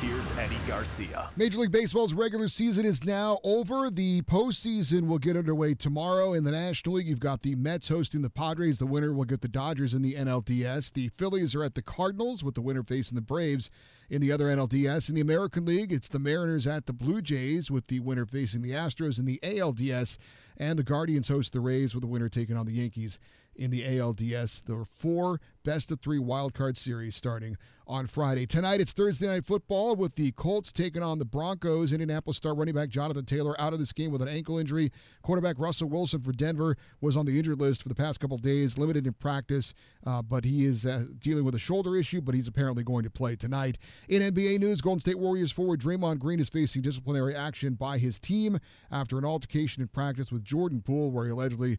here's 0.00 0.38
Eddie 0.38 0.56
Garcia. 0.66 1.30
Major 1.36 1.58
League 1.58 1.72
Baseball's 1.72 2.14
regular 2.14 2.48
season 2.48 2.86
is 2.86 3.04
now 3.04 3.38
over. 3.42 3.90
The 3.90 4.22
postseason 4.22 5.08
will 5.08 5.18
get 5.18 5.36
underway 5.36 5.74
tomorrow. 5.74 6.34
In 6.34 6.44
the 6.44 6.52
National 6.52 6.96
League, 6.96 7.08
you've 7.08 7.20
got 7.20 7.42
the 7.42 7.56
Mets 7.56 7.88
hosting 7.88 8.22
the 8.22 8.30
Padres. 8.30 8.78
The 8.78 8.86
winner 8.86 9.12
will 9.12 9.24
get 9.24 9.40
the 9.40 9.48
Dodgers 9.48 9.94
in 9.94 10.02
the 10.02 10.14
NLDS. 10.14 10.92
The 10.92 11.08
Phillies 11.08 11.54
are 11.54 11.64
at 11.64 11.74
the 11.74 11.82
Cardinals, 11.82 12.44
with 12.44 12.54
the 12.54 12.60
winner 12.60 12.82
facing 12.82 13.16
the 13.16 13.22
Braves 13.22 13.70
in 14.08 14.20
the 14.20 14.30
other 14.30 14.46
NLDS. 14.46 15.08
In 15.08 15.16
the 15.16 15.20
American 15.20 15.64
League, 15.64 15.92
it's 15.92 16.08
the 16.08 16.18
Mariners 16.18 16.66
at 16.66 16.86
the 16.86 16.92
Blue 16.92 17.20
Jays, 17.20 17.70
with 17.70 17.88
the 17.88 18.00
winner 18.00 18.24
facing 18.24 18.62
the 18.62 18.72
Astros 18.72 19.18
in 19.18 19.24
the 19.24 19.40
ALDS. 19.42 20.18
And 20.56 20.78
the 20.78 20.84
Guardians 20.84 21.28
host 21.28 21.52
the 21.52 21.60
Rays, 21.60 21.94
with 21.94 22.02
the 22.02 22.08
winner 22.08 22.28
taking 22.28 22.56
on 22.56 22.66
the 22.66 22.72
Yankees 22.72 23.18
in 23.58 23.70
the 23.70 23.82
ALDS. 23.82 24.62
There 24.64 24.76
are 24.78 24.84
four 24.84 25.40
best 25.64 25.90
of 25.90 26.00
three 26.00 26.18
wild 26.18 26.54
card 26.54 26.76
series 26.76 27.16
starting 27.16 27.56
on 27.88 28.06
Friday. 28.06 28.46
Tonight 28.46 28.80
it's 28.80 28.92
Thursday 28.92 29.26
night 29.26 29.46
football 29.46 29.96
with 29.96 30.14
the 30.14 30.30
Colts 30.32 30.72
taking 30.72 31.02
on 31.02 31.18
the 31.18 31.24
Broncos. 31.24 31.92
Indianapolis 31.92 32.36
star 32.36 32.54
running 32.54 32.74
back 32.74 32.90
Jonathan 32.90 33.24
Taylor 33.24 33.58
out 33.58 33.72
of 33.72 33.78
this 33.78 33.92
game 33.92 34.12
with 34.12 34.20
an 34.20 34.28
ankle 34.28 34.58
injury. 34.58 34.92
Quarterback 35.22 35.58
Russell 35.58 35.88
Wilson 35.88 36.20
for 36.20 36.32
Denver 36.32 36.76
was 37.00 37.16
on 37.16 37.24
the 37.24 37.38
injured 37.38 37.60
list 37.60 37.82
for 37.82 37.88
the 37.88 37.94
past 37.94 38.20
couple 38.20 38.36
days, 38.36 38.76
limited 38.76 39.06
in 39.06 39.14
practice, 39.14 39.72
uh, 40.06 40.20
but 40.20 40.44
he 40.44 40.66
is 40.66 40.84
uh, 40.84 41.06
dealing 41.18 41.44
with 41.44 41.54
a 41.54 41.58
shoulder 41.58 41.96
issue, 41.96 42.20
but 42.20 42.34
he's 42.34 42.46
apparently 42.46 42.84
going 42.84 43.04
to 43.04 43.10
play 43.10 43.34
tonight. 43.34 43.78
In 44.08 44.22
NBA 44.22 44.60
news, 44.60 44.82
Golden 44.82 45.00
State 45.00 45.18
Warriors 45.18 45.50
forward 45.50 45.80
Draymond 45.80 46.18
Green 46.18 46.40
is 46.40 46.50
facing 46.50 46.82
disciplinary 46.82 47.34
action 47.34 47.74
by 47.74 47.96
his 47.96 48.18
team 48.18 48.58
after 48.90 49.16
an 49.16 49.24
altercation 49.24 49.82
in 49.82 49.88
practice 49.88 50.30
with 50.30 50.44
Jordan 50.44 50.82
Poole, 50.82 51.10
where 51.10 51.24
he 51.24 51.30
allegedly 51.30 51.78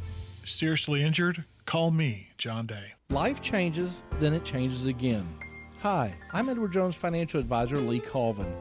Seriously 0.43 1.03
injured? 1.03 1.45
Call 1.65 1.91
me, 1.91 2.29
John 2.37 2.65
Day. 2.65 2.93
Life 3.09 3.41
changes, 3.41 4.01
then 4.19 4.33
it 4.33 4.43
changes 4.43 4.85
again. 4.85 5.27
Hi, 5.81 6.15
I'm 6.33 6.49
Edward 6.49 6.73
Jones 6.73 6.95
financial 6.95 7.39
advisor 7.39 7.77
Lee 7.77 7.99
Colvin. 7.99 8.51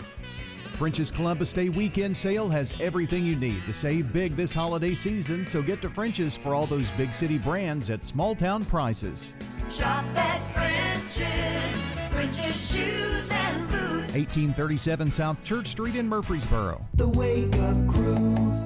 French's 0.75 1.11
Columbus 1.11 1.55
Day 1.55 1.71
weekend 1.71 2.15
sale 2.15 2.51
has 2.51 2.75
everything 2.81 3.25
you 3.25 3.35
need 3.35 3.65
to 3.65 3.73
save 3.73 4.13
big 4.13 4.37
this 4.37 4.53
holiday 4.53 4.95
season, 4.95 5.47
so 5.47 5.63
get 5.63 5.81
to 5.81 5.89
French's 5.89 6.37
for 6.37 6.55
all 6.55 6.67
those 6.67 6.91
big 6.91 7.15
city 7.15 7.39
brands 7.39 7.89
at 7.89 8.05
small 8.05 8.35
town 8.35 8.63
prices. 8.67 9.33
Shop 9.71 10.05
at 10.15 10.39
French's, 10.53 12.06
French's 12.17 12.73
Shoes 12.73 13.31
and 13.31 13.69
Boots. 13.69 14.15
1837 14.15 15.11
South 15.11 15.45
Church 15.45 15.67
Street 15.67 15.97
in 15.97 16.09
Murfreesboro. 16.09 16.83
The 16.95 17.09
Wake 17.09 17.55
Up 17.57 17.77
Crew, 17.89 18.17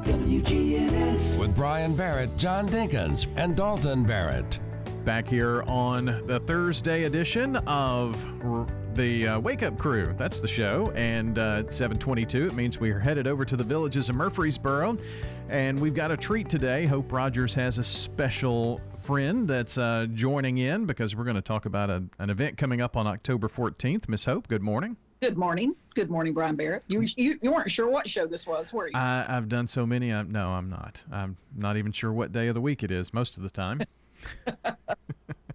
WGNS. 0.05 1.41
With 1.41 1.57
Brian 1.57 1.97
Barrett, 1.97 2.35
John 2.37 2.69
Dinkins, 2.69 3.27
and 3.35 3.57
Dalton 3.57 4.05
Barrett. 4.05 4.61
Back 5.05 5.27
here 5.27 5.65
on 5.65 6.05
the 6.29 6.39
Thursday 6.47 7.05
edition 7.05 7.57
of 7.57 8.25
the 8.95 9.27
uh, 9.27 9.41
Wake 9.41 9.65
Up 9.65 9.77
Crew. 9.77 10.15
That's 10.17 10.39
the 10.39 10.47
show. 10.47 10.93
And 10.95 11.37
uh, 11.37 11.65
it's 11.65 11.75
722. 11.75 12.47
It 12.47 12.55
means 12.55 12.79
we 12.79 12.93
are 12.93 13.01
headed 13.01 13.27
over 13.27 13.45
to 13.45 13.57
the 13.57 13.65
villages 13.65 14.09
of 14.09 14.15
Murfreesboro. 14.15 14.97
And 15.49 15.81
we've 15.81 15.95
got 15.95 16.13
a 16.13 16.17
treat 16.17 16.49
today. 16.49 16.87
Hope 16.87 17.11
Rogers 17.11 17.53
has 17.55 17.79
a 17.79 17.85
special 17.85 18.81
friend 19.11 19.49
that's 19.49 19.77
uh, 19.77 20.07
joining 20.15 20.59
in 20.59 20.87
because 20.87 21.17
we're 21.17 21.25
going 21.25 21.35
to 21.35 21.43
talk 21.43 21.67
about 21.67 21.91
a, 21.91 22.05
an 22.21 22.31
event 22.31 22.57
coming 22.57 22.81
up 22.81 22.97
on 22.97 23.09
October 23.09 23.49
14th. 23.49 24.09
Miss 24.09 24.25
Hope, 24.25 24.47
good 24.47 24.63
morning. 24.63 24.97
Good 25.21 25.37
morning. 25.37 25.75
Good 25.97 26.09
morning, 26.09 26.33
Brian 26.33 26.55
Barrett. 26.55 26.85
You, 26.87 27.05
you 27.17 27.37
you 27.43 27.53
weren't 27.53 27.73
sure 27.73 27.91
what 27.91 28.09
show 28.09 28.29
this 28.29 28.47
was, 28.47 28.73
were 28.73 28.87
you? 28.87 28.93
I, 28.95 29.27
I've 29.29 29.49
done 29.49 29.67
so 29.67 29.85
many. 29.85 30.13
I'm, 30.13 30.31
no, 30.31 30.51
I'm 30.51 30.71
not. 30.71 31.03
I'm 31.11 31.37
not 31.57 31.77
even 31.77 31.91
sure 31.91 32.13
what 32.13 32.31
day 32.31 32.47
of 32.47 32.55
the 32.55 32.61
week 32.61 32.85
it 32.85 32.93
is 32.93 33.13
most 33.13 33.37
of 33.37 33.43
the 33.43 33.51
time. 33.51 33.83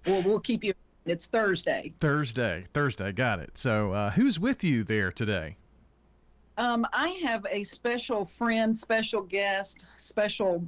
well, 0.05 0.21
we'll 0.21 0.41
keep 0.41 0.61
you. 0.61 0.73
It's 1.05 1.25
Thursday. 1.25 1.93
Thursday. 2.01 2.65
Thursday. 2.73 3.13
Got 3.13 3.39
it. 3.39 3.51
So, 3.55 3.93
uh, 3.93 4.11
who's 4.11 4.37
with 4.37 4.65
you 4.65 4.83
there 4.83 5.13
today? 5.13 5.55
Um, 6.57 6.85
I 6.91 7.09
have 7.23 7.45
a 7.49 7.63
special 7.63 8.25
friend, 8.25 8.77
special 8.77 9.21
guest, 9.21 9.85
special 9.95 10.67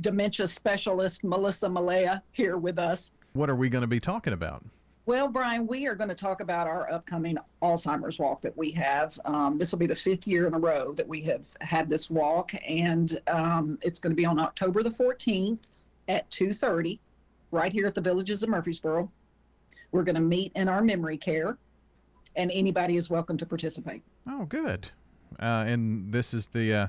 dementia 0.00 0.46
specialist, 0.46 1.24
Melissa 1.24 1.68
Malaya, 1.68 2.22
here 2.32 2.56
with 2.56 2.78
us. 2.78 3.12
What 3.34 3.50
are 3.50 3.56
we 3.56 3.68
going 3.68 3.82
to 3.82 3.88
be 3.88 4.00
talking 4.00 4.32
about? 4.32 4.64
Well, 5.04 5.28
Brian, 5.28 5.66
we 5.66 5.86
are 5.88 5.96
going 5.96 6.10
to 6.10 6.14
talk 6.14 6.40
about 6.40 6.68
our 6.68 6.90
upcoming 6.92 7.36
Alzheimer's 7.60 8.20
walk 8.20 8.40
that 8.42 8.56
we 8.56 8.70
have. 8.72 9.18
Um, 9.24 9.58
this 9.58 9.72
will 9.72 9.80
be 9.80 9.86
the 9.86 9.96
fifth 9.96 10.28
year 10.28 10.46
in 10.46 10.54
a 10.54 10.58
row 10.58 10.92
that 10.92 11.08
we 11.08 11.22
have 11.22 11.46
had 11.60 11.88
this 11.88 12.08
walk, 12.08 12.52
and 12.66 13.20
um, 13.26 13.78
it's 13.82 13.98
going 13.98 14.12
to 14.12 14.16
be 14.16 14.24
on 14.24 14.38
October 14.38 14.82
the 14.84 14.90
14th 14.90 15.78
at 16.06 16.30
2:30, 16.30 17.00
right 17.50 17.72
here 17.72 17.86
at 17.86 17.96
the 17.96 18.00
Villages 18.00 18.44
of 18.44 18.48
Murfreesboro. 18.48 19.10
We're 19.90 20.04
going 20.04 20.14
to 20.14 20.20
meet 20.20 20.52
in 20.54 20.68
our 20.68 20.82
memory 20.82 21.18
care, 21.18 21.58
and 22.36 22.52
anybody 22.52 22.96
is 22.96 23.10
welcome 23.10 23.36
to 23.38 23.46
participate. 23.46 24.04
Oh, 24.28 24.44
good. 24.44 24.90
Uh, 25.40 25.64
and 25.66 26.12
this 26.12 26.32
is 26.32 26.46
the 26.48 26.74
uh, 26.74 26.86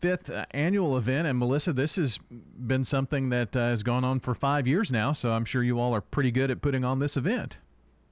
fifth 0.00 0.30
uh, 0.30 0.46
annual 0.50 0.96
event. 0.96 1.26
And 1.26 1.38
Melissa, 1.38 1.72
this 1.72 1.96
has 1.96 2.18
been 2.30 2.84
something 2.84 3.30
that 3.30 3.56
uh, 3.56 3.68
has 3.68 3.82
gone 3.82 4.04
on 4.04 4.20
for 4.20 4.34
five 4.34 4.66
years 4.66 4.92
now. 4.92 5.12
So 5.12 5.32
I'm 5.32 5.44
sure 5.44 5.62
you 5.62 5.78
all 5.78 5.94
are 5.94 6.00
pretty 6.00 6.30
good 6.30 6.50
at 6.50 6.60
putting 6.60 6.84
on 6.84 6.98
this 6.98 7.16
event. 7.16 7.56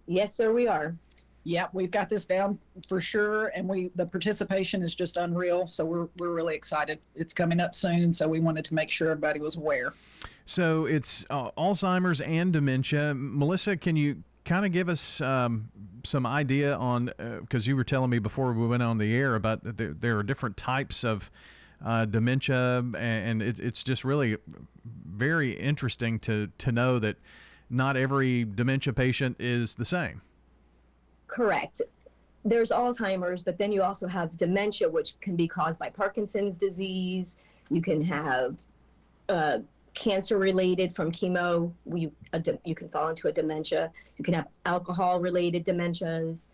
Yes, 0.07 0.35
sir, 0.35 0.53
we 0.53 0.67
are. 0.67 0.97
Yep, 1.45 1.71
we've 1.75 1.91
got 1.91 2.09
this 2.09 2.25
down 2.25 2.59
for 2.89 3.03
sure, 3.03 3.49
and 3.49 3.69
we 3.69 3.91
the 3.97 4.07
participation 4.07 4.83
is 4.83 4.95
just 4.95 5.19
unreal. 5.19 5.67
So 5.67 5.85
we're 5.85 6.09
we're 6.17 6.33
really 6.33 6.55
excited. 6.55 7.01
It's 7.15 7.35
coming 7.35 7.61
up 7.61 7.75
soon, 7.75 8.15
so 8.15 8.27
we 8.27 8.41
wanted 8.41 8.65
to 8.67 8.75
make 8.75 8.91
sure 8.91 9.11
everybody 9.11 9.41
was 9.41 9.57
aware. 9.57 9.93
So 10.47 10.87
it's 10.87 11.27
uh, 11.29 11.51
Alzheimer's 11.53 12.23
and 12.23 12.51
dementia. 12.51 13.13
Melissa, 13.15 13.77
can 13.77 13.95
you 13.95 14.23
kind 14.47 14.65
of 14.65 14.73
give 14.73 14.89
us 14.89 15.21
um, 15.21 15.71
some 16.03 16.25
idea 16.25 16.75
on 16.77 17.11
because 17.41 17.67
uh, 17.67 17.69
you 17.69 17.77
were 17.77 17.85
telling 17.85 18.11
me 18.11 18.19
before 18.19 18.53
we 18.55 18.67
went 18.67 18.83
on 18.83 18.97
the 18.97 19.15
air 19.15 19.35
about 19.35 19.65
that 19.65 19.77
there, 19.77 19.93
there 19.93 20.19
are 20.19 20.23
different 20.23 20.57
types 20.57 21.05
of 21.05 21.31
uh, 21.85 22.05
dementia, 22.07 22.85
and 22.97 23.43
it, 23.43 23.59
it's 23.59 23.85
just 23.85 24.05
really 24.05 24.37
very 25.07 25.53
interesting 25.53 26.19
to 26.21 26.49
to 26.59 26.73
know 26.73 26.99
that 26.99 27.17
not 27.71 27.97
every 27.97 28.45
dementia 28.45 28.93
patient 28.93 29.37
is 29.39 29.75
the 29.75 29.85
same. 29.85 30.23
Correct. 31.27 31.83
There's 32.45 32.71
Alzheimer's, 32.71 33.43
but 33.43 33.59
then 33.59 33.73
you 33.73 33.83
also 33.83 34.07
have 34.07 34.37
dementia, 34.37 34.89
which 34.89 35.19
can 35.21 35.35
be 35.35 35.49
caused 35.49 35.81
by 35.81 35.89
Parkinson's 35.89 36.59
disease. 36.59 37.39
You 37.71 37.81
can 37.81 38.03
have 38.03 38.59
uh, 39.29 39.59
cancer 39.95 40.39
related 40.39 40.95
from 40.95 41.11
chemo. 41.11 41.73
You, 41.93 42.13
de- 42.43 42.59
you 42.65 42.75
can 42.75 42.89
fall 42.89 43.09
into 43.09 43.29
a 43.29 43.33
dementia. 43.33 43.91
You 44.19 44.25
can 44.25 44.35
have 44.35 44.49
alcohol 44.67 45.21
related 45.21 45.65
dementias. 45.65 46.49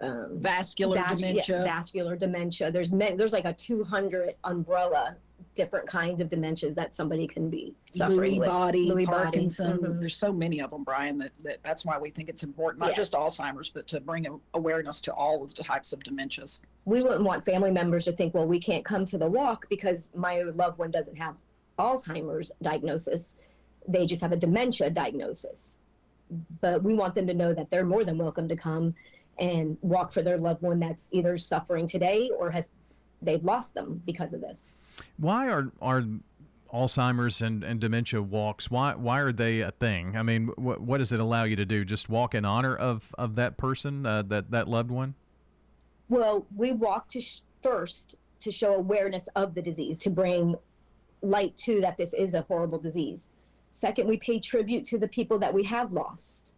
Um, 0.00 0.38
vascular 0.38 0.96
vas- 0.96 1.20
dementia. 1.20 1.58
Yeah, 1.58 1.64
vascular 1.64 2.16
dementia. 2.16 2.70
There's 2.70 2.92
many, 2.92 3.16
there's 3.16 3.32
like 3.32 3.44
a 3.46 3.52
200 3.52 4.34
umbrella 4.44 5.16
different 5.54 5.88
kinds 5.88 6.20
of 6.20 6.28
dementias 6.28 6.74
that 6.76 6.94
somebody 6.94 7.26
can 7.26 7.50
be 7.50 7.74
suffering 7.90 8.34
Lewy 8.34 8.38
with. 8.38 8.48
body, 8.48 8.88
Lewy 8.88 9.04
Parkinson. 9.06 9.78
Mhm. 9.78 9.98
There's 9.98 10.14
so 10.16 10.32
many 10.32 10.60
of 10.60 10.70
them, 10.70 10.84
Brian. 10.84 11.18
That, 11.18 11.32
that 11.42 11.58
that's 11.64 11.84
why 11.84 11.98
we 11.98 12.10
think 12.10 12.28
it's 12.28 12.44
important, 12.44 12.78
not 12.80 12.94
just 12.94 13.12
Alzheimer's, 13.12 13.68
but 13.68 13.88
to 13.88 14.00
bring 14.00 14.26
awareness 14.54 15.00
to 15.02 15.12
all 15.12 15.42
of 15.42 15.52
the 15.54 15.64
types 15.64 15.92
of 15.92 16.00
dementias. 16.00 16.60
we 16.84 17.02
wouldn't 17.02 17.24
want 17.24 17.44
family 17.44 17.70
members 17.72 18.04
to 18.04 18.12
think, 18.12 18.34
well, 18.34 18.46
we 18.46 18.60
can't 18.60 18.84
come 18.84 19.04
to 19.04 19.18
the 19.18 19.26
walk 19.26 19.68
because 19.68 20.10
my 20.14 20.42
loved 20.42 20.78
one 20.78 20.90
doesn't 20.92 21.16
have 21.16 21.36
Alzheimer's 21.78 22.50
diagnosis. 22.62 23.34
They 23.86 24.06
just 24.06 24.22
have 24.22 24.32
a 24.32 24.36
dementia 24.36 24.90
diagnosis. 24.90 25.76
But 26.60 26.82
we 26.82 26.94
want 26.94 27.14
them 27.14 27.26
to 27.26 27.34
know 27.34 27.52
that 27.52 27.70
they're 27.70 27.84
more 27.84 28.04
than 28.04 28.16
welcome 28.16 28.48
to 28.48 28.56
come 28.56 28.94
and 29.38 29.78
walk 29.80 30.12
for 30.12 30.22
their 30.22 30.38
loved 30.38 30.62
one 30.62 30.80
that's 30.80 31.08
either 31.12 31.38
suffering 31.38 31.86
today 31.86 32.30
or 32.36 32.50
has 32.50 32.70
they've 33.22 33.44
lost 33.44 33.74
them 33.74 34.02
because 34.04 34.32
of 34.32 34.40
this. 34.40 34.76
Why 35.16 35.48
are 35.48 35.70
are 35.80 36.04
Alzheimer's 36.72 37.40
and, 37.40 37.64
and 37.64 37.80
dementia 37.80 38.20
walks? 38.22 38.70
Why 38.70 38.94
why 38.94 39.20
are 39.20 39.32
they 39.32 39.60
a 39.60 39.70
thing? 39.70 40.16
I 40.16 40.22
mean, 40.22 40.48
what 40.56 40.80
what 40.80 40.98
does 40.98 41.12
it 41.12 41.20
allow 41.20 41.44
you 41.44 41.56
to 41.56 41.64
do? 41.64 41.84
Just 41.84 42.08
walk 42.08 42.34
in 42.34 42.44
honor 42.44 42.76
of 42.76 43.04
of 43.16 43.36
that 43.36 43.56
person, 43.56 44.04
uh, 44.04 44.22
that 44.22 44.50
that 44.50 44.68
loved 44.68 44.90
one? 44.90 45.14
Well, 46.08 46.46
we 46.54 46.72
walk 46.72 47.08
to 47.08 47.20
sh- 47.20 47.40
first 47.62 48.16
to 48.40 48.50
show 48.52 48.74
awareness 48.74 49.28
of 49.34 49.54
the 49.54 49.62
disease, 49.62 49.98
to 50.00 50.10
bring 50.10 50.54
light 51.22 51.56
to 51.56 51.80
that 51.80 51.96
this 51.96 52.14
is 52.14 52.34
a 52.34 52.42
horrible 52.42 52.78
disease. 52.78 53.28
Second, 53.70 54.08
we 54.08 54.16
pay 54.16 54.40
tribute 54.40 54.84
to 54.86 54.98
the 54.98 55.08
people 55.08 55.38
that 55.38 55.52
we 55.52 55.64
have 55.64 55.92
lost. 55.92 56.54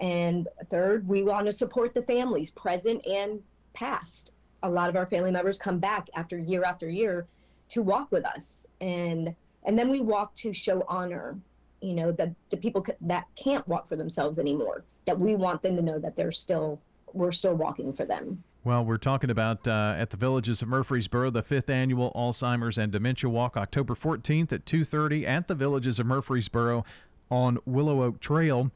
And 0.00 0.48
third, 0.70 1.08
we 1.08 1.22
want 1.22 1.46
to 1.46 1.52
support 1.52 1.94
the 1.94 2.02
families, 2.02 2.50
present 2.50 3.04
and 3.06 3.42
past. 3.72 4.32
A 4.62 4.68
lot 4.68 4.88
of 4.88 4.96
our 4.96 5.06
family 5.06 5.30
members 5.30 5.58
come 5.58 5.78
back 5.78 6.08
after 6.14 6.38
year 6.38 6.62
after 6.64 6.88
year 6.88 7.26
to 7.70 7.82
walk 7.82 8.10
with 8.10 8.24
us, 8.24 8.66
and 8.80 9.34
and 9.64 9.78
then 9.78 9.90
we 9.90 10.00
walk 10.00 10.34
to 10.36 10.52
show 10.52 10.84
honor. 10.88 11.38
You 11.80 11.94
know, 11.94 12.12
the 12.12 12.34
the 12.50 12.56
people 12.56 12.84
c- 12.84 12.94
that 13.02 13.26
can't 13.36 13.66
walk 13.68 13.88
for 13.88 13.96
themselves 13.96 14.38
anymore. 14.38 14.84
That 15.06 15.18
we 15.18 15.34
want 15.34 15.62
them 15.62 15.76
to 15.76 15.82
know 15.82 15.98
that 15.98 16.16
they're 16.16 16.32
still 16.32 16.80
we're 17.12 17.32
still 17.32 17.54
walking 17.54 17.92
for 17.92 18.04
them. 18.04 18.42
Well, 18.64 18.84
we're 18.84 18.98
talking 18.98 19.30
about 19.30 19.66
uh, 19.68 19.94
at 19.96 20.10
the 20.10 20.16
Villages 20.16 20.60
of 20.60 20.68
Murfreesboro, 20.68 21.30
the 21.30 21.42
fifth 21.42 21.70
annual 21.70 22.12
Alzheimer's 22.14 22.76
and 22.76 22.92
Dementia 22.92 23.30
Walk, 23.30 23.56
October 23.56 23.94
14th 23.94 24.52
at 24.52 24.64
2:30 24.64 25.26
at 25.26 25.48
the 25.48 25.54
Villages 25.54 25.98
of 25.98 26.06
Murfreesboro 26.06 26.84
on 27.30 27.58
Willow 27.64 28.02
Oak 28.02 28.20
Trail. 28.20 28.70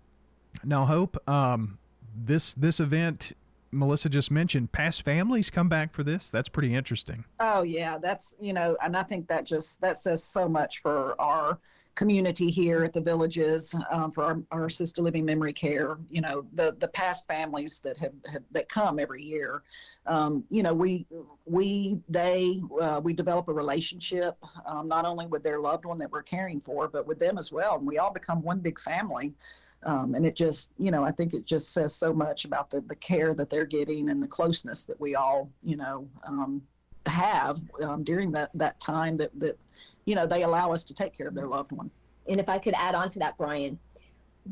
Now, 0.64 0.86
Hope, 0.86 1.16
um, 1.28 1.78
this 2.14 2.54
this 2.54 2.80
event, 2.80 3.32
Melissa 3.70 4.08
just 4.08 4.30
mentioned, 4.30 4.72
past 4.72 5.02
families 5.02 5.50
come 5.50 5.68
back 5.68 5.92
for 5.92 6.02
this. 6.02 6.30
That's 6.30 6.48
pretty 6.48 6.74
interesting. 6.74 7.24
Oh 7.40 7.62
yeah, 7.62 7.98
that's 7.98 8.36
you 8.40 8.52
know, 8.52 8.76
and 8.82 8.96
I 8.96 9.02
think 9.02 9.28
that 9.28 9.44
just 9.44 9.80
that 9.80 9.96
says 9.96 10.22
so 10.22 10.48
much 10.48 10.80
for 10.80 11.20
our 11.20 11.58
community 11.94 12.50
here 12.50 12.84
at 12.84 12.92
the 12.94 13.00
villages 13.00 13.74
um, 13.90 14.10
for 14.10 14.24
our, 14.24 14.42
our 14.50 14.64
assisted 14.66 15.02
living 15.02 15.24
memory 15.24 15.52
care. 15.52 15.98
You 16.10 16.20
know, 16.20 16.46
the 16.52 16.76
the 16.78 16.88
past 16.88 17.26
families 17.26 17.80
that 17.80 17.98
have, 17.98 18.12
have 18.30 18.42
that 18.52 18.68
come 18.68 18.98
every 18.98 19.22
year. 19.22 19.62
Um, 20.06 20.44
you 20.50 20.62
know, 20.62 20.74
we 20.74 21.06
we 21.44 22.00
they 22.08 22.60
uh, 22.80 23.00
we 23.02 23.12
develop 23.12 23.48
a 23.48 23.52
relationship 23.52 24.36
um, 24.66 24.88
not 24.88 25.04
only 25.04 25.26
with 25.26 25.42
their 25.42 25.60
loved 25.60 25.84
one 25.84 25.98
that 25.98 26.10
we're 26.10 26.22
caring 26.22 26.60
for, 26.60 26.88
but 26.88 27.06
with 27.06 27.18
them 27.18 27.38
as 27.38 27.52
well, 27.52 27.76
and 27.76 27.86
we 27.86 27.98
all 27.98 28.12
become 28.12 28.42
one 28.42 28.60
big 28.60 28.78
family. 28.78 29.34
Um, 29.84 30.14
and 30.14 30.24
it 30.24 30.36
just, 30.36 30.70
you 30.78 30.90
know, 30.90 31.04
I 31.04 31.10
think 31.10 31.34
it 31.34 31.44
just 31.44 31.72
says 31.72 31.94
so 31.94 32.12
much 32.12 32.44
about 32.44 32.70
the, 32.70 32.80
the 32.80 32.94
care 32.94 33.34
that 33.34 33.50
they're 33.50 33.66
getting 33.66 34.08
and 34.10 34.22
the 34.22 34.28
closeness 34.28 34.84
that 34.84 35.00
we 35.00 35.14
all, 35.16 35.50
you 35.62 35.76
know, 35.76 36.08
um, 36.26 36.62
have 37.06 37.60
um, 37.82 38.04
during 38.04 38.30
that, 38.32 38.50
that 38.54 38.78
time 38.78 39.16
that, 39.16 39.30
that, 39.40 39.58
you 40.04 40.14
know, 40.14 40.26
they 40.26 40.42
allow 40.42 40.72
us 40.72 40.84
to 40.84 40.94
take 40.94 41.16
care 41.16 41.26
of 41.26 41.34
their 41.34 41.48
loved 41.48 41.72
one. 41.72 41.90
And 42.28 42.38
if 42.38 42.48
I 42.48 42.58
could 42.58 42.74
add 42.74 42.94
on 42.94 43.08
to 43.10 43.18
that, 43.18 43.36
Brian, 43.36 43.78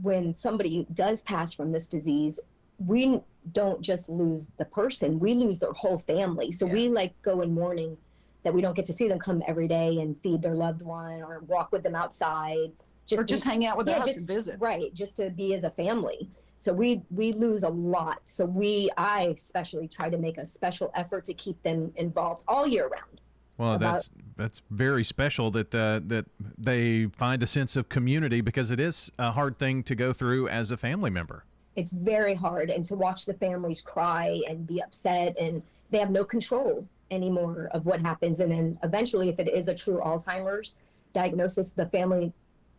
when 0.02 0.34
somebody 0.34 0.86
does 0.92 1.22
pass 1.22 1.52
from 1.52 1.72
this 1.72 1.86
disease, 1.86 2.40
we 2.84 3.20
don't 3.52 3.80
just 3.80 4.08
lose 4.08 4.50
the 4.56 4.64
person, 4.64 5.18
we 5.18 5.34
lose 5.34 5.58
their 5.58 5.72
whole 5.72 5.98
family. 5.98 6.50
So 6.50 6.66
we 6.66 6.88
like 6.88 7.20
go 7.22 7.40
in 7.42 7.54
mourning 7.54 7.96
that 8.42 8.54
we 8.54 8.62
don't 8.62 8.74
get 8.74 8.86
to 8.86 8.92
see 8.92 9.06
them 9.06 9.18
come 9.18 9.42
every 9.46 9.68
day 9.68 9.98
and 10.00 10.16
feed 10.22 10.42
their 10.42 10.54
loved 10.54 10.82
one 10.82 11.22
or 11.22 11.40
walk 11.40 11.72
with 11.72 11.82
them 11.82 11.94
outside. 11.94 12.72
Or 13.18 13.24
just 13.24 13.44
hang 13.44 13.66
out 13.66 13.76
with 13.76 13.88
us 13.88 14.16
and 14.16 14.26
visit. 14.26 14.56
Right, 14.60 14.92
just 14.94 15.16
to 15.16 15.30
be 15.30 15.54
as 15.54 15.64
a 15.64 15.70
family. 15.70 16.28
So 16.56 16.72
we 16.72 17.02
we 17.10 17.32
lose 17.32 17.62
a 17.62 17.68
lot. 17.68 18.20
So 18.24 18.44
we 18.44 18.90
I 18.96 19.32
especially 19.34 19.88
try 19.88 20.10
to 20.10 20.18
make 20.18 20.38
a 20.38 20.46
special 20.46 20.90
effort 20.94 21.24
to 21.26 21.34
keep 21.34 21.62
them 21.62 21.92
involved 21.96 22.44
all 22.46 22.66
year 22.66 22.88
round. 22.88 23.20
Well, 23.56 23.74
about- 23.74 23.92
that's 23.92 24.10
that's 24.36 24.62
very 24.70 25.04
special 25.04 25.50
that 25.52 25.74
uh, 25.74 26.00
that 26.06 26.26
they 26.58 27.06
find 27.06 27.42
a 27.42 27.46
sense 27.46 27.76
of 27.76 27.88
community 27.88 28.40
because 28.40 28.70
it 28.70 28.80
is 28.80 29.10
a 29.18 29.32
hard 29.32 29.58
thing 29.58 29.82
to 29.84 29.94
go 29.94 30.12
through 30.12 30.48
as 30.48 30.70
a 30.70 30.76
family 30.76 31.10
member. 31.10 31.44
It's 31.76 31.92
very 31.92 32.34
hard 32.34 32.68
and 32.70 32.84
to 32.86 32.94
watch 32.94 33.26
the 33.26 33.34
families 33.34 33.80
cry 33.80 34.42
and 34.48 34.66
be 34.66 34.82
upset 34.82 35.36
and 35.38 35.62
they 35.90 35.98
have 35.98 36.10
no 36.10 36.24
control 36.24 36.86
anymore 37.10 37.68
of 37.72 37.86
what 37.86 38.00
happens 38.00 38.38
and 38.40 38.52
then 38.52 38.78
eventually 38.82 39.28
if 39.28 39.40
it 39.40 39.48
is 39.48 39.66
a 39.68 39.74
true 39.74 40.00
Alzheimer's 40.04 40.76
diagnosis 41.12 41.70
the 41.70 41.86
family 41.86 42.32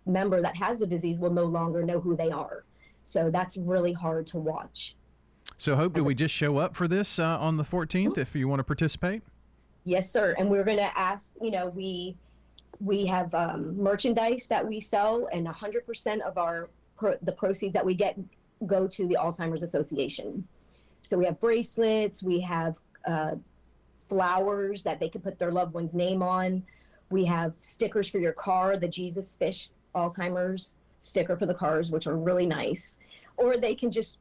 member 0.05 0.41
that 0.41 0.55
has 0.57 0.79
the 0.79 0.87
disease 0.87 1.19
will 1.19 1.33
no 1.33 1.45
longer 1.45 1.83
know 1.83 1.99
who 1.99 2.15
they 2.15 2.29
are. 2.29 2.63
So 3.03 3.29
that's 3.29 3.57
really 3.57 3.93
hard 3.93 4.27
to 4.27 4.37
watch. 4.37 4.95
So, 5.57 5.75
Hope, 5.75 5.93
do 5.93 6.03
we 6.03 6.15
just 6.15 6.33
show 6.33 6.57
up 6.57 6.75
for 6.75 6.87
this 6.87 7.19
uh, 7.19 7.37
on 7.39 7.57
the 7.57 7.63
14th 7.63 8.17
if 8.17 8.35
you 8.35 8.47
want 8.47 8.59
to 8.59 8.63
participate? 8.63 9.21
Yes, 9.83 10.09
sir. 10.09 10.35
And 10.37 10.49
we're 10.49 10.63
going 10.63 10.77
to 10.77 10.97
ask, 10.97 11.31
you 11.41 11.51
know, 11.51 11.67
we 11.67 12.17
we 12.79 13.05
have 13.05 13.33
um, 13.35 13.77
merchandise 13.77 14.47
that 14.47 14.67
we 14.67 14.79
sell, 14.79 15.27
and 15.31 15.45
100% 15.45 16.21
of 16.21 16.37
our 16.39 16.69
pro- 16.97 17.17
the 17.21 17.31
proceeds 17.31 17.73
that 17.73 17.85
we 17.85 17.93
get 17.93 18.17
go 18.65 18.87
to 18.87 19.07
the 19.07 19.17
Alzheimer's 19.19 19.61
Association. 19.61 20.47
So 21.01 21.17
we 21.17 21.25
have 21.25 21.39
bracelets, 21.39 22.23
we 22.23 22.39
have 22.41 22.79
uh, 23.05 23.35
flowers 24.07 24.83
that 24.83 24.99
they 24.99 25.09
can 25.09 25.21
put 25.21 25.37
their 25.37 25.51
loved 25.51 25.73
one's 25.73 25.93
name 25.93 26.23
on. 26.23 26.63
We 27.09 27.25
have 27.25 27.55
stickers 27.59 28.07
for 28.07 28.19
your 28.19 28.33
car, 28.33 28.77
the 28.77 28.87
Jesus 28.87 29.35
Fish 29.37 29.69
Alzheimer's 29.95 30.76
sticker 30.99 31.35
for 31.35 31.45
the 31.45 31.53
cars, 31.53 31.91
which 31.91 32.07
are 32.07 32.15
really 32.15 32.45
nice. 32.45 32.97
Or 33.38 33.57
they 33.57 33.76
can 33.76 33.91
just 33.91 34.19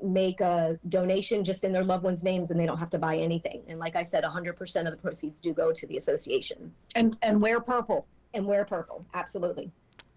make 0.00 0.40
a 0.40 0.78
donation 0.88 1.44
just 1.44 1.64
in 1.64 1.72
their 1.72 1.84
loved 1.84 2.04
ones' 2.04 2.22
names 2.22 2.50
and 2.50 2.60
they 2.60 2.66
don't 2.66 2.78
have 2.78 2.90
to 2.90 2.98
buy 2.98 3.16
anything. 3.16 3.62
And 3.68 3.78
like 3.78 3.96
I 3.96 4.02
said, 4.02 4.24
100% 4.24 4.86
of 4.86 4.90
the 4.92 4.96
proceeds 4.96 5.40
do 5.40 5.52
go 5.52 5.72
to 5.72 5.86
the 5.86 5.96
association. 5.96 6.72
And 6.94 7.16
and 7.22 7.40
wear 7.40 7.60
purple. 7.60 8.06
And 8.34 8.46
wear 8.46 8.64
purple, 8.64 9.06
absolutely. 9.14 9.72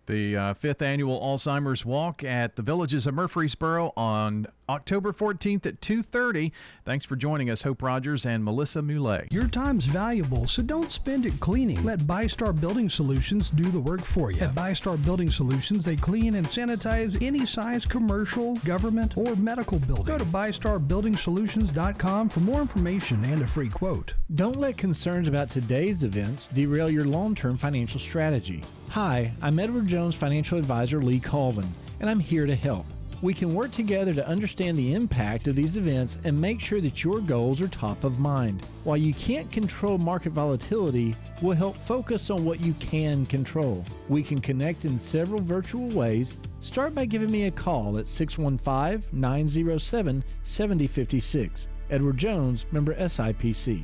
The 0.08 0.36
uh, 0.36 0.54
fifth 0.56 0.82
annual 0.82 1.20
Alzheimer's 1.20 1.86
Walk 1.86 2.24
at 2.24 2.56
the 2.56 2.62
Villages 2.62 3.08
of 3.08 3.14
Murfreesboro 3.14 3.94
on 3.96 4.48
October 4.68 5.14
14th 5.14 5.66
at 5.66 5.82
2:30. 5.82 6.52
Thanks 6.86 7.06
for 7.06 7.16
joining 7.16 7.50
us, 7.50 7.62
Hope 7.62 7.82
Rogers 7.82 8.26
and 8.26 8.44
Melissa 8.44 8.82
Moulet. 8.82 9.32
Your 9.32 9.48
time's 9.48 9.86
valuable, 9.86 10.48
so 10.48 10.64
don't 10.64 10.92
spend 10.92 11.26
it 11.26 11.40
cleaning. 11.40 11.82
Let 11.84 12.00
ByStar 12.00 12.60
Building 12.60 12.90
Solutions 12.90 13.52
do 13.52 13.70
the 13.70 13.80
work 13.80 14.04
for 14.04 14.32
you. 14.32 14.42
At 14.42 14.56
ByStar 14.56 15.04
Building 15.06 15.30
Solutions, 15.30 15.86
they 15.86 15.96
clean 15.96 16.36
and 16.36 16.48
sanitize 16.48 17.22
any 17.22 17.46
size 17.46 17.86
commercial, 17.86 18.56
government, 18.58 19.18
or 19.18 19.36
medical 19.36 19.80
building. 19.80 20.06
Go 20.06 20.18
to 20.18 20.26
ByStarBuildingSolutions.com 20.26 22.30
for 22.30 22.40
more 22.40 22.62
information 22.62 23.24
and 23.26 23.42
a 23.42 23.48
free 23.48 23.70
quote. 23.70 24.14
Don't 24.36 24.56
let 24.56 24.78
concerns 24.78 25.28
about 25.28 25.50
today's 25.50 26.04
events 26.04 26.48
derail 26.48 26.90
your 26.90 27.06
long 27.06 27.36
term 27.36 27.58
financial 27.58 28.00
strategy. 28.00 28.64
Hi, 28.92 29.32
I'm 29.42 29.58
Edward 29.58 29.88
Jones 29.88 30.16
financial 30.16 30.58
advisor 30.58 31.02
Lee 31.02 31.22
Colvin, 31.22 31.66
and 32.02 32.10
I'm 32.10 32.20
here 32.20 32.46
to 32.46 32.58
help. 32.58 32.86
We 33.22 33.34
can 33.34 33.56
work 33.56 33.72
together 33.72 34.14
to 34.14 34.28
understand 34.28 34.78
the 34.78 34.94
impact 34.94 35.48
of 35.48 35.56
these 35.56 35.78
events 35.78 36.18
and 36.26 36.42
make 36.42 36.60
sure 36.60 36.82
that 36.82 37.02
your 37.02 37.22
goals 37.22 37.62
are 37.62 37.70
top 37.70 38.04
of 38.04 38.20
mind. 38.20 38.66
While 38.84 38.98
you 38.98 39.14
can't 39.14 39.50
control 39.50 39.98
market 39.98 40.34
volatility, 40.34 41.16
we'll 41.42 41.56
help 41.56 41.78
focus 41.78 42.30
on 42.30 42.44
what 42.44 42.60
you 42.60 42.74
can 42.82 43.26
control. 43.28 43.86
We 44.10 44.24
can 44.24 44.42
connect 44.42 44.84
in 44.84 45.00
several 45.00 45.42
virtual 45.42 45.88
ways. 45.88 46.36
Start 46.60 46.94
by 46.94 47.06
giving 47.06 47.32
me 47.32 47.46
a 47.46 47.52
call 47.52 47.98
at 47.98 48.08
615 48.08 49.04
907 49.18 50.22
7056. 50.44 51.70
Edward 51.92 52.18
Jones, 52.18 52.66
member 52.74 52.94
SIPC. 52.96 53.84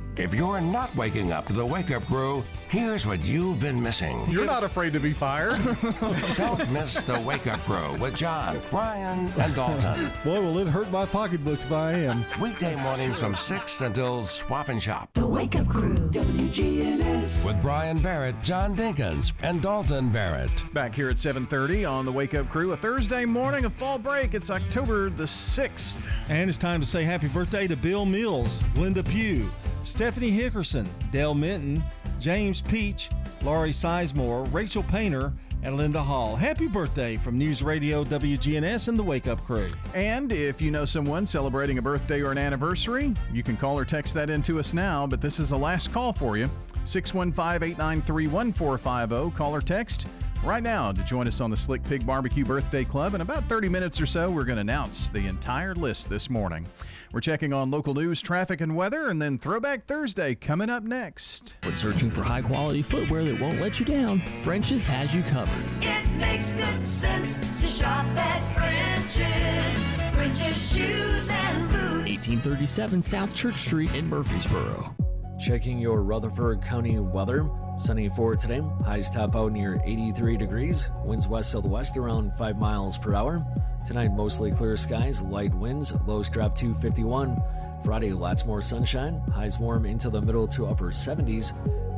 If 0.17 0.33
you're 0.33 0.59
not 0.59 0.93
waking 0.95 1.31
up 1.31 1.47
to 1.47 1.53
the 1.53 1.65
wake 1.65 1.89
up 1.89 2.05
crew, 2.05 2.43
here's 2.67 3.07
what 3.07 3.21
you've 3.21 3.61
been 3.61 3.81
missing. 3.81 4.25
You're 4.29 4.45
not 4.45 4.63
afraid 4.63 4.91
to 4.91 4.99
be 4.99 5.13
fired. 5.13 5.61
Don't 6.35 6.69
miss 6.69 7.01
the 7.05 7.17
wake 7.21 7.47
up 7.47 7.61
crew 7.61 7.95
with 7.97 8.15
John, 8.15 8.59
Brian, 8.69 9.31
and 9.39 9.55
Dalton. 9.55 10.11
Boy, 10.25 10.41
will 10.41 10.59
it 10.59 10.67
hurt 10.67 10.91
my 10.91 11.05
pocketbook 11.05 11.59
if 11.59 11.71
I 11.71 11.93
am. 11.93 12.25
Weekday 12.41 12.75
mornings 12.83 13.17
from 13.17 13.37
6 13.37 13.79
until 13.79 14.25
Swap 14.25 14.67
and 14.67 14.83
Shop. 14.83 15.09
The 15.13 15.25
Wake 15.25 15.55
Up 15.55 15.67
Crew, 15.69 15.95
WGNS. 15.95 17.45
With 17.45 17.61
Brian 17.61 17.97
Barrett, 17.99 18.35
John 18.43 18.75
Dinkins, 18.75 19.31
and 19.43 19.61
Dalton 19.61 20.09
Barrett. 20.09 20.51
Back 20.73 20.93
here 20.93 21.07
at 21.07 21.19
7:30 21.19 21.85
on 21.89 22.05
the 22.05 22.11
Wake 22.11 22.33
Up 22.33 22.49
Crew, 22.49 22.73
a 22.73 22.77
Thursday 22.77 23.23
morning 23.23 23.63
of 23.63 23.73
fall 23.73 23.97
break. 23.97 24.33
It's 24.33 24.49
October 24.49 25.09
the 25.09 25.23
6th. 25.23 25.99
And 26.27 26.49
it's 26.49 26.57
time 26.57 26.81
to 26.81 26.85
say 26.85 27.05
happy 27.05 27.29
birthday 27.29 27.65
to 27.67 27.77
Bill 27.77 28.05
Mills, 28.05 28.61
Linda 28.75 29.03
Pugh, 29.03 29.49
Stephanie 29.91 30.31
Hickerson, 30.31 30.87
Dale 31.11 31.35
Minton, 31.35 31.83
James 32.17 32.61
Peach, 32.61 33.09
Laurie 33.43 33.73
Sizemore, 33.73 34.51
Rachel 34.53 34.83
Painter, 34.83 35.33
and 35.63 35.75
Linda 35.75 36.01
Hall. 36.01 36.37
Happy 36.37 36.65
birthday 36.65 37.17
from 37.17 37.37
News 37.37 37.61
Radio 37.61 38.05
WGNS 38.05 38.87
and 38.87 38.97
the 38.97 39.03
Wake 39.03 39.27
Up 39.27 39.43
Crew. 39.43 39.67
And 39.93 40.31
if 40.31 40.61
you 40.61 40.71
know 40.71 40.85
someone 40.85 41.27
celebrating 41.27 41.77
a 41.77 41.81
birthday 41.81 42.21
or 42.21 42.31
an 42.31 42.37
anniversary, 42.37 43.13
you 43.33 43.43
can 43.43 43.57
call 43.57 43.77
or 43.77 43.83
text 43.83 44.13
that 44.13 44.29
in 44.29 44.41
to 44.43 44.61
us 44.61 44.73
now, 44.73 45.05
but 45.05 45.19
this 45.19 45.41
is 45.41 45.49
the 45.49 45.57
last 45.57 45.91
call 45.91 46.13
for 46.13 46.37
you. 46.37 46.49
615 46.85 47.71
893 47.71 48.27
1450. 48.27 49.37
Call 49.37 49.53
or 49.53 49.61
text 49.61 50.07
right 50.41 50.63
now 50.63 50.93
to 50.93 51.03
join 51.03 51.27
us 51.27 51.41
on 51.41 51.51
the 51.51 51.57
Slick 51.57 51.83
Pig 51.83 52.05
Barbecue 52.05 52.45
Birthday 52.45 52.85
Club. 52.85 53.13
In 53.13 53.19
about 53.19 53.47
30 53.49 53.67
minutes 53.67 53.99
or 53.99 54.05
so, 54.05 54.31
we're 54.31 54.45
going 54.45 54.55
to 54.55 54.61
announce 54.61 55.09
the 55.09 55.27
entire 55.27 55.75
list 55.75 56.09
this 56.09 56.29
morning. 56.29 56.65
We're 57.13 57.19
checking 57.19 57.51
on 57.51 57.71
local 57.71 57.93
news, 57.93 58.21
traffic, 58.21 58.61
and 58.61 58.73
weather, 58.73 59.09
and 59.09 59.21
then 59.21 59.37
Throwback 59.37 59.85
Thursday 59.85 60.33
coming 60.33 60.69
up 60.69 60.83
next. 60.83 61.57
When 61.63 61.75
searching 61.75 62.09
for 62.09 62.23
high 62.23 62.41
quality 62.41 62.81
footwear 62.81 63.25
that 63.25 63.37
won't 63.37 63.59
let 63.59 63.81
you 63.81 63.85
down, 63.85 64.21
French's 64.41 64.85
has 64.85 65.13
you 65.13 65.21
covered. 65.23 65.65
It 65.81 66.07
makes 66.11 66.53
good 66.53 66.87
sense 66.87 67.37
to 67.59 67.67
shop 67.67 68.05
at 68.15 68.41
French's. 68.55 70.15
French's 70.15 70.73
shoes 70.73 71.29
and 71.29 71.69
boots. 71.69 72.27
1837 72.27 73.01
South 73.01 73.35
Church 73.35 73.57
Street 73.57 73.93
in 73.93 74.07
Murfreesboro. 74.07 74.95
Checking 75.37 75.79
your 75.79 76.03
Rutherford 76.03 76.61
County 76.61 76.97
weather. 76.99 77.49
Sunny 77.77 78.07
for 78.09 78.37
today. 78.37 78.61
Highs 78.85 79.09
top 79.09 79.35
out 79.35 79.51
near 79.51 79.81
83 79.83 80.37
degrees. 80.37 80.89
Winds 81.03 81.27
west 81.27 81.51
southwest 81.51 81.97
around 81.97 82.31
5 82.37 82.57
miles 82.57 82.97
per 82.97 83.13
hour. 83.15 83.45
Tonight, 83.85 84.13
mostly 84.13 84.51
clear 84.51 84.77
skies, 84.77 85.21
light 85.21 85.53
winds. 85.55 85.93
Lows 86.05 86.29
drop 86.29 86.55
to 86.55 86.73
51. 86.75 87.41
Friday, 87.83 88.13
lots 88.13 88.45
more 88.45 88.61
sunshine. 88.61 89.19
Highs 89.33 89.57
warm 89.57 89.85
into 89.85 90.09
the 90.09 90.21
middle 90.21 90.47
to 90.49 90.67
upper 90.67 90.89
70s. 90.89 91.53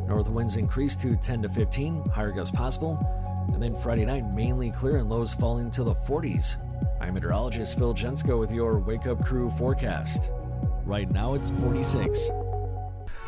North 0.07 0.29
winds 0.29 0.55
increase 0.55 0.95
to 0.97 1.15
10 1.15 1.41
to 1.43 1.49
15. 1.49 2.05
Higher 2.09 2.31
gusts 2.31 2.55
possible. 2.55 2.97
And 3.53 3.61
then 3.61 3.75
Friday 3.75 4.05
night, 4.05 4.33
mainly 4.33 4.71
clear 4.71 4.97
and 4.97 5.09
lows 5.09 5.33
falling 5.33 5.69
to 5.71 5.83
the 5.83 5.95
40s. 5.95 6.55
I'm 7.01 7.15
meteorologist 7.15 7.77
Phil 7.77 7.93
Jensko 7.93 8.39
with 8.39 8.51
your 8.51 8.79
Wake 8.79 9.05
Up 9.05 9.23
Crew 9.23 9.51
forecast. 9.51 10.31
Right 10.85 11.11
now, 11.11 11.33
it's 11.33 11.49
46. 11.61 12.29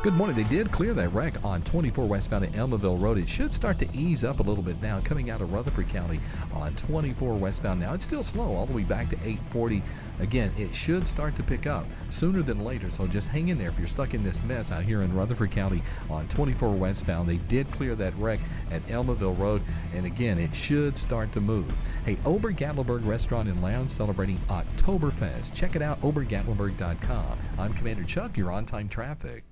Good 0.06 0.14
morning. 0.14 0.36
They 0.36 0.44
did 0.44 0.72
clear 0.72 0.94
that 0.94 1.12
wreck 1.16 1.44
on 1.44 1.64
24 1.64 2.06
westbound 2.06 2.46
at 2.46 2.52
Almaville 2.52 3.02
Road. 3.02 3.18
It 3.18 3.28
should 3.28 3.52
start 3.52 3.80
to 3.80 3.88
ease 3.92 4.24
up 4.24 4.40
a 4.40 4.44
little 4.44 4.64
bit 4.64 4.80
now 4.80 5.00
coming 5.00 5.32
out 5.32 5.42
of 5.42 5.52
Rutherford 5.52 5.90
County 5.90 6.20
on 6.54 6.76
24 6.76 7.34
westbound. 7.34 7.80
Now 7.80 7.96
it's 7.96 8.04
still 8.04 8.22
slow 8.22 8.54
all 8.54 8.68
the 8.68 8.74
way 8.74 8.84
back 8.84 9.10
to 9.10 9.16
840. 9.16 9.82
Again, 10.20 10.52
it 10.60 10.76
should 10.76 11.08
start 11.08 11.36
to 11.38 11.42
pick 11.42 11.66
up 11.66 11.88
sooner 12.10 12.44
than 12.44 12.64
later. 12.64 12.92
So 12.92 13.08
just 13.08 13.30
hang 13.30 13.48
in 13.48 13.58
there 13.58 13.70
if 13.70 13.80
you're 13.80 13.88
stuck 13.88 14.14
in 14.14 14.24
this 14.24 14.44
mess 14.44 14.72
out 14.72 14.84
here 14.84 15.02
in 15.02 15.12
Rutherford 15.12 15.50
County 15.50 15.82
on 16.08 16.28
24 16.28 16.74
westbound. 16.74 17.28
They 17.28 17.38
did 17.38 17.72
clear 17.72 17.96
that 17.96 18.16
wreck 18.18 18.42
at 18.70 18.86
Almaville 18.86 19.40
Road. 19.40 19.64
And 19.96 20.06
again, 20.06 20.38
it 20.38 20.54
should 20.54 21.00
start 21.00 21.32
to 21.32 21.42
move. 21.42 21.74
Hey, 22.06 22.20
Ober 22.26 22.54
Gatlinburg 22.54 23.08
Restaurant 23.08 23.50
and 23.50 23.60
Lounge 23.60 23.90
celebrating 23.90 24.38
Oktoberfest. 24.50 25.56
Check 25.56 25.76
it 25.76 25.82
out, 25.82 26.00
obergatlinburg.com. 26.02 27.40
I'm 27.58 27.74
Commander 27.74 28.04
Chuck. 28.04 28.38
You're 28.38 28.52
on 28.52 28.68
time 28.68 28.88
traffic. 28.88 29.44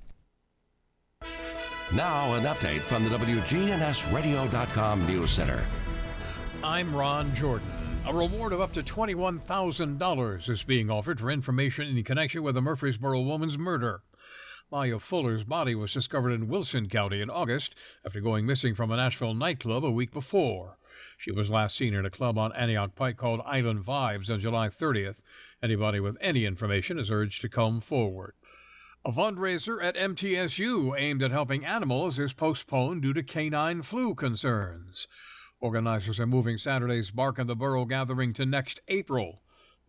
Now, 1.91 2.33
an 2.33 2.43
update 2.45 2.79
from 2.81 3.03
the 3.03 3.11
WGNSradio.com 3.11 5.05
News 5.05 5.29
Center. 5.29 5.63
I'm 6.63 6.95
Ron 6.95 7.35
Jordan. 7.35 7.67
A 8.07 8.13
reward 8.13 8.51
of 8.51 8.61
up 8.61 8.73
to 8.73 8.81
$21,000 8.81 10.49
is 10.49 10.63
being 10.63 10.89
offered 10.89 11.19
for 11.19 11.29
information 11.29 11.87
in 11.87 12.03
connection 12.03 12.41
with 12.41 12.55
the 12.55 12.61
Murfreesboro 12.61 13.21
woman's 13.21 13.59
murder. 13.59 14.01
Maya 14.71 14.97
Fuller's 14.97 15.43
body 15.43 15.75
was 15.75 15.93
discovered 15.93 16.31
in 16.31 16.47
Wilson 16.47 16.89
County 16.89 17.21
in 17.21 17.29
August 17.29 17.75
after 18.03 18.19
going 18.21 18.47
missing 18.47 18.73
from 18.73 18.89
a 18.89 18.95
Nashville 18.97 19.35
nightclub 19.35 19.85
a 19.85 19.91
week 19.91 20.11
before. 20.11 20.77
She 21.17 21.31
was 21.31 21.51
last 21.51 21.75
seen 21.75 21.93
in 21.93 22.07
a 22.07 22.09
club 22.09 22.39
on 22.39 22.51
Antioch 22.53 22.95
Pike 22.95 23.17
called 23.17 23.41
Island 23.45 23.81
Vibes 23.85 24.31
on 24.31 24.39
July 24.39 24.69
30th. 24.69 25.19
Anybody 25.61 25.99
with 25.99 26.17
any 26.19 26.45
information 26.45 26.97
is 26.97 27.11
urged 27.11 27.41
to 27.41 27.49
come 27.49 27.81
forward. 27.81 28.33
A 29.05 29.11
fundraiser 29.11 29.83
at 29.83 29.97
MTSU 29.97 30.97
aimed 30.97 31.21
at 31.21 31.31
helping 31.31 31.65
animals 31.65 32.19
is 32.19 32.31
postponed 32.31 33.01
due 33.01 33.11
to 33.11 33.21
canine 33.21 33.81
flu 33.81 34.15
concerns. 34.15 35.09
Organizers 35.59 36.21
are 36.21 36.25
moving 36.25 36.57
Saturday's 36.57 37.11
Bark 37.11 37.37
in 37.37 37.45
the 37.45 37.55
Burrow 37.55 37.83
gathering 37.83 38.31
to 38.31 38.45
next 38.45 38.79
April. 38.87 39.41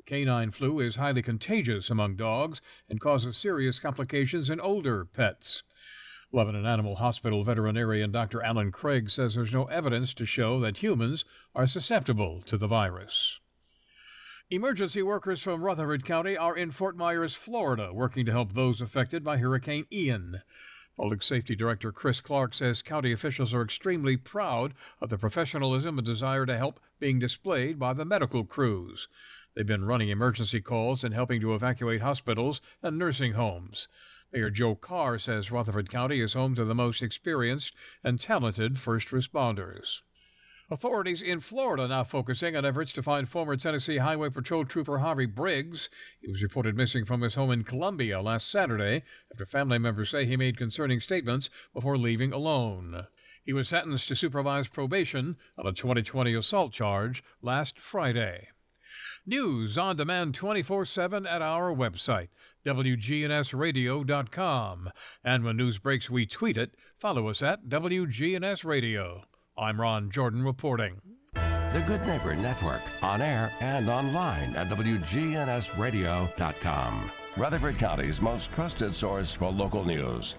Canine 0.04 0.50
flu 0.50 0.80
is 0.80 0.96
highly 0.96 1.22
contagious 1.22 1.90
among 1.90 2.16
dogs 2.16 2.60
and 2.88 3.00
causes 3.00 3.36
serious 3.36 3.78
complications 3.78 4.50
in 4.50 4.58
older 4.58 5.04
pets. 5.04 5.62
Lebanon 6.32 6.66
Animal 6.66 6.96
Hospital 6.96 7.44
veterinarian 7.44 8.10
Dr. 8.10 8.42
Alan 8.42 8.72
Craig 8.72 9.10
says 9.10 9.36
there's 9.36 9.54
no 9.54 9.66
evidence 9.66 10.12
to 10.14 10.26
show 10.26 10.58
that 10.58 10.78
humans 10.78 11.24
are 11.54 11.68
susceptible 11.68 12.42
to 12.46 12.58
the 12.58 12.66
virus. 12.66 13.38
Emergency 14.50 15.02
workers 15.02 15.40
from 15.40 15.62
Rutherford 15.62 16.04
County 16.04 16.36
are 16.36 16.54
in 16.54 16.70
Fort 16.70 16.98
Myers, 16.98 17.34
Florida, 17.34 17.94
working 17.94 18.26
to 18.26 18.32
help 18.32 18.52
those 18.52 18.82
affected 18.82 19.24
by 19.24 19.38
Hurricane 19.38 19.86
Ian. 19.90 20.42
Public 20.98 21.22
Safety 21.22 21.56
Director 21.56 21.90
Chris 21.90 22.20
Clark 22.20 22.52
says 22.52 22.82
county 22.82 23.10
officials 23.10 23.54
are 23.54 23.62
extremely 23.62 24.18
proud 24.18 24.74
of 25.00 25.08
the 25.08 25.16
professionalism 25.16 25.96
and 25.96 26.06
desire 26.06 26.44
to 26.44 26.58
help 26.58 26.78
being 27.00 27.18
displayed 27.18 27.78
by 27.78 27.94
the 27.94 28.04
medical 28.04 28.44
crews. 28.44 29.08
They've 29.54 29.66
been 29.66 29.86
running 29.86 30.10
emergency 30.10 30.60
calls 30.60 31.02
and 31.04 31.14
helping 31.14 31.40
to 31.40 31.54
evacuate 31.54 32.02
hospitals 32.02 32.60
and 32.82 32.98
nursing 32.98 33.32
homes. 33.32 33.88
Mayor 34.30 34.50
Joe 34.50 34.74
Carr 34.74 35.18
says 35.18 35.50
Rutherford 35.50 35.90
County 35.90 36.20
is 36.20 36.34
home 36.34 36.54
to 36.56 36.66
the 36.66 36.74
most 36.74 37.02
experienced 37.02 37.74
and 38.04 38.20
talented 38.20 38.78
first 38.78 39.08
responders. 39.08 40.02
Authorities 40.70 41.20
in 41.20 41.40
Florida 41.40 41.86
now 41.86 42.04
focusing 42.04 42.56
on 42.56 42.64
efforts 42.64 42.90
to 42.94 43.02
find 43.02 43.28
former 43.28 43.54
Tennessee 43.54 43.98
Highway 43.98 44.30
Patrol 44.30 44.64
Trooper 44.64 44.96
Harvey 44.98 45.26
Briggs. 45.26 45.90
He 46.20 46.30
was 46.30 46.42
reported 46.42 46.74
missing 46.74 47.04
from 47.04 47.20
his 47.20 47.34
home 47.34 47.50
in 47.50 47.64
Columbia 47.64 48.22
last 48.22 48.50
Saturday 48.50 49.02
after 49.30 49.44
family 49.44 49.78
members 49.78 50.08
say 50.08 50.24
he 50.24 50.38
made 50.38 50.56
concerning 50.56 51.00
statements 51.00 51.50
before 51.74 51.98
leaving 51.98 52.32
alone. 52.32 53.08
He 53.44 53.52
was 53.52 53.68
sentenced 53.68 54.08
to 54.08 54.16
supervised 54.16 54.72
probation 54.72 55.36
on 55.58 55.66
a 55.66 55.72
2020 55.72 56.34
assault 56.34 56.72
charge 56.72 57.22
last 57.42 57.78
Friday. 57.78 58.48
News 59.26 59.76
on 59.76 59.96
demand 59.96 60.34
24 60.34 60.86
7 60.86 61.26
at 61.26 61.42
our 61.42 61.74
website, 61.74 62.28
WGNSradio.com. 62.64 64.90
And 65.22 65.44
when 65.44 65.58
news 65.58 65.76
breaks, 65.76 66.08
we 66.08 66.24
tweet 66.24 66.56
it. 66.56 66.74
Follow 66.96 67.28
us 67.28 67.42
at 67.42 67.68
WGNS 67.68 68.64
Radio. 68.64 69.24
I'm 69.56 69.80
Ron 69.80 70.10
Jordan 70.10 70.44
reporting. 70.44 71.00
The 71.34 71.84
Good 71.86 72.04
Neighbor 72.06 72.34
Network, 72.34 72.80
on 73.02 73.22
air 73.22 73.52
and 73.60 73.88
online 73.88 74.56
at 74.56 74.66
WGNSradio.com. 74.68 77.10
Rutherford 77.36 77.78
County's 77.78 78.20
most 78.20 78.52
trusted 78.52 78.92
source 78.92 79.32
for 79.32 79.52
local 79.52 79.84
news. 79.84 80.34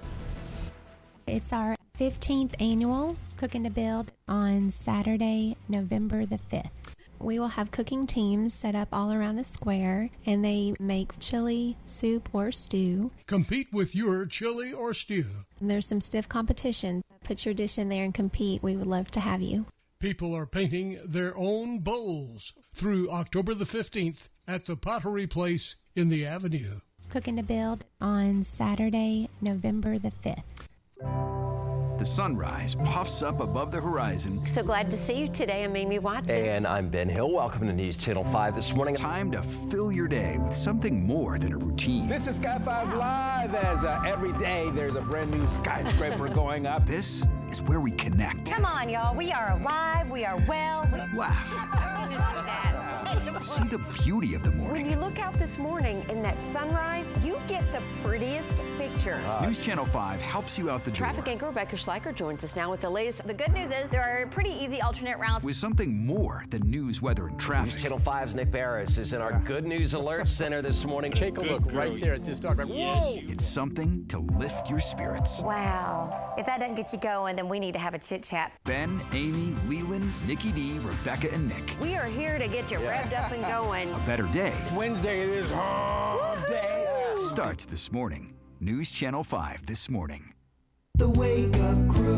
It's 1.28 1.54
our 1.54 1.78
15th 1.98 2.56
annual 2.60 3.16
Cooking 3.38 3.64
to 3.64 3.70
Build 3.70 4.12
on 4.28 4.70
Saturday, 4.70 5.56
November 5.70 6.26
the 6.26 6.40
5th. 6.52 6.72
We 7.20 7.40
will 7.40 7.48
have 7.48 7.72
cooking 7.72 8.06
teams 8.08 8.54
set 8.54 8.76
up 8.76 8.90
all 8.92 9.14
around 9.14 9.38
the 9.38 9.46
square 9.46 10.10
and 10.26 10.44
they 10.44 10.74
make 10.80 11.18
chili, 11.20 11.78
soup, 11.86 12.28
or 12.34 12.52
stew. 12.52 13.12
Compete 13.28 13.72
with 13.72 13.96
your 13.96 14.26
chili 14.26 14.74
or 14.74 14.94
stew. 14.94 15.24
And 15.62 15.72
there's 15.72 15.88
some 15.88 16.02
stiff 16.02 16.28
competition. 16.28 17.02
Put 17.26 17.44
your 17.44 17.56
dish 17.56 17.78
in 17.78 17.90
there 17.90 18.04
and 18.04 18.14
compete. 18.14 18.64
We 18.64 18.76
would 18.76 18.88
love 18.88 19.10
to 19.12 19.20
have 19.20 19.42
you. 19.42 19.66
People 20.00 20.36
are 20.36 20.46
painting 20.46 21.00
their 21.04 21.36
own 21.36 21.80
bowls 21.80 22.54
through 22.76 23.10
October 23.10 23.56
the 23.56 23.66
15th 23.66 24.30
at 24.48 24.68
the 24.68 24.78
Pottery 24.78 25.26
Place 25.26 25.76
in 25.96 26.10
the 26.10 26.26
Avenue. 26.26 26.82
Cooking 27.10 27.38
to 27.38 27.44
Build 27.44 27.84
on 28.00 28.44
Saturday, 28.44 29.30
November 29.42 29.98
the 29.98 30.12
5th. 30.24 31.35
The 31.98 32.06
sunrise 32.06 32.76
puffs 32.76 33.22
up 33.22 33.40
above 33.40 33.72
the 33.72 33.80
horizon. 33.80 34.46
So 34.46 34.62
glad 34.62 34.92
to 34.92 34.98
see 34.98 35.18
you 35.18 35.30
today. 35.30 35.64
I'm 35.64 35.78
Amy 35.78 36.00
Watson. 36.00 36.36
And 36.36 36.68
I'm 36.68 36.90
Ben 36.90 37.08
Hill. 37.08 37.32
Welcome 37.32 37.68
to 37.68 37.74
News 37.74 37.98
Channel 37.98 38.26
5 38.26 38.54
this 38.54 38.74
morning. 38.74 38.96
Time 38.96 39.32
to 39.32 39.42
fill 39.42 39.94
your 39.94 40.10
day 40.10 40.38
with 40.38 40.54
something 40.54 41.08
more 41.08 41.40
than 41.40 41.54
a 41.54 41.58
routine. 41.58 42.10
This 42.10 42.28
is 42.28 42.36
Sky 42.36 42.60
5 42.60 42.94
Live 42.98 43.56
as 43.56 43.86
uh, 43.86 44.04
every 44.06 44.34
day 44.34 44.70
there's 44.74 44.98
a 44.98 45.02
brand 45.02 45.32
new 45.32 45.48
skyscraper 45.48 46.28
going 46.34 46.68
up. 46.68 46.86
This 46.86 47.26
is 47.56 47.64
where 47.64 47.80
we 47.80 47.92
connect. 47.92 48.52
Come 48.52 48.66
on, 48.66 48.90
y'all. 48.90 49.16
We 49.16 49.32
are 49.32 49.58
alive. 49.58 50.10
We 50.10 50.26
are 50.26 50.38
well. 50.48 50.88
We... 50.92 51.00
Laugh. 51.18 51.50
See 53.42 53.64
the 53.68 53.78
beauty 54.04 54.34
of 54.34 54.44
the 54.44 54.52
morning. 54.52 54.84
When 54.84 54.92
you 54.92 54.98
look 54.98 55.20
out 55.20 55.38
this 55.38 55.58
morning 55.58 56.04
in 56.10 56.24
that 56.24 56.42
sunrise, 56.44 57.14
you 57.24 57.38
get 57.48 57.70
the 57.72 57.82
prettiest 58.04 58.62
pictures. 58.78 59.22
News 59.42 59.60
Channel 59.60 59.86
5 59.86 60.22
helps 60.22 60.58
you 60.58 60.70
out 60.72 60.84
the 60.84 60.90
door. 60.90 60.98
Traffic 60.98 61.28
anchor 61.28 61.48
Rebecca 61.48 61.76
Schleicher 61.76 62.16
joins 62.16 62.44
us 62.44 62.56
now 62.56 62.72
with 62.72 62.82
the 62.82 62.90
latest. 62.90 63.26
The 63.28 63.34
good 63.34 63.54
news 63.54 63.72
is 63.72 63.90
there 63.90 64.02
are 64.02 64.26
pretty 64.28 64.50
easy 64.50 64.82
alternate 64.82 65.20
routes. 65.20 65.46
With 65.46 65.56
something 65.56 66.06
more 66.06 66.46
than 66.50 66.62
news, 66.70 67.02
weather, 67.02 67.28
and 67.28 67.40
traffic. 67.40 67.74
News 67.74 67.84
Channel 67.84 68.00
5's 68.00 68.36
Nick 68.36 68.52
Beres 68.52 68.98
is 68.98 69.14
in 69.14 69.22
our 69.22 69.40
Good 69.42 69.66
News 69.66 69.94
Alert 69.94 70.28
Center 70.28 70.62
this 70.62 70.84
morning. 70.84 71.12
Take 71.26 71.38
a 71.38 71.42
look 71.42 71.72
right 71.72 72.00
there 72.00 72.16
at 72.16 72.26
this 72.26 72.40
dog. 72.40 72.64
Whoa! 72.64 73.20
It's 73.28 73.46
something 73.46 74.06
to 74.08 74.20
lift 74.20 74.70
your 74.70 74.80
spirits. 74.80 75.42
Wow. 75.44 76.34
If 76.38 76.46
that 76.48 76.60
doesn't 76.60 76.76
get 76.76 76.92
you 76.92 77.00
going, 77.00 77.36
then 77.36 77.45
we 77.50 77.60
need 77.60 77.74
to 77.74 77.80
have 77.80 77.94
a 77.94 78.00
chit 78.00 78.24
chat. 78.24 78.52
Ben, 78.64 79.02
Amy, 79.14 79.54
Lelan, 79.68 80.10
Nikki 80.28 80.52
D, 80.52 80.80
Rebecca, 80.80 81.32
and 81.34 81.48
Nick. 81.48 81.76
We 81.82 81.96
are 81.96 82.06
here 82.06 82.38
to 82.40 82.48
get 82.48 82.72
you 82.72 82.78
revved 82.80 83.14
up 83.14 83.32
and 83.32 83.42
going. 83.48 83.92
A 83.94 84.00
better 84.00 84.28
day 84.34 84.54
Wednesday 84.76 85.22
it 85.22 85.30
is 85.30 85.52
hump 85.54 86.48
day. 86.48 86.86
starts 87.20 87.66
this 87.66 87.92
morning. 87.92 88.34
News 88.60 88.90
Channel 88.92 89.24
5 89.24 89.66
this 89.66 89.90
morning. 89.90 90.34
The 90.98 91.10
Wake 91.10 91.54
Up 91.58 91.90
Crew, 91.90 92.16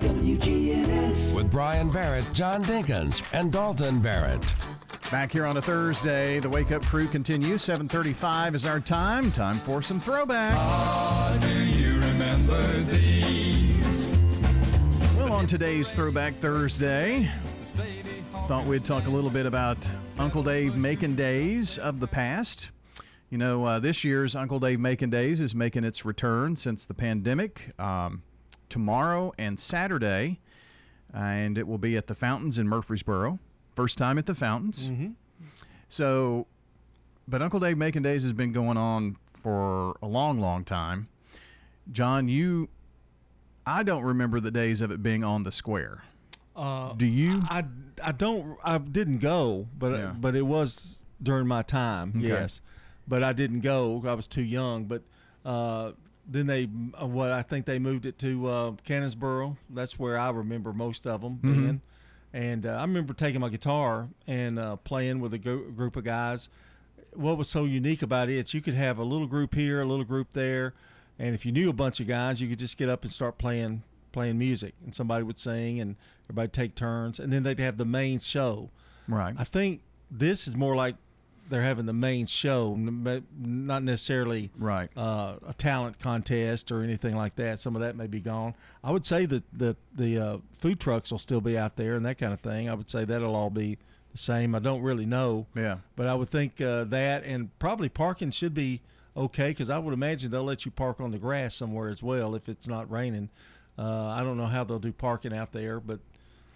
WGNS. 0.00 1.36
With 1.36 1.50
Brian 1.50 1.90
Barrett, 1.90 2.24
John 2.32 2.64
Dinkins, 2.64 3.22
and 3.34 3.52
Dalton 3.52 4.00
Barrett. 4.00 4.54
Back 5.10 5.30
here 5.30 5.44
on 5.44 5.58
a 5.58 5.62
Thursday, 5.62 6.40
the 6.40 6.48
Wake 6.48 6.72
Up 6.72 6.82
Crew 6.84 7.06
continues. 7.06 7.62
7:35 7.62 8.54
is 8.54 8.64
our 8.64 8.80
time. 8.80 9.30
Time 9.30 9.60
for 9.60 9.82
some 9.82 10.00
throwback. 10.00 10.54
Ah, 10.56 11.36
on 15.44 15.48
today's 15.48 15.92
Throwback 15.92 16.40
Thursday, 16.40 17.30
thought 18.48 18.66
we'd 18.66 18.82
talk 18.82 19.06
a 19.06 19.10
little 19.10 19.28
bit 19.28 19.44
about 19.44 19.76
Uncle 20.18 20.42
Dave 20.42 20.74
Macon 20.74 21.14
Days 21.14 21.76
of 21.78 22.00
the 22.00 22.06
past. 22.06 22.70
You 23.28 23.36
know, 23.36 23.66
uh, 23.66 23.78
this 23.78 24.04
year's 24.04 24.34
Uncle 24.34 24.58
Dave 24.58 24.80
Macon 24.80 25.10
Days 25.10 25.40
is 25.40 25.54
making 25.54 25.84
its 25.84 26.02
return 26.02 26.56
since 26.56 26.86
the 26.86 26.94
pandemic. 26.94 27.78
Um, 27.78 28.22
tomorrow 28.70 29.34
and 29.36 29.60
Saturday, 29.60 30.40
and 31.12 31.58
it 31.58 31.68
will 31.68 31.76
be 31.76 31.94
at 31.98 32.06
the 32.06 32.14
Fountains 32.14 32.56
in 32.56 32.66
Murfreesboro. 32.66 33.38
First 33.76 33.98
time 33.98 34.16
at 34.16 34.24
the 34.24 34.34
Fountains. 34.34 34.88
Mm-hmm. 34.88 35.10
So, 35.90 36.46
but 37.28 37.42
Uncle 37.42 37.60
Dave 37.60 37.76
Macon 37.76 38.02
Days 38.02 38.22
has 38.22 38.32
been 38.32 38.52
going 38.52 38.78
on 38.78 39.18
for 39.42 39.98
a 40.00 40.06
long, 40.06 40.40
long 40.40 40.64
time. 40.64 41.08
John, 41.92 42.28
you, 42.28 42.70
I 43.66 43.82
don't 43.82 44.02
remember 44.02 44.40
the 44.40 44.50
days 44.50 44.80
of 44.80 44.90
it 44.90 45.02
being 45.02 45.24
on 45.24 45.42
the 45.44 45.52
square. 45.52 46.02
Uh, 46.56 46.92
Do 46.92 47.06
you? 47.06 47.42
I, 47.48 47.64
I 48.02 48.12
don't. 48.12 48.56
I 48.62 48.78
didn't 48.78 49.18
go, 49.18 49.66
but 49.78 49.92
Yeah. 49.92 50.12
but 50.18 50.36
it 50.36 50.42
was 50.42 51.04
during 51.22 51.46
my 51.46 51.62
time. 51.62 52.12
Okay. 52.16 52.28
Yes, 52.28 52.60
but 53.08 53.22
I 53.24 53.32
didn't 53.32 53.60
go. 53.60 54.02
I 54.06 54.14
was 54.14 54.26
too 54.26 54.42
young. 54.42 54.84
But 54.84 55.02
uh, 55.44 55.92
then 56.28 56.46
they, 56.46 56.68
uh, 57.00 57.06
what 57.06 57.32
I 57.32 57.42
think 57.42 57.66
they 57.66 57.78
moved 57.78 58.06
it 58.06 58.18
to 58.20 58.46
uh, 58.46 58.70
Cannonsburgh. 58.86 59.56
That's 59.70 59.98
where 59.98 60.18
I 60.18 60.30
remember 60.30 60.72
most 60.72 61.06
of 61.06 61.22
them 61.22 61.38
Mhm. 61.38 61.42
being. 61.42 61.80
And 62.32 62.66
uh, 62.66 62.70
I 62.70 62.82
remember 62.82 63.14
taking 63.14 63.40
my 63.40 63.48
guitar 63.48 64.08
and 64.26 64.58
uh, 64.58 64.76
playing 64.76 65.20
with 65.20 65.34
a 65.34 65.38
gr- 65.38 65.70
group 65.70 65.96
of 65.96 66.04
guys. 66.04 66.48
What 67.14 67.38
was 67.38 67.48
so 67.48 67.64
unique 67.64 68.02
about 68.02 68.28
it? 68.28 68.52
You 68.52 68.60
could 68.60 68.74
have 68.74 68.98
a 68.98 69.04
little 69.04 69.28
group 69.28 69.54
here, 69.54 69.80
a 69.80 69.84
little 69.84 70.04
group 70.04 70.32
there, 70.32 70.74
and 71.18 71.34
if 71.34 71.46
you 71.46 71.52
knew 71.52 71.70
a 71.70 71.74
bunch 71.74 72.00
of 72.00 72.06
guys, 72.06 72.40
you 72.40 72.48
could 72.48 72.58
just 72.58 72.76
get 72.76 72.88
up 72.88 73.02
and 73.02 73.12
start 73.12 73.38
playing 73.38 73.82
playing 74.12 74.38
music, 74.38 74.74
and 74.84 74.94
somebody 74.94 75.24
would 75.24 75.38
sing, 75.38 75.80
and 75.80 75.96
everybody 76.26 76.48
take 76.48 76.74
turns, 76.74 77.18
and 77.18 77.32
then 77.32 77.42
they'd 77.42 77.58
have 77.58 77.76
the 77.76 77.84
main 77.84 78.18
show. 78.20 78.70
Right. 79.08 79.34
I 79.36 79.44
think 79.44 79.80
this 80.10 80.46
is 80.46 80.56
more 80.56 80.76
like 80.76 80.96
they're 81.50 81.62
having 81.62 81.86
the 81.86 81.92
main 81.92 82.26
show, 82.26 82.74
but 82.78 83.22
not 83.38 83.82
necessarily 83.82 84.50
right 84.58 84.88
uh, 84.96 85.34
a 85.46 85.52
talent 85.54 85.98
contest 85.98 86.72
or 86.72 86.82
anything 86.82 87.16
like 87.16 87.36
that. 87.36 87.60
Some 87.60 87.76
of 87.76 87.82
that 87.82 87.96
may 87.96 88.06
be 88.06 88.20
gone. 88.20 88.54
I 88.82 88.90
would 88.90 89.04
say 89.04 89.26
that 89.26 89.42
the 89.52 89.76
the 89.94 90.18
uh, 90.18 90.38
food 90.58 90.80
trucks 90.80 91.10
will 91.10 91.18
still 91.18 91.40
be 91.40 91.58
out 91.58 91.76
there 91.76 91.96
and 91.96 92.06
that 92.06 92.18
kind 92.18 92.32
of 92.32 92.40
thing. 92.40 92.68
I 92.68 92.74
would 92.74 92.88
say 92.88 93.04
that'll 93.04 93.34
all 93.34 93.50
be 93.50 93.78
the 94.12 94.18
same. 94.18 94.54
I 94.54 94.58
don't 94.58 94.82
really 94.82 95.06
know. 95.06 95.46
Yeah. 95.54 95.78
But 95.96 96.06
I 96.06 96.14
would 96.14 96.30
think 96.30 96.60
uh, 96.60 96.84
that 96.84 97.24
and 97.24 97.56
probably 97.58 97.88
parking 97.88 98.30
should 98.30 98.54
be 98.54 98.80
okay 99.16 99.48
because 99.48 99.70
I 99.70 99.78
would 99.78 99.94
imagine 99.94 100.30
they'll 100.30 100.44
let 100.44 100.64
you 100.64 100.70
park 100.70 101.00
on 101.00 101.10
the 101.10 101.18
grass 101.18 101.54
somewhere 101.54 101.88
as 101.88 102.02
well 102.02 102.34
if 102.34 102.48
it's 102.48 102.68
not 102.68 102.90
raining. 102.90 103.30
Uh, 103.78 104.08
I 104.08 104.22
don't 104.22 104.36
know 104.36 104.46
how 104.46 104.64
they'll 104.64 104.78
do 104.78 104.92
parking 104.92 105.34
out 105.34 105.52
there, 105.52 105.80
but 105.80 105.98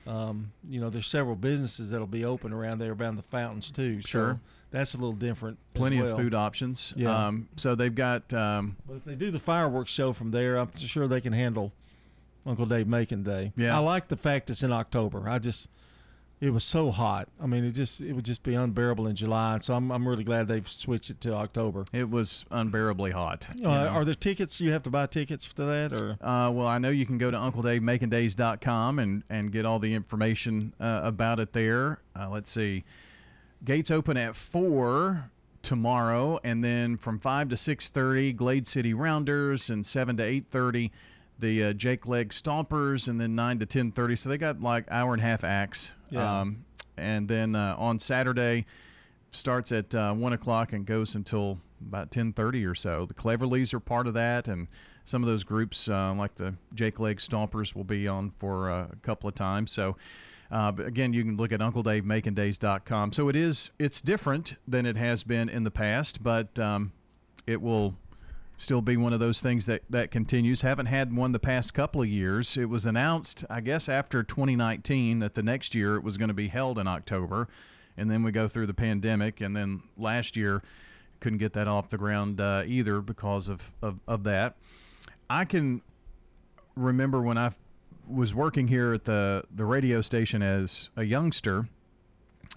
um, 0.06 0.52
you 0.68 0.80
know, 0.80 0.88
there's 0.88 1.06
several 1.06 1.36
businesses 1.36 1.90
that'll 1.90 2.06
be 2.06 2.24
open 2.24 2.52
around 2.52 2.78
there 2.78 2.92
around 2.92 3.16
the 3.16 3.22
fountains 3.22 3.70
too. 3.70 4.00
Sure. 4.00 4.40
That's 4.70 4.94
a 4.94 4.96
little 4.96 5.12
different. 5.12 5.58
Plenty 5.74 6.00
well. 6.00 6.12
of 6.12 6.18
food 6.18 6.34
options. 6.34 6.92
Yeah. 6.96 7.26
Um, 7.26 7.48
so 7.56 7.74
they've 7.74 7.94
got. 7.94 8.32
Um, 8.32 8.76
But 8.86 8.96
if 8.96 9.04
they 9.04 9.14
do 9.14 9.30
the 9.30 9.40
fireworks 9.40 9.90
show 9.90 10.12
from 10.12 10.30
there, 10.30 10.56
I'm 10.56 10.70
sure 10.76 11.08
they 11.08 11.20
can 11.20 11.32
handle 11.32 11.72
Uncle 12.46 12.66
Dave 12.66 12.86
Macon 12.86 13.22
Day. 13.22 13.52
Yeah. 13.56 13.76
I 13.76 13.80
like 13.80 14.08
the 14.08 14.16
fact 14.16 14.50
it's 14.50 14.62
in 14.62 14.72
October. 14.72 15.28
I 15.28 15.38
just 15.38 15.68
it 16.40 16.50
was 16.50 16.62
so 16.64 16.90
hot. 16.90 17.28
I 17.40 17.46
mean, 17.46 17.64
it 17.64 17.72
just 17.72 18.00
it 18.00 18.12
would 18.12 18.24
just 18.24 18.42
be 18.42 18.54
unbearable 18.54 19.06
in 19.06 19.16
July. 19.16 19.54
And 19.54 19.64
so 19.64 19.74
I'm 19.74 19.90
I'm 19.90 20.06
really 20.06 20.24
glad 20.24 20.48
they've 20.48 20.68
switched 20.68 21.10
it 21.10 21.20
to 21.22 21.34
October. 21.34 21.84
It 21.92 22.10
was 22.10 22.44
unbearably 22.50 23.10
hot. 23.10 23.46
Uh. 23.64 23.68
Are 23.68 24.04
there 24.04 24.14
tickets? 24.14 24.60
You 24.60 24.70
have 24.72 24.82
to 24.84 24.90
buy 24.90 25.06
tickets 25.06 25.52
to 25.54 25.64
that, 25.64 25.92
or 25.92 26.12
Uh, 26.20 26.50
well, 26.50 26.66
I 26.66 26.78
know 26.78 26.90
you 26.90 27.06
can 27.06 27.18
go 27.18 27.30
to 27.30 27.36
UncleDaveMaconDays.com 27.36 28.98
and, 28.98 29.22
and 29.28 29.52
get 29.52 29.64
all 29.66 29.78
the 29.78 29.94
information 29.94 30.74
uh, 30.80 31.00
about 31.02 31.40
it 31.40 31.52
there. 31.52 32.00
Uh, 32.18 32.28
let's 32.30 32.50
see. 32.50 32.84
Gates 33.64 33.90
open 33.90 34.16
at 34.16 34.36
4 34.36 35.30
tomorrow, 35.62 36.38
and 36.44 36.62
then 36.62 36.96
from 36.96 37.18
5 37.18 37.48
to 37.48 37.56
6.30, 37.56 38.36
Glade 38.36 38.66
City 38.66 38.94
Rounders, 38.94 39.68
and 39.68 39.84
7 39.84 40.16
to 40.18 40.22
8.30, 40.22 40.90
the 41.38 41.64
uh, 41.64 41.72
Jake 41.72 42.06
Leg 42.06 42.30
Stompers, 42.30 43.08
and 43.08 43.20
then 43.20 43.34
9 43.34 43.60
to 43.60 43.66
10.30. 43.66 44.18
So 44.18 44.28
they 44.28 44.38
got 44.38 44.60
like 44.60 44.84
hour 44.90 45.12
and 45.12 45.22
a 45.22 45.26
half 45.26 45.44
acts. 45.44 45.92
Yeah. 46.10 46.40
Um, 46.40 46.64
and 46.96 47.28
then 47.28 47.54
uh, 47.54 47.76
on 47.78 47.98
Saturday, 47.98 48.66
starts 49.30 49.72
at 49.72 49.94
uh, 49.94 50.12
1 50.12 50.32
o'clock 50.32 50.72
and 50.72 50.86
goes 50.86 51.14
until 51.14 51.58
about 51.86 52.10
10.30 52.10 52.70
or 52.70 52.74
so. 52.74 53.06
The 53.06 53.14
Cleverleys 53.14 53.72
are 53.72 53.80
part 53.80 54.06
of 54.06 54.14
that, 54.14 54.48
and 54.48 54.68
some 55.04 55.22
of 55.22 55.28
those 55.28 55.44
groups, 55.44 55.88
uh, 55.88 56.14
like 56.14 56.34
the 56.36 56.54
Jake 56.74 56.98
Leg 56.98 57.18
Stompers, 57.18 57.74
will 57.74 57.84
be 57.84 58.08
on 58.08 58.32
for 58.38 58.70
uh, 58.70 58.88
a 58.92 58.96
couple 59.02 59.28
of 59.28 59.34
times. 59.34 59.72
So, 59.72 59.96
uh, 60.50 60.72
but 60.72 60.86
again, 60.86 61.12
you 61.12 61.22
can 61.22 61.36
look 61.36 61.52
at 61.52 61.62
Uncle 61.62 61.82
Dave 61.82 62.04
Macon 62.04 62.34
UncleDaveMaconDays.com. 62.34 63.12
So 63.12 63.28
it 63.28 63.36
is 63.36 63.70
it's 63.78 64.00
different 64.00 64.56
than 64.66 64.86
it 64.86 64.96
has 64.96 65.24
been 65.24 65.48
in 65.48 65.64
the 65.64 65.70
past, 65.70 66.22
but 66.22 66.58
um, 66.58 66.92
it 67.46 67.60
will 67.62 67.94
still 68.58 68.82
be 68.82 68.96
one 68.96 69.12
of 69.12 69.20
those 69.20 69.40
things 69.40 69.66
that, 69.66 69.82
that 69.88 70.10
continues. 70.10 70.62
Haven't 70.62 70.86
had 70.86 71.16
one 71.16 71.32
the 71.32 71.38
past 71.38 71.72
couple 71.72 72.02
of 72.02 72.08
years. 72.08 72.56
It 72.56 72.68
was 72.68 72.84
announced, 72.84 73.44
I 73.48 73.60
guess, 73.60 73.88
after 73.88 74.22
2019 74.22 75.20
that 75.20 75.34
the 75.34 75.42
next 75.42 75.74
year 75.74 75.96
it 75.96 76.02
was 76.02 76.18
going 76.18 76.28
to 76.28 76.34
be 76.34 76.48
held 76.48 76.78
in 76.78 76.88
October, 76.88 77.48
and 77.96 78.10
then 78.10 78.22
we 78.22 78.32
go 78.32 78.48
through 78.48 78.66
the 78.66 78.74
pandemic, 78.74 79.40
and 79.40 79.56
then 79.56 79.82
last 79.96 80.36
year 80.36 80.62
couldn't 81.20 81.38
get 81.38 81.52
that 81.52 81.68
off 81.68 81.88
the 81.88 81.98
ground 81.98 82.40
uh, 82.40 82.62
either 82.66 83.00
because 83.00 83.48
of, 83.48 83.62
of, 83.80 84.00
of 84.06 84.24
that. 84.24 84.56
I 85.30 85.44
can 85.44 85.82
remember 86.74 87.22
when 87.22 87.38
I 87.38 87.52
was 88.08 88.34
working 88.34 88.68
here 88.68 88.92
at 88.92 89.04
the, 89.04 89.44
the 89.54 89.64
radio 89.64 90.00
station 90.02 90.42
as 90.42 90.90
a 90.96 91.04
youngster, 91.04 91.68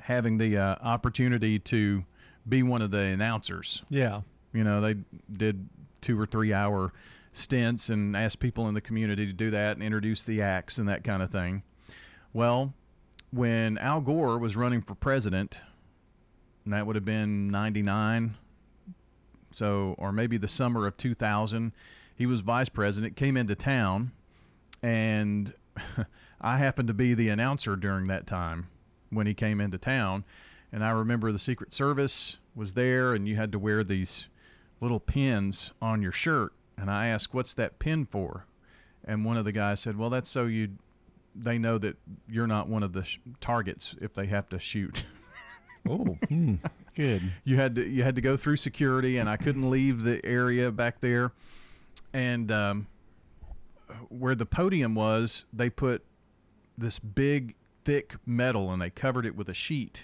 having 0.01 0.37
the 0.37 0.57
uh, 0.57 0.75
opportunity 0.81 1.59
to 1.59 2.05
be 2.47 2.63
one 2.63 2.81
of 2.81 2.91
the 2.91 2.99
announcers. 2.99 3.83
Yeah. 3.89 4.21
You 4.53 4.63
know, 4.63 4.81
they 4.81 4.95
did 5.31 5.69
two 6.01 6.19
or 6.19 6.25
three 6.25 6.53
hour 6.53 6.93
stints 7.33 7.89
and 7.89 8.15
ask 8.15 8.39
people 8.39 8.67
in 8.67 8.73
the 8.73 8.81
community 8.81 9.25
to 9.25 9.33
do 9.33 9.51
that 9.51 9.77
and 9.77 9.83
introduce 9.83 10.23
the 10.23 10.41
acts 10.41 10.77
and 10.77 10.87
that 10.87 11.03
kind 11.03 11.21
of 11.21 11.31
thing. 11.31 11.63
Well, 12.33 12.73
when 13.31 13.77
Al 13.77 14.01
Gore 14.01 14.37
was 14.37 14.55
running 14.55 14.81
for 14.81 14.95
president, 14.95 15.59
and 16.65 16.73
that 16.73 16.85
would 16.85 16.95
have 16.95 17.05
been 17.05 17.49
99, 17.49 18.35
so, 19.51 19.95
or 19.97 20.11
maybe 20.11 20.37
the 20.37 20.47
summer 20.47 20.87
of 20.87 20.97
2000, 20.97 21.71
he 22.15 22.25
was 22.25 22.41
vice 22.41 22.69
president, 22.69 23.15
came 23.15 23.35
into 23.37 23.55
town, 23.55 24.11
and 24.81 25.53
I 26.41 26.57
happened 26.57 26.87
to 26.87 26.93
be 26.93 27.13
the 27.13 27.29
announcer 27.29 27.75
during 27.75 28.07
that 28.07 28.27
time 28.27 28.67
when 29.09 29.27
he 29.27 29.33
came 29.33 29.59
into 29.61 29.77
town. 29.77 30.23
And 30.71 30.83
I 30.83 30.91
remember 30.91 31.31
the 31.31 31.39
Secret 31.39 31.73
Service 31.73 32.37
was 32.55 32.73
there, 32.73 33.13
and 33.13 33.27
you 33.27 33.35
had 33.35 33.51
to 33.51 33.59
wear 33.59 33.83
these 33.83 34.27
little 34.81 34.99
pins 34.99 35.71
on 35.81 36.01
your 36.01 36.11
shirt. 36.11 36.51
And 36.77 36.89
I 36.91 37.07
asked, 37.07 37.33
"What's 37.33 37.53
that 37.53 37.79
pin 37.79 38.05
for?" 38.05 38.45
And 39.05 39.23
one 39.23 39.37
of 39.37 39.45
the 39.45 39.51
guys 39.51 39.79
said, 39.79 39.97
"Well, 39.97 40.09
that's 40.09 40.29
so 40.29 40.45
you 40.45 40.69
they 41.33 41.57
know 41.57 41.77
that 41.77 41.95
you're 42.27 42.47
not 42.47 42.67
one 42.67 42.83
of 42.83 42.91
the 42.91 43.05
sh- 43.05 43.19
targets 43.39 43.95
if 44.01 44.13
they 44.13 44.25
have 44.25 44.49
to 44.49 44.59
shoot." 44.59 45.05
Oh, 45.89 46.15
good. 46.93 47.23
You 47.43 47.55
had 47.55 47.73
to 47.73 47.87
you 47.87 48.03
had 48.03 48.13
to 48.13 48.21
go 48.21 48.37
through 48.37 48.57
security, 48.57 49.17
and 49.17 49.27
I 49.27 49.35
couldn't 49.35 49.67
leave 49.67 50.03
the 50.03 50.23
area 50.23 50.69
back 50.71 51.01
there. 51.01 51.31
And 52.13 52.51
um, 52.51 52.85
where 54.09 54.35
the 54.35 54.45
podium 54.45 54.93
was, 54.93 55.45
they 55.51 55.71
put 55.71 56.03
this 56.77 56.99
big, 56.99 57.55
thick 57.83 58.13
metal, 58.27 58.71
and 58.71 58.79
they 58.79 58.91
covered 58.91 59.25
it 59.25 59.35
with 59.35 59.49
a 59.49 59.55
sheet. 59.55 60.01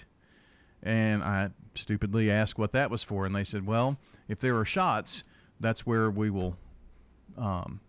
And 0.82 1.22
I 1.24 1.50
stupidly 1.74 2.30
asked 2.30 2.58
what 2.58 2.72
that 2.72 2.90
was 2.90 3.02
for, 3.02 3.26
and 3.26 3.34
they 3.34 3.44
said, 3.44 3.66
"Well, 3.66 3.98
if 4.28 4.38
there 4.40 4.56
are 4.56 4.64
shots, 4.64 5.24
that's 5.60 5.84
where 5.86 6.10
we 6.10 6.30
will." 6.30 6.56
Um, 7.36 7.80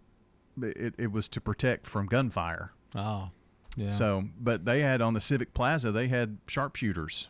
it, 0.61 0.93
it 0.97 1.11
was 1.11 1.29
to 1.29 1.41
protect 1.41 1.87
from 1.87 2.07
gunfire. 2.07 2.71
Oh, 2.95 3.29
yeah. 3.77 3.91
So, 3.91 4.25
but 4.39 4.65
they 4.65 4.81
had 4.81 5.01
on 5.01 5.13
the 5.13 5.21
Civic 5.21 5.53
Plaza, 5.53 5.91
they 5.91 6.07
had 6.07 6.37
sharpshooters. 6.47 7.27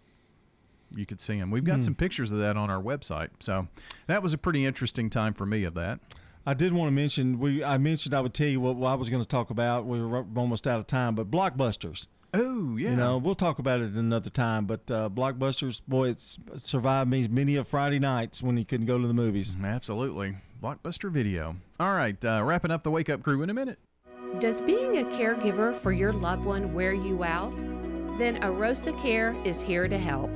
You 0.95 1.05
could 1.05 1.21
see 1.21 1.37
them. 1.37 1.51
We've 1.51 1.63
got 1.63 1.75
Hmm. 1.79 1.81
some 1.85 1.95
pictures 1.95 2.31
of 2.31 2.39
that 2.39 2.57
on 2.57 2.69
our 2.71 2.81
website. 2.81 3.29
So 3.39 3.67
that 4.07 4.23
was 4.23 4.33
a 4.33 4.37
pretty 4.37 4.65
interesting 4.65 5.09
time 5.09 5.33
for 5.35 5.45
me 5.45 5.63
of 5.65 5.75
that. 5.75 5.99
I 6.47 6.53
did 6.55 6.73
want 6.73 6.87
to 6.87 6.91
mention 6.91 7.37
we. 7.37 7.63
I 7.63 7.77
mentioned 7.77 8.15
I 8.15 8.21
would 8.21 8.33
tell 8.33 8.47
you 8.47 8.59
what, 8.59 8.75
what 8.77 8.89
I 8.89 8.95
was 8.95 9.09
going 9.09 9.21
to 9.21 9.27
talk 9.27 9.49
about. 9.51 9.85
We 9.85 10.01
were 10.01 10.25
almost 10.35 10.65
out 10.65 10.79
of 10.79 10.87
time, 10.87 11.13
but 11.13 11.29
blockbusters. 11.29 12.07
Oh 12.33 12.77
yeah. 12.77 12.91
You 12.91 12.95
know, 12.95 13.17
we'll 13.17 13.35
talk 13.35 13.59
about 13.59 13.81
it 13.81 13.93
another 13.93 14.29
time. 14.29 14.65
But 14.65 14.89
uh, 14.91 15.09
Blockbusters, 15.09 15.81
boy, 15.87 16.09
it's 16.09 16.37
survived 16.57 17.09
me 17.09 17.27
many 17.27 17.55
of 17.55 17.67
Friday 17.67 17.99
nights 17.99 18.43
when 18.43 18.57
you 18.57 18.65
couldn't 18.65 18.85
go 18.85 18.99
to 18.99 19.07
the 19.07 19.13
movies. 19.13 19.55
Absolutely. 19.63 20.37
Blockbuster 20.61 21.09
Video. 21.09 21.55
All 21.79 21.93
right, 21.93 22.23
uh, 22.23 22.43
wrapping 22.43 22.71
up 22.71 22.83
the 22.83 22.91
Wake 22.91 23.09
Up 23.09 23.23
Crew 23.23 23.41
in 23.41 23.49
a 23.49 23.53
minute. 23.53 23.79
Does 24.39 24.61
being 24.61 24.97
a 24.97 25.03
caregiver 25.05 25.73
for 25.73 25.91
your 25.91 26.13
loved 26.13 26.45
one 26.45 26.73
wear 26.73 26.93
you 26.93 27.23
out? 27.23 27.55
Then 28.19 28.39
Arosa 28.41 28.99
Care 29.01 29.35
is 29.45 29.61
here 29.61 29.87
to 29.87 29.97
help. 29.97 30.29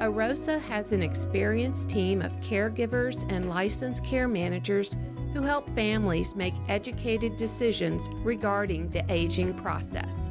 Arosa 0.00 0.60
has 0.62 0.92
an 0.92 1.02
experienced 1.02 1.90
team 1.90 2.22
of 2.22 2.32
caregivers 2.40 3.30
and 3.30 3.48
licensed 3.48 4.04
care 4.04 4.28
managers 4.28 4.96
who 5.34 5.42
help 5.42 5.68
families 5.74 6.34
make 6.34 6.54
educated 6.68 7.36
decisions 7.36 8.08
regarding 8.22 8.88
the 8.88 9.04
aging 9.08 9.52
process. 9.54 10.30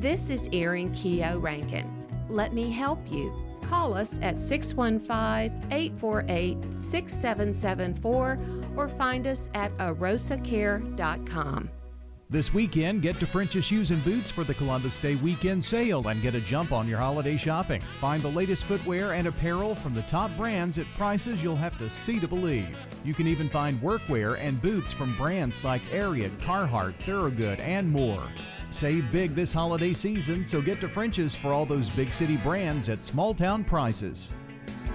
This 0.00 0.30
is 0.30 0.48
Erin 0.52 0.92
Keogh 0.92 1.40
Rankin. 1.40 2.06
Let 2.28 2.52
me 2.52 2.70
help 2.70 3.00
you. 3.10 3.34
Call 3.66 3.94
us 3.94 4.20
at 4.22 4.38
615 4.38 5.72
848 5.72 6.72
6774 6.72 8.38
or 8.76 8.86
find 8.86 9.26
us 9.26 9.50
at 9.54 9.74
arosacare.com. 9.78 11.68
This 12.30 12.54
weekend, 12.54 13.02
get 13.02 13.18
to 13.18 13.26
French's 13.26 13.64
Shoes 13.64 13.90
and 13.90 14.04
Boots 14.04 14.30
for 14.30 14.44
the 14.44 14.54
Columbus 14.54 15.00
Day 15.00 15.16
weekend 15.16 15.64
sale 15.64 16.06
and 16.06 16.22
get 16.22 16.34
a 16.36 16.40
jump 16.42 16.70
on 16.70 16.86
your 16.86 16.98
holiday 16.98 17.36
shopping. 17.36 17.82
Find 18.00 18.22
the 18.22 18.28
latest 18.28 18.64
footwear 18.64 19.14
and 19.14 19.26
apparel 19.26 19.74
from 19.74 19.94
the 19.94 20.02
top 20.02 20.30
brands 20.36 20.78
at 20.78 20.86
prices 20.96 21.42
you'll 21.42 21.56
have 21.56 21.76
to 21.78 21.90
see 21.90 22.20
to 22.20 22.28
believe. 22.28 22.76
You 23.02 23.14
can 23.14 23.26
even 23.26 23.48
find 23.48 23.80
workwear 23.80 24.38
and 24.38 24.62
boots 24.62 24.92
from 24.92 25.16
brands 25.16 25.64
like 25.64 25.82
Ariat, 25.86 26.38
Carhartt, 26.38 26.94
Thorogood, 27.04 27.58
and 27.58 27.90
more. 27.90 28.28
Save 28.70 29.10
big 29.10 29.34
this 29.34 29.52
holiday 29.52 29.92
season, 29.92 30.44
so 30.44 30.60
get 30.60 30.80
to 30.80 30.88
French's 30.88 31.34
for 31.34 31.52
all 31.52 31.64
those 31.64 31.88
big 31.88 32.12
city 32.12 32.36
brands 32.38 32.88
at 32.88 33.04
small 33.04 33.34
town 33.34 33.64
prices. 33.64 34.30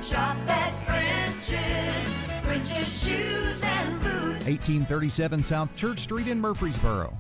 Shop 0.02 0.36
at 0.48 0.74
French's. 0.86 2.24
French's 2.44 3.06
Shoes 3.06 3.64
and 3.64 4.02
Boots. 4.02 4.46
1837 4.46 5.44
South 5.44 5.76
Church 5.76 6.00
Street 6.00 6.28
in 6.28 6.40
Murfreesboro. 6.40 7.18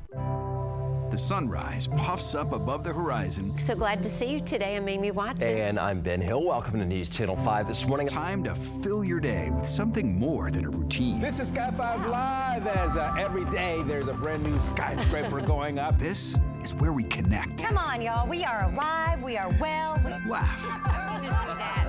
The 1.14 1.19
sunrise 1.19 1.85
puffs 1.85 2.34
up 2.34 2.53
above 2.53 2.84
the 2.84 2.91
horizon. 2.91 3.56
So 3.60 3.76
glad 3.76 4.02
to 4.02 4.10
see 4.10 4.31
you 4.31 4.40
today. 4.40 4.76
I'm 4.76 4.90
Amy 4.90 5.11
Watson. 5.11 5.48
And 5.48 5.80
I'm 5.80 6.02
Ben 6.02 6.19
Hill. 6.19 6.44
Welcome 6.44 6.80
to 6.80 6.85
News 6.85 7.11
Channel 7.11 7.35
5 7.35 7.68
this 7.68 7.85
morning. 7.85 8.07
Time 8.07 8.44
to 8.45 8.56
fill 8.56 9.03
your 9.03 9.19
day 9.19 9.52
with 9.52 9.64
something 9.64 10.18
more 10.18 10.49
than 10.49 10.65
a 10.65 10.72
routine. 10.72 11.22
This 11.22 11.40
is 11.40 11.49
Sky 11.49 11.69
5 11.69 12.07
Live 12.07 12.65
as 12.65 12.98
uh, 12.98 13.15
every 13.19 13.45
day 13.52 13.84
there's 13.84 14.07
a 14.07 14.14
brand 14.15 14.41
new 14.41 14.60
skyscraper 14.60 15.40
going 15.45 15.77
up. 15.77 15.99
This 15.99 16.35
is 16.64 16.73
where 16.77 16.94
we 16.94 17.03
connect, 17.03 17.61
Come 17.61 17.77
on, 17.77 18.02
y'all. 18.02 18.27
We 18.27 18.44
are 18.44 18.64
alive. 18.72 19.22
We 19.22 19.38
are 19.38 19.56
well. 19.60 20.02
We... 20.03 20.14
laugh, 20.27 20.64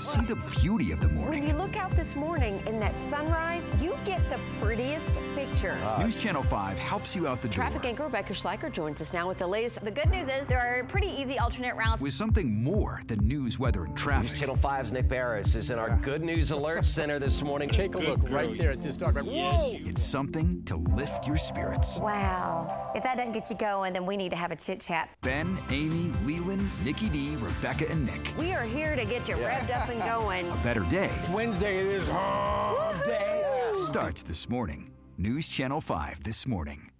see 0.00 0.24
the 0.26 0.36
beauty 0.60 0.92
of 0.92 1.00
the 1.00 1.08
morning. 1.08 1.40
When 1.40 1.48
you 1.48 1.56
look 1.56 1.76
out 1.76 1.90
this 1.92 2.14
morning 2.16 2.62
in 2.66 2.78
that 2.80 2.98
sunrise, 3.00 3.70
you 3.80 3.96
get 4.04 4.28
the 4.28 4.38
prettiest 4.60 5.18
pictures. 5.34 5.80
Uh, 5.82 6.02
news 6.02 6.16
Channel 6.16 6.42
5 6.42 6.78
helps 6.78 7.14
you 7.16 7.26
out 7.26 7.42
the 7.42 7.48
door 7.48 7.54
Traffic 7.54 7.84
anchor 7.84 8.04
Rebecca 8.04 8.32
Schleicher 8.32 8.72
joins 8.72 9.00
us 9.00 9.12
now 9.12 9.28
with 9.28 9.38
the 9.38 9.46
latest. 9.46 9.84
The 9.84 9.90
good 9.90 10.10
news 10.10 10.28
is 10.28 10.46
there 10.46 10.60
are 10.60 10.84
pretty 10.84 11.08
easy 11.08 11.38
alternate 11.38 11.74
routes. 11.76 12.02
with 12.02 12.12
something 12.12 12.62
more 12.62 13.02
than 13.06 13.18
news, 13.26 13.58
weather, 13.58 13.84
and 13.84 13.92
News 13.94 14.02
traffic. 14.02 14.38
Channel 14.38 14.56
5's 14.56 14.92
Nick 14.92 15.08
Beres 15.08 15.56
is 15.56 15.70
in 15.70 15.78
our 15.78 15.96
Good 16.02 16.22
News 16.22 16.50
Alert 16.50 16.86
Center 16.86 17.18
this 17.18 17.42
morning. 17.42 17.68
Take 17.68 17.94
a 17.94 17.98
look 17.98 18.20
right 18.30 18.56
there 18.56 18.70
at 18.70 18.82
this 18.82 18.96
dog. 18.96 19.18
Whoa! 19.18 19.72
It's 19.72 20.02
something 20.02 20.62
to 20.64 20.76
lift 20.76 21.26
your 21.26 21.36
spirits. 21.36 21.98
Wow. 22.00 22.92
If 22.94 23.02
that 23.02 23.16
doesn't 23.16 23.32
get 23.32 23.48
you 23.50 23.56
going, 23.56 23.92
then 23.92 24.06
we 24.06 24.16
need 24.16 24.30
to 24.30 24.36
have 24.36 24.50
a 24.50 24.56
chit 24.56 24.80
chat. 24.80 25.10
Ben, 25.22 25.58
Amy, 25.70 26.12
Lelan, 26.24 26.66
Nikki 26.84 27.08
D, 27.08 27.36
Rebecca, 27.36 27.90
and 27.90 28.06
Nick. 28.06 28.34
We 28.38 28.52
are 28.54 28.62
here 28.64 28.96
to 28.96 29.04
get 29.04 29.28
you 29.28 29.34
revved 29.36 29.74
up 29.74 29.87
and 29.88 30.00
going. 30.00 30.50
A 30.50 30.56
better 30.56 30.80
day 30.90 31.10
Wednesday 31.32 31.78
it 31.78 31.86
is 31.86 32.08
hump 32.10 33.04
day. 33.04 33.72
starts 33.74 34.22
this 34.22 34.48
morning. 34.48 34.90
News 35.16 35.48
Channel 35.48 35.80
5 35.80 36.22
this 36.22 36.46
morning. 36.46 36.90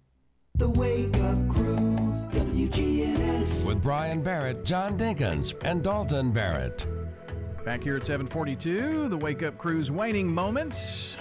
The 0.55 0.69
Wake 0.69 1.15
Up 1.17 1.47
Crew, 1.47 1.77
WGNS. 2.31 3.65
With 3.65 3.81
Brian 3.81 4.21
Barrett, 4.21 4.65
John 4.65 4.97
Dinkins, 4.97 5.53
and 5.63 5.83
Dalton 5.83 6.31
Barrett. 6.31 6.85
Back 7.63 7.83
here 7.83 7.95
at 7.95 8.05
742, 8.05 9.07
the 9.07 9.17
Wake 9.17 9.43
Up 9.43 9.57
Crew's 9.57 9.91
waning 9.91 10.27
moments. 10.27 11.15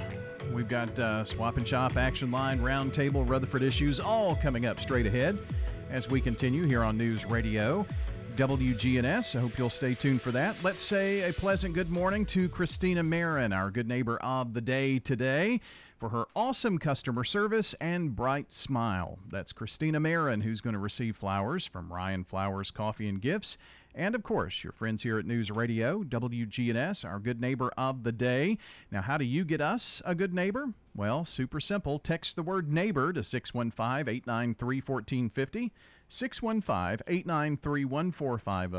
We've 0.53 0.69
got 0.69 0.99
uh, 0.99 1.25
Swap 1.25 1.57
and 1.57 1.69
Shop, 1.69 1.97
Action 1.97 2.31
Line, 2.31 2.59
Roundtable, 2.61 3.29
Rutherford 3.29 3.63
issues 3.63 4.01
all 4.01 4.35
coming 4.37 4.67
up 4.67 4.81
straight 4.81 5.07
ahead 5.07 5.39
as 5.91 6.09
we 6.09 6.21
continue 6.21 6.65
here 6.65 6.83
on 6.83 6.97
News 6.97 7.25
Radio. 7.27 7.87
WGNS. 8.39 9.35
I 9.35 9.41
hope 9.41 9.59
you'll 9.59 9.69
stay 9.69 9.95
tuned 9.95 10.23
for 10.23 10.31
that. 10.31 10.55
Let's 10.63 10.81
say 10.81 11.29
a 11.29 11.33
pleasant 11.33 11.75
good 11.75 11.91
morning 11.91 12.25
to 12.27 12.49
Christina 12.49 13.03
Marin, 13.03 13.53
our 13.53 13.69
good 13.69 13.89
neighbor 13.89 14.17
of 14.19 14.55
the 14.55 14.61
day 14.61 15.01
today, 15.01 15.61
for 15.99 16.11
her 16.11 16.27
awesome 16.37 16.79
customer 16.79 17.25
service 17.25 17.75
and 17.81 18.15
bright 18.15 18.53
smile. 18.53 19.19
That's 19.29 19.53
Christina 19.53 19.99
Marin, 19.99 20.43
who's 20.43 20.61
going 20.61 20.75
to 20.75 20.79
receive 20.79 21.17
flowers 21.17 21.67
from 21.67 21.93
Ryan 21.93 22.23
Flowers 22.23 22.71
Coffee 22.71 23.09
and 23.09 23.21
Gifts. 23.21 23.59
And 23.93 24.15
of 24.15 24.23
course, 24.23 24.63
your 24.63 24.73
friends 24.73 25.03
here 25.03 25.19
at 25.19 25.27
News 25.27 25.51
Radio, 25.51 26.05
WGNS, 26.05 27.05
our 27.05 27.19
good 27.19 27.41
neighbor 27.41 27.73
of 27.77 28.05
the 28.05 28.13
day. 28.13 28.57
Now, 28.93 29.03
how 29.03 29.19
do 29.19 29.25
you 29.25 29.45
get 29.45 29.61
us 29.61 30.01
a 30.05 30.15
good 30.15 30.33
neighbor? 30.33 30.75
Well, 30.95 31.25
super 31.25 31.59
simple. 31.59 31.99
Text 31.99 32.37
the 32.37 32.45
word 32.45 32.73
neighbor 32.73 33.13
to 33.13 33.25
615 33.25 34.09
893 34.09 34.77
1450. 34.77 35.73
615 36.09 37.05
893 37.07 37.85
1450. 37.85 38.79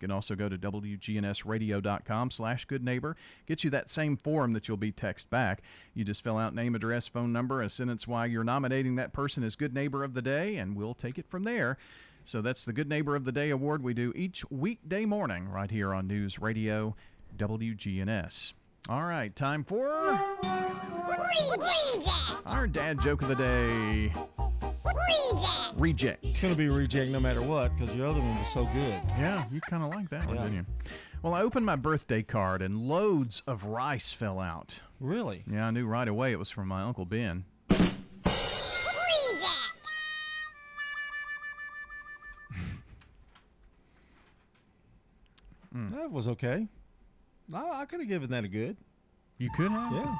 You 0.00 0.08
can 0.08 0.10
also 0.10 0.34
go 0.34 0.48
to 0.48 0.56
WGNSradio.com 0.56 2.30
slash 2.30 2.64
good 2.64 2.82
neighbor. 2.82 3.16
Get 3.46 3.64
you 3.64 3.70
that 3.70 3.90
same 3.90 4.16
form 4.16 4.54
that 4.54 4.66
you'll 4.66 4.78
be 4.78 4.92
text 4.92 5.28
back. 5.28 5.62
You 5.94 6.04
just 6.04 6.24
fill 6.24 6.38
out 6.38 6.54
name, 6.54 6.74
address, 6.74 7.06
phone 7.06 7.34
number, 7.34 7.60
a 7.60 7.68
sentence 7.68 8.08
why 8.08 8.24
you're 8.26 8.44
nominating 8.44 8.96
that 8.96 9.12
person 9.12 9.44
as 9.44 9.56
good 9.56 9.74
neighbor 9.74 10.02
of 10.02 10.14
the 10.14 10.22
day, 10.22 10.56
and 10.56 10.74
we'll 10.74 10.94
take 10.94 11.18
it 11.18 11.28
from 11.28 11.44
there. 11.44 11.76
So 12.24 12.40
that's 12.40 12.64
the 12.64 12.72
Good 12.72 12.88
Neighbor 12.88 13.16
of 13.16 13.24
the 13.24 13.32
Day 13.32 13.50
award 13.50 13.82
we 13.82 13.94
do 13.94 14.12
each 14.14 14.48
weekday 14.50 15.04
morning 15.04 15.48
right 15.48 15.70
here 15.70 15.92
on 15.92 16.06
News 16.06 16.38
Radio 16.38 16.94
WGNS. 17.36 18.52
All 18.88 19.04
right, 19.04 19.34
time 19.34 19.64
for 19.64 19.90
our 22.46 22.66
dad 22.66 23.00
joke 23.00 23.22
of 23.22 23.28
the 23.28 23.34
day. 23.34 24.12
Reject. 24.62 25.74
Reject. 25.76 26.24
It's 26.24 26.40
going 26.40 26.52
to 26.54 26.58
be 26.58 26.68
reject 26.68 27.10
no 27.10 27.20
matter 27.20 27.42
what 27.42 27.76
because 27.76 27.94
your 27.94 28.06
other 28.08 28.20
one 28.20 28.38
was 28.38 28.48
so 28.52 28.64
good. 28.66 29.00
Yeah, 29.18 29.44
you 29.50 29.60
kind 29.60 29.82
of 29.82 29.90
like 29.94 30.10
that 30.10 30.26
one, 30.26 30.36
Yeah. 30.36 30.42
didn't 30.44 30.56
you? 30.58 30.66
Well, 31.22 31.34
I 31.34 31.42
opened 31.42 31.66
my 31.66 31.76
birthday 31.76 32.22
card 32.22 32.62
and 32.62 32.78
loads 32.88 33.42
of 33.46 33.64
rice 33.64 34.12
fell 34.12 34.38
out. 34.40 34.80
Really? 35.00 35.44
Yeah, 35.50 35.66
I 35.66 35.70
knew 35.70 35.86
right 35.86 36.08
away 36.08 36.32
it 36.32 36.38
was 36.38 36.48
from 36.50 36.68
my 36.68 36.82
Uncle 36.82 37.04
Ben. 37.04 37.44
Reject. 37.68 37.86
Hmm. 45.72 45.92
That 45.94 46.10
was 46.10 46.26
okay. 46.28 46.66
I, 47.52 47.80
I 47.82 47.84
could 47.84 48.00
have 48.00 48.08
given 48.08 48.30
that 48.30 48.44
a 48.44 48.48
good. 48.48 48.76
You 49.38 49.50
could 49.56 49.70
have? 49.70 49.92
Yeah. 49.92 50.16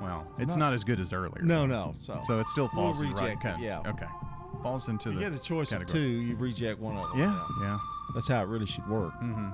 Well, 0.00 0.26
it's 0.38 0.50
Not- 0.56 0.58
not, 0.58 0.72
as 0.74 0.84
good 0.84 1.00
as 1.00 1.12
earlier. 1.12 1.42
No, 1.42 1.66
no. 1.66 1.94
So, 1.98 2.22
So 2.26 2.38
it 2.40 2.48
still 2.48 2.70
We'll 2.74 2.84
falls 2.84 3.00
in 3.00 3.10
the 3.10 3.16
right 3.16 3.32
it, 3.32 3.40
kind- 3.40 3.62
yeah. 3.62 3.80
Okay. 3.86 4.06
Falls 4.62 4.88
into 4.88 5.10
you 5.10 5.16
the 5.16 5.20
get 5.22 5.32
a 5.34 5.38
choice 5.38 5.72
of 5.72 5.86
two, 5.86 5.98
you 6.00 6.36
reject 6.36 6.80
one 6.80 6.96
of 6.96 7.02
them. 7.10 7.18
Yeah, 7.18 7.46
yeah. 7.60 7.78
That's 8.14 8.28
how 8.28 8.42
it 8.42 8.46
really 8.48 8.66
should 8.66 8.88
work. 8.88 9.12
Mm-hmm. 9.20 9.50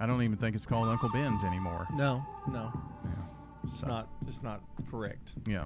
I 0.00 0.06
don't 0.06 0.22
even 0.22 0.36
think 0.36 0.54
it's 0.56 0.66
called 0.66 0.88
Uncle 0.88 1.08
Ben's 1.10 1.42
anymore. 1.44 1.86
No, 1.94 2.22
no. 2.48 2.70
Yeah. 3.04 3.10
It's 3.64 3.82
not. 3.82 4.08
It's 4.28 4.42
not 4.42 4.60
correct. 4.90 5.32
Yeah. 5.46 5.64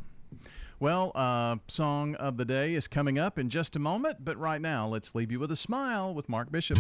Well, 0.79 1.13
uh, 1.15 1.57
song 1.69 2.15
of 2.15 2.37
the 2.37 2.45
day 2.45 2.75
is 2.75 2.87
coming 2.89 3.19
up 3.19 3.39
in 3.39 3.51
just 3.51 3.77
a 3.77 3.79
moment, 3.79 4.25
but 4.25 4.39
right 4.39 4.61
now, 4.61 4.87
let's 4.87 5.15
leave 5.15 5.31
you 5.33 5.39
with 5.41 5.51
a 5.51 5.57
smile 5.57 6.15
with 6.15 6.29
Mark 6.29 6.51
Bishop. 6.53 6.79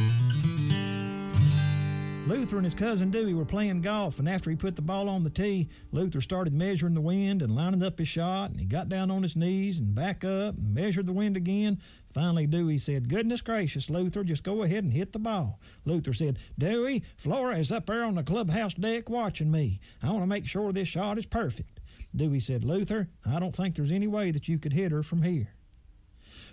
Luther 2.31 2.59
and 2.59 2.65
his 2.65 2.77
cousin 2.77 3.11
Dewey 3.11 3.35
were 3.35 3.45
playing 3.45 3.81
golf, 3.81 4.21
and 4.21 4.29
after 4.29 4.51
he 4.51 4.57
put 4.57 4.77
the 4.77 4.83
ball 4.83 5.09
on 5.09 5.25
the 5.25 5.31
tee, 5.31 5.69
Luther 5.91 6.21
started 6.21 6.55
measuring 6.55 6.95
the 6.95 7.01
wind 7.01 7.43
and 7.43 7.57
lining 7.57 7.83
up 7.83 7.99
his 7.99 8.07
shot, 8.07 8.53
and 8.53 8.61
he 8.61 8.67
got 8.67 8.89
down 8.89 9.11
on 9.11 9.25
his 9.25 9.35
knees 9.35 9.81
and 9.81 9.97
back 9.97 10.25
up 10.25 10.55
and 10.57 10.73
measured 10.73 11.07
the 11.07 11.13
wind 11.13 11.37
again. 11.37 11.81
Finally, 12.13 12.47
Dewey 12.47 12.79
said, 12.79 13.09
Goodness 13.09 13.41
gracious, 13.41 13.91
Luther, 13.91 14.23
just 14.23 14.45
go 14.45 14.63
ahead 14.63 14.85
and 14.85 14.93
hit 14.93 15.11
the 15.11 15.19
ball. 15.19 15.59
Luther 15.85 16.13
said, 16.13 16.39
Dewey, 16.57 17.03
Flora 17.17 17.59
is 17.59 17.73
up 17.73 17.87
there 17.87 18.05
on 18.05 18.15
the 18.15 18.23
clubhouse 18.23 18.75
deck 18.75 19.11
watching 19.11 19.51
me. 19.51 19.81
I 20.01 20.11
want 20.11 20.23
to 20.23 20.29
make 20.29 20.47
sure 20.47 20.73
this 20.73 20.87
shot 20.87 21.19
is 21.19 21.27
perfect. 21.27 21.81
Dewey 22.15 22.39
said, 22.39 22.63
Luther, 22.63 23.09
I 23.27 23.41
don't 23.41 23.57
think 23.57 23.75
there's 23.75 23.91
any 23.91 24.07
way 24.07 24.31
that 24.31 24.47
you 24.47 24.61
could 24.61 24.73
hit 24.73 24.93
her 24.93 25.03
from 25.03 25.23
here. 25.23 25.49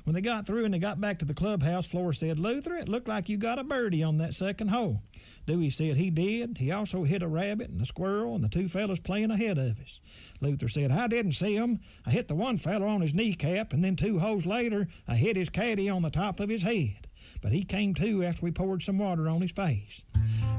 When 0.08 0.14
they 0.14 0.22
got 0.22 0.48
through 0.48 0.64
and 0.64 0.74
they 0.74 0.80
got 0.80 1.02
back 1.02 1.20
to 1.20 1.26
the 1.26 1.34
clubhouse, 1.34 1.86
Flora 1.86 2.14
said, 2.14 2.40
Luther, 2.40 2.78
it 2.78 2.88
looked 2.88 3.10
like 3.10 3.28
you 3.28 3.36
got 3.36 3.60
a 3.60 3.64
birdie 3.66 4.04
on 4.04 4.20
that 4.20 4.34
second 4.34 4.70
hole. 4.70 5.02
Dewey 5.46 5.70
said 5.70 5.98
he 5.98 6.10
did. 6.10 6.60
He 6.60 6.72
also 6.72 7.04
hit 7.04 7.22
a 7.22 7.28
rabbit 7.28 7.72
and 7.72 7.82
a 7.82 7.86
squirrel 7.86 8.34
and 8.34 8.42
the 8.42 8.48
two 8.48 8.70
fellas 8.70 9.02
playing 9.02 9.32
ahead 9.32 9.58
of 9.58 9.78
us. 9.82 10.00
Luther 10.40 10.70
said, 10.70 10.94
I 10.94 11.08
didn't 11.08 11.34
see 11.34 11.58
'em. 11.58 11.82
I 12.06 12.12
hit 12.12 12.30
the 12.30 12.36
one 12.36 12.58
fella 12.58 12.88
on 12.88 13.02
his 13.02 13.14
kneecap, 13.14 13.74
and 13.74 13.84
then 13.84 13.98
two 13.98 14.20
holes 14.20 14.46
later, 14.46 14.88
I 15.10 15.18
hit 15.18 15.36
his 15.36 15.50
caddy 15.50 15.90
on 15.90 16.04
the 16.04 16.10
top 16.10 16.40
of 16.40 16.48
his 16.48 16.62
head. 16.62 17.10
But 17.42 17.52
he 17.52 17.66
came 17.66 17.94
to 17.96 18.24
after 18.24 18.46
we 18.46 18.52
poured 18.52 18.84
some 18.84 19.00
water 19.00 19.28
on 19.28 19.42
his 19.42 19.52
face. 19.52 20.06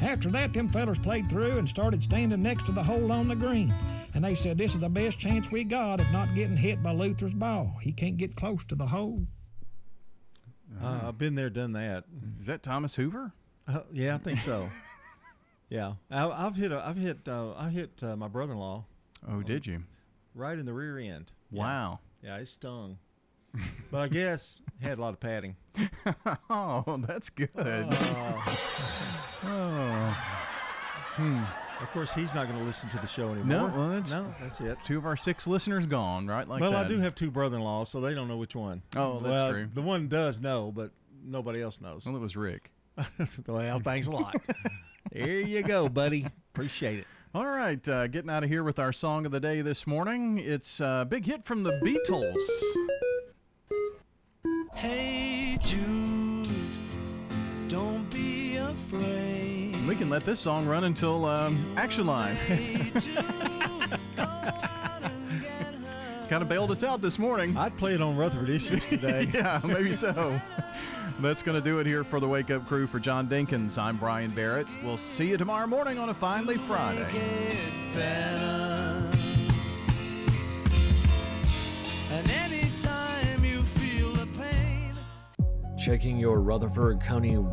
After 0.03 0.29
that, 0.29 0.53
them 0.53 0.69
fellers 0.69 0.99
played 0.99 1.31
through 1.31 1.57
and 1.57 1.67
started 1.67 2.03
standing 2.03 2.43
next 2.43 2.67
to 2.67 2.73
the 2.73 2.83
hole 2.83 3.11
on 3.11 3.29
the 3.29 3.35
green. 3.35 3.73
And 4.13 4.23
they 4.23 4.35
said, 4.35 4.59
This 4.59 4.75
is 4.75 4.83
the 4.83 4.91
best 4.91 5.19
chance 5.19 5.51
we 5.51 5.65
got 5.65 6.03
of 6.03 6.13
not 6.13 6.35
getting 6.35 6.59
hit 6.59 6.83
by 6.83 6.93
Luther's 6.93 7.33
ball. 7.33 7.79
He 7.81 7.93
can't 7.93 8.19
get 8.19 8.37
close 8.37 8.63
to 8.67 8.75
the 8.75 8.89
hole. 8.89 9.27
Uh, 10.83 11.09
I've 11.09 11.19
been 11.19 11.35
there, 11.35 11.51
done 11.51 11.73
that. 11.73 12.05
Is 12.41 12.47
that 12.47 12.63
Thomas 12.63 12.95
Hoover? 12.95 13.33
Uh, 13.67 13.81
yeah, 13.93 14.15
I 14.15 14.19
think 14.19 14.39
so. 14.39 14.71
yeah, 15.69 15.95
I, 16.11 16.29
I've 16.29 16.57
hit. 16.57 16.73
A, 16.73 16.83
I've 16.85 16.97
hit. 16.97 17.19
Uh, 17.27 17.53
I 17.57 17.69
hit 17.71 17.91
uh, 18.03 18.17
my 18.17 18.29
brother-in-law. 18.29 18.85
Oh, 19.29 19.43
did 19.43 19.67
you? 19.67 19.83
Right 20.35 20.59
in 20.59 20.67
the 20.67 20.73
rear 20.73 20.99
end. 20.99 21.33
Yeah. 21.51 21.63
Wow. 21.63 21.99
Yeah, 22.23 22.37
it 22.37 22.49
stung. 22.49 22.99
but 23.91 23.99
I 23.99 24.09
guess 24.09 24.61
had 24.81 24.99
a 24.99 25.01
lot 25.01 25.15
of 25.15 25.21
padding. 25.21 25.57
oh, 26.51 27.03
that's 27.07 27.29
good. 27.31 27.51
Uh, 27.57 28.57
oh. 29.45 30.17
Hmm. 31.17 31.43
Of 31.81 31.91
course, 31.93 32.13
he's 32.13 32.35
not 32.35 32.49
going 32.49 32.59
to 32.59 32.65
listen 32.65 32.89
to 32.91 32.99
the 32.99 33.07
show 33.07 33.33
No, 33.35 33.41
anymore. 33.41 33.73
well, 33.75 33.89
that's, 33.91 34.11
no, 34.11 34.35
that's 34.41 34.61
it. 34.61 34.79
Two 34.85 34.99
of 34.99 35.07
our 35.07 35.17
six 35.17 35.47
listeners 35.47 35.87
gone, 35.87 36.27
right? 36.27 36.49
Like 36.49 36.61
well, 36.61 36.73
that. 36.73 36.87
I 36.87 36.89
do 36.89 36.99
have 36.99 37.15
two 37.15 37.31
brother-in-laws, 37.31 37.89
so 37.89 38.01
they 38.01 38.15
don't 38.15 38.27
know 38.27 38.37
which 38.37 38.57
one. 38.57 38.83
Oh, 38.97 39.21
that's 39.21 39.25
well, 39.25 39.53
true. 39.53 39.69
The 39.73 39.83
one 39.83 40.09
does 40.09 40.41
know, 40.41 40.73
but 40.75 40.91
nobody 41.25 41.63
else 41.63 41.81
knows. 41.81 42.05
Well, 42.05 42.17
it 42.17 42.21
was 42.21 42.37
Rick. 42.37 42.71
well, 43.47 43.81
thanks 43.81 44.09
a 44.09 44.11
lot. 44.11 44.35
there 45.13 45.41
you 45.41 45.63
go, 45.63 45.89
buddy. 45.89 46.27
Appreciate 46.53 46.99
it. 46.99 47.07
All 47.35 47.47
right, 47.47 47.87
uh, 47.89 48.07
getting 48.09 48.31
out 48.31 48.43
of 48.43 48.51
here 48.51 48.65
with 48.65 48.79
our 48.79 48.93
song 48.93 49.25
of 49.27 49.33
the 49.33 49.41
day 49.41 49.61
this 49.61 49.87
morning. 49.87 50.39
It's 50.39 50.81
a 50.81 51.07
big 51.09 51.27
hit 51.27 51.45
from 51.45 51.63
the 51.63 51.73
Beatles. 51.73 52.35
Hey 54.75 55.59
Jude, 55.63 56.47
don't 57.69 58.11
be 58.13 58.57
afraid. 58.57 59.48
We 59.89 59.97
can 59.97 60.11
let 60.11 60.27
this 60.27 60.39
song 60.39 60.67
run 60.67 60.85
until 60.85 61.25
um, 61.25 61.73
Action 61.79 62.07
Line. 62.07 62.37
kind 66.29 66.43
of 66.43 66.49
bailed 66.49 66.71
us 66.71 66.85
out 66.85 67.01
this 67.01 67.19
morning. 67.19 67.57
I'd 67.57 67.75
play 67.79 67.95
it 67.95 68.03
on 68.03 68.15
Rutherford 68.15 68.51
Issues 68.51 68.85
today. 68.91 69.31
yeah, 69.33 69.63
maybe 69.65 69.95
so. 69.95 70.39
That's 71.21 71.41
going 71.41 71.59
to 71.59 71.67
do 71.67 71.79
it 71.79 71.87
here 71.87 72.05
for 72.05 72.21
the 72.21 72.29
Wake 72.29 72.51
Up 72.51 72.67
Crew. 72.67 72.87
For 72.87 73.01
John 73.01 73.29
Dinkins, 73.29 73.79
I'm 73.79 73.97
Brian 73.97 74.31
Barrett. 74.35 74.67
We'll 74.85 74.99
see 74.99 75.29
you 75.29 75.39
tomorrow 75.39 75.67
morning 75.67 75.99
on 75.99 76.11
a 76.11 76.15
Finally 76.15 76.59
Friday. 76.59 77.07
And 82.11 82.31
anytime 82.31 83.43
you 83.43 83.63
feel 83.63 84.13
the 84.13 84.27
pain. 84.39 84.93
Checking 85.79 86.19
your 86.19 86.41
Rutherford 86.41 87.01
County 87.01 87.39